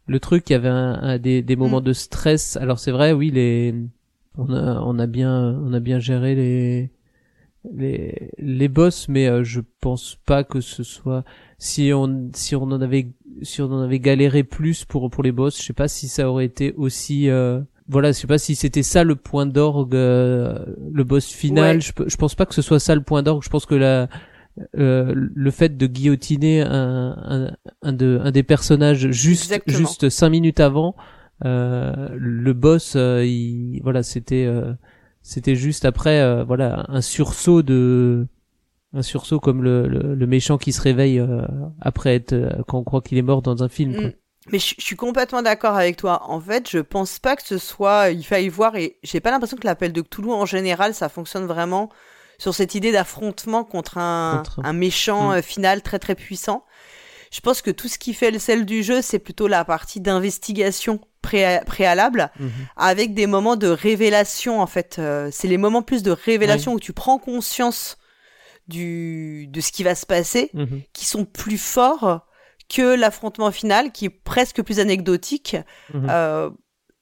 le 0.08 0.20
truc. 0.20 0.50
Il 0.50 0.54
y 0.54 0.56
avait 0.56 0.70
un, 0.70 0.94
un 1.02 1.18
des 1.18 1.42
des 1.42 1.56
moments 1.56 1.82
Mm. 1.82 1.86
de 1.86 1.94
stress. 1.94 2.58
Alors 2.58 2.80
c'est 2.80 2.92
vrai, 2.92 3.12
oui, 3.14 3.32
les 3.32 3.74
on 4.38 4.54
a 4.54 4.82
on 4.82 5.00
a 5.00 5.08
bien 5.08 5.60
on 5.64 5.74
a 5.74 5.80
bien 5.80 6.00
géré 6.00 6.36
les 6.36 6.92
les 7.74 8.32
les 8.38 8.68
boss, 8.68 9.08
mais 9.10 9.28
euh, 9.28 9.44
je 9.44 9.62
pense 9.82 10.18
pas 10.26 10.44
que 10.44 10.62
ce 10.62 10.84
soit 10.84 11.24
si 11.58 11.92
on 11.94 12.30
si 12.34 12.56
on 12.56 12.64
en 12.64 12.82
avait 12.82 13.12
si 13.42 13.62
on 13.62 13.72
en 13.72 13.82
avait 13.82 14.00
galéré 14.00 14.44
plus 14.44 14.86
pour 14.86 15.10
pour 15.10 15.24
les 15.24 15.32
boss, 15.32 15.60
je 15.60 15.64
sais 15.64 15.74
pas 15.74 15.88
si 15.88 16.08
ça 16.08 16.30
aurait 16.30 16.46
été 16.46 16.74
aussi 16.78 17.30
euh, 17.30 17.62
voilà, 17.90 18.12
je 18.12 18.18
sais 18.18 18.28
pas 18.28 18.38
si 18.38 18.56
c'était 18.56 18.84
ça 18.84 19.04
le 19.06 19.16
point 19.16 19.46
d'orgue, 19.46 19.96
euh, 19.96 20.60
le 20.92 21.04
boss 21.06 21.26
final. 21.32 21.78
Ouais. 21.78 21.82
Je, 21.82 21.92
je 22.06 22.18
pense 22.18 22.36
pas 22.36 22.46
que 22.46 22.54
ce 22.54 22.62
soit 22.62 22.80
ça 22.80 22.96
le 22.96 23.02
point 23.02 23.24
d'orgue. 23.24 23.44
Je 23.44 23.50
pense 23.50 23.66
que 23.66 23.76
la 23.76 24.10
euh, 24.76 25.14
le 25.16 25.52
fait 25.52 25.78
de 25.78 25.88
guillotiner 25.88 26.62
un, 26.62 27.16
un, 27.18 27.52
un, 27.84 27.94
de, 27.94 28.20
un 28.24 28.32
des 28.32 28.44
personnages 28.44 29.12
juste 29.12 29.46
Exactement. 29.46 29.78
juste 29.78 30.10
cinq 30.10 30.30
minutes 30.30 30.60
avant, 30.60 30.96
le 31.44 32.54
boss, 32.54 32.94
euh, 32.96 33.24
il, 33.26 33.80
voilà, 33.84 34.04
c'était 34.04 34.46
euh, 34.46 34.74
c'était 35.22 35.56
juste 35.56 35.86
après, 35.86 36.22
euh, 36.22 36.44
voilà, 36.44 36.86
un 36.90 37.02
sursaut 37.02 37.62
de 37.62 38.28
un 38.94 39.02
sursaut 39.02 39.40
comme 39.40 39.64
le, 39.64 39.88
le, 39.88 40.16
le 40.16 40.28
méchant 40.28 40.58
qui 40.58 40.72
se 40.72 40.82
réveille 40.82 41.20
euh, 41.20 41.42
après 41.82 42.16
être 42.16 42.34
euh, 42.34 42.50
quand 42.68 42.80
on 42.80 42.84
croit 42.84 43.02
qu'il 43.02 43.18
est 43.18 43.22
mort 43.24 43.42
dans 43.42 43.62
un 43.64 43.70
film. 43.70 43.94
quoi. 43.96 44.04
Mm. 44.06 44.14
Mais 44.54 44.60
je, 44.60 44.76
je 44.78 44.84
suis 44.84 44.96
complètement 44.96 45.42
d'accord 45.42 45.76
avec 45.76 45.98
toi. 45.98 46.22
En 46.30 46.40
fait, 46.40 46.70
je 46.70 46.80
pense 46.80 47.20
pas 47.20 47.36
que 47.36 47.44
ce 47.44 47.58
soit, 47.58 48.12
il 48.12 48.24
faille 48.24 48.48
voir 48.48 48.78
et 48.78 48.98
j'ai 49.04 49.20
pas 49.20 49.30
l'impression 49.30 49.58
que 49.58 49.68
l'appel 49.68 49.92
de 49.92 50.02
Cthulhu 50.02 50.32
en 50.32 50.46
général, 50.46 50.94
ça 50.94 51.10
fonctionne 51.10 51.46
vraiment 51.46 51.90
sur 52.40 52.56
cette 52.56 52.74
idée 52.76 52.94
d'affrontement 52.94 53.66
contre 53.66 53.98
un, 53.98 54.38
Contre- 54.46 54.62
un 54.64 54.74
méchant 54.74 55.30
Mm. 55.30 55.34
euh, 55.34 55.42
final 55.42 55.82
très 55.82 56.00
très 56.00 56.16
puissant. 56.16 56.64
Je 57.32 57.40
pense 57.42 57.62
que 57.62 57.72
tout 57.72 57.88
ce 57.88 57.98
qui 57.98 58.14
fait 58.14 58.32
le 58.32 58.40
sel 58.40 58.66
du 58.66 58.84
jeu, 58.84 59.02
c'est 59.02 59.20
plutôt 59.20 59.48
la 59.48 59.66
partie 59.66 60.00
d'investigation 60.02 61.00
pré- 61.22 61.60
préalable 61.66 62.32
Mhm. 62.40 62.50
avec 62.78 63.14
des 63.14 63.28
moments 63.28 63.56
de 63.56 63.68
révélation 63.68 64.62
en 64.62 64.68
fait. 64.68 64.98
Euh, 65.00 65.30
c'est 65.32 65.48
les 65.48 65.58
moments 65.58 65.82
plus 65.82 66.04
de 66.04 66.12
révélation 66.12 66.74
où 66.74 66.80
tu 66.80 66.94
prends 66.94 67.18
conscience 67.20 67.98
du 68.68 69.48
de 69.48 69.62
ce 69.62 69.72
qui 69.72 69.84
va 69.84 69.96
se 69.96 70.06
passer 70.06 70.50
Mhm. 70.54 70.82
qui 70.94 71.06
sont 71.06 71.26
plus 71.26 71.58
forts 71.58 72.26
que 72.70 72.96
l'affrontement 72.96 73.52
final, 73.52 73.92
qui 73.94 74.06
est 74.06 74.10
presque 74.10 74.62
plus 74.62 74.80
anecdotique. 74.80 75.56
Mhm. 75.94 76.08
Euh, 76.10 76.50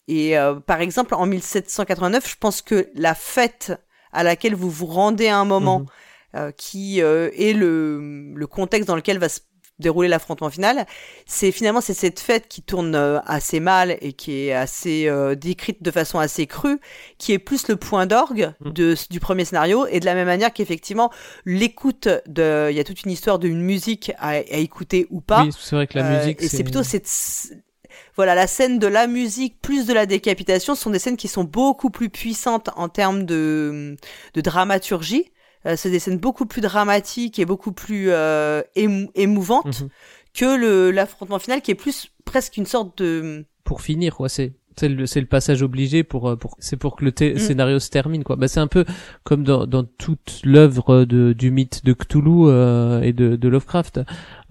et 0.08 0.38
euh, 0.38 0.56
par 0.60 0.82
exemple, 0.82 1.16
en 1.16 1.26
1789, 1.26 2.30
je 2.30 2.36
pense 2.40 2.62
que 2.62 2.88
la 2.94 3.16
fête 3.16 3.74
à 4.12 4.22
laquelle 4.24 4.54
vous 4.54 4.70
vous 4.70 4.86
rendez 4.86 5.28
à 5.28 5.38
un 5.40 5.46
moment, 5.46 5.86
euh, 6.36 6.52
qui 6.52 7.00
est 7.00 7.54
le, 7.54 8.32
le 8.36 8.48
contexte 8.48 8.88
dans 8.88 8.96
lequel 8.96 9.18
va 9.18 9.28
se 9.30 9.40
dérouler 9.80 10.08
l'affrontement 10.08 10.50
final, 10.50 10.86
c'est 11.26 11.52
finalement 11.52 11.82
c'est 11.82 11.94
cette 11.94 12.20
fête 12.20 12.48
qui 12.48 12.62
tourne 12.62 12.96
euh, 12.96 13.20
assez 13.26 13.60
mal 13.60 13.98
et 14.02 14.14
qui 14.14 14.48
est 14.48 14.54
assez 14.54 15.08
euh, 15.08 15.36
décrite 15.36 15.84
de 15.84 15.92
façon 15.92 16.18
assez 16.20 16.48
crue, 16.48 16.80
qui 17.18 17.34
est 17.34 17.40
plus 17.40 17.68
le 17.68 17.76
point 17.76 18.06
d'orgue 18.06 18.54
de 18.64 18.96
du 19.10 19.20
premier 19.20 19.46
scénario 19.46 19.86
et 19.88 20.00
de 20.00 20.06
la 20.06 20.14
même 20.16 20.28
manière 20.28 20.54
qu'effectivement 20.54 21.12
l'écoute 21.46 22.08
de, 22.28 22.70
il 22.72 22.76
y 22.78 22.80
a 22.80 22.84
toute 22.84 23.04
une 23.04 23.12
histoire 23.12 23.38
d'une 23.40 23.62
musique 23.62 24.12
à, 24.18 24.30
à 24.30 24.40
écouter 24.40 25.08
ou 25.10 25.22
pas. 25.22 25.44
Oui, 25.44 25.52
c'est 25.60 25.76
vrai 25.76 25.88
que 25.88 25.98
la 25.98 26.06
Euh, 26.06 26.20
musique. 26.20 26.42
et 26.42 26.48
c'est 26.48 26.64
plutôt 26.64 26.84
cette 26.84 27.08
voilà 28.16 28.36
la 28.36 28.48
scène 28.48 28.80
de 28.80 28.88
la 28.88 29.08
musique 29.08 29.62
plus 29.62 29.86
de 29.86 29.94
la 29.94 30.06
décapitation 30.06 30.76
sont 30.76 30.90
des 30.90 31.00
scènes 31.00 31.18
qui 31.18 31.28
sont 31.28 31.44
beaucoup 31.44 31.90
plus 31.90 32.10
puissantes 32.10 32.70
en 32.76 32.90
termes 32.90 33.24
de 33.26 33.96
de 34.34 34.42
dramaturgie 34.42 35.32
c'est 35.76 35.90
des 35.90 36.00
scènes 36.00 36.18
beaucoup 36.20 36.46
plus 36.46 36.62
dramatiques 36.62 37.40
et 37.40 37.46
beaucoup 37.46 37.72
plus 37.72 38.08
euh, 38.10 38.62
émou- 38.76 39.10
émouvantes 39.16 39.82
Mhm. 39.82 39.90
que 40.34 40.56
le 40.58 40.92
l'affrontement 40.92 41.40
final 41.40 41.62
qui 41.62 41.72
est 41.72 41.76
plus 41.76 42.10
presque 42.26 42.58
une 42.58 42.66
sorte 42.66 42.98
de 43.02 43.46
pour 43.64 43.82
finir 43.82 44.16
quoi 44.16 44.30
c'est 44.30 44.54
c'est 44.78 44.90
le 44.90 45.06
le 45.06 45.26
passage 45.26 45.62
obligé 45.64 46.04
pour 46.04 46.30
euh, 46.30 46.36
pour 46.36 46.56
c'est 46.60 46.76
pour 46.78 46.96
que 46.98 47.06
le 47.06 47.12
Mm. 47.36 47.38
scénario 47.40 47.80
se 47.80 47.90
termine 47.90 48.24
quoi 48.24 48.36
bah 48.36 48.48
c'est 48.50 48.60
un 48.60 48.68
peu 48.68 48.84
comme 49.24 49.44
dans 49.44 49.66
dans 49.66 49.86
toute 49.86 50.42
l'œuvre 50.44 51.06
de 51.06 51.34
du 51.34 51.50
mythe 51.52 51.84
de 51.86 51.94
Cthulhu 51.94 52.48
euh, 52.48 53.02
et 53.02 53.14
de 53.14 53.36
de 53.38 53.48
Lovecraft 53.48 54.02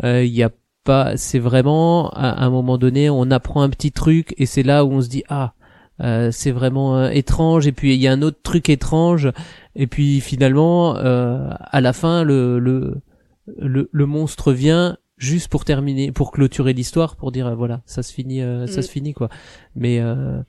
Euh, 0.03 0.25
il 0.25 0.33
y 0.33 0.43
a 0.43 0.51
pas 0.85 1.17
c'est 1.17 1.39
vraiment 1.39 2.11
à 2.11 2.43
un 2.45 2.51
moment 2.51 2.79
donné 2.79 3.09
on 3.11 3.31
apprend 3.31 3.63
un 3.63 3.71
petit 3.71 3.93
truc 3.93 4.35
et 4.39 4.47
c'est 4.47 4.63
là 4.63 4.85
où 4.85 4.93
on 4.93 5.01
se 5.03 5.09
dit 5.09 5.25
ah 5.29 5.53
euh, 6.03 6.31
c'est 6.33 6.51
vraiment 6.51 6.97
euh, 6.97 7.11
étrange 7.11 7.67
et 7.67 7.73
puis 7.73 7.95
il 7.95 8.01
y 8.01 8.09
a 8.09 8.13
un 8.13 8.23
autre 8.23 8.39
truc 8.43 8.69
étrange 8.69 9.31
et 9.77 9.87
puis 9.87 10.21
finalement 10.21 10.97
euh, 10.97 11.49
à 11.59 11.81
la 11.81 11.93
fin 11.93 12.25
le 12.25 12.59
le 12.59 12.97
le, 13.59 13.89
le 13.93 14.07
monstre 14.07 14.53
vient 14.53 14.97
juste 15.19 15.49
pour 15.49 15.65
terminer 15.65 16.13
pour 16.13 16.33
clôturer 16.33 16.73
l'histoire 16.73 17.17
pour 17.17 17.33
dire 17.33 17.47
euh, 17.49 17.55
voilà 17.55 17.83
ça 17.87 18.03
se 18.03 18.13
finit 18.13 18.41
euh, 18.43 18.67
ça 18.67 18.81
Mm. 18.81 18.83
se 18.83 18.91
finit 18.91 19.13
quoi 19.15 19.29
mais 19.75 20.01
euh, 20.01 20.41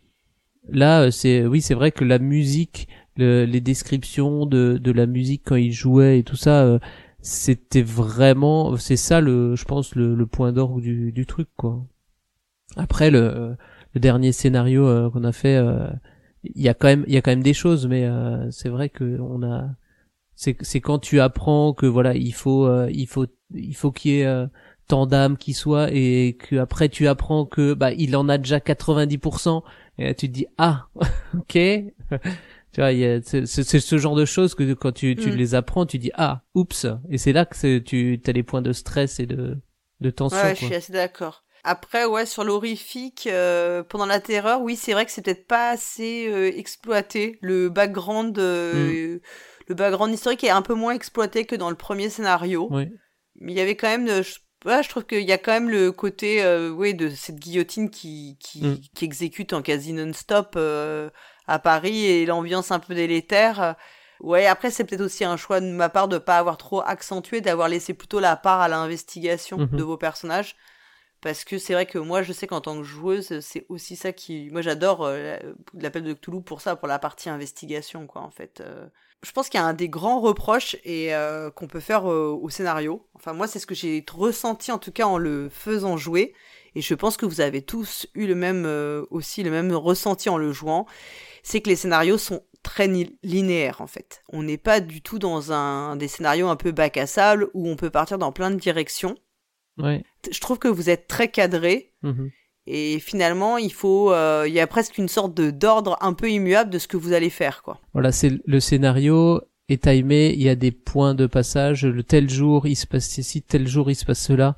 là 0.70 1.04
euh, 1.04 1.12
c'est 1.12 1.46
oui 1.46 1.62
c'est 1.62 1.74
vrai 1.76 1.92
que 1.92 2.04
la 2.06 2.20
musique 2.20 2.88
le- 3.18 3.46
les 3.46 3.62
descriptions 3.62 4.46
de 4.46 4.78
de 4.82 4.92
la 4.92 5.06
musique 5.08 5.44
quand 5.46 5.56
il 5.56 5.72
jouait 5.72 6.20
et 6.20 6.24
tout 6.24 6.36
ça 6.36 6.64
euh, 6.64 6.80
c'était 7.22 7.82
vraiment 7.84 8.76
c'est 8.78 8.98
ça 8.98 9.22
le 9.22 9.56
je 9.56 9.66
pense 9.66 9.96
le, 9.96 10.16
le 10.16 10.26
point 10.28 10.52
d'orgue 10.52 10.82
du 10.82 11.12
du 11.12 11.26
truc 11.26 11.48
quoi 11.58 11.84
après 12.76 13.10
le 13.12 13.56
le 13.94 14.00
dernier 14.00 14.32
scénario 14.32 15.10
qu'on 15.12 15.24
a 15.24 15.32
fait 15.32 15.56
euh, 15.58 15.88
il 16.56 16.62
y 16.62 16.70
a 16.70 16.74
quand 16.74 16.88
même 16.88 17.04
il 17.08 17.14
y 17.14 17.18
a 17.18 17.22
quand 17.22 17.32
même 17.32 17.44
des 17.44 17.54
choses 17.54 17.88
mais 17.88 18.06
euh, 18.06 18.50
c'est 18.52 18.70
vrai 18.70 18.90
que 18.90 19.20
on 19.20 19.44
a 19.44 19.70
c'est 20.36 20.58
c'est 20.64 20.82
quand 20.82 21.00
tu 21.00 21.20
apprends 21.20 21.74
que 21.74 21.86
voilà 21.86 22.16
il 22.16 22.34
faut 22.34 22.66
euh, 22.68 22.90
il 22.92 23.08
faut 23.08 23.28
il 23.54 23.76
faut 23.76 23.92
qu'il 23.92 24.12
y 24.12 24.20
ait 24.22 24.26
euh, 24.26 24.48
tant 24.88 25.08
d'âmes 25.08 25.38
qui 25.38 25.54
soit 25.54 25.90
et 25.92 26.38
que 26.40 26.58
après 26.58 26.90
tu 26.90 27.08
apprends 27.08 27.46
que 27.46 27.74
bah 27.74 27.92
il 27.94 28.16
en 28.16 28.30
a 28.30 28.38
déjà 28.38 28.60
90% 28.60 29.64
et 29.98 30.06
là, 30.06 30.14
tu 30.14 30.28
te 30.28 30.34
dis 30.34 30.48
ah 30.58 30.88
ok 31.38 31.54
tu 32.74 32.82
vois 32.82 32.92
il 32.92 33.00
y 33.00 33.06
a 33.06 33.22
c'est 33.24 33.46
ce 33.46 33.98
genre 33.98 34.16
de 34.16 34.26
choses 34.26 34.56
que 34.56 34.74
quand 34.74 34.92
tu 34.92 35.16
tu 35.16 35.32
Mm. 35.32 35.36
les 35.36 35.56
apprends 35.56 35.86
tu 35.86 35.98
dis 36.00 36.12
ah 36.16 36.44
oups 36.54 36.86
et 37.10 37.18
c'est 37.18 37.32
là 37.34 37.46
que 37.46 37.56
c'est- 37.56 37.82
tu 37.84 38.20
as 38.28 38.32
les 38.34 38.44
points 38.44 38.62
de 38.62 38.74
stress 38.74 39.20
et 39.20 39.26
de 39.26 39.58
de 40.02 40.10
tension 40.10 40.38
Ouais, 40.38 40.54
je 40.56 40.60
quoi. 40.60 40.68
suis 40.68 40.76
assez 40.76 40.94
d'accord. 40.94 41.45
Après, 41.68 42.06
ouais, 42.06 42.26
sur 42.28 42.44
l'horrifique, 42.44 43.28
euh, 43.32 43.82
pendant 43.84 44.06
la 44.06 44.20
terreur, 44.20 44.62
oui, 44.62 44.76
c'est 44.76 44.94
vrai 44.94 45.06
que 45.06 45.12
c'est 45.12 45.24
peut-être 45.24 45.48
pas 45.48 45.70
assez 45.72 46.28
euh, 46.28 46.56
exploité. 46.56 47.40
Le 47.42 47.70
background, 47.70 48.38
euh, 48.38 49.20
le 49.68 49.76
background 49.76 50.14
historique 50.14 50.44
est 50.44 50.50
un 50.52 50.62
peu 50.62 50.76
moins 50.76 50.94
exploité 50.94 51.46
que 51.46 51.56
dans 51.56 51.72
le 51.72 51.76
premier 51.76 52.10
scénario. 52.10 52.70
Mais 53.40 53.52
il 53.52 53.58
y 53.58 53.62
avait 53.62 53.76
quand 53.76 53.88
même, 53.90 54.06
de- 54.06 54.22
je, 54.22 54.36
ouais, 54.66 54.84
je 54.84 54.90
trouve 54.90 55.06
qu'il 55.06 55.22
y 55.24 55.32
a 55.32 55.38
quand 55.40 55.52
même 55.54 55.70
le 55.70 55.92
côté, 55.92 56.44
euh, 56.44 56.70
ouais, 56.70 56.94
de 56.94 57.10
cette 57.10 57.38
guillotine 57.40 57.90
qui, 57.90 58.38
qui, 58.40 58.64
Mm. 58.64 58.78
qui 58.96 59.06
exécute 59.06 59.52
en 59.54 59.62
quasi 59.64 59.92
non-stop 59.92 60.54
euh, 60.58 61.10
à 61.48 61.58
Paris 61.60 62.06
et 62.06 62.26
l'ambiance 62.28 62.72
un 62.72 62.80
peu 62.80 62.94
délétère. 62.94 63.76
Ouais, 64.22 64.46
après, 64.46 64.70
c'est 64.72 64.86
peut-être 64.86 65.02
aussi 65.02 65.26
un 65.26 65.36
choix 65.36 65.60
de 65.60 65.66
ma 65.66 65.90
part 65.90 66.08
de 66.08 66.18
pas 66.20 66.38
avoir 66.38 66.58
trop 66.58 66.82
accentué, 66.82 67.42
d'avoir 67.42 67.68
laissé 67.70 67.94
plutôt 67.94 68.20
la 68.20 68.36
part 68.36 68.62
à 68.62 68.68
l'investigation 68.68 69.58
Mhm. 69.58 69.70
de 69.78 69.84
vos 69.84 69.98
personnages. 69.98 70.56
Parce 71.26 71.44
que 71.44 71.58
c'est 71.58 71.74
vrai 71.74 71.88
que 71.88 71.98
moi, 71.98 72.22
je 72.22 72.32
sais 72.34 72.46
qu'en 72.46 72.62
tant 72.62 72.78
que 72.78 72.84
joueuse, 72.84 73.40
c'est 73.40 73.66
aussi 73.68 73.96
ça 73.96 74.14
qui. 74.14 74.48
Moi, 74.52 74.62
j'adore 74.62 75.04
euh, 75.04 75.40
la- 75.74 75.82
l'appel 75.82 76.04
de 76.04 76.14
Cthulhu 76.14 76.44
pour 76.44 76.62
ça, 76.62 76.76
pour 76.76 76.88
la 76.88 77.00
partie 77.00 77.30
investigation, 77.30 78.06
quoi, 78.06 78.22
en 78.22 78.30
fait. 78.30 78.62
Euh, 78.62 78.86
Je 79.24 79.32
pense 79.32 79.50
qu'il 79.50 79.60
y 79.60 79.64
a 79.64 79.66
un 79.66 79.74
des 79.74 79.90
grands 79.90 80.20
reproches 80.22 80.76
et 80.84 81.16
euh, 81.16 81.50
qu'on 81.50 81.66
peut 81.66 81.80
faire 81.80 82.06
au 82.06 82.48
scénario. 82.52 83.08
Enfin, 83.16 83.34
moi, 83.34 83.48
c'est 83.48 83.58
ce 83.58 83.66
que 83.66 83.74
j'ai 83.74 84.06
ressenti, 84.12 84.72
en 84.72 84.78
tout 84.78 84.92
cas, 84.92 85.08
en 85.08 85.18
le 85.18 85.50
faisant 85.50 85.98
jouer. 85.98 86.36
Et 86.76 86.82
je 86.82 86.94
pense 86.94 87.18
que 87.18 87.26
vous 87.26 87.42
avez 87.42 87.64
tous 87.64 88.06
eu 88.14 88.28
le 88.28 88.36
même, 88.36 88.68
aussi 89.10 89.42
le 89.42 89.50
même 89.50 89.74
ressenti 89.74 90.30
en 90.30 90.38
le 90.38 90.52
jouant. 90.52 90.86
C'est 91.42 91.60
que 91.60 91.70
les 91.70 91.76
scénarios 91.76 92.20
sont 92.20 92.44
très 92.62 92.88
linéaires, 93.24 93.82
en 93.82 93.88
fait. 93.88 94.22
On 94.32 94.44
n'est 94.44 94.60
pas 94.60 94.80
du 94.80 95.02
tout 95.02 95.18
dans 95.18 95.52
un 95.52 95.96
des 95.96 96.08
scénarios 96.08 96.50
un 96.50 96.56
peu 96.56 96.72
bac 96.72 96.98
à 96.98 97.08
sable 97.08 97.50
où 97.56 97.68
on 97.68 97.76
peut 97.76 97.90
partir 97.90 98.20
dans 98.20 98.32
plein 98.32 98.52
de 98.52 98.58
directions 98.58 99.16
Ouais. 99.78 100.04
je 100.32 100.40
trouve 100.40 100.58
que 100.60 100.68
vous 100.70 100.90
êtes 100.90 101.08
très 101.08 101.28
cadré 101.30 101.92
Mhm. 102.04 102.30
et 102.68 103.00
finalement 103.00 103.58
il 103.58 103.74
faut 103.74 104.12
euh, 104.14 104.46
il 104.48 104.54
y 104.54 104.60
a 104.60 104.68
presque 104.68 104.98
une 104.98 105.08
sorte 105.10 105.34
de 105.36 105.52
d'ordre 105.52 105.98
un 106.02 106.14
peu 106.14 106.30
immuable 106.32 106.70
de 106.70 106.80
ce 106.80 106.88
que 106.88 106.98
vous 106.98 107.14
allez 107.14 107.30
faire 107.30 107.62
quoi. 107.64 107.80
Voilà, 107.94 108.12
c'est 108.12 108.32
le 108.46 108.60
scénario 108.60 109.42
est 109.68 109.84
timé, 109.84 110.32
il 110.34 110.42
y 110.42 110.50
a 110.50 110.56
des 110.56 110.72
points 110.72 111.16
de 111.16 111.26
passage, 111.28 111.86
le 111.86 112.04
tel 112.04 112.30
jour 112.30 112.68
il 112.68 112.76
se 112.76 112.88
passe 112.88 113.10
ceci, 113.10 113.42
tel 113.42 113.68
jour 113.68 113.90
il 113.90 113.96
se 113.96 114.06
passe 114.06 114.22
cela. 114.22 114.56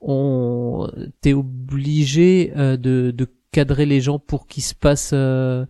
On 0.00 0.90
t'es 1.20 1.34
obligé 1.34 2.52
euh, 2.56 2.76
de, 2.76 3.10
de 3.14 3.26
cadrer 3.52 3.84
les 3.86 4.00
gens 4.00 4.18
pour 4.18 4.46
qu'il 4.46 4.62
se 4.62 4.74
passe 4.74 5.10
euh, 5.12 5.66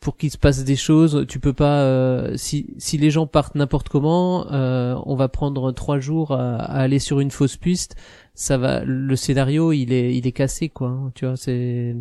pour 0.00 0.16
qu'il 0.16 0.30
se 0.30 0.38
passe 0.38 0.64
des 0.64 0.76
choses. 0.76 1.24
Tu 1.28 1.38
peux 1.38 1.52
pas 1.52 1.82
euh, 1.82 2.36
si 2.36 2.74
si 2.78 2.98
les 2.98 3.10
gens 3.10 3.26
partent 3.26 3.54
n'importe 3.54 3.88
comment, 3.88 4.50
euh, 4.52 4.96
on 5.06 5.14
va 5.14 5.28
prendre 5.28 5.70
trois 5.72 6.00
jours 6.00 6.32
à, 6.32 6.56
aller 6.56 6.98
sur 6.98 7.20
une 7.20 7.30
fausse 7.30 7.56
piste. 7.56 7.96
Ça 8.34 8.58
va, 8.58 8.82
le 8.84 9.14
scénario 9.14 9.72
il 9.72 9.92
est 9.92 10.16
il 10.16 10.26
est 10.26 10.32
cassé 10.32 10.68
quoi. 10.68 10.88
Hein, 10.88 11.12
tu 11.14 11.26
vois, 11.26 11.36
c'est 11.36 11.94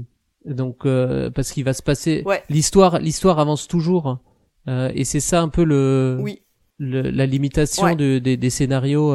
donc 0.45 0.85
euh, 0.85 1.29
parce 1.29 1.51
qu'il 1.51 1.63
va 1.63 1.73
se 1.73 1.83
passer. 1.83 2.23
L'histoire 2.49 2.99
l'histoire 2.99 3.39
avance 3.39 3.67
toujours 3.67 4.19
et 4.67 5.05
c'est 5.05 5.19
ça 5.19 5.41
un 5.41 5.49
peu 5.49 5.63
le. 5.63 6.17
Oui. 6.19 6.41
la 6.79 7.25
limitation 7.27 7.95
de, 7.95 8.17
des 8.17 8.49
scénarios 8.49 9.13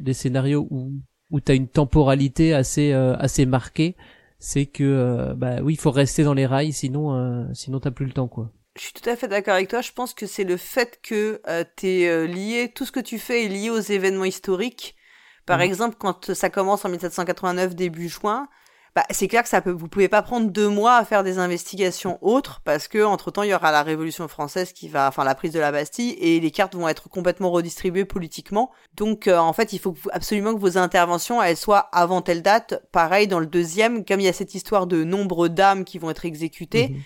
des 0.00 0.14
scénarios 0.14 0.66
où 0.70 0.92
où 1.30 1.40
t'as 1.40 1.54
une 1.54 1.68
temporalité 1.68 2.54
assez 2.54 2.92
assez 2.92 3.46
marquée 3.46 3.94
c'est 4.38 4.66
que 4.66 4.84
euh, 4.84 5.34
bah 5.34 5.56
oui, 5.62 5.74
il 5.74 5.80
faut 5.80 5.90
rester 5.90 6.24
dans 6.24 6.34
les 6.34 6.46
rails, 6.46 6.72
sinon 6.72 7.14
euh, 7.14 7.44
sinon 7.54 7.80
t'as 7.80 7.90
plus 7.90 8.06
le 8.06 8.12
temps 8.12 8.28
quoi. 8.28 8.52
Je 8.78 8.84
suis 8.84 8.92
tout 8.92 9.10
à 9.10 9.16
fait 9.16 9.26
d'accord 9.26 9.54
avec 9.54 9.68
toi. 9.68 9.80
Je 9.80 9.90
pense 9.90 10.14
que 10.14 10.26
c'est 10.26 10.44
le 10.44 10.56
fait 10.56 11.00
que 11.02 11.42
euh, 11.48 11.64
t'es 11.76 12.06
euh, 12.06 12.26
lié, 12.26 12.70
tout 12.72 12.84
ce 12.84 12.92
que 12.92 13.00
tu 13.00 13.18
fais 13.18 13.44
est 13.44 13.48
lié 13.48 13.70
aux 13.70 13.80
événements 13.80 14.24
historiques. 14.24 14.94
Par 15.46 15.58
mhm. 15.58 15.64
exemple, 15.64 15.96
quand 15.98 16.32
ça 16.32 16.48
commence 16.48 16.84
en 16.84 16.88
1789 16.88 17.74
début 17.74 18.08
juin, 18.08 18.48
bah, 18.94 19.04
c'est 19.10 19.28
clair 19.28 19.42
que 19.42 19.48
ça 19.48 19.60
peut, 19.60 19.70
vous 19.70 19.88
pouvez 19.88 20.08
pas 20.08 20.22
prendre 20.22 20.50
deux 20.50 20.68
mois 20.68 20.96
à 20.96 21.04
faire 21.04 21.22
des 21.22 21.38
investigations 21.38 22.18
autres 22.20 22.60
parce 22.64 22.88
que 22.88 23.04
entre 23.04 23.30
temps 23.30 23.42
il 23.42 23.50
y 23.50 23.54
aura 23.54 23.70
la 23.70 23.82
Révolution 23.82 24.28
française 24.28 24.72
qui 24.72 24.88
va, 24.88 25.08
enfin 25.08 25.24
la 25.24 25.34
prise 25.34 25.52
de 25.52 25.60
la 25.60 25.72
Bastille 25.72 26.16
et 26.18 26.40
les 26.40 26.50
cartes 26.50 26.74
vont 26.74 26.88
être 26.88 27.08
complètement 27.08 27.50
redistribuées 27.50 28.04
politiquement. 28.04 28.70
Donc 28.94 29.28
euh, 29.28 29.36
en 29.36 29.52
fait 29.52 29.72
il 29.72 29.78
faut 29.78 29.94
absolument 30.12 30.54
que 30.54 30.60
vos 30.60 30.78
interventions 30.78 31.42
elles 31.42 31.56
soient 31.56 31.88
avant 31.92 32.22
telle 32.22 32.42
date. 32.42 32.82
Pareil 32.92 33.28
dans 33.28 33.40
le 33.40 33.46
deuxième, 33.46 34.04
comme 34.04 34.20
il 34.20 34.24
y 34.24 34.28
a 34.28 34.32
cette 34.32 34.54
histoire 34.54 34.86
de 34.86 35.04
nombre 35.04 35.48
d'âmes 35.48 35.84
qui 35.84 35.98
vont 35.98 36.10
être 36.10 36.24
exécutées. 36.24 36.88
Mhm. 36.88 37.00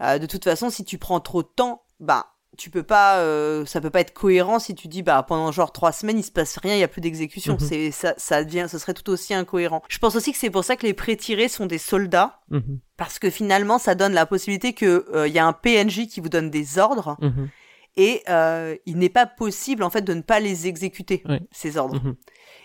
Euh, 0.00 0.18
de 0.18 0.26
toute 0.26 0.44
façon, 0.44 0.70
si 0.70 0.84
tu 0.84 0.98
prends 0.98 1.20
trop 1.20 1.42
de 1.42 1.48
temps, 1.48 1.82
bah 2.00 2.26
tu 2.56 2.70
peux 2.70 2.82
pas, 2.82 3.18
euh, 3.18 3.64
ça 3.66 3.80
peut 3.80 3.90
pas 3.90 4.00
être 4.00 4.14
cohérent 4.14 4.58
si 4.58 4.74
tu 4.74 4.88
dis 4.88 5.02
bah 5.02 5.22
pendant 5.26 5.52
genre 5.52 5.70
trois 5.72 5.92
semaines 5.92 6.18
il 6.18 6.24
se 6.24 6.32
passe 6.32 6.56
rien, 6.56 6.74
il 6.74 6.80
y 6.80 6.84
a 6.84 6.88
plus 6.88 7.00
d'exécution. 7.00 7.54
Mhm. 7.54 7.60
C'est 7.60 7.90
ça, 7.90 8.14
ça 8.16 8.42
devient, 8.42 8.66
ce 8.68 8.78
serait 8.78 8.94
tout 8.94 9.08
aussi 9.10 9.34
incohérent. 9.34 9.82
Je 9.88 9.98
pense 9.98 10.16
aussi 10.16 10.32
que 10.32 10.38
c'est 10.38 10.50
pour 10.50 10.64
ça 10.64 10.76
que 10.76 10.86
les 10.86 10.94
pré-tirés 10.94 11.48
sont 11.48 11.66
des 11.66 11.78
soldats, 11.78 12.40
mhm. 12.50 12.80
parce 12.96 13.18
que 13.18 13.30
finalement 13.30 13.78
ça 13.78 13.94
donne 13.94 14.12
la 14.12 14.26
possibilité 14.26 14.72
que 14.72 15.06
euh, 15.14 15.28
il 15.28 15.34
y 15.34 15.38
a 15.38 15.46
un 15.46 15.52
PNJ 15.52 16.08
qui 16.08 16.20
vous 16.20 16.28
donne 16.28 16.50
des 16.50 16.78
ordres. 16.78 17.16
Mhm. 17.20 17.48
Et 17.96 18.22
euh, 18.28 18.76
il 18.86 18.96
n'est 18.98 19.08
pas 19.08 19.26
possible 19.26 19.82
en 19.82 19.90
fait 19.90 20.02
de 20.02 20.14
ne 20.14 20.20
pas 20.20 20.38
les 20.38 20.68
exécuter 20.68 21.24
ces 21.50 21.76
ordres. 21.76 22.00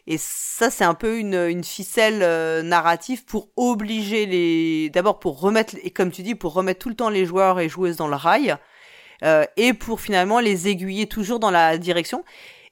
Et 0.06 0.18
ça, 0.20 0.70
c'est 0.70 0.84
un 0.84 0.94
peu 0.96 1.18
une, 1.18 1.36
une 1.36 1.64
ficelle 1.64 2.24
euh, 2.24 2.62
narrative 2.62 3.24
pour 3.24 3.50
obliger 3.56 4.26
les, 4.26 4.90
d'abord 4.90 5.20
pour 5.20 5.40
remettre, 5.40 5.76
et 5.82 5.92
comme 5.92 6.12
tu 6.12 6.24
dis, 6.24 6.36
pour 6.36 6.54
remettre 6.54 6.80
tout 6.80 6.90
le 6.90 6.96
temps 6.96 7.10
les 7.10 7.26
joueurs 7.26 7.60
et 7.60 7.70
joueuses 7.70 7.96
dans 7.96 8.10
le 8.10 8.16
rail, 8.16 8.58
euh, 9.24 9.46
et 9.58 9.74
pour 9.74 10.02
finalement 10.02 10.40
les 10.40 10.68
aiguiller 10.68 11.08
toujours 11.08 11.40
dans 11.40 11.52
la 11.52 11.78
direction. 11.78 12.24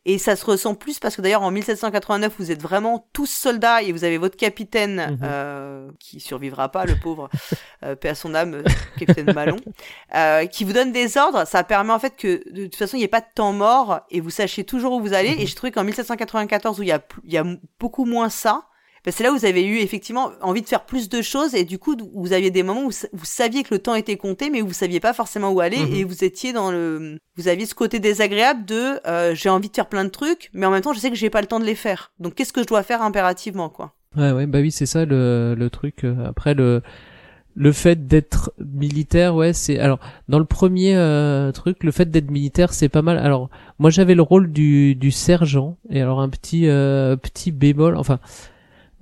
Et 0.04 0.18
ça 0.18 0.36
se 0.36 0.44
ressent 0.46 0.74
plus 0.74 0.98
parce 0.98 1.16
que 1.16 1.22
d'ailleurs 1.22 1.44
en 1.44 1.52
1789 1.52 2.34
vous 2.40 2.50
êtes 2.50 2.62
vraiment 2.62 3.08
tous 3.14 3.28
soldats 3.28 3.84
et 3.84 3.92
vous 3.92 4.04
avez 4.04 4.18
votre 4.18 4.36
capitaine 4.36 4.96
mhm. 4.96 5.20
euh, 5.22 5.92
qui 6.00 6.20
survivra 6.20 6.70
pas, 6.70 6.86
le 6.86 6.96
pauvre, 6.96 7.30
euh, 7.84 7.96
paix 7.96 8.10
à 8.10 8.16
son 8.16 8.34
âme, 8.34 8.64
capitaine 8.98 9.32
Malon, 9.32 9.58
euh, 10.16 10.48
qui 10.48 10.64
vous 10.64 10.74
donne 10.74 10.92
des 10.92 11.18
ordres. 11.18 11.46
Ça 11.46 11.64
permet 11.64 11.94
en 11.94 12.00
fait 12.00 12.16
que 12.16 12.42
de 12.52 12.64
toute 12.64 12.78
façon 12.78 12.98
il 12.98 13.02
n'y 13.02 13.06
ait 13.06 13.10
pas 13.10 13.22
de 13.22 13.28
temps 13.36 13.54
mort 13.54 14.02
et 14.10 14.22
vous 14.22 14.32
sachiez 14.32 14.64
toujours 14.64 14.94
où 14.94 15.02
vous 15.02 15.14
allez. 15.14 15.34
Et 15.34 15.42
mhm. 15.42 15.48
je 15.48 15.56
trouvais 15.56 15.72
qu'en 15.72 15.84
1794 15.84 16.80
où 16.80 16.84
il 16.84 16.90
y 16.90 16.92
a, 16.92 17.02
il 17.24 17.32
y 17.32 17.38
a 17.38 17.46
beaucoup 17.80 18.06
moins 18.06 18.30
ça, 18.30 18.64
ben, 19.04 19.12
c'est 19.12 19.24
là 19.24 19.32
où 19.32 19.38
vous 19.38 19.46
avez 19.46 19.66
eu 19.66 19.78
effectivement 19.78 20.32
envie 20.42 20.62
de 20.62 20.68
faire 20.68 20.86
plus 20.86 21.10
de 21.10 21.22
choses 21.22 21.56
et 21.56 21.64
du 21.64 21.80
coup 21.80 21.96
vous 22.14 22.34
aviez 22.34 22.52
des 22.52 22.64
moments 22.64 22.86
où 22.86 22.92
vous 23.14 23.26
saviez 23.26 23.64
que 23.64 23.74
le 23.74 23.80
temps 23.80 23.96
était 23.96 24.18
compté 24.18 24.50
mais 24.50 24.62
vous 24.62 24.74
saviez 24.74 25.00
pas 25.00 25.14
forcément 25.14 25.52
où 25.52 25.60
aller 25.60 25.80
mhm. 25.80 25.94
et 25.94 26.04
vous 26.04 26.24
étiez 26.24 26.54
dans 26.54 26.72
le 26.72 27.18
vous 27.38 27.48
aviez 27.48 27.66
ce 27.66 27.76
côté 27.76 28.00
désagréable 28.00 28.66
de 28.66 29.00
euh, 29.08 29.34
j'ai 29.34 29.50
envie 29.50 29.70
de 29.70 29.76
faire 29.76 29.90
plein 29.90 30.04
de 30.04 30.10
trucs 30.10 30.50
mais 30.54 30.66
en 30.66 30.72
même 30.72 30.82
temps 30.82 30.94
je 30.94 31.00
sais 31.00 31.10
que 31.10 31.16
j'ai 31.16 31.30
pas 31.30 31.42
le 31.42 31.48
temps 31.48 31.60
de 31.60 31.66
les 31.66 31.76
faire 31.76 32.12
donc 32.20 32.36
qu'est-ce 32.36 32.54
que 32.54 32.62
je 32.62 32.68
dois 32.68 32.84
faire 32.84 33.02
impérativement 33.02 33.70
quoi? 33.70 33.94
Ouais 34.16 34.32
ouais 34.32 34.46
bah 34.46 34.60
oui 34.60 34.72
c'est 34.72 34.86
ça 34.86 35.06
le 35.06 35.56
le 35.58 35.70
truc 35.70 36.04
euh, 36.04 36.26
après 36.28 36.54
le 36.54 36.82
le 37.56 37.72
fait 37.72 38.08
d'être 38.08 38.54
militaire, 38.60 39.36
ouais, 39.36 39.54
c'est 39.54 39.78
alors 39.80 40.00
dans 40.30 40.40
le 40.40 40.46
premier 40.46 40.96
euh, 40.96 41.52
truc, 41.52 41.84
le 41.84 41.92
fait 41.92 42.10
d'être 42.10 42.32
militaire, 42.32 42.74
c'est 42.74 42.90
pas 42.90 43.02
mal. 43.02 43.18
Alors 43.18 43.50
moi 43.80 43.90
j'avais 43.90 44.16
le 44.16 44.22
rôle 44.22 44.52
du, 44.52 44.96
du 44.96 45.12
sergent 45.12 45.78
et 45.90 46.02
alors 46.02 46.22
un 46.22 46.30
petit 46.30 46.68
euh, 46.68 47.16
petit 47.18 47.52
bémol, 47.52 47.98
enfin 47.98 48.20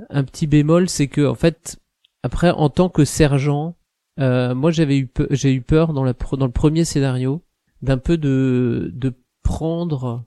un 0.09 0.23
petit 0.23 0.47
bémol, 0.47 0.89
c'est 0.89 1.07
que 1.07 1.25
en 1.25 1.35
fait, 1.35 1.79
après, 2.23 2.51
en 2.51 2.69
tant 2.69 2.89
que 2.89 3.05
sergent, 3.05 3.75
euh, 4.19 4.53
moi 4.53 4.71
j'avais 4.71 4.97
eu 4.97 5.09
j'ai 5.31 5.53
eu 5.53 5.61
peur 5.61 5.93
dans 5.93 6.03
la 6.03 6.13
dans 6.13 6.45
le 6.45 6.51
premier 6.51 6.83
scénario 6.85 7.41
d'un 7.81 7.97
peu 7.97 8.17
de 8.17 8.91
de 8.93 9.13
prendre 9.43 10.25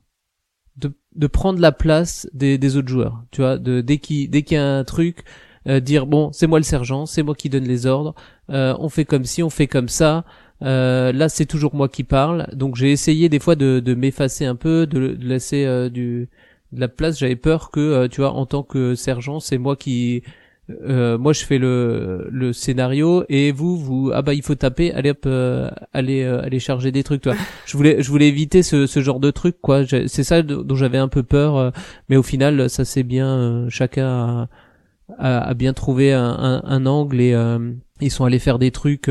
de, 0.76 0.92
de 1.14 1.26
prendre 1.26 1.60
la 1.60 1.72
place 1.72 2.28
des, 2.32 2.58
des 2.58 2.76
autres 2.76 2.88
joueurs. 2.88 3.22
Tu 3.30 3.42
vois, 3.42 3.58
de 3.58 3.80
dès 3.80 3.98
qu'il 3.98 4.30
dès 4.30 4.42
qu'il 4.42 4.56
y 4.56 4.60
a 4.60 4.78
un 4.78 4.84
truc, 4.84 5.24
euh, 5.68 5.80
dire 5.80 6.06
bon 6.06 6.32
c'est 6.32 6.46
moi 6.46 6.58
le 6.58 6.64
sergent, 6.64 7.06
c'est 7.06 7.22
moi 7.22 7.34
qui 7.34 7.48
donne 7.50 7.64
les 7.64 7.86
ordres, 7.86 8.14
euh, 8.50 8.74
on 8.78 8.88
fait 8.88 9.04
comme 9.04 9.24
ci, 9.24 9.42
on 9.42 9.50
fait 9.50 9.66
comme 9.66 9.88
ça. 9.88 10.24
Euh, 10.62 11.12
là 11.12 11.28
c'est 11.28 11.46
toujours 11.46 11.74
moi 11.74 11.88
qui 11.88 12.04
parle, 12.04 12.46
donc 12.52 12.76
j'ai 12.76 12.92
essayé 12.92 13.28
des 13.28 13.40
fois 13.40 13.56
de, 13.56 13.80
de 13.80 13.94
m'effacer 13.94 14.44
un 14.44 14.54
peu, 14.54 14.86
de, 14.86 15.08
de 15.14 15.26
laisser 15.26 15.64
euh, 15.64 15.88
du 15.90 16.28
de 16.72 16.80
la 16.80 16.88
place, 16.88 17.18
j'avais 17.18 17.36
peur 17.36 17.70
que, 17.70 17.80
euh, 17.80 18.08
tu 18.08 18.20
vois, 18.20 18.32
en 18.32 18.46
tant 18.46 18.62
que 18.62 18.94
sergent, 18.94 19.40
c'est 19.40 19.58
moi 19.58 19.76
qui, 19.76 20.22
euh, 20.70 21.18
moi 21.18 21.32
je 21.32 21.44
fais 21.44 21.58
le, 21.58 22.28
le 22.30 22.52
scénario 22.52 23.24
et 23.28 23.52
vous, 23.52 23.76
vous, 23.76 24.10
ah 24.14 24.22
bah 24.22 24.32
il 24.34 24.42
faut 24.42 24.54
taper, 24.54 24.92
allez 24.92 25.10
hop, 25.10 25.24
euh, 25.26 25.70
allez, 25.92 26.24
allez 26.24 26.58
charger 26.60 26.90
des 26.92 27.02
trucs, 27.02 27.22
toi. 27.22 27.34
je 27.66 27.76
voulais, 27.76 28.02
je 28.02 28.08
voulais 28.10 28.28
éviter 28.28 28.62
ce, 28.62 28.86
ce 28.86 29.00
genre 29.00 29.20
de 29.20 29.30
truc, 29.30 29.56
quoi. 29.60 29.84
C'est 29.86 30.24
ça 30.24 30.42
dont 30.42 30.74
j'avais 30.74 30.98
un 30.98 31.08
peu 31.08 31.22
peur, 31.22 31.72
mais 32.08 32.16
au 32.16 32.22
final, 32.22 32.70
ça 32.70 32.84
c'est 32.84 33.02
bien, 33.02 33.66
chacun 33.68 34.48
a, 35.18 35.48
a, 35.48 35.54
bien 35.54 35.74
trouvé 35.74 36.12
un, 36.12 36.24
un, 36.24 36.62
un 36.64 36.86
angle 36.86 37.20
et 37.20 37.36
ils 38.00 38.10
sont 38.10 38.24
allés 38.24 38.38
faire 38.38 38.58
des 38.58 38.70
trucs 38.70 39.10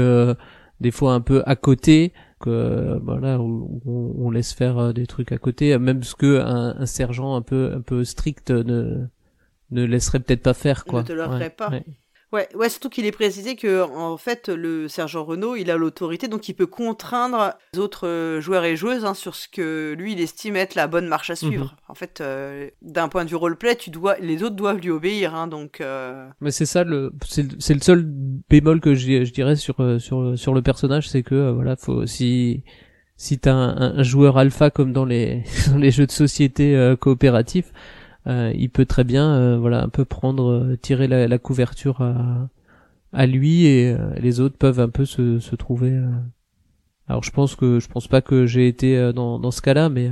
des 0.79 0.91
fois 0.91 1.13
un 1.13 1.21
peu 1.21 1.43
à 1.45 1.55
côté 1.55 2.11
que 2.41 2.99
voilà 3.03 3.39
où, 3.39 3.81
on, 3.85 4.31
laisse 4.31 4.53
faire 4.53 4.77
euh, 4.77 4.93
des 4.93 5.07
trucs 5.07 5.31
à 5.31 5.37
côté 5.37 5.77
même 5.77 6.03
ce 6.03 6.15
que 6.15 6.39
un, 6.41 6.85
sergent 6.85 7.35
un 7.35 7.41
peu 7.41 7.71
un 7.73 7.81
peu 7.81 8.03
strict 8.03 8.51
ne 8.51 9.05
ne 9.71 9.83
laisserait 9.85 10.19
peut-être 10.19 10.43
pas 10.43 10.53
faire 10.53 10.83
quoi. 10.83 11.01
Ne 11.01 11.07
te 11.07 11.13
le 11.13 11.49
pas. 11.49 11.69
Ouais, 11.69 11.85
ouais, 12.31 12.69
surtout 12.69 12.89
qu'il 12.89 13.05
est 13.05 13.11
précisé 13.11 13.55
que 13.55 13.83
en 13.83 14.17
fait 14.17 14.47
le 14.47 14.87
sergent 14.87 15.23
Renault, 15.23 15.55
il 15.55 15.69
a 15.69 15.77
l'autorité, 15.77 16.27
donc 16.27 16.47
il 16.47 16.53
peut 16.53 16.65
contraindre 16.65 17.53
les 17.73 17.79
autres 17.79 18.07
euh, 18.07 18.41
joueurs 18.41 18.63
et 18.63 18.75
joueuses 18.75 19.05
hein, 19.05 19.13
sur 19.13 19.35
ce 19.35 19.47
que 19.47 19.93
lui 19.97 20.13
il 20.13 20.21
estime 20.21 20.55
être 20.55 20.75
la 20.75 20.87
bonne 20.87 21.07
marche 21.07 21.29
à 21.29 21.35
suivre. 21.35 21.65
Mhm. 21.65 21.89
En 21.89 21.93
fait, 21.93 22.21
euh, 22.21 22.69
d'un 22.81 23.09
point 23.09 23.25
de 23.25 23.29
vue 23.29 23.35
roleplay, 23.35 23.75
tu 23.75 23.89
dois, 23.89 24.17
les 24.19 24.43
autres 24.43 24.55
doivent 24.55 24.79
lui 24.79 24.91
obéir, 24.91 25.35
hein, 25.35 25.47
donc. 25.47 25.81
Euh... 25.81 26.27
Mais 26.39 26.51
c'est 26.51 26.65
ça 26.65 26.83
le, 26.83 27.13
c'est 27.27 27.73
le 27.73 27.81
seul 27.81 28.03
bémol 28.05 28.79
que 28.79 28.95
je, 28.95 29.29
dirais 29.31 29.55
sur 29.55 29.81
euh, 29.81 29.99
sur 29.99 30.37
sur 30.37 30.53
le 30.53 30.61
personnage, 30.61 31.09
c'est 31.09 31.23
que 31.23 31.51
voilà, 31.51 31.75
faut 31.75 32.05
si 32.05 32.63
si 33.17 33.39
t'as 33.39 33.53
un, 33.53 33.97
un 33.97 34.03
joueur 34.03 34.37
alpha 34.37 34.69
comme 34.69 34.93
dans 34.93 35.05
les 35.05 35.43
dans 35.69 35.77
les 35.77 35.91
jeux 35.91 36.07
de 36.07 36.11
société 36.11 36.95
coopératifs 36.99 37.71
euh, 37.73 38.00
il 38.25 38.69
peut 38.69 38.85
très 38.85 39.03
bien 39.03 39.33
euh, 39.33 39.57
voilà 39.57 39.81
un 39.83 39.89
peu 39.89 40.05
prendre 40.05 40.51
euh, 40.51 40.77
tirer 40.77 41.07
la, 41.07 41.27
la 41.27 41.37
couverture 41.39 42.01
à, 42.01 42.49
à 43.13 43.25
lui 43.25 43.65
et 43.65 43.95
les 44.17 44.39
autres 44.39 44.57
peuvent 44.57 44.79
un 44.79 44.89
peu 44.89 45.05
se, 45.05 45.39
se 45.39 45.55
trouver 45.55 45.99
alors 47.07 47.23
je 47.23 47.31
pense 47.31 47.55
que 47.55 47.79
je 47.79 47.87
pense 47.87 48.07
pas 48.07 48.21
que 48.21 48.45
j'ai 48.45 48.67
été 48.67 49.11
dans, 49.13 49.39
dans 49.39 49.51
ce 49.51 49.61
cas-là 49.61 49.89
mais 49.89 50.09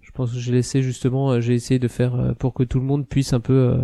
je 0.00 0.10
pense 0.12 0.32
que 0.32 0.38
j'ai 0.38 0.52
laissé 0.52 0.82
justement 0.82 1.40
j'ai 1.40 1.54
essayé 1.54 1.78
de 1.78 1.88
faire 1.88 2.34
pour 2.38 2.54
que 2.54 2.62
tout 2.62 2.78
le 2.78 2.86
monde 2.86 3.06
puisse 3.06 3.32
un 3.34 3.40
peu 3.40 3.76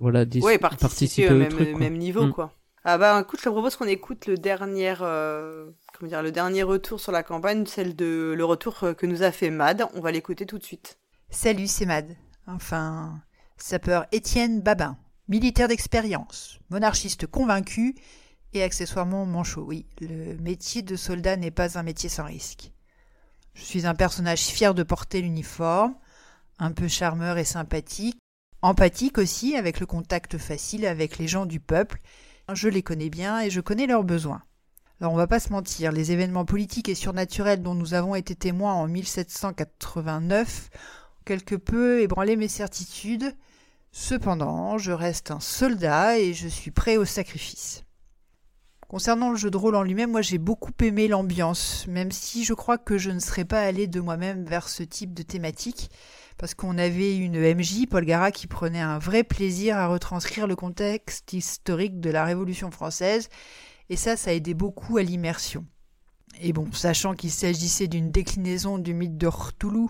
voilà 0.00 0.24
participer, 0.24 0.58
participer, 0.58 1.30
au 1.30 1.36
même, 1.36 1.78
même 1.78 1.98
niveau 1.98 2.26
mm. 2.26 2.32
quoi. 2.32 2.52
Ah 2.84 2.98
bah 2.98 3.20
écoute 3.20 3.38
je 3.38 3.44
te 3.44 3.48
propose 3.50 3.76
qu'on 3.76 3.86
écoute 3.86 4.26
le 4.26 4.36
dernier 4.38 4.94
comment 4.98 6.08
dire 6.08 6.22
le 6.22 6.32
dernier 6.32 6.64
retour 6.64 6.98
sur 6.98 7.12
la 7.12 7.22
campagne 7.22 7.64
celle 7.66 7.94
de 7.94 8.34
le 8.36 8.44
retour 8.44 8.74
que 8.96 9.06
nous 9.06 9.22
a 9.22 9.30
fait 9.30 9.50
Mad. 9.50 9.84
On 9.94 10.00
va 10.00 10.10
l'écouter 10.10 10.46
tout 10.46 10.58
de 10.58 10.64
suite 10.64 10.98
Salut, 11.30 11.66
c'est 11.66 11.84
Mad. 11.84 12.16
Enfin, 12.46 13.20
sapeur 13.58 14.06
Étienne 14.12 14.62
Babin, 14.62 14.96
militaire 15.28 15.68
d'expérience, 15.68 16.58
monarchiste 16.70 17.26
convaincu 17.26 17.94
et 18.54 18.62
accessoirement 18.62 19.26
manchot. 19.26 19.62
Oui, 19.62 19.86
le 20.00 20.36
métier 20.38 20.80
de 20.80 20.96
soldat 20.96 21.36
n'est 21.36 21.50
pas 21.50 21.78
un 21.78 21.82
métier 21.82 22.08
sans 22.08 22.24
risque. 22.24 22.72
Je 23.52 23.62
suis 23.62 23.86
un 23.86 23.94
personnage 23.94 24.40
fier 24.40 24.72
de 24.74 24.82
porter 24.82 25.20
l'uniforme, 25.20 25.94
un 26.58 26.72
peu 26.72 26.88
charmeur 26.88 27.36
et 27.36 27.44
sympathique, 27.44 28.18
empathique 28.62 29.18
aussi 29.18 29.54
avec 29.54 29.80
le 29.80 29.86
contact 29.86 30.38
facile 30.38 30.86
avec 30.86 31.18
les 31.18 31.28
gens 31.28 31.44
du 31.44 31.60
peuple. 31.60 32.00
Je 32.52 32.68
les 32.68 32.82
connais 32.82 33.10
bien 33.10 33.40
et 33.40 33.50
je 33.50 33.60
connais 33.60 33.86
leurs 33.86 34.04
besoins. 34.04 34.42
Alors 35.00 35.12
on 35.12 35.16
va 35.16 35.26
pas 35.26 35.40
se 35.40 35.52
mentir, 35.52 35.92
les 35.92 36.10
événements 36.10 36.46
politiques 36.46 36.88
et 36.88 36.94
surnaturels 36.94 37.62
dont 37.62 37.74
nous 37.74 37.92
avons 37.92 38.14
été 38.14 38.34
témoins 38.34 38.72
en 38.72 38.88
1789 38.88 40.70
quelque 41.28 41.56
peu 41.56 42.00
ébranler 42.00 42.36
mes 42.36 42.48
certitudes. 42.48 43.36
Cependant, 43.92 44.78
je 44.78 44.92
reste 44.92 45.30
un 45.30 45.40
soldat 45.40 46.18
et 46.18 46.32
je 46.32 46.48
suis 46.48 46.70
prêt 46.70 46.96
au 46.96 47.04
sacrifice. 47.04 47.84
Concernant 48.88 49.30
le 49.30 49.36
jeu 49.36 49.50
de 49.50 49.56
rôle 49.58 49.76
en 49.76 49.82
lui-même, 49.82 50.10
moi 50.10 50.22
j'ai 50.22 50.38
beaucoup 50.38 50.72
aimé 50.80 51.06
l'ambiance, 51.06 51.86
même 51.86 52.10
si 52.10 52.44
je 52.44 52.54
crois 52.54 52.78
que 52.78 52.96
je 52.96 53.10
ne 53.10 53.18
serais 53.18 53.44
pas 53.44 53.60
allée 53.60 53.86
de 53.86 54.00
moi-même 54.00 54.46
vers 54.46 54.70
ce 54.70 54.82
type 54.82 55.12
de 55.12 55.22
thématique, 55.22 55.90
parce 56.38 56.54
qu'on 56.54 56.78
avait 56.78 57.18
une 57.18 57.38
MJ, 57.38 57.86
Paul 57.90 58.06
Gara, 58.06 58.32
qui 58.32 58.46
prenait 58.46 58.80
un 58.80 58.98
vrai 58.98 59.22
plaisir 59.22 59.76
à 59.76 59.88
retranscrire 59.88 60.46
le 60.46 60.56
contexte 60.56 61.34
historique 61.34 62.00
de 62.00 62.08
la 62.08 62.24
Révolution 62.24 62.70
française, 62.70 63.28
et 63.90 63.96
ça, 63.96 64.16
ça 64.16 64.30
a 64.30 64.32
aidé 64.32 64.54
beaucoup 64.54 64.96
à 64.96 65.02
l'immersion. 65.02 65.66
Et 66.40 66.54
bon, 66.54 66.72
sachant 66.72 67.12
qu'il 67.14 67.30
s'agissait 67.30 67.88
d'une 67.88 68.10
déclinaison 68.10 68.78
du 68.78 68.94
mythe 68.94 69.18
de 69.18 69.28
Cthulhu, 69.28 69.88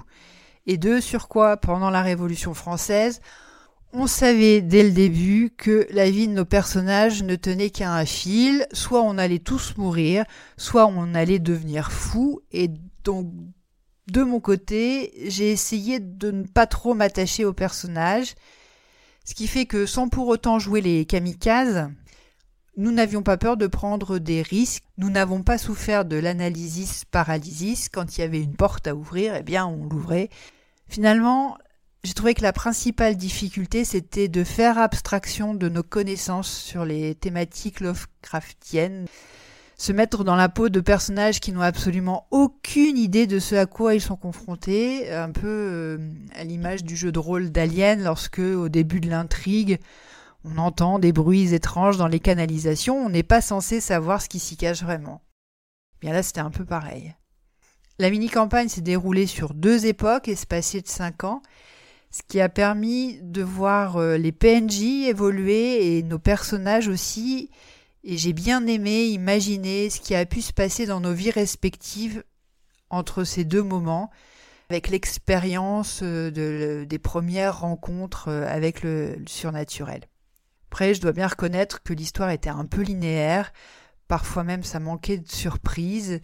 et 0.68 0.76
de 0.76 1.00
sur 1.00 1.28
quoi, 1.28 1.56
pendant 1.56 1.90
la 1.90 2.02
Révolution 2.02 2.52
française, 2.52 3.20
on 3.94 4.06
savait 4.06 4.60
dès 4.60 4.82
le 4.82 4.90
début 4.90 5.50
que 5.56 5.86
la 5.90 6.10
vie 6.10 6.28
de 6.28 6.34
nos 6.34 6.44
personnages 6.44 7.22
ne 7.22 7.36
tenait 7.36 7.70
qu'à 7.70 7.94
un 7.94 8.04
fil, 8.04 8.66
soit 8.72 9.02
on 9.02 9.16
allait 9.16 9.38
tous 9.38 9.78
mourir, 9.78 10.26
soit 10.58 10.86
on 10.86 11.14
allait 11.14 11.38
devenir 11.38 11.90
fou, 11.90 12.42
et 12.52 12.70
donc 13.02 13.32
de 14.08 14.22
mon 14.22 14.40
côté, 14.40 15.12
j'ai 15.28 15.50
essayé 15.50 16.00
de 16.00 16.30
ne 16.30 16.44
pas 16.44 16.66
trop 16.66 16.92
m'attacher 16.92 17.46
aux 17.46 17.54
personnages, 17.54 18.34
ce 19.24 19.34
qui 19.34 19.46
fait 19.46 19.64
que 19.64 19.86
sans 19.86 20.10
pour 20.10 20.28
autant 20.28 20.58
jouer 20.58 20.82
les 20.82 21.06
kamikazes, 21.06 21.88
nous 22.76 22.92
n'avions 22.92 23.22
pas 23.22 23.38
peur 23.38 23.56
de 23.56 23.66
prendre 23.66 24.18
des 24.18 24.42
risques, 24.42 24.84
nous 24.98 25.10
n'avons 25.10 25.42
pas 25.42 25.56
souffert 25.56 26.04
de 26.04 26.16
l'analysis 26.16 27.06
paralysis, 27.06 27.88
quand 27.88 28.16
il 28.16 28.20
y 28.20 28.24
avait 28.24 28.42
une 28.42 28.54
porte 28.54 28.86
à 28.86 28.94
ouvrir, 28.94 29.34
eh 29.34 29.42
bien 29.42 29.66
on 29.66 29.86
l'ouvrait. 29.86 30.28
Finalement, 30.89 31.59
j'ai 32.05 32.14
trouvé 32.14 32.34
que 32.34 32.43
la 32.43 32.53
principale 32.53 33.16
difficulté, 33.16 33.84
c'était 33.84 34.28
de 34.28 34.45
faire 34.45 34.78
abstraction 34.78 35.55
de 35.55 35.68
nos 35.68 35.82
connaissances 35.82 36.51
sur 36.51 36.84
les 36.84 37.14
thématiques 37.14 37.80
Lovecraftiennes, 37.80 39.07
se 39.76 39.93
mettre 39.93 40.24
dans 40.24 40.34
la 40.34 40.49
peau 40.49 40.68
de 40.68 40.80
personnages 40.80 41.41
qui 41.41 41.53
n'ont 41.53 41.61
absolument 41.61 42.26
aucune 42.30 42.97
idée 42.97 43.26
de 43.26 43.39
ce 43.39 43.55
à 43.55 43.66
quoi 43.66 43.95
ils 43.95 44.01
sont 44.01 44.16
confrontés, 44.16 45.12
un 45.12 45.30
peu 45.30 45.47
euh, 45.47 45.99
à 46.34 46.45
l'image 46.45 46.82
du 46.82 46.97
jeu 46.97 47.12
de 47.12 47.18
rôle 47.18 47.51
d'Alien, 47.51 48.03
lorsque, 48.03 48.41
au 48.41 48.68
début 48.68 49.01
de 49.01 49.09
l'intrigue, 49.09 49.78
on 50.45 50.59
entend 50.59 50.99
des 50.99 51.12
bruits 51.12 51.55
étranges 51.55 51.97
dans 51.97 52.09
les 52.09 52.20
canalisations, 52.20 52.97
on 52.97 53.11
n'est 53.11 53.22
pas 53.22 53.41
censé 53.41 53.80
savoir 53.80 54.22
ce 54.22 54.28
qui 54.28 54.39
s'y 54.39 54.57
cache 54.57 54.82
vraiment. 54.82 55.22
Bien 56.01 56.12
là, 56.12 56.22
c'était 56.22 56.41
un 56.41 56.51
peu 56.51 56.64
pareil. 56.64 57.14
La 58.01 58.11
mini-campagne 58.11 58.68
s'est 58.68 58.80
déroulée 58.80 59.26
sur 59.26 59.55
deux 59.55 59.86
époques, 59.86 60.28
espacées 60.28 60.80
de 60.80 60.86
cinq 60.86 61.24
ans, 61.24 61.42
ce 62.12 62.22
qui 62.28 62.40
a 62.40 62.49
permis 62.49 63.18
de 63.22 63.42
voir 63.42 63.96
euh, 63.96 64.16
les 64.16 64.30
PNJ 64.30 65.09
évoluer 65.09 65.99
et 65.99 66.05
nos 66.05 66.20
personnages 66.20 66.86
aussi. 66.86 67.51
Et 68.05 68.16
j'ai 68.16 68.32
bien 68.32 68.68
aimé 68.68 69.07
imaginer 69.07 69.90
ce 69.90 70.01
qui 70.01 70.14
a 70.14 70.24
pu 70.26 70.42
se 70.42 70.53
passer 70.53 70.86
dans 70.86 71.01
nos 71.01 71.12
vies 71.12 71.32
respectives 71.32 72.22
entre 72.88 73.24
ces 73.24 73.44
deux 73.44 73.64
moments, 73.64 74.11
avec 74.70 74.90
l'expérience 74.90 76.01
euh, 76.05 76.84
des 76.84 76.99
premières 77.01 77.61
rencontres 77.61 78.28
euh, 78.28 78.46
avec 78.46 78.84
le, 78.84 79.16
le 79.16 79.26
surnaturel. 79.26 80.03
Après, 80.70 80.94
je 80.94 81.01
dois 81.01 81.12
bien 81.12 81.26
reconnaître 81.26 81.82
que 81.82 81.94
l'histoire 81.94 82.30
était 82.30 82.49
un 82.49 82.64
peu 82.64 82.82
linéaire, 82.82 83.53
parfois 84.07 84.44
même 84.44 84.62
ça 84.62 84.78
manquait 84.78 85.18
de 85.18 85.28
surprises 85.28 86.20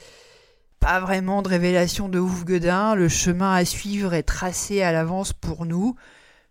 pas 0.84 1.00
vraiment 1.00 1.40
de 1.40 1.48
révélation 1.48 2.10
de 2.10 2.18
ouf 2.18 2.44
guedin, 2.44 2.94
le 2.94 3.08
chemin 3.08 3.54
à 3.54 3.64
suivre 3.64 4.12
est 4.12 4.22
tracé 4.22 4.82
à 4.82 4.92
l'avance 4.92 5.32
pour 5.32 5.64
nous, 5.64 5.96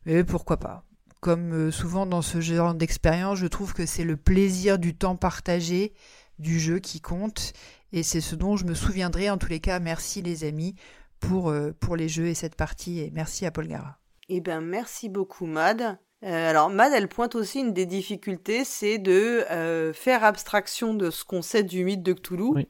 mais 0.07 0.23
pourquoi 0.23 0.57
pas. 0.57 0.83
Comme 1.19 1.53
euh, 1.53 1.71
souvent 1.71 2.07
dans 2.07 2.23
ce 2.23 2.41
genre 2.41 2.73
d'expérience, 2.73 3.37
je 3.37 3.45
trouve 3.45 3.75
que 3.75 3.85
c'est 3.85 4.03
le 4.03 4.17
plaisir 4.17 4.79
du 4.79 4.95
temps 4.95 5.15
partagé 5.15 5.93
du 6.39 6.59
jeu 6.59 6.79
qui 6.79 6.99
compte, 6.99 7.53
et 7.91 8.01
c'est 8.01 8.21
ce 8.21 8.33
dont 8.35 8.57
je 8.57 8.65
me 8.65 8.73
souviendrai. 8.73 9.29
En 9.29 9.37
tous 9.37 9.49
les 9.49 9.59
cas, 9.59 9.77
merci 9.79 10.23
les 10.23 10.45
amis 10.45 10.73
pour, 11.19 11.51
euh, 11.51 11.71
pour 11.79 11.95
les 11.95 12.09
jeux 12.09 12.25
et 12.25 12.33
cette 12.33 12.55
partie, 12.55 13.01
et 13.01 13.11
merci 13.13 13.45
à 13.45 13.51
Paul 13.51 13.67
Gara. 13.67 13.99
Eh 14.29 14.41
bien, 14.41 14.61
merci 14.61 15.09
beaucoup, 15.09 15.45
Mad. 15.45 15.99
Euh, 16.23 16.49
alors, 16.49 16.71
Mad, 16.71 16.91
elle 16.91 17.07
pointe 17.07 17.35
aussi 17.35 17.59
une 17.59 17.73
des 17.73 17.85
difficultés, 17.85 18.63
c'est 18.65 18.97
de 18.97 19.45
faire 19.93 20.23
abstraction 20.23 20.95
de 20.95 21.11
ce 21.11 21.23
qu'on 21.23 21.43
sait 21.43 21.61
du 21.61 21.83
mythe 21.83 22.01
de 22.01 22.13
Cthulhu. 22.13 22.49
Oui 22.55 22.67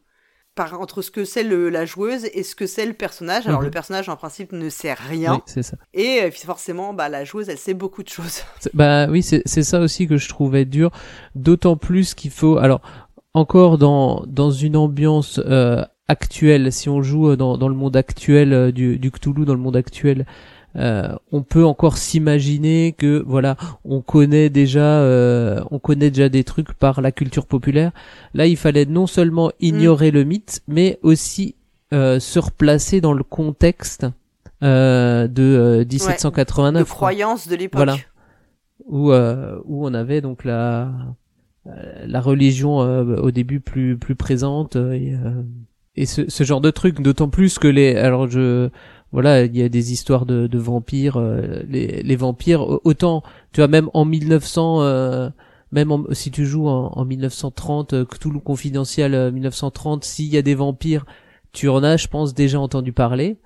par, 0.56 0.80
entre 0.80 1.02
ce 1.02 1.10
que 1.12 1.26
c'est 1.26 1.44
la 1.44 1.86
joueuse 1.86 2.26
et 2.34 2.44
ce 2.44 2.56
que 2.56 2.68
c'est 2.68 2.86
le 2.86 2.94
personnage. 2.94 3.48
Alors, 3.48 3.60
Mhm. 3.62 3.66
le 3.66 3.72
personnage, 3.72 4.10
en 4.10 4.16
principe, 4.16 4.52
ne 4.52 4.70
sait 4.70 4.94
rien. 4.94 5.34
Oui, 5.36 5.40
c'est 5.46 5.64
ça. 5.64 5.78
Et 5.94 6.22
euh, 6.24 6.32
forcément, 6.32 6.94
bah, 6.94 7.10
la 7.10 7.24
joueuse, 7.24 7.50
elle 7.50 7.58
sait 7.58 7.74
beaucoup 7.74 8.04
de 8.04 8.10
choses. 8.10 8.42
Bah 8.74 9.08
oui, 9.10 9.24
c'est 9.24 9.42
c'est 9.46 9.64
ça 9.64 9.80
aussi 9.80 10.08
que 10.08 10.18
je 10.18 10.30
trouvais 10.30 10.66
dur, 10.66 10.92
d'autant 11.36 11.76
plus 11.78 12.14
qu'il 12.14 12.32
faut 12.32 12.58
alors 12.58 12.82
encore 13.34 13.78
dans 13.78 14.24
dans 14.28 14.52
une 14.52 14.78
ambiance 14.78 15.40
euh, 15.46 15.84
actuelle, 16.08 16.72
si 16.72 16.90
on 16.90 17.02
joue 17.02 17.30
euh, 17.32 17.36
dans 17.36 17.58
dans 17.58 17.68
le 17.70 17.76
monde 17.76 17.96
actuel 17.96 18.54
euh, 18.54 18.72
du 18.72 19.00
du 19.00 19.10
Cthulhu 19.12 19.46
dans 19.46 19.54
le 19.54 19.60
monde 19.60 19.76
actuel, 19.76 20.26
euh, 20.76 21.16
on 21.32 21.44
peut 21.44 21.66
encore 21.66 21.98
s'imaginer 21.98 22.94
que 22.98 23.24
voilà, 23.26 23.56
on 23.86 24.02
connaît 24.02 24.50
déjà 24.50 25.00
euh, 25.02 25.64
on 25.72 25.80
connaît 25.80 26.10
déjà 26.10 26.30
des 26.30 26.44
trucs 26.44 26.74
par 26.74 27.02
la 27.02 27.12
culture 27.12 27.46
populaire. 27.46 27.92
Là, 28.34 28.48
il 28.48 28.58
fallait 28.58 28.86
non 28.86 29.06
seulement 29.08 29.52
ignorer 29.60 30.10
le 30.12 30.24
mythe, 30.24 30.62
mais 30.68 31.00
aussi 31.04 31.56
euh, 31.94 32.20
se 32.20 32.40
replacer 32.40 33.02
dans 33.02 33.14
le 33.14 33.24
contexte 33.24 34.08
euh, 34.64 35.28
de 35.28 35.44
euh, 35.44 35.86
1789. 35.86 36.84
de 36.84 36.90
croyances 36.90 37.48
de 37.48 37.56
l'époque. 37.56 37.78
Voilà. 37.78 37.98
où 38.88 39.12
euh, 39.12 39.60
où 39.66 39.86
on 39.86 39.94
avait 39.94 40.22
donc 40.22 40.44
la 40.44 40.92
la 42.06 42.20
religion 42.20 42.82
euh, 42.82 43.16
au 43.22 43.32
début 43.32 43.62
plus 43.62 43.98
plus 43.98 44.16
présente 44.16 44.76
euh, 44.76 44.92
et, 44.94 45.14
et 45.96 46.06
ce, 46.06 46.30
ce 46.30 46.44
genre 46.44 46.60
de 46.60 46.72
truc 46.72 47.02
d'autant 47.02 47.30
plus 47.30 47.58
que 47.58 47.70
les 47.70 47.96
alors 47.96 48.28
je 48.30 48.70
voilà 49.14 49.44
il 49.46 49.56
y 49.56 49.62
a 49.64 49.70
des 49.70 49.94
histoires 49.94 50.26
de, 50.26 50.48
de 50.48 50.58
vampires 50.60 51.16
euh, 51.18 51.64
les, 51.70 52.04
les 52.04 52.16
vampires 52.18 52.62
au- 52.62 52.82
autant 52.84 53.24
tu 53.54 53.62
vois 53.62 53.70
même 53.70 53.90
en 53.94 54.04
1900 54.06 54.82
euh, 54.82 55.30
même 55.72 55.92
en- 55.92 56.04
si 56.12 56.30
tu 56.32 56.46
joues 56.46 56.68
en, 56.68 56.92
en 56.94 57.06
1930 57.06 57.94
euh, 57.94 58.06
Cthulhu 58.06 58.42
confidentiel 58.42 59.14
euh, 59.16 59.32
1930 59.32 60.04
s'il 60.04 60.26
y 60.28 60.38
a 60.38 60.42
des 60.42 60.56
vampires 60.56 61.06
tu 61.54 61.70
en 61.70 61.84
as 61.84 61.96
je 61.98 62.08
pense 62.08 62.34
déjà 62.34 62.60
entendu 62.60 62.92
parler 62.92 63.38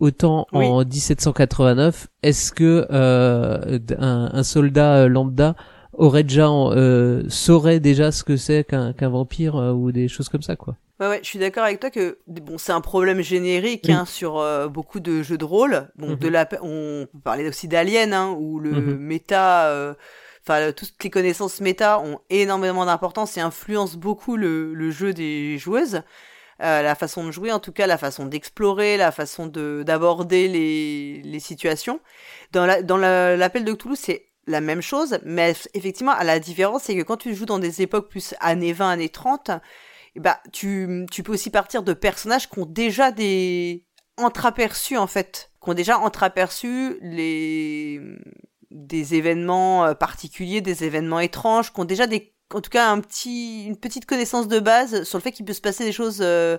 autant 0.00 0.46
Oui. 0.52 0.64
en 0.66 0.84
1789 0.84 2.08
est-ce 2.22 2.52
que 2.52 2.86
euh, 2.90 3.78
un, 3.98 4.30
un 4.32 4.42
soldat 4.42 4.96
euh, 5.04 5.08
lambda 5.08 5.56
aurait 5.94 6.22
déjà 6.24 6.48
euh, 6.50 7.24
saurait 7.28 7.80
déjà 7.80 8.12
ce 8.12 8.22
que 8.22 8.36
c'est 8.36 8.64
qu'un 8.64 8.92
vampire 9.08 9.56
euh, 9.56 9.72
ou 9.72 9.92
des 9.92 10.08
choses 10.08 10.28
comme 10.28 10.42
ça 10.42 10.54
quoi 10.56 10.76
Ouais, 10.98 11.08
ouais, 11.08 11.20
je 11.22 11.28
suis 11.28 11.38
d'accord 11.38 11.64
avec 11.64 11.78
toi 11.80 11.90
que 11.90 12.18
bon, 12.26 12.56
c'est 12.56 12.72
un 12.72 12.80
problème 12.80 13.20
générique 13.20 13.88
Oui. 13.88 13.90
hein, 13.90 14.06
sur 14.06 14.38
euh, 14.38 14.66
beaucoup 14.68 14.98
de 14.98 15.22
jeux 15.22 15.36
de 15.36 15.44
rôle. 15.44 15.90
Bon, 15.96 16.12
Mhm. 16.12 16.16
de 16.16 16.28
la, 16.28 16.48
on 16.62 17.06
peut 17.12 17.18
parler 17.22 17.46
aussi 17.48 17.68
d'Alien, 17.68 18.14
hein, 18.14 18.34
où 18.38 18.58
le 18.60 18.70
Mhm. 18.70 18.98
méta, 18.98 19.66
euh, 19.68 19.92
enfin 20.42 20.72
toutes 20.72 20.94
les 21.04 21.10
connaissances 21.10 21.60
méta 21.60 21.98
ont 22.00 22.20
énormément 22.30 22.86
d'importance 22.86 23.36
et 23.36 23.40
influencent 23.40 23.98
beaucoup 23.98 24.36
le, 24.36 24.72
le 24.72 24.90
jeu 24.90 25.12
des 25.12 25.58
joueuses. 25.58 26.00
Euh, 26.62 26.82
la 26.82 26.94
façon 26.94 27.24
de 27.26 27.32
jouer, 27.32 27.52
en 27.52 27.60
tout 27.60 27.72
cas, 27.72 27.86
la 27.86 27.98
façon 27.98 28.26
d'explorer, 28.26 28.96
la 28.96 29.12
façon 29.12 29.46
de 29.46 29.82
d'aborder 29.86 30.48
les, 30.48 31.22
les 31.22 31.40
situations. 31.40 32.00
Dans 32.52 32.66
la, 32.66 32.82
dans 32.82 32.96
la- 32.98 33.36
l'appel 33.36 33.64
de 33.64 33.72
Cthulhu, 33.74 33.96
c'est 33.96 34.26
la 34.46 34.60
même 34.60 34.82
chose, 34.82 35.18
mais 35.24 35.54
effectivement, 35.74 36.12
à 36.12 36.24
la 36.24 36.38
différence, 36.40 36.84
c'est 36.84 36.96
que 36.96 37.02
quand 37.02 37.16
tu 37.18 37.34
joues 37.34 37.46
dans 37.46 37.58
des 37.58 37.82
époques 37.82 38.08
plus 38.10 38.34
années 38.40 38.72
20, 38.72 38.90
années 38.90 39.08
30, 39.10 39.50
eh 39.50 39.60
bah, 40.18 40.40
tu, 40.52 41.06
tu 41.10 41.22
peux 41.22 41.32
aussi 41.32 41.50
partir 41.50 41.82
de 41.82 41.92
personnages 41.92 42.48
qui 42.48 42.58
ont 42.58 42.66
déjà 42.66 43.10
des 43.10 43.84
entreaperçus, 44.16 44.96
en 44.96 45.06
fait, 45.06 45.50
qui 45.62 45.70
ont 45.70 45.74
déjà 45.74 45.98
entreaperçu 45.98 46.98
les, 47.02 48.00
des 48.70 49.14
événements 49.14 49.84
euh, 49.84 49.94
particuliers, 49.94 50.60
des 50.60 50.84
événements 50.84 51.20
étranges, 51.20 51.72
qui 51.72 51.80
ont 51.80 51.84
déjà 51.84 52.06
des, 52.06 52.34
en 52.54 52.60
tout 52.60 52.70
cas, 52.70 52.88
un 52.88 53.00
petit, 53.00 53.64
une 53.64 53.76
petite 53.76 54.06
connaissance 54.06 54.48
de 54.48 54.58
base 54.58 55.04
sur 55.04 55.18
le 55.18 55.22
fait 55.22 55.32
qu'il 55.32 55.44
peut 55.44 55.52
se 55.52 55.60
passer 55.60 55.84
des 55.84 55.92
choses 55.92 56.18
euh, 56.20 56.56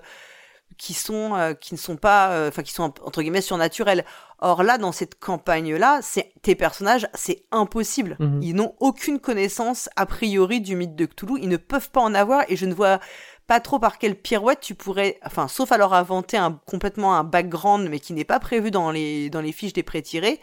qui 0.76 0.94
sont, 0.94 1.34
euh, 1.34 1.54
qui 1.54 1.74
ne 1.74 1.78
sont 1.78 1.96
pas, 1.96 2.30
euh, 2.30 2.48
enfin, 2.48 2.62
qui 2.62 2.72
sont 2.72 2.92
entre 3.02 3.22
guillemets 3.22 3.40
surnaturelles. 3.40 4.04
Or 4.40 4.62
là, 4.62 4.78
dans 4.78 4.92
cette 4.92 5.18
campagne-là, 5.18 6.00
c'est 6.02 6.32
tes 6.42 6.54
personnages, 6.54 7.08
c'est 7.14 7.44
impossible. 7.50 8.16
Mhm. 8.20 8.42
Ils 8.42 8.54
n'ont 8.54 8.74
aucune 8.78 9.18
connaissance 9.18 9.88
a 9.96 10.06
priori 10.06 10.60
du 10.60 10.76
mythe 10.76 10.94
de 10.94 11.06
Cthulhu. 11.06 11.40
Ils 11.40 11.48
ne 11.48 11.56
peuvent 11.56 11.90
pas 11.90 12.00
en 12.00 12.14
avoir, 12.14 12.44
et 12.48 12.56
je 12.56 12.66
ne 12.66 12.74
vois 12.74 13.00
pas 13.48 13.60
trop 13.60 13.78
par 13.78 13.98
quelle 13.98 14.14
pirouette 14.14 14.60
tu 14.60 14.74
pourrais, 14.74 15.18
enfin, 15.24 15.48
sauf 15.48 15.72
à 15.72 15.78
leur 15.78 15.94
inventer 15.94 16.36
un, 16.36 16.60
complètement 16.66 17.16
un 17.16 17.24
background, 17.24 17.88
mais 17.90 17.98
qui 17.98 18.12
n'est 18.12 18.24
pas 18.24 18.38
prévu 18.38 18.70
dans 18.70 18.90
les, 18.90 19.30
dans 19.30 19.40
les 19.40 19.52
fiches 19.52 19.72
des 19.72 19.82
pré-tirés, 19.82 20.38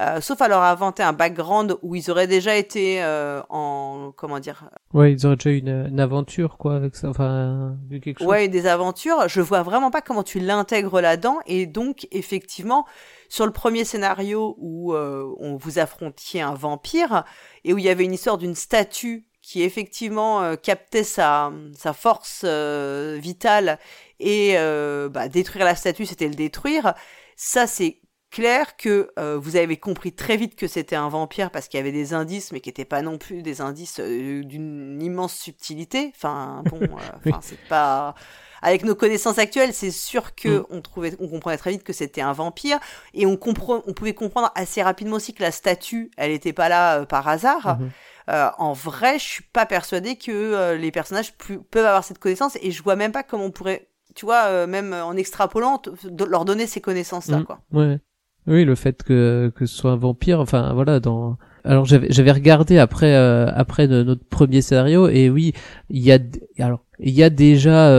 euh, 0.00 0.22
sauf 0.22 0.40
à 0.40 0.48
leur 0.48 0.62
inventer 0.62 1.02
un 1.02 1.12
background 1.12 1.76
où 1.82 1.94
ils 1.94 2.10
auraient 2.10 2.26
déjà 2.26 2.56
été 2.56 3.04
euh, 3.04 3.42
en, 3.50 4.10
comment 4.16 4.40
dire, 4.40 4.70
ouais 4.94 5.12
ils 5.12 5.26
auraient 5.26 5.36
déjà 5.36 5.50
eu 5.50 5.58
une, 5.58 5.86
une 5.88 6.00
aventure 6.00 6.56
quoi 6.58 6.76
avec 6.76 6.96
ça 6.96 7.08
enfin 7.08 7.76
vu 7.88 8.00
quelque 8.00 8.20
chose 8.20 8.26
ouais, 8.26 8.48
des 8.48 8.66
aventures. 8.66 9.28
Je 9.28 9.42
vois 9.42 9.62
vraiment 9.62 9.90
pas 9.90 10.00
comment 10.00 10.22
tu 10.22 10.40
l'intègres 10.40 11.02
là-dedans, 11.02 11.38
et 11.46 11.66
donc, 11.66 12.08
effectivement, 12.10 12.86
sur 13.28 13.44
le 13.44 13.52
premier 13.52 13.84
scénario 13.84 14.56
où 14.58 14.94
euh, 14.94 15.30
on 15.38 15.56
vous 15.56 15.78
affrontiez 15.78 16.40
un 16.40 16.54
vampire, 16.54 17.24
et 17.64 17.74
où 17.74 17.78
il 17.78 17.84
y 17.84 17.90
avait 17.90 18.04
une 18.04 18.14
histoire 18.14 18.38
d'une 18.38 18.54
statue 18.54 19.26
qui 19.46 19.62
effectivement 19.62 20.42
euh, 20.42 20.56
captait 20.56 21.04
sa, 21.04 21.52
sa 21.78 21.92
force 21.92 22.42
euh, 22.44 23.16
vitale 23.22 23.78
et 24.18 24.54
euh, 24.56 25.08
bah, 25.08 25.28
détruire 25.28 25.64
la 25.64 25.76
statue, 25.76 26.04
c'était 26.04 26.26
le 26.26 26.34
détruire. 26.34 26.94
Ça, 27.36 27.68
c'est 27.68 28.00
clair 28.32 28.76
que 28.76 29.08
vous 29.36 29.54
avez 29.56 29.76
compris 29.76 30.12
très 30.12 30.36
vite 30.36 30.56
que 30.56 30.66
c'était 30.66 30.96
un 30.96 31.08
vampire 31.08 31.50
parce 31.52 31.68
qu'il 31.68 31.78
y 31.78 31.80
avait 31.80 31.92
des 31.92 32.12
indices, 32.12 32.50
mais 32.50 32.60
qui 32.60 32.70
n'étaient 32.70 32.84
pas 32.84 33.00
non 33.00 33.18
plus 33.18 33.42
des 33.42 33.60
indices 33.60 34.00
d'une 34.00 35.00
immense 35.00 35.34
subtilité. 35.34 36.12
Enfin, 36.14 36.62
bon, 36.68 36.80
enfin, 37.24 37.38
c'est 37.40 37.60
pas 37.68 38.14
avec 38.62 38.84
nos 38.84 38.96
connaissances 38.96 39.38
actuelles, 39.38 39.72
c'est 39.72 39.92
sûr 39.92 40.34
que 40.34 40.58
mm. 40.58 40.66
on 40.70 40.80
trouvait, 40.80 41.14
on 41.20 41.28
comprenait 41.28 41.56
très 41.56 41.70
vite 41.70 41.84
que 41.84 41.92
c'était 41.92 42.20
un 42.20 42.32
vampire 42.32 42.78
et 43.14 43.26
on 43.26 43.36
comprend, 43.36 43.82
on 43.86 43.92
pouvait 43.92 44.14
comprendre 44.14 44.50
assez 44.56 44.82
rapidement 44.82 45.16
aussi 45.16 45.32
que 45.32 45.42
la 45.42 45.52
statue, 45.52 46.10
elle 46.16 46.32
n'était 46.32 46.52
pas 46.52 46.68
là 46.68 47.06
par 47.06 47.28
hasard. 47.28 47.78
Mm-hmm. 47.78 47.90
Euh, 48.28 48.48
en 48.58 48.72
vrai, 48.72 49.18
je 49.18 49.24
suis 49.24 49.44
pas 49.52 49.66
persuadée 49.66 50.16
que 50.16 50.32
euh, 50.32 50.76
les 50.76 50.90
personnages 50.90 51.32
peuvent 51.70 51.84
avoir 51.84 52.02
cette 52.02 52.18
connaissance 52.18 52.58
et 52.60 52.72
je 52.72 52.82
vois 52.82 52.96
même 52.96 53.12
pas 53.12 53.22
comment 53.22 53.44
on 53.44 53.50
pourrait, 53.50 53.88
tu 54.14 54.26
vois, 54.26 54.46
euh, 54.46 54.66
même 54.66 54.92
en 54.92 55.14
extrapolant, 55.14 55.80
leur 56.28 56.44
donner 56.44 56.66
ces 56.66 56.80
connaissances-là, 56.80 57.38
mm. 57.38 57.44
quoi. 57.44 57.60
Ouais. 57.72 58.00
Oui, 58.48 58.64
le 58.64 58.76
fait 58.76 59.02
que 59.02 59.52
que 59.56 59.66
ce 59.66 59.74
soit 59.74 59.90
un 59.90 59.96
vampire, 59.96 60.38
enfin 60.40 60.72
voilà, 60.72 61.00
dans 61.00 61.36
alors 61.64 61.84
j'avais 61.84 62.06
j'avais 62.10 62.30
regardé 62.30 62.78
après 62.78 63.12
après 63.16 63.88
notre 63.88 64.24
premier 64.24 64.62
scénario 64.62 65.08
et 65.08 65.28
oui 65.30 65.52
il 65.90 66.00
y 66.00 66.12
a 66.12 66.18
alors 66.60 66.84
il 67.00 67.12
y 67.12 67.24
a 67.24 67.30
déjà 67.30 67.90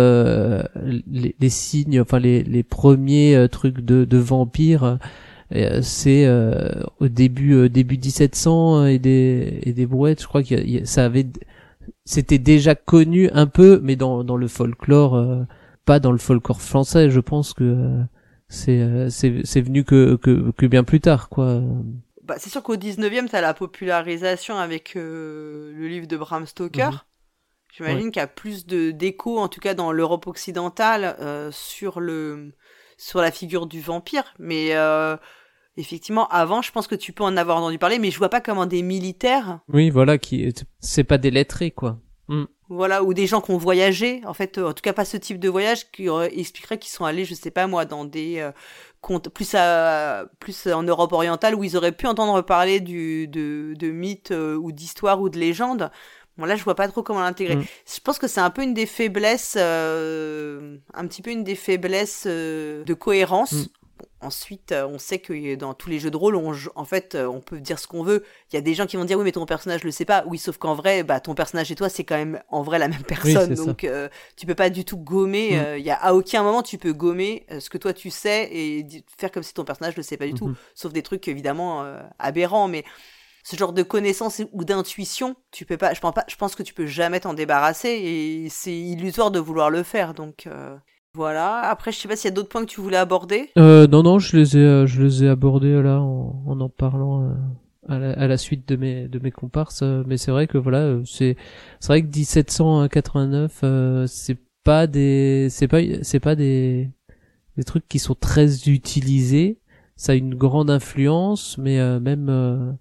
les, 0.85 1.35
les, 1.37 1.49
signes 1.49 1.99
enfin 1.99 2.17
les 2.19 2.43
les 2.43 2.63
premiers 2.63 3.45
trucs 3.51 3.81
de 3.81 4.05
de 4.05 4.17
vampires 4.17 4.85
euh, 4.85 4.95
c'est 5.51 6.25
euh, 6.25 6.83
au 6.99 7.07
début 7.07 7.53
euh, 7.53 7.69
début 7.69 7.97
1700 7.97 8.85
et 8.85 8.99
des 8.99 9.59
et 9.63 9.73
des 9.73 9.85
brouettes. 9.85 10.21
Je 10.21 10.27
crois 10.27 10.43
que 10.43 10.85
ça 10.85 11.05
avait 11.05 11.27
c'était 12.05 12.37
déjà 12.37 12.75
connu 12.75 13.29
un 13.31 13.47
peu 13.47 13.79
mais 13.81 13.95
dans 13.95 14.23
dans 14.23 14.35
le 14.37 14.47
folklore 14.47 15.45
pas 15.85 15.99
dans 15.99 16.11
le 16.11 16.17
folklore 16.17 16.61
français. 16.61 17.09
Je 17.09 17.19
pense 17.19 17.53
que 17.53 18.01
c'est 18.49 19.09
c'est 19.09 19.41
c'est 19.43 19.61
venu 19.61 19.83
que, 19.83 20.15
que 20.15 20.51
que 20.51 20.65
bien 20.65 20.83
plus 20.83 20.99
tard 20.99 21.29
quoi. 21.29 21.61
Bah, 22.23 22.35
c'est 22.37 22.49
sûr 22.49 22.61
qu'au 22.61 22.75
19e 22.75 23.29
t'as 23.29 23.39
la 23.39 23.53
popularisation 23.53 24.57
avec 24.57 24.95
le 24.95 25.87
livre 25.87 26.07
de 26.07 26.17
Bram 26.17 26.45
Stoker. 26.45 26.89
Mhm. 26.89 26.99
J'imagine 27.73 28.11
qu'il 28.11 28.19
y 28.19 28.23
a 28.23 28.27
plus 28.27 28.65
de 28.65 28.89
d'écho, 28.91 29.37
en 29.37 29.49
tout 29.49 29.59
cas 29.59 29.75
dans 29.75 29.91
l'Europe 29.91 30.27
occidentale, 30.27 31.15
sur 31.51 32.01
le 32.01 32.53
sur 32.97 33.21
la 33.21 33.31
figure 33.31 33.67
du 33.67 33.81
vampire. 33.81 34.33
Mais 34.39 34.69
euh, 34.75 35.15
effectivement, 35.77 36.27
avant, 36.27 36.61
je 36.61 36.71
pense 36.71 36.87
que 36.87 36.95
tu 36.95 37.13
peux 37.13 37.23
en 37.23 37.37
avoir 37.37 37.57
entendu 37.57 37.77
parler, 37.77 37.99
mais 37.99 38.11
je 38.11 38.17
vois 38.17 38.29
pas 38.29 38.41
comment 38.41 38.65
des 38.65 38.81
militaires. 38.81 39.59
Oui, 39.71 39.89
voilà, 39.89 40.17
qui 40.17 40.53
c'est 40.79 41.03
pas 41.03 41.17
des 41.17 41.31
lettrés, 41.31 41.71
quoi. 41.71 41.99
Hmm. 42.27 42.45
Voilà, 42.69 43.03
ou 43.03 43.13
des 43.13 43.27
gens 43.27 43.39
qui 43.39 43.51
ont 43.51 43.57
voyagé, 43.57 44.21
en 44.25 44.33
fait, 44.33 44.57
en 44.57 44.73
tout 44.73 44.81
cas 44.81 44.91
pas 44.91 45.05
ce 45.05 45.15
type 45.15 45.39
de 45.39 45.47
voyage 45.47 45.89
qui 45.91 46.09
expliquerait 46.09 46.77
qu'ils 46.77 46.91
sont 46.91 47.05
allés, 47.05 47.23
je 47.23 47.33
sais 47.33 47.51
pas 47.51 47.67
moi, 47.67 47.85
dans 47.85 48.03
des 48.03 48.39
euh, 48.39 48.51
plus 49.33 49.55
à 49.55 50.25
plus 50.39 50.67
en 50.67 50.83
Europe 50.83 51.13
orientale 51.13 51.55
où 51.55 51.63
ils 51.63 51.77
auraient 51.77 51.91
pu 51.91 52.07
entendre 52.07 52.41
parler 52.41 52.79
du 52.79 53.27
de, 53.27 53.73
de 53.77 53.91
mythes 53.91 54.31
euh, 54.31 54.55
ou 54.55 54.71
d'histoires 54.71 55.21
ou 55.21 55.29
de 55.29 55.39
légendes. 55.39 55.89
Bon 56.37 56.45
là, 56.45 56.55
je 56.55 56.63
vois 56.63 56.75
pas 56.75 56.87
trop 56.87 57.03
comment 57.03 57.21
l'intégrer. 57.21 57.55
Hmm. 57.55 57.65
Je 57.85 57.99
pense 57.99 58.19
que 58.19 58.27
c'est 58.27 58.41
un 58.41 58.49
peu 58.49 58.63
une 58.63 58.73
des 58.73 58.85
faiblesses, 58.85 59.55
euh, 59.57 60.77
un 60.93 61.07
petit 61.07 61.21
peu 61.21 61.31
une 61.31 61.43
des 61.43 61.55
faiblesses 61.55 62.27
de 62.27 62.93
cohérence. 62.93 63.53
Hmm 63.53 63.65
ensuite, 64.21 64.71
euh, 64.71 64.87
on 64.87 64.97
sait 64.97 65.19
que 65.19 65.55
dans 65.55 65.73
tous 65.73 65.89
les 65.89 65.99
jeux 65.99 66.11
de 66.11 66.17
rôle, 66.17 66.35
on, 66.35 66.53
en 66.75 66.85
fait, 66.85 67.15
euh, 67.15 67.27
on 67.27 67.39
peut 67.39 67.59
dire 67.59 67.79
ce 67.79 67.87
qu'on 67.87 68.03
veut. 68.03 68.23
Il 68.51 68.55
y 68.55 68.57
a 68.57 68.61
des 68.61 68.73
gens 68.73 68.85
qui 68.85 68.97
vont 68.97 69.05
dire 69.05 69.17
oui, 69.17 69.23
mais 69.23 69.31
ton 69.31 69.45
personnage 69.45 69.83
le 69.83 69.91
sait 69.91 70.05
pas. 70.05 70.23
Oui, 70.27 70.37
sauf 70.37 70.57
qu'en 70.57 70.73
vrai, 70.73 71.03
bah, 71.03 71.19
ton 71.19 71.35
personnage 71.35 71.71
et 71.71 71.75
toi, 71.75 71.89
c'est 71.89 72.03
quand 72.03 72.17
même 72.17 72.41
en 72.49 72.63
vrai 72.63 72.79
la 72.79 72.87
même 72.87 73.03
personne. 73.03 73.53
donc, 73.53 73.83
euh, 73.83 74.09
tu 74.35 74.45
peux 74.45 74.55
pas 74.55 74.69
du 74.69 74.85
tout 74.85 74.97
gommer. 74.97 75.57
Mm. 75.57 75.77
Il 75.79 75.85
y 75.85 75.91
a 75.91 75.95
à 75.95 76.13
aucun 76.13 76.43
moment 76.43 76.63
tu 76.63 76.77
peux 76.77 76.93
gommer 76.93 77.45
ce 77.59 77.69
que 77.69 77.77
toi 77.77 77.93
tu 77.93 78.09
sais 78.09 78.49
et 78.51 78.85
faire 79.17 79.31
comme 79.31 79.43
si 79.43 79.53
ton 79.53 79.63
personnage 79.63 79.95
le 79.95 80.03
sait 80.03 80.17
pas 80.17 80.25
du 80.25 80.33
tout. 80.33 80.49
Mm-hmm. 80.49 80.75
Sauf 80.75 80.93
des 80.93 81.03
trucs 81.03 81.27
évidemment 81.27 81.85
aberrants, 82.19 82.67
mais 82.67 82.83
ce 83.49 83.55
genre 83.55 83.73
de 83.73 83.83
connaissance 83.83 84.41
ou 84.51 84.63
d'intuition, 84.63 85.35
tu 85.51 85.65
peux 85.65 85.77
pas. 85.77 85.93
Je 85.93 85.99
pense 85.99 86.13
pas. 86.13 86.25
Je 86.27 86.35
pense 86.35 86.55
que 86.55 86.63
tu 86.63 86.73
peux 86.73 86.85
jamais 86.85 87.19
t'en 87.19 87.33
débarrasser 87.33 87.89
et 87.89 88.49
c'est 88.49 88.75
illusoire 88.75 89.31
de 89.31 89.39
vouloir 89.39 89.69
le 89.69 89.83
faire. 89.83 90.13
Donc 90.13 90.47
voilà. 91.17 91.61
Après, 91.61 91.91
je 91.91 91.97
sais 91.97 92.07
pas 92.07 92.15
s'il 92.15 92.29
y 92.29 92.31
a 92.31 92.35
d'autres 92.35 92.47
points 92.47 92.61
que 92.61 92.69
tu 92.69 92.79
voulais 92.79 92.97
aborder. 92.97 93.49
Euh, 93.57 93.87
non, 93.87 94.03
non, 94.03 94.19
je 94.19 94.37
les 94.37 94.55
ai, 94.55 94.61
euh, 94.61 94.85
je 94.85 95.01
les 95.01 95.23
ai 95.23 95.29
abordés 95.29 95.81
là 95.81 95.99
en, 95.99 96.43
en, 96.47 96.69
parlant 96.69 97.23
euh, 97.23 97.33
à, 97.89 97.97
la, 97.97 98.11
à, 98.11 98.27
la, 98.27 98.37
suite 98.37 98.67
de 98.67 98.75
mes, 98.75 99.07
de 99.07 99.17
mes 99.17 99.31
comparses. 99.31 99.81
Euh, 99.81 100.03
mais 100.05 100.17
c'est 100.17 100.29
vrai 100.29 100.45
que 100.45 100.59
voilà, 100.59 100.99
c'est, 101.05 101.35
c'est 101.79 101.87
vrai 101.87 102.03
que 102.03 102.07
1789, 102.07 103.63
c'est 104.07 104.37
pas 104.63 104.85
des, 104.85 105.47
c'est 105.49 105.67
pas, 105.67 105.79
c'est 106.03 106.19
pas 106.19 106.35
des, 106.35 106.91
des 107.57 107.63
trucs 107.63 107.87
qui 107.87 107.97
sont 107.97 108.15
très 108.15 108.69
utilisés. 108.69 109.57
Ça 109.95 110.11
a 110.11 110.15
une 110.15 110.35
grande 110.35 110.69
influence, 110.69 111.57
mais 111.57 111.79
même 111.99 112.77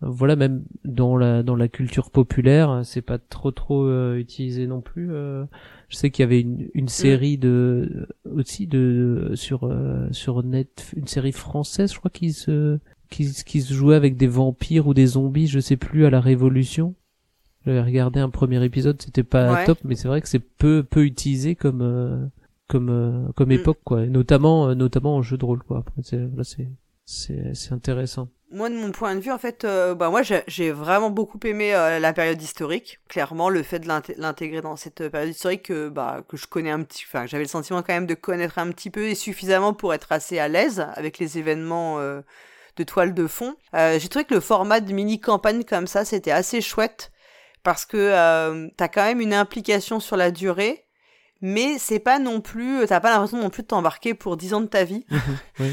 voilà 0.00 0.36
même 0.36 0.64
dans 0.84 1.16
la 1.16 1.42
dans 1.42 1.56
la 1.56 1.68
culture 1.68 2.10
populaire 2.10 2.82
c'est 2.84 3.00
pas 3.02 3.18
trop 3.18 3.50
trop 3.52 3.88
utilisé 4.14 4.66
non 4.66 4.80
plus 4.80 5.10
je 5.94 5.96
sais 5.96 6.10
qu'il 6.10 6.24
y 6.24 6.26
avait 6.26 6.40
une, 6.40 6.68
une 6.74 6.88
série 6.88 7.38
de 7.38 8.08
aussi 8.24 8.66
de 8.66 9.30
sur 9.34 9.64
euh, 9.64 10.08
sur 10.10 10.42
net 10.42 10.92
une 10.96 11.06
série 11.06 11.30
française, 11.30 11.92
je 11.92 11.98
crois 11.98 12.10
qui 12.10 12.32
se 12.32 12.80
qui, 13.10 13.30
qui 13.44 13.60
se 13.60 13.72
jouait 13.72 13.94
avec 13.94 14.16
des 14.16 14.26
vampires 14.26 14.88
ou 14.88 14.94
des 14.94 15.06
zombies, 15.06 15.46
je 15.46 15.60
sais 15.60 15.76
plus 15.76 16.04
à 16.04 16.10
la 16.10 16.20
Révolution. 16.20 16.94
J'avais 17.64 17.80
regardé 17.80 18.18
un 18.18 18.28
premier 18.28 18.62
épisode, 18.64 19.00
c'était 19.00 19.22
pas 19.22 19.64
top, 19.64 19.78
mais 19.84 19.94
c'est 19.94 20.08
vrai 20.08 20.20
que 20.20 20.28
c'est 20.28 20.40
peu 20.40 20.82
peu 20.82 21.04
utilisé 21.04 21.54
comme 21.54 21.80
euh, 21.80 22.26
comme 22.66 22.90
euh, 22.90 23.28
comme 23.36 23.50
mm. 23.50 23.52
époque 23.52 23.80
quoi, 23.84 24.04
notamment 24.06 24.74
notamment 24.74 25.16
en 25.16 25.22
jeu 25.22 25.38
de 25.38 25.44
rôle 25.44 25.62
quoi. 25.62 25.78
Après 25.78 26.02
c'est 26.02 26.28
c'est 27.06 27.54
c'est 27.54 27.72
intéressant 27.72 28.28
moi, 28.54 28.70
de 28.70 28.74
mon 28.74 28.92
point 28.92 29.14
de 29.14 29.20
vue, 29.20 29.32
en 29.32 29.38
fait, 29.38 29.64
euh, 29.64 29.94
bah 29.94 30.10
moi, 30.10 30.22
j'ai 30.22 30.70
vraiment 30.70 31.10
beaucoup 31.10 31.40
aimé 31.44 31.74
euh, 31.74 31.98
la 31.98 32.12
période 32.12 32.40
historique. 32.40 33.00
Clairement, 33.08 33.48
le 33.48 33.62
fait 33.62 33.80
de 33.80 33.88
l'intégrer 33.88 34.60
dans 34.60 34.76
cette 34.76 35.08
période 35.08 35.30
historique 35.30 35.64
que, 35.64 35.88
bah, 35.88 36.22
que 36.28 36.36
je 36.36 36.46
connais 36.46 36.70
un 36.70 36.82
petit, 36.82 37.04
enfin, 37.06 37.26
j'avais 37.26 37.42
le 37.42 37.48
sentiment 37.48 37.82
quand 37.82 37.92
même 37.92 38.06
de 38.06 38.14
connaître 38.14 38.58
un 38.58 38.70
petit 38.70 38.90
peu 38.90 39.06
et 39.08 39.14
suffisamment 39.14 39.74
pour 39.74 39.92
être 39.92 40.12
assez 40.12 40.38
à 40.38 40.48
l'aise 40.48 40.86
avec 40.94 41.18
les 41.18 41.38
événements 41.38 41.98
euh, 41.98 42.20
de 42.76 42.84
toile 42.84 43.12
de 43.12 43.26
fond. 43.26 43.56
j'ai 43.72 44.08
trouvé 44.08 44.24
que 44.24 44.34
le 44.34 44.40
format 44.40 44.80
de 44.80 44.92
mini 44.92 45.20
campagne 45.20 45.64
comme 45.64 45.86
ça, 45.86 46.04
c'était 46.04 46.32
assez 46.32 46.60
chouette 46.60 47.12
parce 47.62 47.84
que 47.84 48.68
t'as 48.76 48.88
quand 48.88 49.04
même 49.04 49.20
une 49.20 49.34
implication 49.34 50.00
sur 50.00 50.16
la 50.16 50.30
durée 50.32 50.84
mais 51.40 51.78
c'est 51.78 51.98
pas 51.98 52.18
non 52.18 52.40
plus 52.40 52.86
t'as 52.88 53.00
pas 53.00 53.10
l'impression 53.10 53.38
non 53.38 53.50
plus 53.50 53.62
de 53.62 53.68
t'embarquer 53.68 54.14
pour 54.14 54.36
10 54.36 54.54
ans 54.54 54.60
de 54.62 54.66
ta 54.66 54.84
vie 54.84 55.04
oui. 55.60 55.72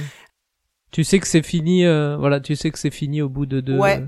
Tu 0.92 1.04
sais 1.04 1.20
que 1.20 1.28
c'est 1.28 1.44
fini, 1.44 1.86
euh, 1.86 2.18
voilà, 2.18 2.40
tu 2.40 2.56
sais 2.56 2.70
que 2.70 2.78
c'est 2.78 2.92
fini 2.92 3.22
au 3.22 3.30
bout 3.30 3.46
de 3.46 3.62
deux, 3.62 3.78
ouais. 3.78 4.04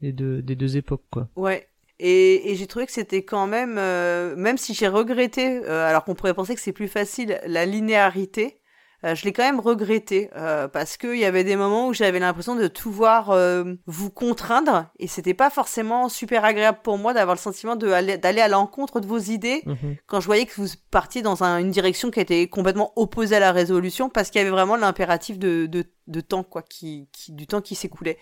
des, 0.00 0.12
deux 0.12 0.42
des 0.42 0.56
deux 0.56 0.76
époques, 0.76 1.04
quoi. 1.10 1.28
Ouais. 1.36 1.68
Et, 1.98 2.50
et 2.50 2.56
j'ai 2.56 2.66
trouvé 2.66 2.86
que 2.86 2.92
c'était 2.92 3.22
quand 3.22 3.46
même, 3.46 3.76
euh, 3.78 4.34
même 4.36 4.58
si 4.58 4.74
j'ai 4.74 4.88
regretté, 4.88 5.62
euh, 5.64 5.88
alors 5.88 6.04
qu'on 6.04 6.14
pourrait 6.14 6.34
penser 6.34 6.54
que 6.54 6.60
c'est 6.60 6.72
plus 6.72 6.88
facile, 6.88 7.40
la 7.46 7.64
linéarité, 7.64 8.58
euh, 9.04 9.14
je 9.14 9.24
l'ai 9.24 9.32
quand 9.32 9.42
même 9.42 9.60
regretté 9.60 10.30
euh, 10.36 10.68
parce 10.68 10.96
qu'il 10.96 11.18
y 11.18 11.24
avait 11.24 11.44
des 11.44 11.56
moments 11.56 11.88
où 11.88 11.92
j'avais 11.92 12.18
l'impression 12.18 12.56
de 12.56 12.66
tout 12.66 12.90
voir 12.90 13.30
euh, 13.30 13.74
vous 13.86 14.10
contraindre 14.10 14.86
et 14.98 15.06
c'était 15.06 15.34
pas 15.34 15.50
forcément 15.50 16.08
super 16.08 16.44
agréable 16.44 16.78
pour 16.82 16.96
moi 16.96 17.12
d'avoir 17.12 17.36
le 17.36 17.40
sentiment 17.40 17.76
d'aller 17.76 18.40
à 18.40 18.48
l'encontre 18.48 19.00
de 19.00 19.06
vos 19.06 19.18
idées 19.18 19.62
mhm. 19.66 19.96
quand 20.06 20.20
je 20.20 20.26
voyais 20.26 20.46
que 20.46 20.54
vous 20.56 20.68
partiez 20.90 21.20
dans 21.20 21.42
une 21.42 21.70
direction 21.70 22.10
qui 22.10 22.20
était 22.20 22.48
complètement 22.48 22.92
opposée 22.96 23.36
à 23.36 23.40
la 23.40 23.52
résolution 23.52 24.08
parce 24.08 24.30
qu'il 24.30 24.40
y 24.40 24.42
avait 24.42 24.50
vraiment 24.50 24.76
l'impératif 24.76 25.38
de, 25.38 25.66
de, 25.66 25.84
de, 26.06 26.20
temps 26.20 26.42
quoi 26.42 26.62
qui, 26.62 27.08
qui 27.12 27.32
du 27.32 27.46
temps 27.46 27.60
qui 27.60 27.74
s'écoulait. 27.74 28.16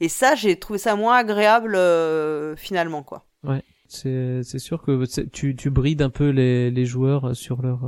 Et 0.00 0.08
ça 0.08 0.34
j'ai 0.34 0.58
trouvé 0.58 0.78
ça 0.78 0.96
moins 0.96 1.16
agréable 1.16 1.78
finalement 2.56 3.02
quoi. 3.02 3.26
Ouais 3.42 3.62
c'est 3.86 4.42
c'est 4.42 4.58
sûr 4.58 4.82
que 4.82 5.04
tu 5.26 5.54
tu 5.54 5.70
brides 5.70 6.00
un 6.00 6.08
peu 6.08 6.30
les 6.30 6.70
les 6.70 6.86
joueurs 6.86 7.36
sur 7.36 7.60
leur 7.60 7.80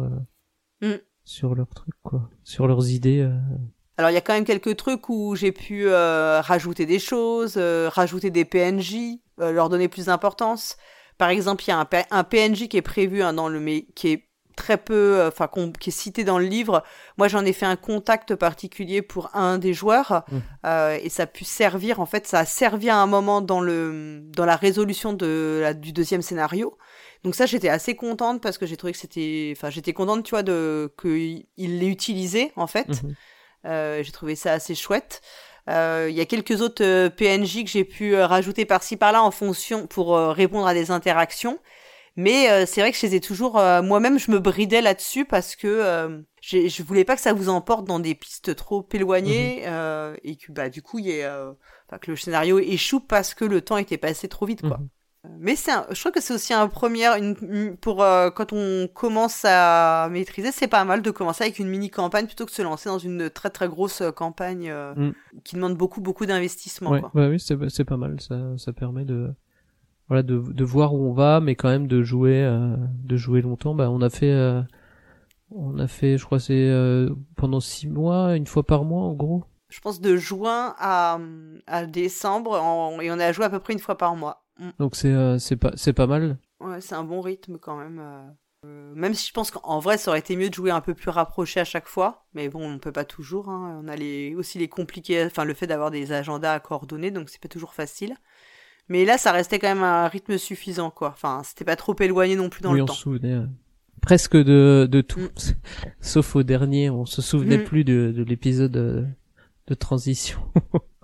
mm 0.82 0.96
sur 1.26 1.54
leurs 1.54 1.68
trucs, 1.74 2.00
quoi, 2.02 2.30
sur 2.44 2.66
leurs 2.66 2.88
idées. 2.88 3.20
Euh. 3.20 3.36
Alors 3.98 4.10
il 4.10 4.14
y 4.14 4.16
a 4.16 4.20
quand 4.20 4.32
même 4.32 4.44
quelques 4.44 4.76
trucs 4.76 5.08
où 5.08 5.34
j'ai 5.36 5.52
pu 5.52 5.88
euh, 5.88 6.40
rajouter 6.40 6.86
des 6.86 6.98
choses, 6.98 7.54
euh, 7.56 7.90
rajouter 7.92 8.30
des 8.30 8.44
PNJ, 8.44 9.18
leur 9.38 9.68
donner 9.68 9.88
plus 9.88 10.06
d'importance. 10.06 10.76
Par 11.18 11.28
exemple, 11.28 11.64
il 11.64 11.70
y 11.70 11.72
a 11.72 11.80
un, 11.80 11.88
un, 12.10 12.24
PNJ 12.24 12.68
qui 12.68 12.76
est 12.76 12.82
prévu 12.82 13.22
hein, 13.22 13.32
dans 13.32 13.48
le 13.48 13.58
mais 13.58 13.86
qui 13.94 14.08
est 14.08 14.28
très 14.54 14.76
peu, 14.78 15.26
enfin 15.26 15.50
qui 15.78 15.90
est 15.90 15.92
cité 15.92 16.24
dans 16.24 16.38
le 16.38 16.46
livre. 16.46 16.82
Moi, 17.18 17.28
j'en 17.28 17.44
ai 17.44 17.52
fait 17.52 17.66
un 17.66 17.76
contact 17.76 18.34
particulier 18.36 19.02
pour 19.02 19.34
un 19.34 19.58
des 19.58 19.74
joueurs 19.74 20.24
mmh. 20.30 20.68
et 21.02 21.08
ça 21.10 21.24
a 21.24 21.26
pu 21.26 21.44
servir. 21.44 22.00
En 22.00 22.06
fait, 22.06 22.26
ça 22.26 22.40
a 22.40 22.44
servi 22.46 22.88
à 22.88 22.96
un 22.96 23.06
moment 23.06 23.42
dans 23.42 23.60
le 23.60 24.22
dans 24.34 24.46
la 24.46 24.56
résolution 24.56 25.12
de 25.12 25.60
la, 25.62 25.74
du 25.74 25.92
deuxième 25.92 26.22
scénario. 26.22 26.78
Donc 27.26 27.34
ça, 27.34 27.44
j'étais 27.44 27.68
assez 27.68 27.96
contente 27.96 28.40
parce 28.40 28.56
que 28.56 28.66
j'ai 28.66 28.76
trouvé 28.76 28.92
que 28.92 29.00
c'était, 29.00 29.52
enfin, 29.56 29.68
j'étais 29.68 29.92
contente, 29.92 30.22
tu 30.22 30.30
vois, 30.30 30.44
de 30.44 30.94
qu'il 30.96 31.44
l'ait 31.58 31.88
utilisé 31.88 32.52
en 32.54 32.68
fait. 32.68 33.02
Mhm. 33.02 33.14
Euh, 33.64 34.02
j'ai 34.04 34.12
trouvé 34.12 34.36
ça 34.36 34.52
assez 34.52 34.76
chouette. 34.76 35.22
Euh, 35.68 36.06
Il 36.08 36.14
y 36.14 36.20
a 36.20 36.24
quelques 36.24 36.60
autres 36.60 36.84
euh, 36.84 37.10
PNJ 37.10 37.64
que 37.64 37.68
j'ai 37.70 37.82
pu 37.82 38.14
rajouter 38.14 38.64
par-ci 38.64 38.96
par-là 38.96 39.24
en 39.24 39.32
fonction 39.32 39.88
pour 39.88 40.16
répondre 40.16 40.68
à 40.68 40.72
des 40.72 40.92
interactions. 40.92 41.58
Mais 42.14 42.64
c'est 42.64 42.80
vrai 42.80 42.92
que 42.92 42.96
je 42.96 43.04
les 43.06 43.16
ai 43.16 43.20
toujours 43.20 43.54
moi-même 43.82 44.20
je 44.20 44.30
me 44.30 44.38
bridais 44.38 44.80
là-dessus 44.80 45.24
parce 45.24 45.56
que 45.56 46.24
je 46.40 46.82
voulais 46.84 47.04
pas 47.04 47.16
que 47.16 47.22
ça 47.22 47.32
vous 47.32 47.48
emporte 47.48 47.86
dans 47.86 47.98
des 47.98 48.14
pistes 48.14 48.54
trop 48.54 48.88
éloignées 48.92 49.64
euh, 49.66 50.14
et 50.22 50.36
que 50.36 50.52
bah 50.52 50.68
du 50.70 50.80
coup 50.80 51.00
il 51.00 51.06
y 51.06 51.10
ait, 51.10 51.26
enfin, 51.26 51.98
que 52.00 52.12
le 52.12 52.16
scénario 52.16 52.60
échoue 52.60 53.00
parce 53.00 53.34
que 53.34 53.44
le 53.44 53.62
temps 53.62 53.78
était 53.78 53.98
passé 53.98 54.28
trop 54.28 54.46
vite 54.46 54.62
quoi. 54.62 54.78
Mhm. 54.78 54.88
Mais 55.38 55.56
c'est, 55.56 55.70
un- 55.72 55.86
je 55.90 55.98
trouve 56.00 56.12
que 56.12 56.20
c'est 56.20 56.34
aussi 56.34 56.52
un 56.54 56.68
premier, 56.68 57.06
une, 57.18 57.36
une- 57.42 57.76
pour 57.76 58.02
euh, 58.02 58.30
quand 58.30 58.52
on 58.52 58.88
commence 58.92 59.44
à 59.44 60.08
maîtriser, 60.10 60.52
c'est 60.52 60.68
pas 60.68 60.84
mal 60.84 61.02
de 61.02 61.10
commencer 61.10 61.44
avec 61.44 61.58
une 61.58 61.68
mini 61.68 61.90
campagne 61.90 62.26
plutôt 62.26 62.44
que 62.46 62.50
de 62.50 62.54
se 62.56 62.62
lancer 62.62 62.88
dans 62.88 62.98
une 62.98 63.28
très 63.30 63.50
très 63.50 63.68
grosse 63.68 64.00
euh, 64.00 64.10
campagne 64.12 64.68
euh, 64.70 64.94
Mm. 64.94 65.12
qui 65.44 65.54
demande 65.56 65.74
beaucoup 65.76 66.00
beaucoup 66.00 66.26
d'investissement. 66.26 66.90
Ouais, 66.90 67.02
ouais, 67.14 67.28
oui, 67.28 67.40
c'est 67.40 67.84
pas 67.84 67.96
mal. 67.96 68.20
Ça, 68.20 68.36
ça 68.58 68.72
permet 68.72 69.04
de 69.04 69.32
voilà 70.08 70.22
de, 70.22 70.38
de 70.38 70.64
voir 70.64 70.94
où 70.94 70.98
on 71.08 71.12
va, 71.12 71.40
mais 71.40 71.54
quand 71.56 71.68
même 71.68 71.86
de 71.88 72.02
jouer 72.02 72.42
euh, 72.44 72.76
de 73.04 73.16
jouer 73.16 73.42
longtemps. 73.42 73.74
Bah, 73.74 73.90
on 73.90 74.00
a 74.02 74.10
fait 74.10 74.30
euh, 74.32 74.62
on 75.50 75.78
a 75.78 75.86
fait, 75.86 76.18
je 76.18 76.24
crois, 76.24 76.40
c'est 76.40 76.54
euh, 76.54 77.10
pendant 77.36 77.60
six 77.60 77.86
mois, 77.88 78.34
une 78.36 78.46
fois 78.46 78.64
par 78.64 78.84
mois, 78.84 79.02
en 79.04 79.14
gros. 79.14 79.44
Je 79.68 79.80
pense 79.80 80.00
de 80.00 80.16
juin 80.16 80.74
à, 80.78 81.18
à 81.66 81.86
décembre 81.86 82.52
en- 82.60 83.00
et 83.00 83.10
on 83.10 83.18
a 83.18 83.32
joué 83.32 83.44
à 83.44 83.50
peu 83.50 83.58
près 83.58 83.72
une 83.72 83.78
fois 83.80 83.96
par 83.98 84.14
mois. 84.16 84.44
Mm. 84.58 84.70
Donc 84.78 84.96
c'est 84.96 85.12
euh, 85.12 85.38
c'est 85.38 85.56
pas 85.56 85.72
c'est 85.76 85.92
pas 85.92 86.06
mal. 86.06 86.38
Ouais, 86.60 86.80
c'est 86.80 86.94
un 86.94 87.04
bon 87.04 87.20
rythme 87.20 87.58
quand 87.58 87.76
même. 87.76 87.98
euh. 88.00 88.22
Euh, 88.64 88.92
même 88.96 89.14
si 89.14 89.28
je 89.28 89.32
pense 89.32 89.50
qu'en 89.52 89.78
vrai, 89.78 89.96
ça 89.98 90.10
aurait 90.10 90.18
été 90.18 90.34
mieux 90.34 90.48
de 90.48 90.54
jouer 90.54 90.70
un 90.72 90.80
peu 90.80 90.94
plus 90.94 91.10
rapproché 91.10 91.60
à 91.60 91.64
chaque 91.64 91.86
fois. 91.86 92.24
Mais 92.34 92.48
bon, 92.48 92.68
on 92.68 92.78
peut 92.78 92.90
pas 92.90 93.04
toujours. 93.04 93.48
Hein. 93.48 93.80
On 93.84 93.86
a 93.86 93.94
les, 93.96 94.34
aussi 94.34 94.58
les 94.58 94.66
compliqués, 94.68 95.24
enfin 95.24 95.44
le 95.44 95.54
fait 95.54 95.66
d'avoir 95.66 95.90
des 95.90 96.10
agendas 96.12 96.54
à 96.54 96.58
coordonner, 96.60 97.10
donc 97.10 97.28
c'est 97.28 97.40
pas 97.40 97.48
toujours 97.48 97.74
facile. 97.74 98.14
Mais 98.88 99.04
là, 99.04 99.18
ça 99.18 99.30
restait 99.32 99.58
quand 99.58 99.68
même 99.68 99.82
un 99.84 100.08
rythme 100.08 100.38
suffisant, 100.38 100.90
quoi. 100.90 101.10
Enfin, 101.10 101.42
c'était 101.44 101.64
pas 101.64 101.76
trop 101.76 101.94
éloigné 102.00 102.34
non 102.34 102.48
plus 102.48 102.62
dans 102.62 102.70
oui, 102.72 102.78
le 102.78 102.82
on 102.84 102.86
temps. 102.86 102.94
se 102.94 103.02
souvenait 103.02 103.34
euh, 103.34 103.46
presque 104.00 104.36
de 104.36 104.88
de 104.90 105.00
tout, 105.00 105.20
Mm. 105.20 105.28
sauf 106.00 106.34
au 106.34 106.42
dernier. 106.42 106.88
On 106.90 107.04
se 107.06 107.20
souvenait 107.22 107.58
Mm. 107.58 107.64
plus 107.64 107.84
de 107.84 108.12
de 108.16 108.22
l'épisode 108.24 108.72
de, 108.72 109.04
de 109.68 109.74
transition. 109.74 110.40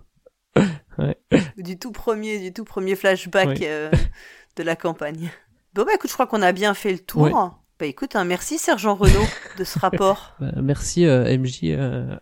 Du 1.56 1.78
tout 1.78 1.92
premier, 1.92 2.38
du 2.38 2.52
tout 2.52 2.64
premier 2.64 2.96
flashback 2.96 3.62
euh, 3.62 3.90
de 4.56 4.62
la 4.62 4.76
campagne. 4.76 5.30
Bon 5.74 5.84
bah 5.84 5.92
écoute, 5.94 6.10
je 6.10 6.14
crois 6.14 6.26
qu'on 6.26 6.42
a 6.42 6.52
bien 6.52 6.74
fait 6.74 6.92
le 6.92 6.98
tour. 6.98 7.22
Ouais. 7.22 7.32
Bah 7.80 7.86
écoute, 7.86 8.14
hein, 8.14 8.24
merci 8.24 8.58
Sergent 8.58 8.94
Renaud 8.94 9.26
de 9.58 9.64
ce 9.64 9.78
rapport. 9.78 10.36
Bah, 10.40 10.52
merci 10.62 11.06
euh, 11.06 11.36
MJ 11.38 11.60
euh, 11.64 12.16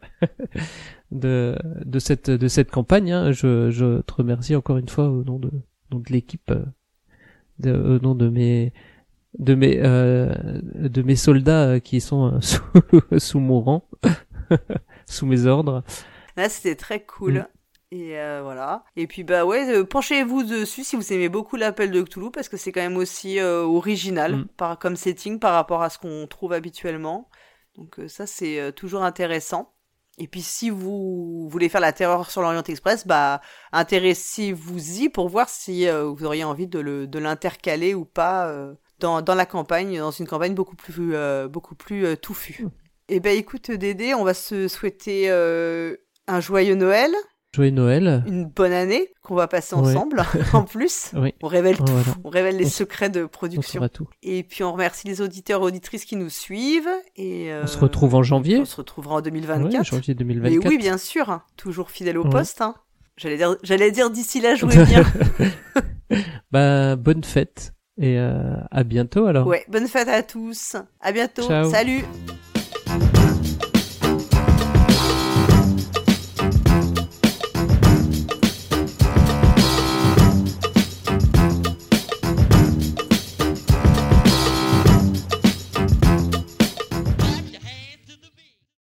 de 1.10 1.56
de 1.84 1.98
cette 1.98 2.30
de 2.30 2.48
cette 2.48 2.70
campagne. 2.70 3.12
hein. 3.12 3.32
Je 3.32 3.70
je 3.70 4.00
te 4.02 4.14
remercie 4.14 4.54
encore 4.56 4.78
une 4.78 4.88
fois 4.88 5.08
au 5.08 5.24
nom 5.24 5.38
de 5.38 5.50
nom 5.90 5.98
de 5.98 6.12
l'équipe, 6.12 6.52
euh, 7.64 7.96
au 7.96 7.98
nom 8.00 8.14
de 8.14 8.28
mes 8.28 8.72
de 9.38 9.54
mes 9.54 9.80
euh, 9.82 10.32
de 10.74 11.02
mes 11.02 11.16
soldats 11.16 11.66
euh, 11.68 11.78
qui 11.78 12.00
sont 12.00 12.40
sous 12.40 12.62
sous 13.18 13.40
mon 13.40 13.60
rang, 13.60 13.88
sous 15.06 15.26
mes 15.26 15.46
ordres. 15.46 15.82
Là, 16.36 16.48
c'était 16.48 16.76
très 16.76 17.00
cool. 17.00 17.34
Mm. 17.34 17.46
Et 17.92 18.18
euh, 18.20 18.40
voilà. 18.44 18.84
Et 18.94 19.06
puis 19.08 19.24
bah 19.24 19.44
ouais, 19.44 19.68
euh, 19.68 19.84
penchez-vous 19.84 20.44
dessus 20.44 20.84
si 20.84 20.94
vous 20.94 21.12
aimez 21.12 21.28
beaucoup 21.28 21.56
l'appel 21.56 21.90
de 21.90 22.02
Cthulhu 22.02 22.30
parce 22.30 22.48
que 22.48 22.56
c'est 22.56 22.70
quand 22.70 22.80
même 22.80 22.96
aussi 22.96 23.40
euh, 23.40 23.62
original 23.62 24.36
Mm. 24.36 24.46
par 24.56 24.78
comme 24.78 24.94
setting 24.96 25.40
par 25.40 25.54
rapport 25.54 25.82
à 25.82 25.90
ce 25.90 25.98
qu'on 25.98 26.26
trouve 26.28 26.52
habituellement. 26.52 27.28
Donc 27.76 27.98
euh, 27.98 28.06
ça 28.08 28.26
c'est 28.26 28.60
euh, 28.60 28.70
toujours 28.70 29.02
intéressant. 29.02 29.74
Et 30.18 30.28
puis 30.28 30.42
si 30.42 30.70
vous 30.70 31.48
voulez 31.48 31.68
faire 31.68 31.80
la 31.80 31.92
terreur 31.92 32.30
sur 32.30 32.42
l'Orient 32.42 32.62
Express, 32.62 33.06
bah 33.06 33.40
intéressez-vous-y 33.72 35.08
pour 35.08 35.28
voir 35.28 35.48
si 35.48 35.88
euh, 35.88 36.04
vous 36.04 36.24
auriez 36.24 36.44
envie 36.44 36.66
de 36.68 36.78
le 36.78 37.06
de 37.06 37.18
l'intercaler 37.18 37.94
ou 37.94 38.04
pas 38.04 38.46
euh, 38.48 38.74
dans 38.98 39.22
dans 39.22 39.34
la 39.34 39.46
campagne, 39.46 39.98
dans 39.98 40.10
une 40.10 40.26
campagne 40.28 40.54
beaucoup 40.54 40.76
plus 40.76 41.14
euh, 41.14 41.48
beaucoup 41.48 41.74
plus 41.74 42.04
euh, 42.06 42.16
touffue. 42.16 42.66
Eh 43.08 43.18
ben 43.18 43.36
écoute 43.36 43.70
Dédé, 43.72 44.14
on 44.14 44.22
va 44.24 44.34
se 44.34 44.68
souhaiter 44.68 45.30
euh, 45.30 45.96
un 46.28 46.40
joyeux 46.40 46.74
Noël, 46.76 47.12
Joyeux 47.52 47.72
Noël. 47.72 48.22
une 48.28 48.44
bonne 48.46 48.72
année 48.72 49.08
qu'on 49.22 49.34
va 49.34 49.48
passer 49.48 49.74
Ouais. 49.74 49.80
ensemble 49.80 50.24
en 50.52 50.62
plus. 50.62 51.10
Oui. 51.16 51.34
On 51.42 51.48
révèle 51.48 51.76
tout, 51.78 51.84
Voilà. 51.86 52.16
on 52.22 52.28
révèle 52.28 52.56
les 52.56 52.66
On 52.66 52.70
secrets 52.70 53.10
de 53.10 53.24
On 53.24 53.28
production. 53.28 53.88
tout. 53.88 54.06
Et 54.22 54.44
puis 54.44 54.62
on 54.62 54.72
remercie 54.72 55.08
les 55.08 55.20
auditeurs 55.20 55.60
et 55.62 55.64
auditrices 55.64 56.04
qui 56.04 56.14
nous 56.16 56.30
suivent. 56.30 56.88
Et 57.16 57.52
euh, 57.52 57.62
On 57.64 57.66
se 57.66 57.78
retrouve 57.78 58.14
en 58.14 58.22
janvier. 58.22 58.58
On 58.58 58.64
se 58.64 58.76
retrouvera 58.76 59.14
en 59.14 59.16
Ouais, 59.18 59.22
2024. 59.22 59.84
janvier 59.84 60.14
Mais 60.14 60.24
2024. 60.24 60.68
oui, 60.68 60.78
bien 60.78 60.96
sûr, 60.96 61.28
hein, 61.30 61.42
toujours 61.56 61.90
fidèle 61.90 62.18
au 62.18 62.24
Ouais. 62.24 62.30
poste. 62.30 62.60
Hein. 62.60 62.74
J'allais 63.16 63.36
dire, 63.36 63.56
j'allais 63.64 63.90
dire 63.90 64.10
d'ici 64.10 64.40
là, 64.40 64.54
jouez 64.54 64.84
bien. 64.84 65.04
Bah 66.52 66.96
bonne 66.96 67.22
fête 67.22 67.72
et 67.96 68.18
euh, 68.18 68.54
à 68.72 68.82
bientôt 68.82 69.26
alors. 69.26 69.46
ouais, 69.46 69.64
bonne 69.68 69.86
fête 69.86 70.08
à 70.08 70.22
tous. 70.24 70.74
À 71.00 71.12
bientôt. 71.12 71.46
Ciao. 71.46 71.70
Salut. 71.70 72.02